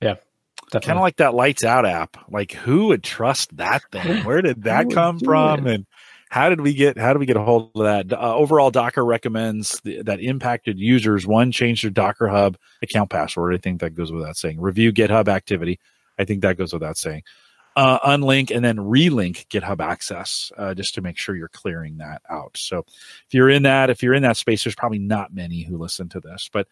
Yeah, 0.00 0.16
kind 0.80 0.98
of 0.98 1.02
like 1.02 1.16
that 1.16 1.34
lights 1.34 1.64
out 1.64 1.84
app 1.84 2.16
like 2.30 2.52
who 2.52 2.86
would 2.86 3.02
trust 3.02 3.56
that 3.56 3.82
thing 3.92 4.24
where 4.24 4.40
did 4.40 4.62
that 4.64 4.90
come 4.90 5.18
from 5.18 5.66
it? 5.66 5.74
and 5.74 5.86
how 6.32 6.48
did 6.48 6.62
we 6.62 6.72
get 6.72 6.96
how 6.96 7.12
do 7.12 7.18
we 7.18 7.26
get 7.26 7.36
a 7.36 7.42
hold 7.42 7.72
of 7.74 7.82
that? 7.82 8.10
Uh, 8.10 8.34
overall 8.34 8.70
docker 8.70 9.04
recommends 9.04 9.78
the, 9.84 10.00
that 10.04 10.18
impacted 10.18 10.78
users 10.78 11.26
one 11.26 11.52
change 11.52 11.82
their 11.82 11.90
docker 11.90 12.26
hub 12.26 12.56
account 12.80 13.10
password. 13.10 13.54
I 13.54 13.58
think 13.58 13.82
that 13.82 13.94
goes 13.94 14.10
without 14.10 14.38
saying. 14.38 14.58
Review 14.58 14.94
github 14.94 15.28
activity. 15.28 15.78
I 16.18 16.24
think 16.24 16.40
that 16.40 16.56
goes 16.56 16.72
without 16.72 16.96
saying. 16.96 17.24
Uh, 17.76 17.98
unlink 17.98 18.50
and 18.50 18.64
then 18.64 18.78
relink 18.78 19.46
github 19.48 19.80
access 19.80 20.50
uh, 20.56 20.72
just 20.72 20.94
to 20.94 21.02
make 21.02 21.18
sure 21.18 21.36
you're 21.36 21.48
clearing 21.48 21.98
that 21.98 22.22
out. 22.30 22.56
So 22.56 22.78
if 22.78 23.26
you're 23.32 23.50
in 23.50 23.64
that 23.64 23.90
if 23.90 24.02
you're 24.02 24.14
in 24.14 24.22
that 24.22 24.38
space 24.38 24.64
there's 24.64 24.74
probably 24.74 25.00
not 25.00 25.34
many 25.34 25.62
who 25.64 25.76
listen 25.76 26.08
to 26.10 26.20
this 26.20 26.48
but 26.50 26.66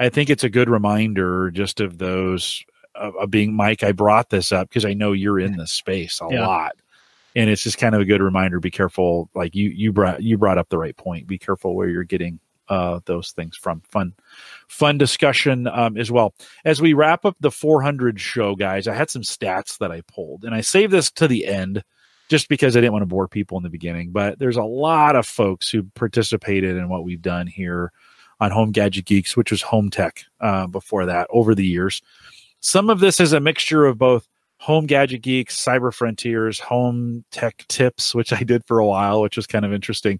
i 0.00 0.08
think 0.08 0.30
it's 0.30 0.44
a 0.44 0.50
good 0.50 0.70
reminder 0.70 1.50
just 1.50 1.80
of 1.80 1.98
those 1.98 2.64
of, 2.94 3.14
of 3.16 3.30
being 3.30 3.54
mike 3.54 3.82
i 3.82 3.92
brought 3.92 4.30
this 4.30 4.50
up 4.50 4.68
because 4.68 4.84
i 4.84 4.92
know 4.92 5.12
you're 5.12 5.38
in 5.38 5.56
this 5.56 5.72
space 5.72 6.20
a 6.20 6.28
yeah. 6.30 6.46
lot 6.46 6.76
and 7.34 7.50
it's 7.50 7.62
just 7.62 7.78
kind 7.78 7.94
of 7.94 8.00
a 8.00 8.04
good 8.04 8.22
reminder. 8.22 8.60
Be 8.60 8.70
careful. 8.70 9.28
Like 9.34 9.54
you 9.54 9.70
you 9.70 9.92
brought 9.92 10.22
you 10.22 10.38
brought 10.38 10.58
up 10.58 10.68
the 10.68 10.78
right 10.78 10.96
point. 10.96 11.26
Be 11.26 11.38
careful 11.38 11.74
where 11.74 11.88
you're 11.88 12.04
getting 12.04 12.40
uh, 12.68 13.00
those 13.04 13.32
things 13.32 13.56
from. 13.56 13.82
Fun, 13.82 14.14
fun 14.68 14.98
discussion 14.98 15.66
um, 15.68 15.96
as 15.96 16.10
well. 16.10 16.34
As 16.64 16.80
we 16.80 16.92
wrap 16.92 17.24
up 17.24 17.36
the 17.40 17.50
400 17.50 18.20
show, 18.20 18.54
guys, 18.54 18.88
I 18.88 18.94
had 18.94 19.10
some 19.10 19.22
stats 19.22 19.78
that 19.78 19.92
I 19.92 20.02
pulled, 20.02 20.44
and 20.44 20.54
I 20.54 20.60
saved 20.60 20.92
this 20.92 21.10
to 21.12 21.28
the 21.28 21.46
end 21.46 21.82
just 22.28 22.48
because 22.48 22.76
I 22.76 22.80
didn't 22.80 22.92
want 22.92 23.02
to 23.02 23.06
bore 23.06 23.28
people 23.28 23.58
in 23.58 23.62
the 23.62 23.70
beginning. 23.70 24.10
But 24.10 24.38
there's 24.38 24.56
a 24.56 24.64
lot 24.64 25.16
of 25.16 25.26
folks 25.26 25.68
who 25.68 25.84
participated 25.94 26.76
in 26.76 26.88
what 26.88 27.04
we've 27.04 27.22
done 27.22 27.46
here 27.46 27.92
on 28.40 28.50
Home 28.50 28.72
Gadget 28.72 29.04
Geeks, 29.04 29.36
which 29.36 29.50
was 29.50 29.62
Home 29.62 29.90
Tech 29.90 30.24
uh, 30.40 30.66
before 30.66 31.06
that 31.06 31.26
over 31.30 31.54
the 31.54 31.66
years. 31.66 32.02
Some 32.60 32.88
of 32.88 33.00
this 33.00 33.20
is 33.20 33.32
a 33.34 33.40
mixture 33.40 33.84
of 33.84 33.98
both 33.98 34.26
Home 34.64 34.86
Gadget 34.86 35.20
Geeks, 35.20 35.62
Cyber 35.62 35.92
Frontiers, 35.92 36.58
Home 36.58 37.22
Tech 37.30 37.66
Tips, 37.68 38.14
which 38.14 38.32
I 38.32 38.42
did 38.44 38.64
for 38.64 38.78
a 38.78 38.86
while, 38.86 39.20
which 39.20 39.36
was 39.36 39.46
kind 39.46 39.62
of 39.62 39.74
interesting. 39.74 40.18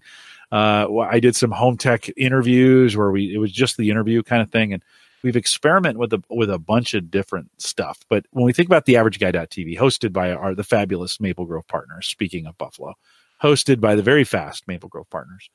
Uh, 0.51 0.99
I 0.99 1.19
did 1.19 1.35
some 1.35 1.49
home 1.49 1.77
tech 1.77 2.11
interviews 2.15 2.95
where 2.95 3.09
we 3.09 3.33
it 3.33 3.39
was 3.39 3.51
just 3.51 3.75
the 3.75 3.89
interview 3.89 4.21
kind 4.21 4.43
of 4.43 4.51
thing, 4.51 4.71
and 4.71 4.83
we've 5.23 5.35
experimented 5.35 5.97
with 5.97 6.13
a 6.13 6.21
with 6.29 6.51
a 6.51 6.59
bunch 6.59 6.93
of 6.93 7.09
different 7.09 7.59
stuff. 7.59 8.05
But 8.07 8.27
when 8.33 8.45
we 8.45 8.53
think 8.53 8.69
about 8.69 8.85
the 8.85 8.97
average 8.97 9.19
guy.tv, 9.19 9.79
hosted 9.79 10.13
by 10.13 10.31
our 10.31 10.53
the 10.53 10.63
fabulous 10.63 11.19
Maple 11.19 11.45
Grove 11.45 11.67
partners, 11.67 12.05
speaking 12.05 12.45
of 12.45 12.55
Buffalo, 12.59 12.93
hosted 13.41 13.81
by 13.81 13.95
the 13.95 14.03
very 14.03 14.23
fast 14.23 14.67
Maple 14.67 14.89
Grove 14.89 15.09
partners. 15.09 15.49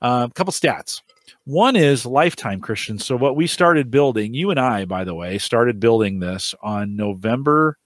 A 0.00 0.06
uh, 0.06 0.28
couple 0.28 0.54
stats. 0.54 1.02
One 1.44 1.76
is 1.76 2.06
lifetime 2.06 2.62
Christian. 2.62 2.98
So 2.98 3.16
what 3.16 3.36
we 3.36 3.46
started 3.46 3.90
building, 3.90 4.32
you 4.32 4.48
and 4.48 4.58
I, 4.58 4.86
by 4.86 5.04
the 5.04 5.14
way, 5.14 5.36
started 5.36 5.78
building 5.78 6.20
this 6.20 6.54
on 6.62 6.96
November 6.96 7.76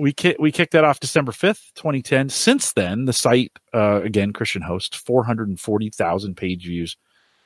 we 0.00 0.14
ki- 0.14 0.36
we 0.38 0.50
kicked 0.50 0.72
that 0.72 0.84
off 0.84 0.98
December 0.98 1.30
5th, 1.30 1.74
2010. 1.74 2.30
Since 2.30 2.72
then, 2.72 3.04
the 3.04 3.12
site 3.12 3.52
uh, 3.74 4.00
again 4.02 4.32
Christian 4.32 4.62
host 4.62 4.96
440,000 4.96 6.36
page 6.36 6.64
views, 6.64 6.96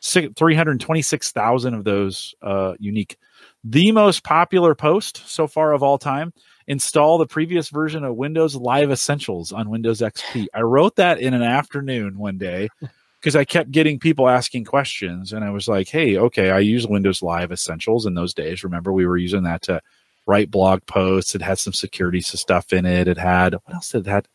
326,000 0.02 1.74
of 1.74 1.85
those 1.85 2.35
uh, 2.43 2.74
unique. 2.78 3.16
The 3.64 3.90
most 3.90 4.22
popular 4.22 4.74
post 4.74 5.22
so 5.26 5.48
far 5.48 5.72
of 5.72 5.82
all 5.82 5.98
time 5.98 6.32
install 6.68 7.18
the 7.18 7.26
previous 7.26 7.70
version 7.70 8.05
of 8.05 8.14
windows 8.14 8.55
live 8.55 8.90
essentials 8.90 9.52
on 9.52 9.68
windows 9.68 10.01
xp 10.01 10.47
i 10.55 10.62
wrote 10.62 10.97
that 10.97 11.20
in 11.20 11.35
an 11.35 11.43
afternoon 11.43 12.16
one 12.16 12.39
day 12.39 12.70
because 13.20 13.36
i 13.36 13.44
kept 13.44 13.70
getting 13.70 13.98
people 13.98 14.31
asking 14.31 14.64
questions 14.64 15.35
and 15.35 15.44
i 15.44 15.51
was 15.51 15.68
like 15.68 15.89
hey 15.89 16.16
okay 16.16 16.48
i 16.48 16.59
use 16.59 16.86
windows 16.86 17.22
live 17.22 17.52
essentials 17.52 18.06
in 18.06 18.14
those 18.14 18.32
days. 18.32 18.64
Remember 18.64 18.94
we 18.94 19.05
were 19.05 19.18
using 19.18 19.43
that 19.43 19.60
to 19.60 19.78
write 20.26 20.51
blog 20.51 20.84
posts 20.86 21.34
it 21.34 21.42
had 21.42 21.59
some 21.59 21.72
security 21.72 22.20
stuff 22.20 22.72
in 22.72 22.86
it 22.86 23.09
it 23.09 23.18
had 23.18 23.55
what 23.55 23.74
else 23.74 23.90
did 23.90 24.06
it 24.06 24.10
had 24.10 24.28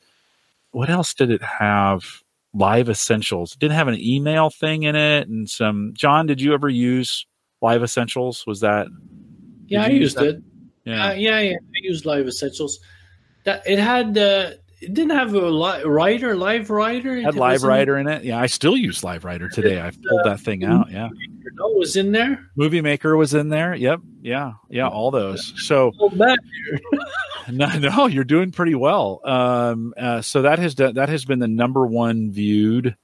what 0.71 0.89
else 0.89 1.13
did 1.13 1.31
it 1.31 1.41
have 1.41 2.21
live 2.53 2.89
essentials 2.89 3.53
it 3.53 3.59
didn't 3.59 3.75
have 3.75 3.87
an 3.87 3.99
email 3.99 4.49
thing 4.49 4.83
in 4.83 4.95
it 4.95 5.27
and 5.27 5.49
some 5.49 5.91
john 5.95 6.25
did 6.25 6.41
you 6.41 6.53
ever 6.53 6.69
use 6.69 7.25
live 7.61 7.83
essentials 7.83 8.45
was 8.45 8.59
that 8.59 8.87
yeah, 9.69 9.83
I 9.83 9.87
used 9.89 10.19
it. 10.19 10.41
Yeah. 10.83 11.09
Uh, 11.09 11.13
yeah, 11.13 11.39
yeah, 11.39 11.53
I 11.53 11.79
used 11.83 12.05
Live 12.05 12.27
Essentials. 12.27 12.79
That 13.45 13.61
it 13.65 13.79
had 13.79 14.17
uh, 14.17 14.51
it 14.81 14.93
didn't 14.93 15.17
have 15.17 15.33
a 15.33 15.49
li- 15.49 15.83
writer, 15.83 16.35
live 16.35 16.69
writer. 16.69 17.17
It 17.17 17.23
had 17.23 17.35
live 17.35 17.63
writer 17.63 17.97
in 17.97 18.07
it. 18.07 18.23
Yeah, 18.23 18.39
I 18.39 18.45
still 18.45 18.77
use 18.77 19.03
live 19.03 19.25
writer 19.25 19.49
today. 19.49 19.81
I 19.81 19.91
pulled 19.91 20.21
uh, 20.21 20.29
that 20.29 20.39
thing 20.39 20.63
out. 20.63 20.89
Yeah, 20.91 21.09
no, 21.53 21.67
was 21.69 21.95
in 21.95 22.11
there. 22.11 22.49
Movie 22.55 22.81
Maker 22.81 23.17
was 23.17 23.33
in 23.33 23.49
there. 23.49 23.73
Yep. 23.75 24.01
Yeah. 24.21 24.53
Yeah. 24.69 24.87
All 24.87 25.11
those. 25.11 25.53
So 25.65 25.91
no, 27.49 27.77
no, 27.77 28.07
you're 28.07 28.23
doing 28.23 28.51
pretty 28.51 28.75
well. 28.75 29.21
Um, 29.23 29.93
uh, 29.97 30.21
so 30.21 30.43
that 30.43 30.59
has 30.59 30.75
done, 30.75 30.95
that 30.95 31.09
has 31.09 31.25
been 31.25 31.39
the 31.39 31.47
number 31.47 31.85
one 31.85 32.31
viewed 32.31 32.95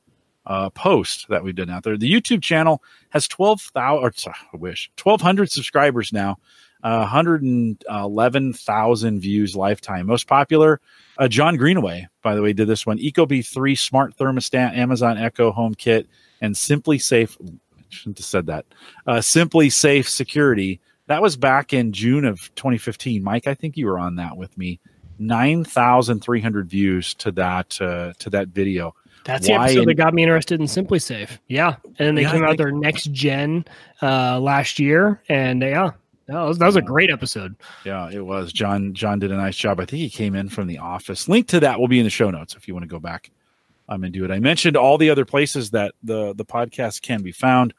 uh, 0.45 0.69
post 0.69 1.27
that 1.29 1.43
we've 1.43 1.55
done 1.55 1.69
out 1.69 1.83
there. 1.83 1.97
The 1.97 2.11
YouTube 2.11 2.41
channel 2.41 2.83
has 3.09 3.27
12,000, 3.27 4.33
I 4.53 4.57
wish, 4.57 4.91
1,200 5.01 5.49
subscribers 5.49 6.13
now, 6.13 6.37
uh, 6.85 6.99
111,000 6.99 9.19
views 9.19 9.55
lifetime. 9.55 10.05
Most 10.05 10.27
popular, 10.27 10.79
uh, 11.17 11.27
John 11.27 11.57
Greenaway, 11.57 12.07
by 12.21 12.35
the 12.35 12.43
way, 12.43 12.53
did 12.53 12.67
this 12.67 12.85
one. 12.85 12.99
Eco 12.99 13.25
Ecobee 13.25 13.43
3 13.43 13.73
Smart 13.73 14.15
Thermostat, 14.15 14.77
Amazon 14.77 15.17
Echo 15.17 15.51
Home 15.51 15.73
Kit, 15.73 16.07
and 16.41 16.53
SimpliSafe. 16.53 17.37
shouldn't 17.89 18.19
have 18.19 18.25
said 18.25 18.45
that. 18.45 18.67
Uh, 19.07 19.15
SimpliSafe 19.15 20.07
Security. 20.07 20.79
That 21.07 21.23
was 21.23 21.35
back 21.35 21.73
in 21.73 21.91
June 21.91 22.23
of 22.23 22.53
2015. 22.53 23.23
Mike, 23.23 23.47
I 23.47 23.55
think 23.55 23.77
you 23.77 23.87
were 23.87 23.97
on 23.97 24.17
that 24.17 24.37
with 24.37 24.55
me. 24.55 24.79
9,300 25.17 26.69
views 26.69 27.15
to 27.15 27.31
that 27.31 27.81
uh, 27.81 28.13
to 28.19 28.29
that 28.29 28.49
video. 28.49 28.93
That's 29.23 29.47
the 29.47 29.53
episode 29.53 29.87
that 29.87 29.95
got 29.95 30.13
me 30.13 30.21
interested 30.21 30.59
in 30.59 30.67
SimpliSafe. 30.67 31.39
Yeah, 31.47 31.77
and 31.83 31.95
then 31.97 32.13
they 32.13 32.21
yeah, 32.23 32.31
came 32.31 32.43
out 32.43 32.57
their 32.57 32.71
next 32.71 33.11
gen 33.11 33.65
uh, 34.03 34.39
last 34.39 34.77
year, 34.77 35.19
and 35.29 35.63
yeah, 35.63 35.93
that 36.27 36.41
was, 36.41 36.57
that 36.57 36.65
was 36.65 36.75
a 36.75 36.81
great 36.81 37.09
episode. 37.09 37.55
Yeah, 37.83 38.09
it 38.11 38.25
was. 38.25 38.51
John 38.51 38.93
John 38.93 39.19
did 39.19 39.31
a 39.31 39.37
nice 39.37 39.55
job. 39.55 39.79
I 39.79 39.85
think 39.85 40.01
he 40.01 40.09
came 40.09 40.35
in 40.35 40.49
from 40.49 40.67
the 40.67 40.79
office. 40.79 41.27
Link 41.27 41.47
to 41.49 41.59
that 41.61 41.79
will 41.79 41.87
be 41.87 41.99
in 41.99 42.03
the 42.03 42.09
show 42.09 42.29
notes 42.31 42.55
if 42.55 42.67
you 42.67 42.73
want 42.73 42.83
to 42.83 42.89
go 42.89 42.99
back 42.99 43.31
um, 43.89 44.03
and 44.03 44.13
do 44.13 44.25
it. 44.25 44.31
I 44.31 44.39
mentioned 44.39 44.75
all 44.75 44.97
the 44.97 45.09
other 45.09 45.25
places 45.25 45.71
that 45.71 45.93
the 46.03 46.33
the 46.33 46.45
podcast 46.45 47.01
can 47.01 47.21
be 47.21 47.31
found. 47.31 47.73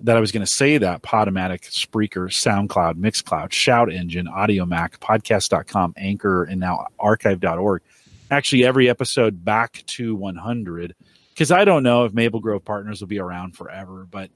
That 0.00 0.16
I 0.16 0.20
was 0.20 0.32
going 0.32 0.44
to 0.44 0.52
say 0.52 0.78
that 0.78 1.02
Podomatic, 1.02 1.60
Spreaker, 1.70 2.26
SoundCloud, 2.26 2.94
Mixcloud, 2.94 3.52
Shout 3.52 3.92
Engine, 3.92 4.26
Audiomack, 4.26 4.98
Podcast.com, 4.98 5.94
Anchor, 5.96 6.42
and 6.42 6.58
now 6.58 6.88
Archive.org 6.98 7.82
actually 8.32 8.64
every 8.64 8.88
episode 8.88 9.44
back 9.44 9.84
to 9.86 10.16
100 10.16 10.96
because 11.32 11.52
I 11.52 11.64
don't 11.64 11.82
know 11.82 12.04
if 12.04 12.14
Maple 12.14 12.40
Grove 12.40 12.64
Partners 12.64 13.00
will 13.00 13.08
be 13.08 13.18
around 13.18 13.56
forever, 13.56 14.06
but 14.10 14.30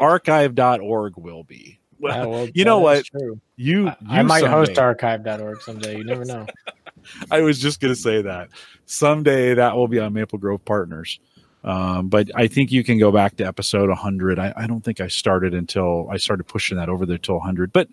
archive.org 0.00 1.16
will 1.16 1.44
be. 1.44 1.79
Well, 2.00 2.30
well 2.30 2.48
you 2.54 2.64
know 2.64 2.78
what? 2.78 3.04
True. 3.04 3.40
You, 3.56 3.84
you 3.84 3.92
I, 4.08 4.22
might 4.22 4.40
someday. 4.40 4.56
host 4.56 4.78
archive.org 4.78 5.62
someday. 5.62 5.98
You 5.98 6.04
never 6.04 6.24
know. 6.24 6.46
I 7.30 7.40
was 7.40 7.58
just 7.58 7.80
going 7.80 7.94
to 7.94 8.00
say 8.00 8.22
that 8.22 8.50
someday 8.86 9.54
that 9.54 9.76
will 9.76 9.88
be 9.88 9.98
on 9.98 10.12
Maple 10.12 10.38
Grove 10.38 10.64
Partners. 10.64 11.18
Um, 11.62 12.08
but 12.08 12.30
I 12.34 12.46
think 12.46 12.72
you 12.72 12.82
can 12.82 12.98
go 12.98 13.12
back 13.12 13.36
to 13.36 13.44
episode 13.44 13.88
100. 13.88 14.38
I, 14.38 14.52
I, 14.56 14.66
don't 14.66 14.82
think 14.82 15.00
I 15.00 15.08
started 15.08 15.52
until 15.52 16.08
I 16.10 16.16
started 16.16 16.44
pushing 16.44 16.78
that 16.78 16.88
over 16.88 17.04
there 17.04 17.18
till 17.18 17.36
100. 17.36 17.70
But 17.70 17.88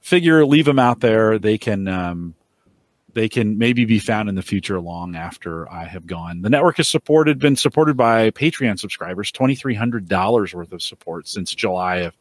figure 0.00 0.44
leave 0.44 0.64
them 0.64 0.80
out 0.80 1.00
there. 1.00 1.38
They 1.38 1.58
can 1.58 1.86
um, 1.86 2.34
they 3.14 3.28
can 3.28 3.58
maybe 3.58 3.84
be 3.84 3.98
found 3.98 4.28
in 4.28 4.34
the 4.34 4.42
future 4.42 4.80
long 4.80 5.16
after 5.16 5.70
I 5.70 5.84
have 5.84 6.06
gone. 6.06 6.42
The 6.42 6.50
network 6.50 6.76
has 6.78 6.88
supported 6.88 7.38
been 7.38 7.56
supported 7.56 7.96
by 7.96 8.30
Patreon 8.30 8.78
subscribers, 8.78 9.30
twenty 9.30 9.54
three 9.54 9.74
hundred 9.74 10.08
dollars 10.08 10.54
worth 10.54 10.72
of 10.72 10.82
support 10.82 11.28
since 11.28 11.54
July 11.54 11.96
of 11.98 12.14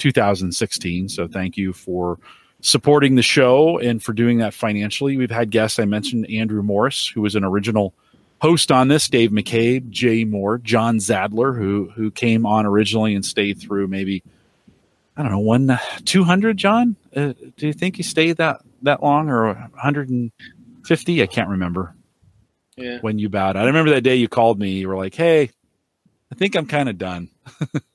2016. 0.00 1.08
So 1.08 1.28
thank 1.28 1.56
you 1.56 1.72
for 1.72 2.18
supporting 2.60 3.14
the 3.14 3.22
show 3.22 3.78
and 3.78 4.02
for 4.02 4.12
doing 4.12 4.38
that 4.38 4.54
financially. 4.54 5.16
We've 5.16 5.30
had 5.30 5.50
guests. 5.50 5.78
I 5.78 5.84
mentioned 5.84 6.28
Andrew 6.30 6.62
Morris, 6.62 7.06
who 7.06 7.20
was 7.20 7.34
an 7.34 7.44
original 7.44 7.94
host 8.40 8.72
on 8.72 8.88
this, 8.88 9.08
Dave 9.08 9.30
McCabe, 9.30 9.90
Jay 9.90 10.24
Moore, 10.24 10.58
John 10.58 10.98
Zajdler, 10.98 11.56
who 11.56 11.90
who 11.94 12.10
came 12.10 12.44
on 12.46 12.66
originally 12.66 13.14
and 13.14 13.24
stayed 13.24 13.60
through 13.60 13.86
maybe 13.86 14.22
I 15.16 15.22
don't 15.22 15.32
know 15.32 15.38
one 15.38 15.78
two 16.04 16.24
hundred. 16.24 16.56
John, 16.56 16.96
uh, 17.14 17.34
do 17.56 17.66
you 17.66 17.72
think 17.72 17.96
he 17.96 18.02
stayed 18.02 18.38
that 18.38 18.62
that 18.82 19.02
long 19.02 19.28
or 19.28 19.54
150? 19.54 21.22
I 21.22 21.26
can't 21.26 21.50
remember. 21.50 21.94
Yeah. 22.76 22.98
When 23.02 23.18
you 23.18 23.28
bowed 23.28 23.56
out, 23.56 23.64
I 23.64 23.66
remember 23.66 23.90
that 23.90 24.00
day 24.00 24.16
you 24.16 24.28
called 24.28 24.58
me. 24.58 24.70
You 24.70 24.88
were 24.88 24.96
like, 24.96 25.14
"Hey, 25.14 25.50
I 26.32 26.34
think 26.34 26.54
I'm 26.56 26.66
kind 26.66 26.88
of 26.88 26.96
done. 26.96 27.28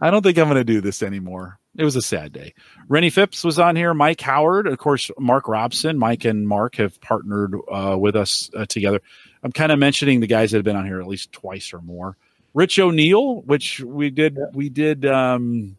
I 0.00 0.10
don't 0.10 0.22
think 0.22 0.38
I'm 0.38 0.48
going 0.48 0.56
to 0.56 0.64
do 0.64 0.80
this 0.80 1.02
anymore. 1.02 1.58
It 1.76 1.84
was 1.84 1.96
a 1.96 2.02
sad 2.02 2.32
day. 2.32 2.54
Rennie 2.88 3.10
Phipps 3.10 3.42
was 3.42 3.58
on 3.58 3.74
here. 3.74 3.94
Mike 3.94 4.20
Howard, 4.20 4.66
of 4.66 4.78
course, 4.78 5.10
Mark 5.18 5.48
Robson. 5.48 5.98
Mike 5.98 6.24
and 6.24 6.46
Mark 6.46 6.76
have 6.76 7.00
partnered 7.00 7.54
uh, 7.70 7.96
with 7.98 8.14
us 8.14 8.50
uh, 8.56 8.66
together. 8.66 9.00
I'm 9.42 9.52
kind 9.52 9.72
of 9.72 9.78
mentioning 9.78 10.20
the 10.20 10.26
guys 10.26 10.52
that 10.52 10.58
have 10.58 10.64
been 10.64 10.76
on 10.76 10.86
here 10.86 11.00
at 11.00 11.06
least 11.06 11.32
twice 11.32 11.72
or 11.72 11.80
more. 11.80 12.16
Rich 12.54 12.78
O'Neill, 12.78 13.42
which 13.42 13.80
we 13.80 14.10
did, 14.10 14.36
yeah. 14.38 14.46
we 14.52 14.68
did 14.68 15.04
um, 15.04 15.76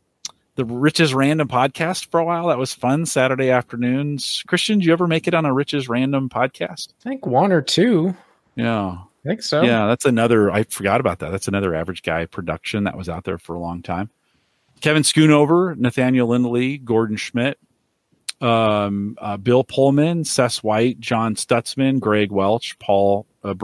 the 0.55 0.65
Rich's 0.65 1.13
Random 1.13 1.47
podcast 1.47 2.07
for 2.07 2.19
a 2.19 2.25
while. 2.25 2.47
That 2.47 2.57
was 2.57 2.73
fun. 2.73 3.05
Saturday 3.05 3.49
afternoons. 3.49 4.43
Christian, 4.47 4.79
did 4.79 4.85
you 4.85 4.93
ever 4.93 5.07
make 5.07 5.27
it 5.27 5.33
on 5.33 5.45
a 5.45 5.53
Rich's 5.53 5.87
Random 5.87 6.29
podcast? 6.29 6.89
I 7.05 7.09
think 7.09 7.25
one 7.25 7.53
or 7.53 7.61
two. 7.61 8.15
Yeah. 8.55 8.97
Think 9.25 9.41
so. 9.41 9.63
Yeah, 9.63 9.87
that's 9.87 10.05
another. 10.05 10.51
I 10.51 10.63
forgot 10.63 10.99
about 11.01 11.19
that. 11.19 11.31
That's 11.31 11.47
another 11.47 11.73
average 11.73 12.03
guy 12.03 12.25
production 12.25 12.83
that 12.83 12.95
was 12.95 13.09
out 13.09 13.23
there 13.23 13.39
for 13.39 13.55
a 13.55 13.59
long 13.59 13.81
time. 13.81 14.11
Kevin 14.81 15.01
Schoonover, 15.01 15.75
Nathaniel 15.77 16.27
Lindley, 16.27 16.77
Gordon 16.77 17.17
Schmidt, 17.17 17.57
um, 18.39 19.17
uh, 19.19 19.37
Bill 19.37 19.63
Pullman, 19.63 20.25
Sess 20.25 20.61
White, 20.61 20.99
John 20.99 21.35
Stutzman, 21.35 21.99
Greg 21.99 22.31
Welch, 22.31 22.77
Paul 22.77 23.25
uh, 23.43 23.55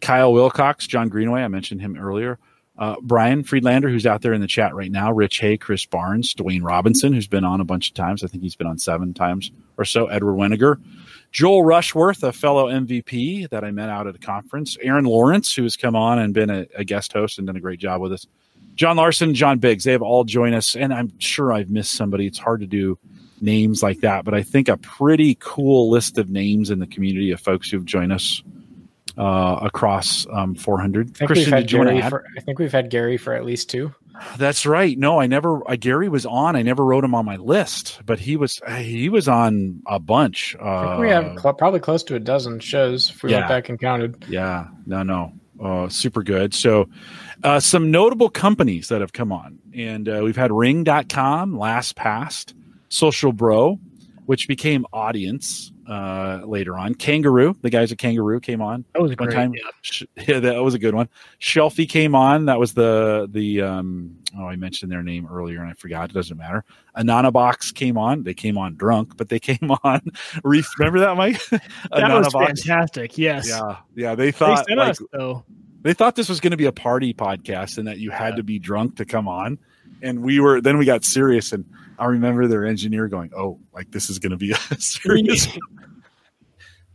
Kyle 0.00 0.32
Wilcox, 0.32 0.86
John 0.86 1.08
Greenway. 1.08 1.42
I 1.42 1.48
mentioned 1.48 1.80
him 1.80 1.96
earlier. 1.96 2.38
Uh, 2.76 2.96
Brian 3.00 3.44
Friedlander, 3.44 3.88
who's 3.88 4.06
out 4.06 4.22
there 4.22 4.32
in 4.32 4.40
the 4.40 4.48
chat 4.48 4.74
right 4.74 4.90
now, 4.90 5.12
Rich 5.12 5.38
Hay, 5.38 5.56
Chris 5.56 5.86
Barnes, 5.86 6.34
Dwayne 6.34 6.62
Robinson, 6.64 7.12
who's 7.12 7.28
been 7.28 7.44
on 7.44 7.60
a 7.60 7.64
bunch 7.64 7.90
of 7.90 7.94
times. 7.94 8.24
I 8.24 8.26
think 8.26 8.42
he's 8.42 8.56
been 8.56 8.66
on 8.66 8.78
seven 8.78 9.14
times 9.14 9.52
or 9.78 9.84
so. 9.84 10.06
Edward 10.06 10.34
Winiger, 10.34 10.80
Joel 11.34 11.64
Rushworth, 11.64 12.22
a 12.22 12.32
fellow 12.32 12.70
MVP 12.70 13.50
that 13.50 13.64
I 13.64 13.72
met 13.72 13.88
out 13.88 14.06
at 14.06 14.14
a 14.14 14.18
conference. 14.18 14.78
Aaron 14.80 15.04
Lawrence, 15.04 15.52
who 15.52 15.64
has 15.64 15.76
come 15.76 15.96
on 15.96 16.20
and 16.20 16.32
been 16.32 16.48
a, 16.48 16.66
a 16.76 16.84
guest 16.84 17.12
host 17.12 17.38
and 17.38 17.46
done 17.48 17.56
a 17.56 17.60
great 17.60 17.80
job 17.80 18.00
with 18.00 18.12
us. 18.12 18.28
John 18.76 18.96
Larson, 18.96 19.34
John 19.34 19.58
Biggs, 19.58 19.82
they 19.82 19.90
have 19.90 20.00
all 20.00 20.22
joined 20.22 20.54
us. 20.54 20.76
And 20.76 20.94
I'm 20.94 21.12
sure 21.18 21.52
I've 21.52 21.70
missed 21.70 21.94
somebody. 21.94 22.28
It's 22.28 22.38
hard 22.38 22.60
to 22.60 22.68
do 22.68 23.00
names 23.40 23.82
like 23.82 24.00
that, 24.00 24.24
but 24.24 24.32
I 24.32 24.44
think 24.44 24.68
a 24.68 24.76
pretty 24.76 25.36
cool 25.40 25.90
list 25.90 26.18
of 26.18 26.30
names 26.30 26.70
in 26.70 26.78
the 26.78 26.86
community 26.86 27.32
of 27.32 27.40
folks 27.40 27.68
who've 27.68 27.84
joined 27.84 28.12
us 28.12 28.40
uh, 29.18 29.58
across 29.60 30.28
um, 30.32 30.54
400. 30.54 31.20
I 31.20 31.26
Christian, 31.26 31.52
did 31.52 31.72
you 31.72 31.78
want 31.78 31.90
to 31.90 31.98
add? 31.98 32.10
For, 32.10 32.24
I 32.38 32.40
think 32.42 32.60
we've 32.60 32.72
had 32.72 32.90
Gary 32.90 33.16
for 33.16 33.34
at 33.34 33.44
least 33.44 33.68
two. 33.68 33.92
That's 34.36 34.64
right. 34.66 34.96
No, 34.98 35.20
I 35.20 35.26
never. 35.26 35.68
Uh, 35.68 35.76
Gary 35.76 36.08
was 36.08 36.24
on. 36.26 36.56
I 36.56 36.62
never 36.62 36.84
wrote 36.84 37.04
him 37.04 37.14
on 37.14 37.24
my 37.24 37.36
list, 37.36 38.00
but 38.06 38.18
he 38.18 38.36
was. 38.36 38.60
He 38.78 39.08
was 39.08 39.28
on 39.28 39.82
a 39.86 39.98
bunch. 39.98 40.56
Uh, 40.58 40.98
we 41.00 41.08
have 41.08 41.38
cl- 41.40 41.54
probably 41.54 41.80
close 41.80 42.02
to 42.04 42.14
a 42.14 42.20
dozen 42.20 42.60
shows 42.60 43.10
if 43.10 43.22
we 43.22 43.30
yeah. 43.30 43.38
went 43.38 43.48
back 43.48 43.68
and 43.68 43.80
counted. 43.80 44.24
Yeah. 44.28 44.68
No. 44.86 45.02
No. 45.02 45.32
Uh, 45.62 45.88
super 45.88 46.22
good. 46.22 46.52
So, 46.52 46.88
uh, 47.42 47.60
some 47.60 47.90
notable 47.90 48.28
companies 48.28 48.88
that 48.88 49.00
have 49.00 49.12
come 49.12 49.32
on, 49.32 49.58
and 49.74 50.08
uh, 50.08 50.20
we've 50.24 50.36
had 50.36 50.50
Ring.com, 50.50 51.54
LastPass, 51.54 52.52
Social 52.88 53.32
Bro, 53.32 53.78
which 54.26 54.48
became 54.48 54.84
Audiense 54.92 55.70
uh, 55.88 56.42
later 56.44 56.76
on. 56.76 56.94
Kangaroo, 56.94 57.56
the 57.62 57.70
guys 57.70 57.92
at 57.92 57.98
Kangaroo 57.98 58.40
came 58.40 58.62
on. 58.62 58.84
That 58.94 59.02
was 59.02 59.12
a 59.12 59.14
one 59.16 59.28
great, 59.28 59.34
time. 59.34 59.54
Yeah. 59.54 60.06
yeah. 60.28 60.40
that 60.40 60.62
was 60.62 60.74
a 60.74 60.78
good 60.78 60.94
one. 60.94 61.08
Shelfie 61.40 61.88
came 61.88 62.14
on. 62.14 62.46
That 62.46 62.58
was 62.58 62.74
the 62.74 63.28
the 63.30 63.62
um, 63.62 64.16
oh, 64.38 64.46
I 64.46 64.56
mentioned 64.56 64.90
their 64.90 65.02
name 65.02 65.28
earlier 65.30 65.60
and 65.60 65.70
I 65.70 65.74
forgot. 65.74 66.10
It 66.10 66.14
doesn't 66.14 66.36
matter. 66.36 66.64
Anana 66.96 67.32
Box 67.32 67.72
came 67.72 67.98
on. 67.98 68.22
They 68.22 68.34
came 68.34 68.58
on 68.58 68.76
drunk, 68.76 69.16
but 69.16 69.28
they 69.28 69.38
came 69.40 69.70
on. 69.84 70.00
remember 70.42 71.00
that, 71.00 71.16
Mike? 71.16 71.44
that 71.48 71.60
was 71.92 72.32
fantastic. 72.32 73.18
Yes. 73.18 73.48
Yeah, 73.48 73.76
yeah. 73.94 74.14
They 74.14 74.30
thought 74.32 74.66
they 74.66 74.74
like, 74.74 74.96
us. 75.12 75.42
They 75.82 75.92
thought 75.92 76.16
this 76.16 76.30
was 76.30 76.40
going 76.40 76.52
to 76.52 76.56
be 76.56 76.64
a 76.64 76.72
party 76.72 77.12
podcast 77.12 77.76
and 77.76 77.86
that 77.88 77.98
you 77.98 78.10
had 78.10 78.30
yeah. 78.30 78.36
to 78.36 78.42
be 78.42 78.58
drunk 78.58 78.96
to 78.96 79.04
come 79.04 79.28
on. 79.28 79.58
And 80.00 80.22
we 80.22 80.40
were 80.40 80.60
then 80.60 80.78
we 80.78 80.86
got 80.86 81.04
serious 81.04 81.52
and 81.52 81.64
I 81.98 82.06
remember 82.06 82.46
their 82.46 82.64
engineer 82.64 83.08
going, 83.08 83.30
"Oh, 83.36 83.60
like 83.72 83.90
this 83.90 84.10
is 84.10 84.18
going 84.18 84.32
to 84.32 84.36
be 84.36 84.52
a 84.70 84.80
serious." 84.80 85.48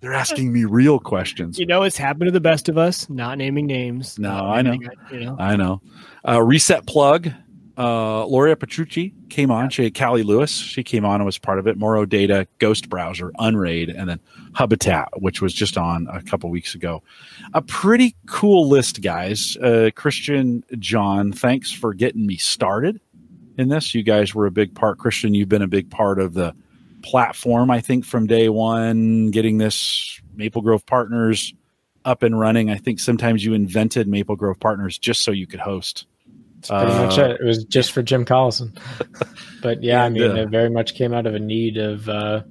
They're 0.02 0.14
asking 0.14 0.54
me 0.54 0.64
real 0.64 0.98
questions. 0.98 1.60
You 1.60 1.66
know, 1.66 1.84
it's 1.84 1.98
happened 1.98 2.28
to 2.28 2.32
the 2.32 2.40
best 2.40 2.70
of 2.70 2.78
us. 2.78 3.10
Not 3.10 3.38
naming 3.38 3.68
names. 3.68 4.18
No, 4.18 4.32
I 4.32 4.62
know. 4.62 4.78
You 5.12 5.20
know. 5.20 5.36
I 5.38 5.58
know. 5.58 5.82
Uh, 6.26 6.42
Reset 6.42 6.86
plug. 6.86 7.32
Uh, 7.78 8.26
Loria 8.26 8.58
Petrucci 8.58 9.14
came 9.30 9.52
on. 9.52 9.70
She 9.70 9.86
had 9.86 9.98
Callie 9.98 10.24
Lewis. 10.24 10.52
She 10.52 10.84
came 10.84 11.06
on 11.06 11.16
and 11.16 11.26
was 11.26 11.38
part 11.38 11.60
of 11.60 11.68
it. 11.68 11.78
Morro 11.78 12.06
Data, 12.06 12.46
Ghost 12.60 12.90
Browser, 12.90 13.32
Unraid, 13.40 13.90
and 13.90 14.10
then 14.10 14.20
Habitat, 14.54 15.22
which 15.22 15.42
was 15.42 15.54
just 15.54 15.78
on 15.78 16.06
a 16.12 16.22
couple 16.22 16.50
weeks 16.50 16.76
ago. 16.76 17.02
A 17.54 17.62
pretty 17.62 18.16
cool 18.28 18.68
list, 18.68 19.02
guys. 19.02 19.56
Uh, 19.58 19.92
Christian, 19.96 20.64
John, 20.78 21.32
thanks 21.32 21.72
for 21.72 21.94
getting 21.94 22.26
me 22.26 22.36
started 22.36 23.00
in 23.60 23.68
this. 23.68 23.94
You 23.94 24.04
guys 24.04 24.34
were 24.34 24.46
a 24.46 24.52
big 24.52 24.74
part. 24.74 24.98
Christian, 24.98 25.34
you've 25.34 25.50
been 25.50 25.62
a 25.62 25.68
big 25.68 25.92
part 25.92 26.20
of 26.20 26.34
the 26.34 26.56
platform, 27.04 27.70
I 27.70 27.82
think, 27.82 28.06
from 28.06 28.26
day 28.26 28.50
one, 28.50 29.32
getting 29.32 29.58
this 29.58 30.20
Maple 30.34 30.62
Grove 30.62 30.86
Partners 30.86 31.54
up 32.06 32.24
and 32.24 32.40
running. 32.40 32.70
I 32.70 32.78
think 32.78 33.00
sometimes 33.00 33.44
you 33.44 33.54
invented 33.54 34.08
Maple 34.08 34.38
Grove 34.38 34.60
Partners 34.60 34.98
just 34.98 35.24
so 35.24 35.32
you 35.32 35.46
could 35.46 35.60
host. 35.60 36.06
That's 36.56 36.70
pretty 36.70 36.92
uh, 36.92 37.06
much 37.06 37.18
it. 37.18 37.42
It 37.42 37.46
was 37.46 37.66
just 37.66 37.92
for 37.92 38.02
Jim 38.02 38.26
Collison. 38.26 38.78
but 39.62 39.84
yeah, 39.84 40.04
I 40.04 40.10
mean, 40.10 40.32
uh, 40.32 40.36
it 40.36 40.50
very 40.50 40.70
much 40.70 40.96
came 40.96 41.14
out 41.14 41.26
of 41.26 41.36
a 41.36 41.40
need 41.40 41.78
of, 41.78 42.08
uh, 42.08 42.44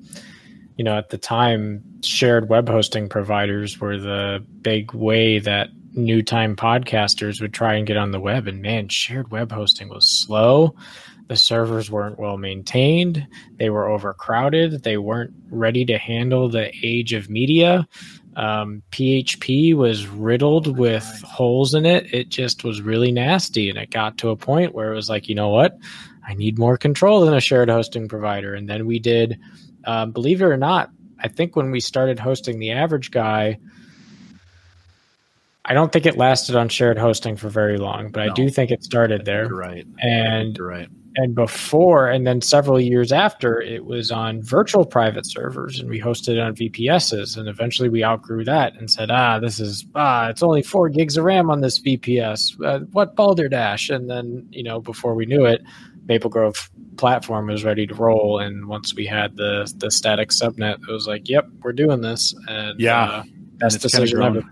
you 0.77 0.85
know, 0.85 0.97
at 0.97 1.09
the 1.09 1.19
time, 1.19 1.83
shared 2.03 2.49
web 2.49 2.69
hosting 2.69 3.09
providers 3.09 3.81
were 3.81 3.99
the 3.99 4.45
big 4.61 4.93
way 4.93 5.39
that 5.39 5.71
new 5.95 6.23
time 6.23 6.57
podcasters 6.57 7.41
would 7.41 7.53
try 7.53 7.75
and 7.75 7.87
get 7.87 7.97
on 7.97 8.11
the 8.11 8.21
web 8.21 8.47
and 8.47 8.63
man 8.63 8.89
shared 8.89 9.31
web 9.31 9.51
hosting 9.53 9.89
was 9.89 10.09
slow. 10.09 10.75
The 11.29 11.37
servers 11.37 11.91
weren't 11.91 12.19
well 12.19 12.39
maintained. 12.39 13.27
They 13.59 13.69
were 13.69 13.89
overcrowded. 13.89 14.83
They 14.83 14.97
weren't 14.97 15.35
ready 15.51 15.85
to 15.87 15.99
handle 15.99 16.49
the 16.49 16.73
age 16.83 17.13
of 17.13 17.29
media. 17.29 17.87
Um, 18.37 18.83
php 18.93 19.75
was 19.75 20.07
riddled 20.07 20.79
with 20.79 21.05
holes 21.27 21.75
in 21.75 21.85
it. 21.85 22.15
It 22.15 22.29
just 22.29 22.63
was 22.63 22.81
really 22.81 23.11
nasty 23.11 23.69
and 23.69 23.79
it 23.79 23.91
got 23.91 24.17
to 24.19 24.31
a 24.31 24.37
point 24.37 24.75
where 24.75 24.93
it 24.93 24.97
was 24.97 25.09
like 25.09 25.29
you 25.29 25.35
know 25.35 25.49
what? 25.49 25.77
I 26.27 26.35
need 26.35 26.59
more 26.59 26.77
control 26.77 27.25
than 27.25 27.35
a 27.35 27.41
shared 27.41 27.71
hosting 27.71 28.07
provider. 28.07 28.55
And 28.55 28.69
then 28.69 28.87
we 28.87 28.99
did 28.99 29.41
uh, 29.85 30.07
believe 30.07 30.43
it 30.43 30.45
or 30.45 30.57
not 30.57 30.91
i 31.21 31.29
think 31.29 31.57
when 31.57 31.71
we 31.71 31.81
started 31.81 32.19
hosting 32.19 32.59
the 32.59 32.71
average 32.71 33.11
guy 33.11 33.59
I 35.69 35.75
don't 35.75 35.93
think 35.93 36.07
it 36.07 36.17
lasted 36.17 36.57
on 36.57 36.71
shared 36.71 36.99
hosting 36.99 37.37
for 37.37 37.51
very 37.51 37.77
long, 37.77 38.11
but 38.11 38.25
no, 38.25 38.33
I 38.33 38.35
do 38.35 38.49
think 38.49 38.71
it 38.71 38.83
started 38.83 39.27
there. 39.27 39.49
right. 39.49 39.87
And 40.01 40.59
right. 40.59 40.89
And 41.17 41.35
before, 41.35 42.09
and 42.09 42.27
then 42.27 42.41
several 42.41 42.81
years 42.81 43.13
after, 43.13 43.61
it 43.61 43.85
was 43.85 44.13
on 44.13 44.41
virtual 44.41 44.87
private 44.87 45.27
servers, 45.27 45.81
and 45.81 45.91
we 45.91 46.01
hosted 46.01 46.35
it 46.35 46.39
on 46.39 46.55
VPSs. 46.55 47.37
And 47.37 47.49
eventually, 47.49 47.89
we 47.89 48.05
outgrew 48.05 48.45
that 48.45 48.75
and 48.77 48.89
said, 48.89 49.11
"Ah, 49.11 49.41
this 49.41 49.59
is 49.59 49.85
ah, 49.97 50.29
it's 50.29 50.45
only 50.45 50.63
four 50.63 50.89
gigs 50.89 51.17
of 51.17 51.25
RAM 51.25 51.51
on 51.51 51.61
this 51.61 51.81
VPS. 51.81 52.55
Uh, 52.65 52.81
what 52.93 53.17
balderdash?" 53.17 53.91
And 53.91 54.09
then, 54.09 54.47
you 54.51 54.63
know, 54.63 54.81
before 54.81 55.15
we 55.15 55.27
knew 55.27 55.45
it, 55.45 55.61
Maple 56.07 56.31
Grove 56.31 56.71
platform 56.97 57.49
was 57.49 57.65
ready 57.65 57.87
to 57.87 57.95
roll. 57.95 58.39
And 58.39 58.69
once 58.69 58.95
we 58.95 59.05
had 59.05 59.37
the 59.37 59.71
the 59.79 59.91
static 59.91 60.29
subnet, 60.29 60.79
it 60.89 60.93
was 60.93 61.09
like, 61.09 61.29
"Yep, 61.29 61.49
we're 61.63 61.73
doing 61.73 62.01
this." 62.01 62.33
And 62.47 62.79
yeah, 62.79 63.03
uh, 63.03 63.23
best 63.59 63.81
decision 63.81 64.23
ever 64.23 64.45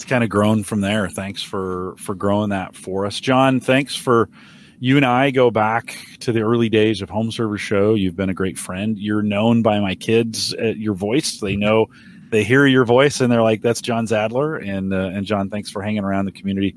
it's 0.00 0.08
kind 0.08 0.24
of 0.24 0.30
grown 0.30 0.64
from 0.64 0.80
there. 0.80 1.10
Thanks 1.10 1.42
for 1.42 1.94
for 1.98 2.14
growing 2.14 2.48
that 2.48 2.74
for 2.74 3.04
us, 3.04 3.20
John. 3.20 3.60
Thanks 3.60 3.94
for 3.94 4.30
you 4.78 4.96
and 4.96 5.04
I 5.04 5.30
go 5.30 5.50
back 5.50 5.94
to 6.20 6.32
the 6.32 6.40
early 6.40 6.70
days 6.70 7.02
of 7.02 7.10
Home 7.10 7.30
Server 7.30 7.58
Show. 7.58 7.92
You've 7.92 8.16
been 8.16 8.30
a 8.30 8.34
great 8.34 8.58
friend. 8.58 8.98
You're 8.98 9.20
known 9.20 9.60
by 9.60 9.78
my 9.78 9.94
kids 9.94 10.54
at 10.54 10.78
your 10.78 10.94
voice. 10.94 11.38
They 11.40 11.54
know 11.54 11.88
they 12.30 12.44
hear 12.44 12.66
your 12.66 12.86
voice 12.86 13.20
and 13.20 13.30
they're 13.30 13.42
like, 13.42 13.60
"That's 13.60 13.82
John 13.82 14.06
Zajdler." 14.06 14.66
And 14.66 14.94
uh, 14.94 15.10
and 15.12 15.26
John, 15.26 15.50
thanks 15.50 15.70
for 15.70 15.82
hanging 15.82 16.02
around 16.02 16.24
the 16.24 16.32
community. 16.32 16.74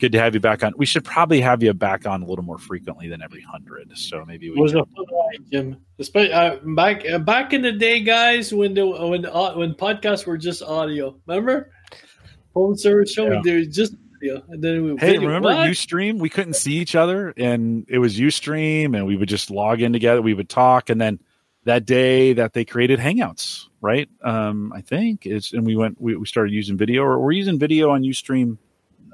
Good 0.00 0.10
to 0.10 0.18
have 0.18 0.34
you 0.34 0.40
back 0.40 0.64
on. 0.64 0.72
We 0.76 0.84
should 0.84 1.04
probably 1.04 1.40
have 1.42 1.62
you 1.62 1.72
back 1.74 2.08
on 2.08 2.24
a 2.24 2.26
little 2.26 2.44
more 2.44 2.58
frequently 2.58 3.06
than 3.06 3.22
every 3.22 3.42
hundred. 3.42 3.96
So 3.96 4.24
maybe 4.24 4.50
we. 4.50 4.60
Was 4.60 4.72
can... 4.72 4.80
a 4.80 4.82
ride, 4.82 5.48
Jim. 5.52 5.76
Uh, 6.12 6.56
back 6.74 7.08
uh, 7.08 7.20
back 7.20 7.52
in 7.52 7.62
the 7.62 7.70
day, 7.70 8.00
guys, 8.00 8.52
when 8.52 8.74
the 8.74 8.84
when 8.84 9.26
uh, 9.26 9.54
when 9.54 9.74
podcasts 9.74 10.26
were 10.26 10.36
just 10.36 10.60
audio. 10.60 11.16
Remember? 11.28 11.70
Home 12.54 12.76
Server 12.76 13.06
Show. 13.06 13.30
Yeah. 13.30 13.40
We 13.44 13.66
just 13.66 13.94
video, 14.24 14.42
and 14.48 14.62
then 14.62 14.84
we 14.84 14.90
hey, 14.98 15.12
video. 15.12 15.28
remember 15.28 15.48
what? 15.48 15.68
UStream? 15.68 16.18
We 16.18 16.28
couldn't 16.28 16.54
see 16.54 16.74
each 16.74 16.94
other, 16.94 17.34
and 17.36 17.84
it 17.88 17.98
was 17.98 18.18
UStream, 18.18 18.96
and 18.96 19.06
we 19.06 19.16
would 19.16 19.28
just 19.28 19.50
log 19.50 19.80
in 19.80 19.92
together. 19.92 20.22
We 20.22 20.34
would 20.34 20.48
talk, 20.48 20.90
and 20.90 21.00
then 21.00 21.20
that 21.64 21.86
day 21.86 22.32
that 22.34 22.52
they 22.52 22.64
created 22.64 22.98
Hangouts, 22.98 23.66
right? 23.80 24.08
Um, 24.22 24.72
I 24.74 24.80
think 24.80 25.26
it's 25.26 25.52
and 25.52 25.66
we 25.66 25.76
went. 25.76 26.00
We, 26.00 26.16
we 26.16 26.26
started 26.26 26.52
using 26.52 26.76
video, 26.76 27.02
or 27.02 27.18
we're 27.18 27.32
using 27.32 27.58
video 27.58 27.90
on 27.90 28.02
UStream 28.02 28.58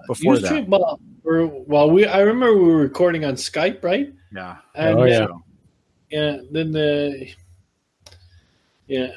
before 0.07 0.35
Ustream, 0.35 0.43
that. 0.43 0.69
Well, 0.69 1.01
we're, 1.23 1.47
well, 1.47 1.91
we 1.91 2.07
I 2.07 2.21
remember 2.21 2.57
we 2.57 2.65
were 2.65 2.79
recording 2.79 3.25
on 3.25 3.35
Skype, 3.35 3.83
right? 3.83 4.13
Yeah. 4.35 4.57
And, 4.75 4.99
oh 4.99 5.05
yeah. 5.05 5.27
Yeah. 6.11 6.39
Then 6.51 6.73
the 6.73 7.31
yeah. 8.87 9.13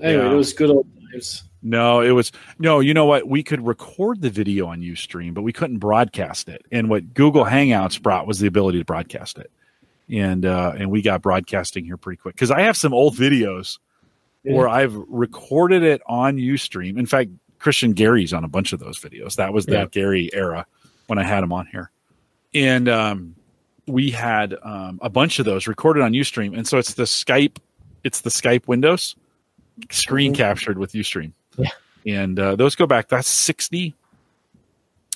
Anyway, 0.00 0.24
yeah. 0.24 0.32
it 0.32 0.34
was 0.34 0.52
good 0.52 0.70
old 0.70 0.86
times. 1.12 1.44
No, 1.66 2.02
it 2.02 2.10
was 2.10 2.30
no. 2.58 2.80
You 2.80 2.92
know 2.92 3.06
what? 3.06 3.26
We 3.26 3.42
could 3.42 3.66
record 3.66 4.20
the 4.20 4.28
video 4.28 4.66
on 4.66 4.82
UStream, 4.82 5.32
but 5.32 5.40
we 5.42 5.52
couldn't 5.52 5.78
broadcast 5.78 6.50
it. 6.50 6.64
And 6.70 6.90
what 6.90 7.14
Google 7.14 7.46
Hangouts 7.46 8.00
brought 8.00 8.26
was 8.26 8.38
the 8.38 8.46
ability 8.46 8.78
to 8.80 8.84
broadcast 8.84 9.38
it, 9.38 9.50
and 10.10 10.44
uh, 10.44 10.74
and 10.76 10.90
we 10.90 11.00
got 11.00 11.22
broadcasting 11.22 11.86
here 11.86 11.96
pretty 11.96 12.18
quick 12.18 12.34
because 12.34 12.50
I 12.50 12.60
have 12.60 12.76
some 12.76 12.92
old 12.92 13.16
videos 13.16 13.78
yeah. 14.42 14.54
where 14.54 14.68
I've 14.68 14.94
recorded 14.94 15.82
it 15.82 16.02
on 16.06 16.36
UStream. 16.36 16.98
In 16.98 17.06
fact, 17.06 17.30
Christian 17.58 17.92
Gary's 17.92 18.34
on 18.34 18.44
a 18.44 18.48
bunch 18.48 18.74
of 18.74 18.78
those 18.78 19.00
videos. 19.00 19.36
That 19.36 19.54
was 19.54 19.64
that 19.66 19.72
yeah. 19.72 19.86
Gary 19.86 20.28
era 20.34 20.66
when 21.06 21.18
I 21.18 21.22
had 21.22 21.42
him 21.42 21.52
on 21.52 21.66
here, 21.66 21.90
and 22.52 22.90
um, 22.90 23.36
we 23.86 24.10
had 24.10 24.54
um, 24.62 24.98
a 25.00 25.08
bunch 25.08 25.38
of 25.38 25.46
those 25.46 25.66
recorded 25.66 26.02
on 26.02 26.12
UStream. 26.12 26.54
And 26.54 26.68
so 26.68 26.76
it's 26.76 26.92
the 26.92 27.04
Skype, 27.04 27.56
it's 28.02 28.20
the 28.20 28.30
Skype 28.30 28.68
windows 28.68 29.16
screen 29.90 30.32
mm-hmm. 30.32 30.38
captured 30.38 30.78
with 30.78 30.92
UStream. 30.92 31.32
Yeah. 31.56 31.70
And 32.06 32.38
uh, 32.38 32.56
those 32.56 32.74
go 32.74 32.86
back, 32.86 33.08
that's 33.08 33.28
60. 33.28 33.94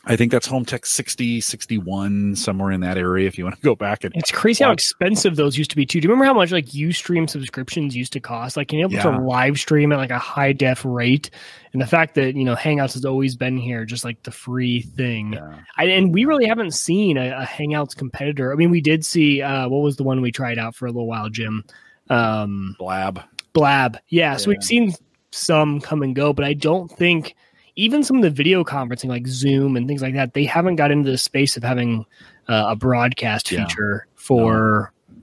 I 0.04 0.16
think 0.16 0.32
that's 0.32 0.46
home 0.46 0.64
tech 0.64 0.86
60, 0.86 1.42
61, 1.42 2.34
somewhere 2.36 2.70
in 2.70 2.80
that 2.80 2.96
area 2.96 3.26
if 3.26 3.36
you 3.36 3.44
want 3.44 3.56
to 3.56 3.62
go 3.62 3.74
back 3.74 4.04
and 4.04 4.14
it's 4.16 4.30
crazy 4.30 4.64
watch. 4.64 4.68
how 4.68 4.72
expensive 4.72 5.36
those 5.36 5.58
used 5.58 5.68
to 5.70 5.76
be 5.76 5.84
too. 5.84 6.00
Do 6.00 6.06
you 6.06 6.10
remember 6.10 6.24
how 6.24 6.32
much 6.32 6.50
like 6.50 6.66
Ustream 6.66 7.28
subscriptions 7.28 7.94
used 7.94 8.14
to 8.14 8.20
cost? 8.20 8.56
Like 8.56 8.68
being 8.68 8.80
able 8.80 8.94
yeah. 8.94 9.02
to 9.02 9.18
live 9.18 9.58
stream 9.58 9.92
at 9.92 9.98
like 9.98 10.10
a 10.10 10.18
high 10.18 10.52
def 10.52 10.82
rate. 10.84 11.30
And 11.74 11.82
the 11.82 11.86
fact 11.86 12.14
that, 12.14 12.34
you 12.36 12.44
know, 12.44 12.54
Hangouts 12.54 12.94
has 12.94 13.04
always 13.04 13.36
been 13.36 13.58
here, 13.58 13.84
just 13.84 14.02
like 14.02 14.22
the 14.22 14.30
free 14.30 14.80
thing. 14.80 15.34
Yeah. 15.34 15.58
I, 15.76 15.86
and 15.86 16.14
we 16.14 16.24
really 16.24 16.46
haven't 16.46 16.72
seen 16.72 17.18
a, 17.18 17.42
a, 17.42 17.44
Hangouts 17.44 17.94
competitor. 17.94 18.50
I 18.50 18.56
mean, 18.56 18.70
we 18.70 18.80
did 18.80 19.04
see 19.04 19.42
uh 19.42 19.68
what 19.68 19.82
was 19.82 19.96
the 19.96 20.04
one 20.04 20.22
we 20.22 20.32
tried 20.32 20.58
out 20.58 20.74
for 20.74 20.86
a 20.86 20.90
little 20.90 21.08
while, 21.08 21.28
Jim? 21.28 21.64
Um 22.08 22.76
Blab. 22.78 23.22
Blab. 23.58 23.98
Yeah. 24.08 24.32
yeah. 24.32 24.36
So 24.36 24.50
we've 24.50 24.62
seen 24.62 24.94
some 25.30 25.80
come 25.80 26.02
and 26.02 26.14
go, 26.14 26.32
but 26.32 26.44
I 26.44 26.54
don't 26.54 26.90
think 26.90 27.34
even 27.76 28.02
some 28.02 28.16
of 28.16 28.22
the 28.22 28.30
video 28.30 28.64
conferencing 28.64 29.08
like 29.08 29.26
Zoom 29.26 29.76
and 29.76 29.86
things 29.86 30.02
like 30.02 30.14
that, 30.14 30.34
they 30.34 30.44
haven't 30.44 30.76
got 30.76 30.90
into 30.90 31.10
the 31.10 31.18
space 31.18 31.56
of 31.56 31.62
having 31.62 32.06
uh, 32.48 32.66
a 32.68 32.76
broadcast 32.76 33.50
yeah. 33.50 33.66
feature 33.66 34.06
for 34.14 34.92
no. 35.08 35.16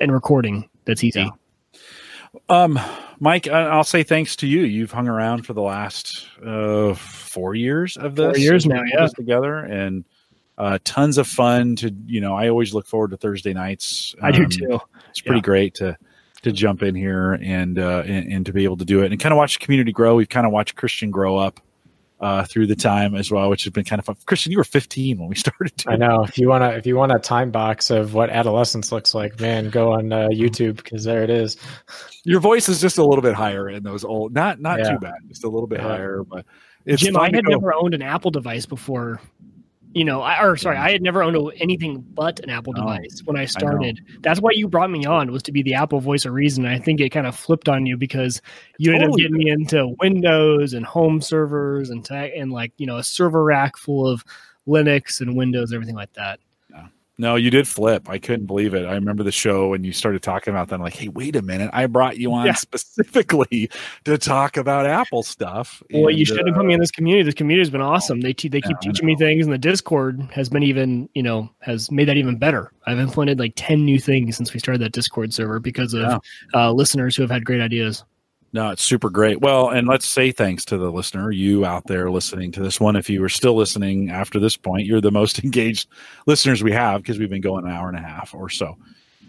and 0.00 0.12
recording 0.12 0.68
that's 0.84 1.02
easy. 1.02 1.20
Yeah. 1.20 1.30
Um, 2.48 2.78
Mike, 3.20 3.48
I'll 3.48 3.84
say 3.84 4.02
thanks 4.02 4.36
to 4.36 4.46
you. 4.46 4.60
You've 4.60 4.92
hung 4.92 5.08
around 5.08 5.44
for 5.44 5.54
the 5.54 5.62
last 5.62 6.26
uh, 6.44 6.94
four 6.94 7.54
years 7.54 7.96
of 7.96 8.14
this. 8.14 8.36
Four 8.36 8.38
years 8.38 8.66
now, 8.66 8.82
yeah. 8.84 9.08
Together 9.08 9.58
and 9.58 10.04
uh, 10.56 10.78
tons 10.84 11.18
of 11.18 11.26
fun. 11.26 11.74
To 11.76 11.94
you 12.06 12.20
know, 12.20 12.36
I 12.36 12.48
always 12.48 12.74
look 12.74 12.86
forward 12.86 13.10
to 13.10 13.16
Thursday 13.16 13.54
nights. 13.54 14.14
Um, 14.20 14.24
I 14.26 14.30
do 14.30 14.44
um, 14.44 14.50
too. 14.50 14.80
It's 15.10 15.20
pretty 15.20 15.38
yeah. 15.38 15.42
great 15.42 15.74
to 15.76 15.96
to 16.42 16.52
jump 16.52 16.82
in 16.82 16.94
here 16.94 17.32
and, 17.34 17.78
uh, 17.78 18.02
and, 18.06 18.32
and 18.32 18.46
to 18.46 18.52
be 18.52 18.64
able 18.64 18.76
to 18.76 18.84
do 18.84 19.02
it 19.02 19.10
and 19.10 19.20
kind 19.20 19.32
of 19.32 19.36
watch 19.36 19.58
the 19.58 19.64
community 19.64 19.92
grow. 19.92 20.14
We've 20.14 20.28
kind 20.28 20.46
of 20.46 20.52
watched 20.52 20.76
Christian 20.76 21.10
grow 21.10 21.36
up 21.36 21.60
uh, 22.20 22.44
through 22.44 22.66
the 22.66 22.76
time 22.76 23.14
as 23.14 23.30
well, 23.30 23.48
which 23.48 23.64
has 23.64 23.72
been 23.72 23.84
kind 23.84 24.00
of 24.00 24.06
fun. 24.06 24.16
Christian, 24.26 24.50
you 24.50 24.58
were 24.58 24.64
15 24.64 25.18
when 25.18 25.28
we 25.28 25.34
started. 25.36 25.72
I 25.86 25.96
know. 25.96 26.24
If 26.24 26.38
you 26.38 26.48
want 26.48 26.62
to, 26.62 26.76
if 26.76 26.86
you 26.86 26.96
want 26.96 27.12
a 27.12 27.18
time 27.18 27.50
box 27.50 27.90
of 27.90 28.14
what 28.14 28.30
adolescence 28.30 28.90
looks 28.90 29.14
like, 29.14 29.38
man, 29.40 29.70
go 29.70 29.92
on 29.92 30.12
uh, 30.12 30.28
YouTube 30.28 30.76
because 30.76 31.04
there 31.04 31.22
it 31.22 31.30
is. 31.30 31.56
Your 32.24 32.40
voice 32.40 32.68
is 32.68 32.80
just 32.80 32.98
a 32.98 33.04
little 33.04 33.22
bit 33.22 33.34
higher 33.34 33.68
in 33.68 33.82
those 33.82 34.04
old, 34.04 34.34
not 34.34 34.60
not 34.60 34.80
yeah. 34.80 34.90
too 34.90 34.98
bad, 34.98 35.14
just 35.28 35.44
a 35.44 35.48
little 35.48 35.68
bit 35.68 35.80
yeah. 35.80 35.88
higher. 35.88 36.24
But 36.24 36.44
Jim, 36.86 37.16
I 37.16 37.30
had 37.32 37.44
never 37.46 37.72
owned 37.74 37.94
an 37.94 38.02
Apple 38.02 38.30
device 38.30 38.66
before 38.66 39.20
you 39.98 40.04
know, 40.04 40.22
I, 40.22 40.40
or 40.44 40.56
sorry, 40.56 40.76
I 40.76 40.92
had 40.92 41.02
never 41.02 41.24
owned 41.24 41.52
anything 41.56 42.04
but 42.14 42.38
an 42.40 42.50
Apple 42.50 42.72
oh, 42.76 42.80
device 42.80 43.20
when 43.24 43.36
I 43.36 43.46
started. 43.46 44.00
I 44.08 44.16
That's 44.20 44.40
why 44.40 44.52
you 44.52 44.68
brought 44.68 44.90
me 44.90 45.04
on 45.04 45.32
was 45.32 45.42
to 45.44 45.52
be 45.52 45.62
the 45.62 45.74
Apple 45.74 45.98
voice 45.98 46.24
of 46.24 46.32
reason. 46.32 46.66
I 46.66 46.78
think 46.78 47.00
it 47.00 47.10
kind 47.10 47.26
of 47.26 47.34
flipped 47.34 47.68
on 47.68 47.84
you 47.84 47.96
because 47.96 48.40
you 48.78 48.92
totally. 48.92 49.04
ended 49.04 49.10
up 49.10 49.18
getting 49.18 49.44
me 49.44 49.50
into 49.50 49.96
Windows 50.00 50.72
and 50.72 50.86
home 50.86 51.20
servers 51.20 51.90
and 51.90 52.04
tech 52.04 52.30
and 52.36 52.52
like 52.52 52.72
you 52.76 52.86
know 52.86 52.98
a 52.98 53.02
server 53.02 53.42
rack 53.42 53.76
full 53.76 54.06
of 54.06 54.24
Linux 54.68 55.20
and 55.20 55.36
Windows, 55.36 55.72
everything 55.72 55.96
like 55.96 56.12
that. 56.12 56.38
No, 57.20 57.34
you 57.34 57.50
did 57.50 57.66
flip. 57.66 58.08
I 58.08 58.18
couldn't 58.18 58.46
believe 58.46 58.74
it. 58.74 58.86
I 58.86 58.94
remember 58.94 59.24
the 59.24 59.32
show 59.32 59.70
when 59.70 59.82
you 59.82 59.92
started 59.92 60.22
talking 60.22 60.52
about 60.54 60.68
that. 60.68 60.76
I'm 60.76 60.82
like, 60.82 60.94
hey, 60.94 61.08
wait 61.08 61.34
a 61.34 61.42
minute. 61.42 61.68
I 61.72 61.86
brought 61.86 62.16
you 62.16 62.32
on 62.32 62.46
yeah. 62.46 62.52
specifically 62.54 63.68
to 64.04 64.16
talk 64.18 64.56
about 64.56 64.86
Apple 64.86 65.24
stuff. 65.24 65.82
Well, 65.92 66.08
and, 66.08 66.18
you 66.18 66.24
should 66.24 66.38
have 66.38 66.54
uh, 66.54 66.58
put 66.58 66.64
me 66.64 66.74
in 66.74 66.80
this 66.80 66.92
community. 66.92 67.24
This 67.24 67.34
community 67.34 67.62
has 67.62 67.70
been 67.70 67.80
awesome. 67.80 68.20
They 68.20 68.32
te- 68.32 68.48
they 68.48 68.60
keep 68.60 68.78
teaching 68.78 69.04
me 69.04 69.16
things, 69.16 69.44
and 69.44 69.52
the 69.52 69.58
Discord 69.58 70.20
has 70.32 70.48
been 70.48 70.62
even, 70.62 71.08
you 71.14 71.22
know, 71.24 71.50
has 71.58 71.90
made 71.90 72.06
that 72.06 72.16
even 72.16 72.38
better. 72.38 72.72
I've 72.86 73.00
implemented 73.00 73.40
like 73.40 73.54
10 73.56 73.84
new 73.84 73.98
things 73.98 74.36
since 74.36 74.54
we 74.54 74.60
started 74.60 74.80
that 74.82 74.92
Discord 74.92 75.34
server 75.34 75.58
because 75.58 75.94
of 75.94 76.02
yeah. 76.02 76.18
uh, 76.54 76.72
listeners 76.72 77.16
who 77.16 77.22
have 77.22 77.30
had 77.32 77.44
great 77.44 77.60
ideas. 77.60 78.04
No, 78.52 78.70
it's 78.70 78.82
super 78.82 79.10
great. 79.10 79.40
Well, 79.40 79.68
and 79.68 79.86
let's 79.86 80.06
say 80.06 80.32
thanks 80.32 80.64
to 80.66 80.78
the 80.78 80.90
listener, 80.90 81.30
you 81.30 81.66
out 81.66 81.86
there 81.86 82.10
listening 82.10 82.50
to 82.52 82.62
this 82.62 82.80
one. 82.80 82.96
If 82.96 83.10
you 83.10 83.20
were 83.20 83.28
still 83.28 83.54
listening 83.54 84.10
after 84.10 84.40
this 84.40 84.56
point, 84.56 84.86
you're 84.86 85.02
the 85.02 85.10
most 85.10 85.38
engaged 85.44 85.88
listeners 86.26 86.62
we 86.62 86.72
have 86.72 87.02
because 87.02 87.18
we've 87.18 87.28
been 87.28 87.42
going 87.42 87.66
an 87.66 87.70
hour 87.70 87.88
and 87.88 87.98
a 87.98 88.02
half 88.02 88.34
or 88.34 88.48
so. 88.48 88.76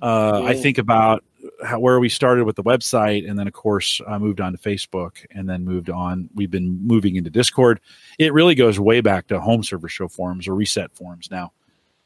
Uh, 0.02 0.44
I 0.46 0.54
think 0.54 0.78
about 0.78 1.26
how, 1.66 1.80
where 1.80 2.00
we 2.00 2.08
started 2.08 2.46
with 2.46 2.56
the 2.56 2.64
website, 2.64 3.30
and 3.30 3.38
then 3.38 3.48
of 3.48 3.54
course 3.54 4.00
I 4.08 4.18
moved 4.18 4.40
on 4.40 4.54
to 4.54 4.58
Facebook, 4.58 5.26
and 5.32 5.50
then 5.50 5.66
moved 5.66 5.90
on. 5.90 6.30
We've 6.34 6.52
been 6.52 6.80
moving 6.88 7.18
into 7.18 7.30
Discord. 7.30 7.82
It 8.18 8.32
really 8.32 8.56
goes 8.56 8.80
way 8.80 9.02
back 9.02 9.28
to 9.28 9.42
home 9.42 9.64
server 9.64 9.90
show 9.90 10.08
forums 10.08 10.48
or 10.48 10.56
reset 10.56 10.96
forums 10.96 11.30
now 11.30 11.52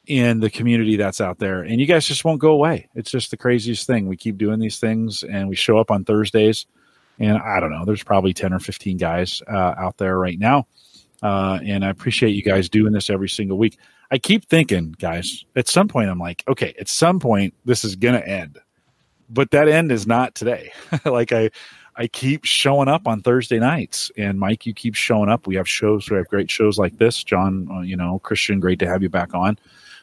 in 0.07 0.39
the 0.39 0.49
community 0.49 0.97
that's 0.97 1.21
out 1.21 1.39
there 1.39 1.61
and 1.61 1.79
you 1.79 1.85
guys 1.85 2.05
just 2.05 2.25
won't 2.25 2.41
go 2.41 2.51
away 2.51 2.89
it's 2.93 3.09
just 3.09 3.31
the 3.31 3.37
craziest 3.37 3.87
thing 3.87 4.05
we 4.05 4.17
keep 4.17 4.37
doing 4.37 4.59
these 4.59 4.77
things 4.77 5.23
and 5.23 5.47
we 5.47 5.55
show 5.55 5.77
up 5.77 5.89
on 5.89 6.03
thursdays 6.03 6.65
and 7.19 7.37
I 7.37 7.59
don't 7.59 7.71
know, 7.71 7.85
there's 7.85 8.03
probably 8.03 8.33
10 8.33 8.53
or 8.53 8.59
15 8.59 8.97
guys 8.97 9.41
uh, 9.47 9.75
out 9.77 9.97
there 9.97 10.17
right 10.17 10.39
now. 10.39 10.67
Uh, 11.21 11.59
and 11.63 11.85
I 11.85 11.89
appreciate 11.89 12.31
you 12.31 12.43
guys 12.43 12.69
doing 12.69 12.91
this 12.91 13.09
every 13.09 13.29
single 13.29 13.57
week. 13.57 13.77
I 14.11 14.17
keep 14.17 14.45
thinking, 14.45 14.93
guys, 14.99 15.45
at 15.55 15.67
some 15.67 15.87
point, 15.87 16.09
I'm 16.09 16.19
like, 16.19 16.43
okay, 16.47 16.73
at 16.79 16.89
some 16.89 17.19
point, 17.19 17.53
this 17.65 17.83
is 17.85 17.95
going 17.95 18.15
to 18.15 18.27
end. 18.27 18.59
But 19.29 19.51
that 19.51 19.67
end 19.67 19.91
is 19.91 20.05
not 20.05 20.35
today. 20.35 20.71
like, 21.05 21.31
I. 21.31 21.49
I 21.95 22.07
keep 22.07 22.43
showing 22.43 22.87
up 22.87 23.07
on 23.07 23.21
Thursday 23.21 23.59
nights, 23.59 24.11
and 24.17 24.39
Mike, 24.39 24.65
you 24.65 24.73
keep 24.73 24.95
showing 24.95 25.29
up. 25.29 25.45
We 25.45 25.53
have 25.57 25.69
shows. 25.69 26.09
We 26.09 26.17
have 26.17 26.27
great 26.27 26.49
shows 26.49 26.79
like 26.79 26.97
this. 26.97 27.23
John, 27.23 27.67
uh, 27.71 27.81
you 27.81 27.95
know, 27.95 28.17
Christian, 28.17 28.59
great 28.59 28.79
to 28.79 28.87
have 28.87 29.03
you 29.03 29.09
back 29.09 29.35
on. 29.35 29.59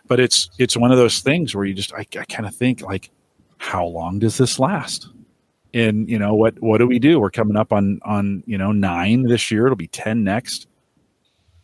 But 0.06 0.20
it's 0.20 0.50
it's 0.56 0.76
one 0.76 0.92
of 0.92 0.98
those 0.98 1.18
things 1.18 1.52
where 1.52 1.64
you 1.64 1.74
just 1.74 1.92
I, 1.92 2.06
I 2.16 2.24
kind 2.26 2.46
of 2.46 2.54
think 2.54 2.80
like, 2.82 3.10
how 3.58 3.84
long 3.84 4.20
does 4.20 4.38
this 4.38 4.60
last? 4.60 5.08
And 5.74 6.08
you 6.08 6.18
know 6.18 6.34
what 6.34 6.60
what 6.62 6.78
do 6.78 6.86
we 6.86 6.98
do? 6.98 7.20
We're 7.20 7.30
coming 7.30 7.56
up 7.56 7.72
on 7.72 8.00
on 8.04 8.42
you 8.46 8.58
know 8.58 8.72
nine 8.72 9.22
this 9.22 9.50
year. 9.50 9.66
It'll 9.66 9.76
be 9.76 9.88
10 9.88 10.24
next. 10.24 10.66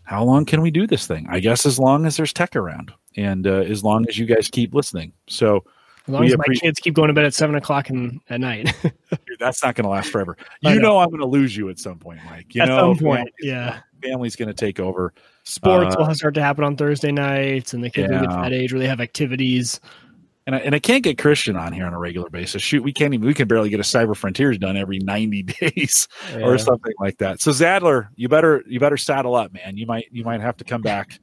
How 0.02 0.24
long 0.24 0.44
can 0.44 0.60
we 0.62 0.70
do 0.70 0.86
this 0.86 1.06
thing? 1.06 1.26
I 1.28 1.40
guess 1.40 1.66
as 1.66 1.78
long 1.78 2.06
as 2.06 2.16
there's 2.16 2.32
tech 2.32 2.54
around 2.54 2.92
and 3.16 3.46
uh, 3.46 3.62
as 3.62 3.82
long 3.82 4.06
as 4.08 4.16
you 4.16 4.26
guys 4.26 4.48
keep 4.48 4.74
listening. 4.74 5.12
So 5.28 5.64
as 6.06 6.12
long 6.12 6.24
as 6.24 6.36
my 6.38 6.44
kids 6.54 6.78
keep 6.78 6.94
going 6.94 7.08
to 7.08 7.14
bed 7.14 7.24
at 7.24 7.34
seven 7.34 7.56
o'clock 7.56 7.90
in, 7.90 8.20
at 8.30 8.40
night. 8.40 8.72
Dude, 8.82 9.38
that's 9.40 9.64
not 9.64 9.74
going 9.74 9.84
to 9.84 9.90
last 9.90 10.10
forever. 10.10 10.36
You 10.62 10.76
know. 10.76 10.80
know. 10.80 10.98
i'm 10.98 11.08
going 11.08 11.20
to 11.20 11.26
lose 11.26 11.56
you 11.56 11.68
at 11.68 11.78
some 11.78 11.98
point 11.98 12.20
mike 12.26 12.54
you 12.54 12.62
at 12.62 12.68
know? 12.68 12.94
some 12.94 13.04
point 13.04 13.28
yeah. 13.40 13.80
family's 14.02 14.36
going 14.36 14.48
to 14.48 14.54
take 14.54 14.80
over. 14.80 15.12
Sports 15.44 15.94
uh, 15.94 16.04
will 16.04 16.14
start 16.14 16.34
to 16.34 16.42
happen 16.42 16.64
on 16.64 16.76
thursday 16.76 17.12
nights 17.12 17.74
and 17.74 17.82
the 17.82 17.90
kids 17.90 18.08
yeah. 18.10 18.20
will 18.20 18.26
get 18.28 18.34
to 18.34 18.42
that 18.42 18.52
age 18.52 18.72
where 18.72 18.80
they 18.80 18.88
have 18.88 19.00
activities 19.00 19.80
and 20.46 20.54
I, 20.54 20.58
and 20.60 20.74
I 20.74 20.78
can't 20.78 21.02
get 21.02 21.18
Christian 21.18 21.56
on 21.56 21.72
here 21.72 21.86
on 21.86 21.92
a 21.92 21.98
regular 21.98 22.30
basis. 22.30 22.62
Shoot, 22.62 22.82
we 22.82 22.92
can't 22.92 23.12
even 23.12 23.26
we 23.26 23.34
can 23.34 23.48
barely 23.48 23.68
get 23.68 23.80
a 23.80 23.84
Cyber 23.84 24.16
Frontiers 24.16 24.58
done 24.58 24.76
every 24.76 24.98
ninety 24.98 25.42
days 25.60 26.08
yeah. 26.32 26.44
or 26.44 26.56
something 26.56 26.94
like 27.00 27.18
that. 27.18 27.40
So 27.40 27.50
Zajdler, 27.50 28.08
you 28.14 28.28
better 28.28 28.62
you 28.66 28.78
better 28.78 28.96
saddle 28.96 29.34
up, 29.34 29.52
man. 29.52 29.76
You 29.76 29.86
might 29.86 30.06
you 30.12 30.24
might 30.24 30.40
have 30.40 30.56
to 30.58 30.64
come 30.64 30.82
back. 30.82 31.18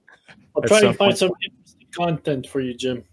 I'll 0.55 0.63
try 0.63 0.81
to 0.81 0.87
find 0.87 0.97
point. 0.97 1.17
some 1.17 1.31
interesting 1.43 1.87
content 1.95 2.47
for 2.47 2.59
you, 2.59 2.73
Jim. 2.73 3.03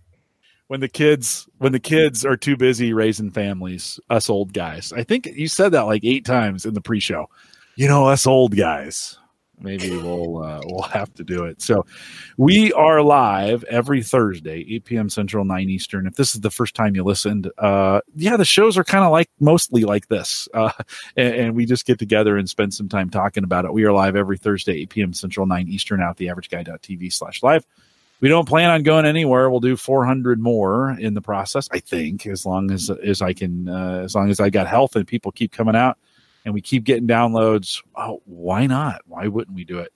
When 0.66 0.80
the 0.80 0.88
kids 0.88 1.48
when 1.58 1.72
the 1.72 1.80
kids 1.80 2.24
are 2.24 2.36
too 2.36 2.56
busy 2.56 2.92
raising 2.92 3.30
families, 3.30 4.00
us 4.10 4.28
old 4.28 4.52
guys. 4.52 4.92
I 4.92 5.04
think 5.04 5.26
you 5.26 5.48
said 5.48 5.72
that 5.72 5.82
like 5.82 6.04
eight 6.04 6.24
times 6.24 6.66
in 6.66 6.74
the 6.74 6.80
pre-show. 6.80 7.28
You 7.76 7.88
know, 7.88 8.06
us 8.08 8.26
old 8.26 8.56
guys 8.56 9.16
maybe 9.62 9.90
we'll 9.90 10.42
uh, 10.42 10.60
we'll 10.66 10.82
have 10.82 11.12
to 11.14 11.24
do 11.24 11.44
it. 11.44 11.60
So 11.62 11.84
we 12.36 12.72
are 12.72 13.02
live 13.02 13.64
every 13.64 14.02
Thursday, 14.02 14.64
8 14.68 14.84
p.m. 14.84 15.10
Central, 15.10 15.44
9 15.44 15.68
Eastern. 15.68 16.06
If 16.06 16.16
this 16.16 16.34
is 16.34 16.40
the 16.40 16.50
first 16.50 16.74
time 16.74 16.94
you 16.94 17.04
listened, 17.04 17.50
uh, 17.58 18.00
yeah, 18.16 18.36
the 18.36 18.44
shows 18.44 18.76
are 18.78 18.84
kind 18.84 19.04
of 19.04 19.10
like 19.10 19.28
mostly 19.38 19.84
like 19.84 20.08
this, 20.08 20.48
uh, 20.54 20.72
and, 21.16 21.34
and, 21.34 21.54
we 21.54 21.66
just 21.66 21.84
get 21.84 21.98
together 21.98 22.36
and 22.36 22.48
spend 22.48 22.72
some 22.72 22.88
time 22.88 23.10
talking 23.10 23.44
about 23.44 23.64
it. 23.64 23.72
We 23.72 23.84
are 23.84 23.92
live 23.92 24.16
every 24.16 24.38
Thursday, 24.38 24.82
8 24.82 24.90
p.m. 24.90 25.12
Central, 25.12 25.46
9 25.46 25.68
Eastern, 25.68 26.00
out 26.00 26.16
the 26.16 26.26
averageguy.tv 26.26 27.12
slash 27.12 27.42
live. 27.42 27.66
We 28.20 28.28
don't 28.28 28.46
plan 28.46 28.70
on 28.70 28.82
going 28.82 29.06
anywhere. 29.06 29.50
We'll 29.50 29.60
do 29.60 29.76
400 29.76 30.40
more 30.40 30.90
in 30.98 31.14
the 31.14 31.22
process, 31.22 31.68
I 31.72 31.80
think, 31.80 32.26
as 32.26 32.44
long 32.44 32.70
as 32.70 32.90
as 32.90 33.22
I 33.22 33.32
can, 33.32 33.68
uh, 33.68 34.02
as 34.04 34.14
long 34.14 34.30
as 34.30 34.40
I 34.40 34.50
got 34.50 34.66
health 34.66 34.94
and 34.94 35.06
people 35.06 35.32
keep 35.32 35.52
coming 35.52 35.74
out 35.74 35.98
and 36.44 36.54
we 36.54 36.60
keep 36.60 36.84
getting 36.84 37.06
downloads, 37.06 37.82
oh, 37.96 38.22
why 38.24 38.66
not? 38.66 39.02
Why 39.06 39.26
wouldn't 39.26 39.54
we 39.54 39.64
do 39.64 39.78
it? 39.78 39.92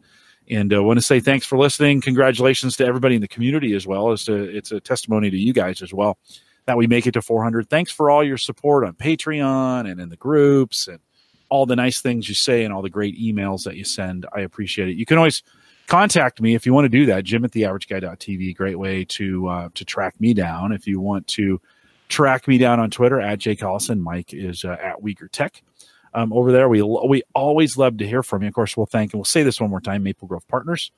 And 0.51 0.75
I 0.75 0.77
uh, 0.77 0.83
want 0.83 0.99
to 0.99 1.03
say 1.03 1.21
thanks 1.21 1.47
for 1.47 1.57
listening. 1.57 2.01
Congratulations 2.01 2.77
to 2.77 2.87
everybody 2.87 3.15
in 3.15 3.23
the 3.23 3.29
community 3.29 3.75
as 3.75 3.87
well. 3.87 4.13
As 4.13 4.25
to, 4.25 4.35
it's 4.35 4.73
a 4.73 4.81
testimony 4.81 5.31
to 5.31 5.39
you 5.39 5.55
guys 5.55 5.81
as 5.81 5.95
well 5.95 6.19
that 6.67 6.77
we 6.77 6.87
make 6.87 7.07
it 7.07 7.13
to 7.13 7.23
400. 7.23 7.69
Thanks 7.69 7.91
for 7.91 8.11
all 8.11 8.23
your 8.23 8.37
support 8.37 8.85
on 8.85 8.95
Patreon 8.95 9.91
and 9.91 10.01
in 10.01 10.11
the 10.11 10.17
groups 10.17 10.87
and 10.87 10.99
all 11.49 11.67
the 11.67 11.77
nice 11.77 12.01
things 12.01 12.29
you 12.29 12.35
say 12.35 12.65
and 12.65 12.75
all 12.75 12.83
the 12.83 12.91
great 12.91 13.19
emails 13.19 13.65
that 13.65 13.77
you 13.77 13.85
send. 13.85 14.27
I 14.35 14.41
appreciate 14.41 14.89
it. 14.89 14.97
You 14.97 15.07
can 15.07 15.17
always 15.17 15.43
contact 15.87 16.41
me 16.41 16.55
if 16.55 16.67
you 16.67 16.75
want 16.75 16.87
to 16.87 16.89
do 16.91 17.07
that. 17.07 17.25
Jim 17.25 17.45
at 17.45 17.53
theaverageguy.tv. 17.53 18.55
Great 18.57 18.79
way 18.79 19.05
to 19.05 19.49
uh, 19.49 19.69
to 19.75 19.85
track 19.85 20.21
me 20.21 20.35
down. 20.35 20.73
If 20.73 20.87
you 20.87 21.01
want 21.01 21.27
to 21.29 21.61
track 22.09 22.47
me 22.47 22.59
down 22.59 22.81
on 22.81 22.91
Twitter 22.91 23.21
at 23.21 23.39
Jay 23.39 23.57
Collison. 23.57 24.01
Mike 24.01 24.33
is 24.33 24.65
uh, 24.65 24.77
at 24.81 25.03
Wieger 25.03 25.31
Tech. 25.31 25.63
Um, 26.15 26.33
over 26.33 26.53
there, 26.53 26.69
we 26.69 26.83
we 26.83 27.23
always 27.35 27.77
love 27.77 27.99
to 27.99 28.07
hear 28.07 28.23
from 28.23 28.43
you. 28.43 28.49
Of 28.49 28.55
course, 28.55 28.77
we'll 28.77 28.87
thank 28.87 29.13
and 29.13 29.19
we'll 29.19 29.25
say 29.25 29.43
this 29.43 29.61
one 29.61 29.71
more 29.71 29.81
time: 29.81 30.03
Maple 30.03 30.29
Grove 30.29 30.47
Partners. 30.49 30.91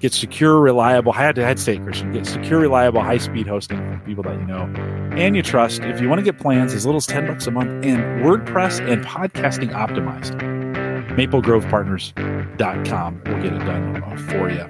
Get 0.00 0.12
secure, 0.12 0.60
reliable. 0.60 1.12
I 1.12 1.18
had 1.18 1.36
to, 1.36 1.44
had 1.44 1.56
to 1.56 1.62
say 1.62 1.78
Christian. 1.78 2.12
Get 2.12 2.26
secure, 2.26 2.58
reliable, 2.58 3.00
high 3.00 3.18
speed 3.18 3.46
hosting 3.46 3.78
from 3.78 4.00
people 4.00 4.24
that 4.24 4.34
you 4.34 4.44
know 4.44 4.62
and 5.16 5.36
you 5.36 5.42
trust. 5.42 5.82
If 5.82 6.00
you 6.00 6.08
want 6.08 6.18
to 6.18 6.24
get 6.24 6.38
plans 6.38 6.74
as 6.74 6.84
little 6.84 6.96
as 6.98 7.06
ten 7.06 7.26
bucks 7.26 7.46
a 7.46 7.52
month 7.52 7.84
and 7.84 8.24
WordPress 8.24 8.80
and 8.90 9.04
podcasting 9.04 9.70
optimized, 9.70 10.34
MapleGrovePartners.com 11.16 13.22
will 13.26 13.42
get 13.42 13.52
it 13.52 13.58
done 13.60 14.02
uh, 14.02 14.16
for 14.30 14.50
you. 14.50 14.64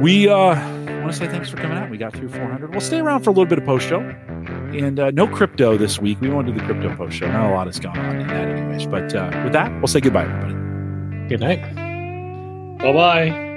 We 0.00 0.28
uh, 0.28 0.54
want 1.00 1.12
to 1.12 1.18
say 1.18 1.28
thanks 1.28 1.50
for 1.50 1.56
coming 1.56 1.76
out. 1.76 1.90
We 1.90 1.98
got 1.98 2.12
through 2.14 2.28
400. 2.28 2.70
We'll 2.70 2.80
stay 2.80 3.00
around 3.00 3.22
for 3.22 3.30
a 3.30 3.32
little 3.32 3.46
bit 3.46 3.58
of 3.58 3.64
post 3.64 3.88
show. 3.88 4.00
And 4.00 4.98
uh, 4.98 5.10
no 5.10 5.26
crypto 5.26 5.76
this 5.76 5.98
week. 5.98 6.20
We 6.20 6.30
won't 6.30 6.46
do 6.46 6.52
the 6.52 6.64
crypto 6.64 6.94
post 6.96 7.16
show. 7.16 7.30
Not 7.30 7.50
a 7.50 7.52
lot 7.52 7.66
has 7.66 7.78
gone 7.78 7.98
on 7.98 8.20
in 8.20 8.26
that, 8.28 8.48
anyways. 8.48 8.86
But 8.86 9.14
uh, 9.14 9.30
with 9.44 9.52
that, 9.52 9.70
we'll 9.78 9.88
say 9.88 10.00
goodbye, 10.00 10.24
everybody. 10.24 11.28
Good 11.28 11.40
night. 11.40 12.78
Bye 12.78 12.92
bye. 12.92 13.51